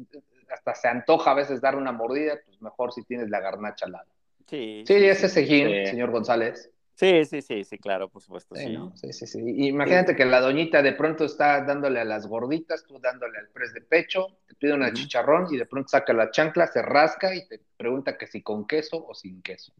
hasta 0.48 0.76
se 0.76 0.86
antoja 0.86 1.32
a 1.32 1.34
veces 1.34 1.60
dar 1.60 1.74
una 1.74 1.90
mordida, 1.90 2.38
pues 2.46 2.62
mejor 2.62 2.92
si 2.92 3.02
tienes 3.02 3.28
la 3.28 3.40
garnacha 3.40 3.86
al 3.86 3.92
lado. 3.92 4.10
Sí, 4.46 4.84
sí, 4.86 4.94
ese 4.94 5.26
es 5.26 5.36
el 5.36 5.86
señor 5.88 6.12
González. 6.12 6.70
Sí, 6.94 7.24
sí, 7.24 7.42
sí, 7.42 7.64
sí, 7.64 7.78
claro, 7.78 8.08
por 8.08 8.22
supuesto. 8.22 8.54
Sí, 8.54 8.76
sí, 8.94 9.12
sí, 9.12 9.26
sí. 9.26 9.66
Imagínate 9.66 10.14
que 10.14 10.24
la 10.24 10.40
doñita 10.40 10.82
de 10.82 10.92
pronto 10.92 11.24
está 11.24 11.64
dándole 11.64 12.00
a 12.00 12.04
las 12.04 12.26
gorditas, 12.26 12.84
tú 12.86 12.98
dándole 13.00 13.38
al 13.38 13.48
pres 13.48 13.72
de 13.72 13.80
pecho, 13.80 14.38
te 14.46 14.54
pide 14.54 14.74
una 14.74 14.92
chicharrón 14.92 15.52
y 15.52 15.56
de 15.56 15.66
pronto 15.66 15.88
saca 15.88 16.12
la 16.12 16.30
chancla, 16.30 16.66
se 16.66 16.82
rasca 16.82 17.34
y 17.34 17.48
te 17.48 17.60
pregunta 17.76 18.16
que 18.18 18.26
si 18.26 18.42
con 18.42 18.66
queso 18.66 19.04
o 19.06 19.14
sin 19.14 19.42
queso. 19.42 19.72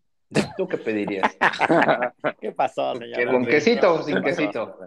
¿Tú 0.56 0.66
qué 0.66 0.78
pedirías? 0.78 1.30
¿Qué 2.40 2.52
pasó, 2.52 2.96
señor? 2.96 3.30
¿Con 3.30 3.44
quesito 3.44 3.94
o 3.94 4.02
sin 4.02 4.22
quesito? 4.22 4.78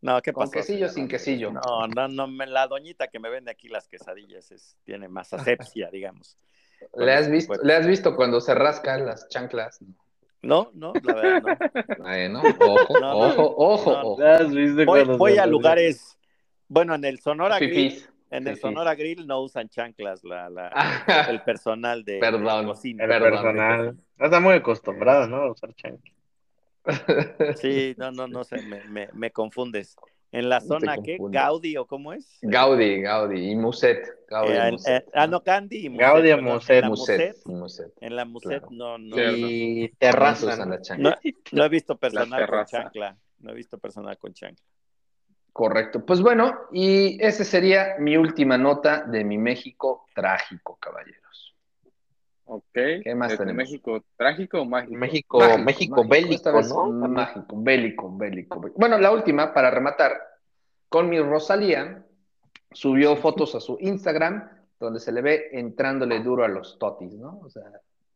No, 0.00 0.22
¿qué 0.22 0.32
pasó? 0.32 0.52
¿Con 0.52 0.60
quesillo 0.60 0.86
o 0.86 0.88
sin 0.88 1.08
quesillo? 1.08 1.50
No, 1.50 1.88
no, 1.88 2.08
no, 2.08 2.46
la 2.46 2.66
doñita 2.68 3.08
que 3.08 3.18
me 3.18 3.30
vende 3.30 3.50
aquí 3.50 3.68
las 3.68 3.88
quesadillas 3.88 4.52
es, 4.52 4.76
tiene 4.84 5.08
más 5.08 5.32
asepsia, 5.32 5.90
digamos. 5.90 6.36
¿Le 6.96 7.12
has, 7.12 7.30
visto, 7.30 7.54
¿Le 7.62 7.74
has 7.74 7.86
visto 7.86 8.14
cuando 8.14 8.40
se 8.40 8.54
rascan 8.54 9.06
las 9.06 9.28
chanclas? 9.28 9.80
No, 9.80 10.03
no, 10.44 10.92
la 11.02 11.14
verdad 11.14 11.42
no. 11.42 12.02
Bueno, 12.02 12.42
ojo, 12.42 12.74
ojo, 13.00 13.54
ojo, 13.56 14.16
ojo. 14.16 15.16
Voy, 15.18 15.38
a 15.38 15.46
lugares, 15.46 16.18
bueno, 16.68 16.94
en 16.94 17.04
el 17.04 17.20
Sonora 17.20 17.58
Grill, 17.58 18.04
en 18.30 18.46
el 18.46 18.58
Sonora 18.58 18.94
Grill 18.94 19.26
no 19.26 19.40
usan 19.40 19.68
chanclas 19.68 20.24
la, 20.24 20.50
la, 20.50 20.68
el 21.30 21.42
personal 21.42 22.04
de, 22.04 22.18
perdón, 22.18 22.66
cocina. 22.66 23.04
El 23.04 23.10
personal. 23.10 23.96
Está 24.18 24.40
muy 24.40 24.54
acostumbrado, 24.54 25.26
¿no? 25.26 25.36
A 25.36 25.52
usar 25.52 25.74
chanclas. 25.74 26.14
Sí, 27.56 27.94
no, 27.98 28.10
no, 28.12 28.26
no 28.26 28.44
sé, 28.44 28.62
me, 28.62 28.84
me, 28.84 29.08
me 29.12 29.30
confundes. 29.30 29.96
¿En 30.34 30.48
la 30.48 30.60
zona 30.60 30.96
qué? 30.98 31.16
¿Gaudi 31.20 31.76
o 31.76 31.86
cómo 31.86 32.12
es? 32.12 32.38
Gaudi, 32.42 33.02
Gaudi 33.02 33.52
y 33.52 33.54
Muset. 33.54 34.04
Gaudi 34.28 34.52
eh, 34.52 34.76
eh, 34.88 35.04
ah, 35.14 35.28
no, 35.28 35.44
Candy 35.44 35.86
y 35.86 35.88
Muset. 35.88 36.06
Gaudi 36.06 36.30
y 36.30 36.42
Muset. 36.42 36.84
Muset. 37.46 37.92
En 38.00 38.16
la 38.16 38.24
Muset 38.24 38.64
no, 38.70 38.98
no. 38.98 39.16
Y 39.16 39.94
terraza. 39.96 40.56
No, 40.56 41.12
no, 41.52 41.64
he 41.64 41.68
visto 41.68 41.96
personal 41.96 42.48
con 42.48 42.64
chancla. 42.64 43.16
No 43.38 43.52
he 43.52 43.54
visto 43.54 43.78
personal 43.78 44.18
con 44.18 44.34
chancla. 44.34 44.64
Correcto. 45.52 46.04
Pues 46.04 46.20
bueno, 46.20 46.52
y 46.72 47.16
esa 47.24 47.44
sería 47.44 47.94
mi 48.00 48.16
última 48.16 48.58
nota 48.58 49.04
de 49.04 49.22
mi 49.22 49.38
México 49.38 50.06
trágico, 50.16 50.78
caballero. 50.80 51.23
Ok. 52.46 52.64
¿Qué 52.72 53.14
más 53.14 53.36
tenemos? 53.36 53.56
¿México 53.56 54.04
trágico 54.16 54.60
o 54.60 54.64
mágico? 54.64 54.96
México, 54.96 55.38
México, 55.58 56.04
bélico, 56.06 56.62
¿no? 56.62 57.08
Mágico, 57.08 57.56
bélico, 57.56 58.16
bélico, 58.16 58.60
Bueno, 58.76 58.98
la 58.98 59.10
última, 59.10 59.54
para 59.54 59.70
rematar, 59.70 60.12
con 60.88 61.08
mi 61.08 61.18
Rosalía, 61.20 62.04
subió 62.72 63.16
fotos 63.16 63.54
a 63.54 63.60
su 63.60 63.78
Instagram 63.80 64.48
donde 64.78 65.00
se 65.00 65.12
le 65.12 65.22
ve 65.22 65.48
entrándole 65.52 66.20
duro 66.20 66.44
a 66.44 66.48
los 66.48 66.78
totis, 66.78 67.14
¿no? 67.14 67.40
O 67.42 67.48
sea, 67.48 67.62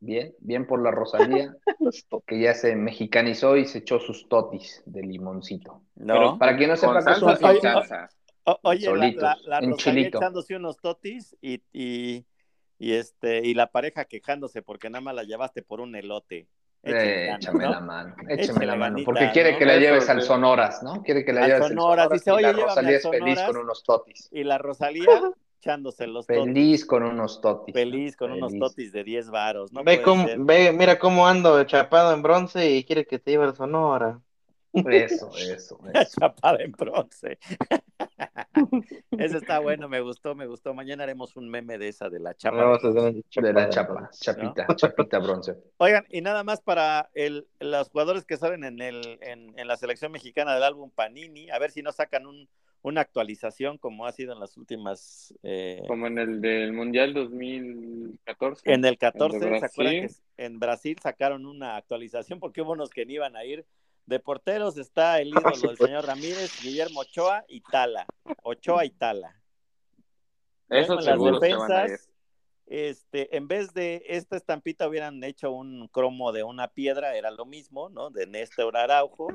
bien, 0.00 0.34
bien 0.40 0.66
por 0.66 0.82
la 0.82 0.90
Rosalía, 0.90 1.56
que 2.26 2.40
ya 2.40 2.54
se 2.54 2.76
mexicanizó 2.76 3.56
y 3.56 3.64
se 3.64 3.78
echó 3.78 3.98
sus 3.98 4.28
totis 4.28 4.82
de 4.84 5.02
limoncito. 5.02 5.82
No. 5.96 6.38
para 6.38 6.56
quien 6.56 6.70
no 6.70 6.76
sepa 6.76 7.02
que 7.04 7.12
es 7.12 7.22
un... 7.22 7.30
Oye, 8.62 9.14
la, 9.14 9.36
la, 9.44 9.60
Rosalía 9.60 10.08
echándose 10.08 10.56
unos 10.56 10.78
totis 10.78 11.36
y 11.42 11.62
y 11.70 12.24
este 12.78 13.46
y 13.46 13.54
la 13.54 13.70
pareja 13.70 14.04
quejándose 14.04 14.62
porque 14.62 14.90
nada 14.90 15.00
más 15.00 15.14
la 15.14 15.24
llevaste 15.24 15.62
por 15.62 15.80
un 15.80 15.94
elote. 15.96 16.46
échame 16.82 17.66
la 17.66 17.80
mano, 17.80 18.14
échame 18.28 18.66
la, 18.66 18.76
mano, 18.76 18.98
porque 19.04 19.30
quiere 19.32 19.58
que 19.58 19.66
la 19.66 19.76
lleves 19.76 20.08
al 20.08 20.22
Sonoras, 20.22 20.82
¿no? 20.82 21.02
Quiere 21.02 21.24
que 21.24 21.32
la 21.32 21.46
lleves 21.46 21.62
al 21.62 21.68
Sonoras. 21.70 22.10
Dice, 22.10 22.30
oye, 22.30 22.50
y 22.50 22.52
la 22.52 22.64
Rosalía 22.64 22.96
es 22.96 23.08
feliz 23.08 23.40
con 23.42 23.56
unos 23.56 23.82
totis. 23.82 24.28
Y 24.30 24.44
la 24.44 24.58
Rosalía 24.58 25.06
echándose 25.60 26.06
los 26.06 26.26
totis. 26.26 26.44
Feliz 26.44 26.86
con 26.86 27.02
unos 27.02 27.40
totis. 27.40 27.74
Feliz 27.74 28.16
con 28.16 28.32
unos 28.32 28.56
totis 28.58 28.92
de 28.92 29.04
10 29.04 29.30
varos. 29.30 29.72
¿no? 29.72 29.82
Ve, 29.82 30.02
cómo, 30.02 30.26
ve, 30.38 30.72
mira 30.72 30.98
cómo 30.98 31.26
ando 31.26 31.62
chapado 31.64 32.14
en 32.14 32.22
bronce 32.22 32.70
y 32.70 32.84
quiere 32.84 33.06
que 33.06 33.18
te 33.18 33.32
lleve 33.32 33.44
al 33.44 33.56
Sonora. 33.56 34.20
Eso, 34.72 35.30
eso. 35.36 35.80
eso. 35.92 36.20
Chapada 36.20 36.58
en 36.60 36.72
bronce. 36.72 37.38
Eso 39.18 39.38
está 39.38 39.58
bueno, 39.60 39.88
me 39.88 40.00
gustó, 40.00 40.34
me 40.34 40.46
gustó. 40.46 40.74
Mañana 40.74 41.04
haremos 41.04 41.36
un 41.36 41.48
meme 41.48 41.78
de 41.78 41.88
esa, 41.88 42.08
de 42.08 42.20
la 42.20 42.34
chapa. 42.34 42.78
de 42.82 43.52
la 43.52 43.68
chapa, 43.68 44.10
chapita, 44.12 44.66
chapita 44.76 45.18
bronce. 45.18 45.56
Oigan, 45.78 46.04
y 46.10 46.20
nada 46.20 46.44
más 46.44 46.60
para 46.60 47.10
el, 47.14 47.46
los 47.60 47.88
jugadores 47.90 48.24
que 48.24 48.36
salen 48.36 48.64
en, 48.64 48.80
el, 48.80 49.18
en, 49.22 49.54
la 49.66 49.76
selección 49.76 50.12
mexicana 50.12 50.54
del 50.54 50.64
álbum 50.64 50.90
Panini, 50.90 51.50
a 51.50 51.58
ver 51.58 51.70
si 51.70 51.82
no 51.82 51.92
sacan 51.92 52.26
un, 52.26 52.48
una 52.82 53.00
actualización 53.00 53.78
como 53.78 54.06
ha 54.06 54.12
sido 54.12 54.32
en 54.32 54.40
las 54.40 54.56
últimas... 54.56 55.34
Eh, 55.42 55.82
como 55.86 56.06
en 56.06 56.18
el 56.18 56.40
del 56.40 56.72
Mundial 56.72 57.14
2014. 57.14 58.72
En 58.72 58.84
el 58.84 58.98
14, 58.98 59.38
¿se 59.38 59.64
acuerdan 59.64 60.08
que 60.08 60.08
en 60.36 60.58
Brasil 60.58 60.96
sacaron 61.02 61.46
una 61.46 61.76
actualización 61.76 62.40
porque 62.40 62.62
hubo 62.62 62.72
unos 62.72 62.90
que 62.90 63.06
no 63.06 63.12
iban 63.12 63.36
a 63.36 63.44
ir 63.44 63.64
de 64.08 64.20
porteros 64.20 64.78
está 64.78 65.20
el 65.20 65.28
ídolo 65.28 65.50
del 65.50 65.76
señor 65.76 66.06
Ramírez, 66.06 66.62
Guillermo 66.62 67.00
Ochoa 67.00 67.44
y 67.46 67.60
Tala. 67.60 68.06
Ochoa 68.42 68.86
y 68.86 68.90
Tala. 68.90 69.38
Eso 70.70 70.94
las 70.94 71.22
defensas, 71.22 72.08
este, 72.66 73.36
en 73.36 73.48
vez 73.48 73.74
de 73.74 74.02
esta 74.06 74.36
estampita 74.36 74.88
hubieran 74.88 75.22
hecho 75.24 75.52
un 75.52 75.88
cromo 75.88 76.32
de 76.32 76.42
una 76.42 76.68
piedra, 76.68 77.16
era 77.16 77.30
lo 77.30 77.44
mismo, 77.44 77.90
¿no? 77.90 78.08
De 78.08 78.26
Néstor 78.26 78.78
Araujo. 78.78 79.28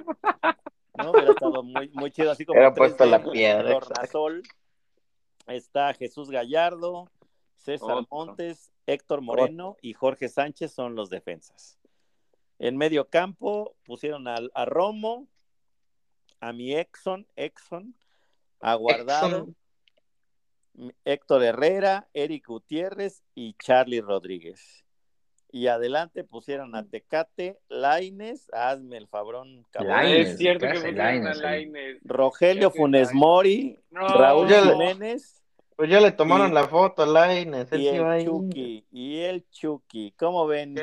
¿no? 0.97 1.11
Hubiera 1.11 1.31
estado 1.31 1.61
muy, 1.61 1.89
muy 1.89 2.09
chido, 2.11 2.31
así 2.31 2.43
como. 2.43 2.59
Era 2.59 2.73
puesto 2.73 3.05
la 3.05 3.23
piedra. 3.23 3.79
Sol. 4.11 4.41
Está 5.45 5.93
Jesús 5.93 6.31
Gallardo, 6.31 7.11
César 7.57 8.05
Montes, 8.09 8.71
Héctor 8.87 9.21
Moreno 9.21 9.77
y 9.81 9.93
Jorge 9.93 10.29
Sánchez 10.29 10.71
son 10.71 10.95
los 10.95 11.09
defensas. 11.09 11.77
En 12.63 12.77
medio 12.77 13.09
campo 13.09 13.75
pusieron 13.83 14.25
a, 14.29 14.37
a 14.53 14.63
Romo, 14.63 15.27
a 16.39 16.53
mi 16.53 16.73
Exxon, 16.73 17.27
Exxon, 17.35 17.93
a 18.61 18.75
Guardado, 18.75 19.49
Héctor 21.03 21.43
Herrera, 21.43 22.07
Eric 22.13 22.47
Gutiérrez 22.47 23.21
y 23.35 23.53
Charlie 23.55 23.99
Rodríguez. 23.99 24.85
Y 25.51 25.67
adelante 25.67 26.23
pusieron 26.23 26.73
a 26.77 26.87
Tecate, 26.87 27.59
Laines, 27.67 28.47
hazme 28.53 28.95
el 28.95 29.09
fabrón, 29.09 29.67
Es 30.05 30.37
cierto 30.37 30.65
que 30.65 30.75
pusieron 30.75 31.27
a 31.27 31.33
Laines. 31.33 31.97
Rogelio 32.05 32.71
Funes 32.71 33.13
Mori, 33.13 33.77
Raúl 33.91 34.47
Jiménez 34.47 35.42
pues 35.75 35.89
ya 35.89 35.99
le 35.99 36.11
tomaron 36.11 36.53
la 36.53 36.67
foto 36.67 37.03
a 37.03 37.05
Laines. 37.05 37.67
Y 37.71 37.87
el 37.87 38.25
Chucky, 38.25 38.85
y 38.91 39.19
el 39.21 39.49
Chucky. 39.49 40.13
¿Cómo 40.17 40.47
ven? 40.47 40.75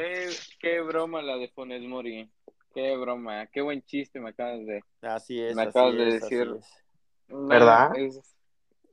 Qué, 0.60 0.80
broma 0.80 1.22
la 1.22 1.36
de 1.36 1.48
Funes 1.48 1.82
Mori. 1.82 2.28
Qué 2.74 2.96
broma, 2.96 3.46
qué 3.46 3.60
buen 3.60 3.82
chiste 3.82 4.20
me 4.20 4.30
acabas 4.30 4.64
de. 4.64 4.82
Así 5.02 5.40
es. 5.40 5.56
Me 5.56 5.62
acabas 5.62 5.94
de 5.94 6.04
decir. 6.04 6.54
¿Verdad? 7.28 7.92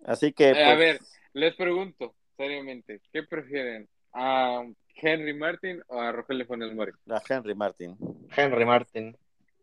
Así 0.05 0.33
que. 0.33 0.49
Eh, 0.49 0.63
a 0.63 0.75
pues, 0.75 0.79
ver, 0.79 0.99
les 1.33 1.55
pregunto, 1.55 2.15
seriamente, 2.35 3.01
¿qué 3.11 3.23
prefieren? 3.23 3.87
¿A 4.13 4.63
Henry 4.95 5.33
Martin 5.33 5.81
o 5.87 5.99
a 5.99 6.11
Rogelio 6.11 6.45
Funes 6.47 6.73
Mori? 6.73 6.91
A 7.09 7.21
Henry 7.27 7.53
Martin. 7.53 7.95
Henry 8.35 8.65
Martin. 8.65 9.15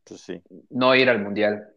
Pues 0.04 0.20
sí. 0.20 0.40
No 0.70 0.94
ir 0.94 1.08
al 1.08 1.20
mundial. 1.20 1.73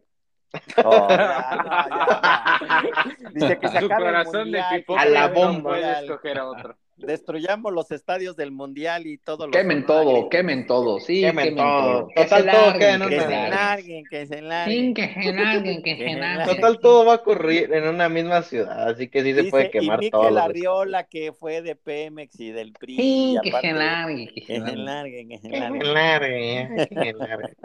Oh, 0.84 1.08
Dice 3.34 3.58
que 3.58 3.68
Su 3.80 3.88
corazón 3.88 4.50
de 4.50 4.60
a 4.60 5.04
la 5.06 5.28
bomba. 5.28 5.70
Puede 5.70 5.92
escoger 6.04 6.38
a 6.38 6.48
otro. 6.48 6.76
Destruyamos 6.98 7.72
los 7.72 7.90
estadios 7.92 8.34
del 8.34 8.50
mundial 8.50 9.06
y 9.06 9.18
todo 9.18 9.46
lo 9.46 9.52
Quemen 9.52 9.86
todo, 9.86 10.28
quemen 10.28 10.66
todo, 10.66 10.98
sí, 10.98 11.20
quemen, 11.20 11.54
todo. 11.54 12.08
Total, 12.14 12.50
todo 12.50 12.72
queda 12.72 12.94
en 12.94 13.08
Que 13.08 13.20
se 13.20 13.28
larguen, 13.28 14.04
que 14.10 14.26
se 14.32 14.42
larguen. 14.42 14.94
que 14.94 15.14
se 15.14 15.32
larguen, 15.32 15.82
que 15.82 15.96
se 15.96 16.14
larguen. 16.14 16.56
Total, 16.56 16.78
todo 16.80 17.06
va 17.06 17.12
a 17.12 17.16
ocurrir 17.16 17.72
en 17.72 17.86
una 17.86 18.08
misma 18.08 18.42
ciudad, 18.42 18.88
así 18.88 19.08
que 19.08 19.22
sí 19.22 19.32
se 19.32 19.44
puede 19.44 19.70
quemar 19.70 20.02
y 20.02 20.10
todo. 20.10 20.28
la 20.30 20.44
Arriola, 20.44 21.04
que 21.04 21.32
fue 21.32 21.62
de 21.62 21.76
Pemex 21.76 22.40
y 22.40 22.50
del 22.50 22.72
PRI. 22.72 22.96
Sí, 22.96 23.36
que 23.44 23.52
se 23.52 23.72
larguen, 23.72 24.28
que 24.34 24.42
se 24.44 24.58
larguen. 24.58 25.28
Que 25.28 25.38
se 25.38 25.48
larguen, 25.92 26.76
que 26.76 26.86
se 26.88 27.12
larguen. 27.12 27.56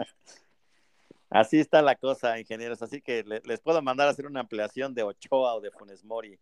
Así 1.34 1.58
está 1.58 1.82
la 1.82 1.96
cosa, 1.96 2.38
ingenieros. 2.38 2.80
Así 2.80 3.02
que 3.02 3.24
les 3.44 3.60
puedo 3.60 3.82
mandar 3.82 4.06
a 4.06 4.12
hacer 4.12 4.24
una 4.24 4.38
ampliación 4.38 4.94
de 4.94 5.02
Ochoa 5.02 5.56
o 5.56 5.60
de 5.60 5.72
Funes 5.72 6.04
Mori 6.04 6.38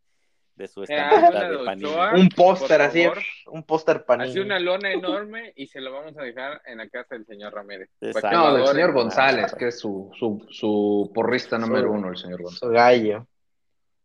de 0.54 0.68
su 0.68 0.82
estampita 0.82 1.48
de 1.48 1.64
Panini. 1.64 1.90
un 2.14 2.28
póster 2.28 2.82
así, 2.82 3.06
un 3.46 3.62
póster 3.62 4.04
Panini. 4.04 4.28
Así 4.28 4.38
una 4.38 4.60
lona 4.60 4.92
enorme 4.92 5.54
y 5.56 5.66
se 5.66 5.80
lo 5.80 5.92
vamos 5.92 6.14
a 6.18 6.22
dejar 6.22 6.60
en 6.66 6.76
la 6.76 6.90
casa 6.90 7.14
del 7.14 7.24
señor 7.24 7.54
Ramírez. 7.54 7.88
No, 8.30 8.54
del 8.54 8.66
señor 8.66 8.92
González, 8.92 9.54
que 9.54 9.68
es 9.68 9.80
su, 9.80 10.10
su, 10.18 10.46
su 10.50 11.10
porrista 11.14 11.56
número 11.56 11.90
uno, 11.90 12.10
el 12.10 12.18
señor 12.18 12.42
González. 12.42 12.58
Su 12.58 12.68
gallo. 12.68 13.26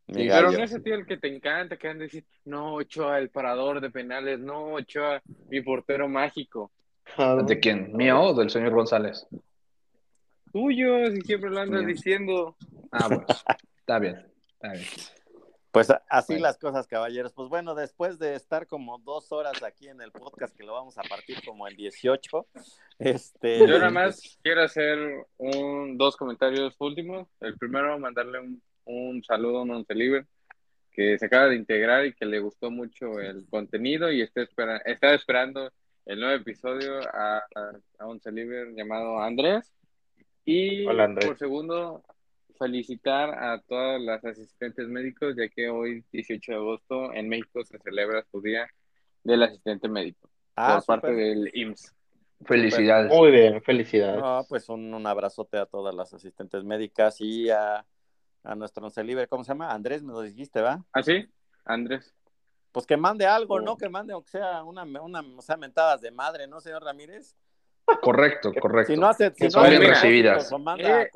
pero 0.05 0.53
no 0.53 0.64
es 0.64 0.72
ese 0.72 0.80
tío 0.80 0.95
el 0.95 1.05
que 1.05 1.18
te 1.18 1.27
encanta, 1.27 1.76
que 1.76 1.89
han 1.89 1.97
de 1.97 2.05
decir, 2.05 2.26
no, 2.45 2.76
Ochoa, 2.76 3.19
el 3.19 3.30
parador 3.30 3.81
de 3.81 3.89
penales, 3.89 4.39
no, 4.39 4.76
Ochoa, 4.76 5.22
mi 5.49 5.59
portero 5.59 6.07
mágico. 6.07 6.72
¿De 7.45 7.59
quién? 7.59 7.91
¿Mío 7.91 8.22
o 8.22 8.34
del 8.34 8.49
señor 8.49 8.72
González? 8.72 9.27
Tuyo, 10.52 11.11
si 11.11 11.22
siempre 11.22 11.49
lo 11.49 11.60
andas 11.60 11.86
diciendo. 11.86 12.56
Ah, 12.91 13.07
bueno, 13.07 13.26
está 13.80 13.99
bien, 13.99 14.26
está 14.53 14.72
bien. 14.74 14.86
Pues 15.72 15.94
así 16.10 16.40
las 16.40 16.57
cosas, 16.57 16.88
caballeros. 16.88 17.34
Pues 17.34 17.49
bueno, 17.49 17.76
después 17.76 18.18
de 18.18 18.36
estar 18.36 18.65
como 18.65 18.98
dos 18.99 19.32
horas 19.32 19.61
aquí 19.61 19.88
en 19.88 20.02
el 20.02 20.11
podcast, 20.11 20.56
que 20.56 20.64
lo 20.64 20.74
vamos 20.74 20.98
a 20.98 21.03
partir 21.03 21.38
como 21.45 21.68
en 21.68 21.76
18, 21.76 22.48
este... 22.99 23.60
Yo 23.60 23.68
nada 23.68 23.91
más 23.91 24.40
quiero 24.41 24.64
hacer 24.64 24.98
un, 25.38 25.98
dos 25.98 26.18
comentarios 26.18 26.76
últimos. 26.80 27.28
El 27.41 27.57
primero, 27.57 27.99
mandarle 27.99 28.40
un, 28.40 28.61
un 28.86 29.24
saludo 29.24 29.60
a 29.60 29.61
un 29.61 29.86
Libre 29.90 30.26
que 30.91 31.19
se 31.19 31.28
acaba 31.28 31.45
de 31.45 31.56
integrar 31.56 32.07
y 32.07 32.14
que 32.14 32.26
le 32.26 32.40
gustó 32.40 32.72
mucho 32.72 33.19
el 33.19 33.45
contenido 33.48 34.11
y 34.11 34.22
está, 34.22 34.48
está 34.84 35.14
esperando 35.14 35.72
el 36.07 36.19
nuevo 36.19 36.36
episodio 36.36 37.02
a, 37.14 37.44
a, 37.99 38.06
un 38.07 38.19
Libre 38.32 38.74
llamado 38.74 39.22
Andrés. 39.22 39.72
Y 40.49 40.86
por 40.86 41.38
segundo, 41.38 42.03
felicitar 42.57 43.32
a 43.32 43.60
todas 43.60 44.02
las 44.02 44.24
asistentes 44.24 44.88
médicos, 44.88 45.36
ya 45.36 45.49
que 45.49 45.68
hoy, 45.68 46.06
18 46.14 46.53
de 46.53 46.57
agosto, 46.57 47.14
en 47.14 47.28
México 47.28 47.65
se 47.65 47.78
celebra 47.80 48.24
su 48.32 48.41
día 48.41 48.65
del 49.26 49.44
asistente 49.44 49.90
médico 49.90 50.30
ah, 50.56 50.76
por 50.78 50.86
parte 50.86 51.14
del 51.14 51.52
IMSS. 51.53 51.94
Felicidades. 52.45 53.11
Muy 53.11 53.32
bien, 53.32 53.61
felicidades. 53.61 54.24
pues 54.48 54.69
un, 54.69 54.94
un, 54.94 55.06
abrazote 55.06 55.57
a 55.57 55.65
todas 55.65 55.94
las 55.94 56.14
asistentes 56.14 56.64
médicas 56.64 57.19
y 57.19 57.49
a, 57.49 57.86
a 58.45 58.56
nuestro 58.56 58.88
libre, 59.03 59.28
¿cómo 59.28 59.44
se 59.44 59.49
llama? 59.49 59.74
Andrés, 59.74 60.02
me 60.02 60.14
lo 60.14 60.22
dijiste, 60.22 60.61
¿va? 60.61 60.82
Ah, 60.94 61.03
sí, 61.03 61.28
Andrés. 61.65 62.15
Pues 62.72 62.86
que 62.86 62.95
mande 62.95 63.26
algo, 63.26 63.60
¿no? 63.60 63.76
Que 63.76 63.90
mande, 63.90 64.14
aunque 64.14 64.32
sea 64.32 64.64
una, 64.64 64.84
una, 64.84 65.19
o 65.19 65.41
sea, 65.41 65.57
mentadas 65.57 65.99
de 65.99 66.11
madre, 66.11 66.48
¿no, 66.48 66.61
señor 66.61 66.84
Ramírez? 66.84 67.36
Correcto, 68.01 68.51
correcto. 68.61 68.93
Si 68.93 68.99
no 68.99 69.07
hace, 69.07 69.34
si 69.35 69.47
no 69.47 69.64
bien 69.64 69.81
recibidas. 69.81 70.51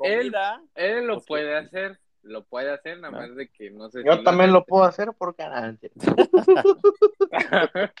Él, 0.02 0.34
él, 0.74 1.06
lo 1.06 1.14
pues 1.16 1.26
puede 1.26 1.56
hacer, 1.56 1.98
lo 2.22 2.44
puede 2.44 2.70
hacer, 2.70 2.98
nada 2.98 3.12
más 3.12 3.34
de 3.34 3.48
que 3.48 3.70
no 3.70 3.90
sé. 3.90 4.02
Yo 4.04 4.22
también 4.22 4.52
lo 4.52 4.64
puedo 4.64 4.84
hacer 4.84 5.12
por 5.16 5.34
ganancia. 5.36 5.90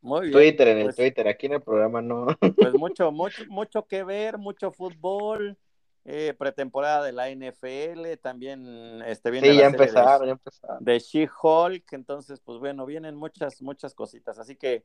Muy 0.00 0.20
bien. 0.22 0.32
Twitter, 0.32 0.68
en 0.68 0.78
el 0.78 0.84
pues 0.84 0.96
Twitter, 0.96 1.28
aquí 1.28 1.46
en 1.46 1.52
el 1.54 1.62
programa 1.62 2.02
no. 2.02 2.26
Pues 2.40 2.74
mucho, 2.74 3.12
mucho, 3.12 3.44
mucho 3.48 3.86
que 3.86 4.02
ver, 4.04 4.38
mucho 4.38 4.72
fútbol, 4.72 5.56
eh, 6.04 6.34
pretemporada 6.36 7.04
de 7.04 7.12
la 7.12 7.30
NFL, 7.30 8.18
también 8.22 9.02
este 9.06 9.30
viene 9.30 9.50
sí, 9.50 9.58
ya 9.58 9.66
empezaron, 9.66 10.26
ya 10.26 10.32
empezaron. 10.32 10.84
De 10.84 10.98
She-Hulk, 10.98 11.92
entonces, 11.92 12.40
pues 12.40 12.58
bueno, 12.58 12.86
vienen 12.86 13.14
muchas, 13.14 13.60
muchas 13.62 13.94
cositas, 13.94 14.38
así 14.38 14.56
que 14.56 14.84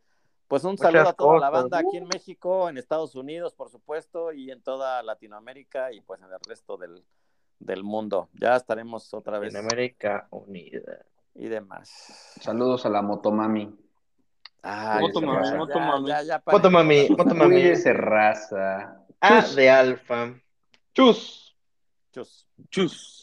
pues 0.54 0.66
un 0.66 0.78
saludo 0.78 1.10
a 1.10 1.14
toda 1.14 1.40
la 1.40 1.50
banda 1.50 1.80
aquí 1.80 1.98
en 1.98 2.08
México, 2.08 2.70
en 2.70 2.78
Estados 2.78 3.16
Unidos, 3.16 3.56
por 3.56 3.72
supuesto, 3.72 4.32
y 4.32 4.52
en 4.52 4.62
toda 4.62 5.02
Latinoamérica 5.02 5.92
y 5.92 6.00
pues 6.02 6.22
en 6.22 6.28
el 6.28 6.40
resto 6.48 6.78
del, 6.78 7.84
mundo. 7.84 8.30
Ya 8.34 8.56
estaremos 8.56 9.12
otra 9.16 9.40
vez. 9.40 9.52
En 9.56 9.62
América 9.62 10.28
Unida. 10.30 11.08
Y 11.34 11.48
demás. 11.48 11.90
Saludos 12.40 12.86
a 12.86 12.90
la 12.90 13.02
Motomami. 13.02 13.76
Ah, 14.62 15.00
Motomami, 15.02 15.58
Motomami. 15.58 16.12
Motomami, 16.46 17.10
Motomami. 17.10 17.62
ese 17.62 17.92
raza. 17.92 19.04
A 19.22 19.42
de 19.56 19.70
alfa. 19.72 20.36
Chus. 20.94 21.58
Chus. 22.12 22.48
Chus. 22.70 23.23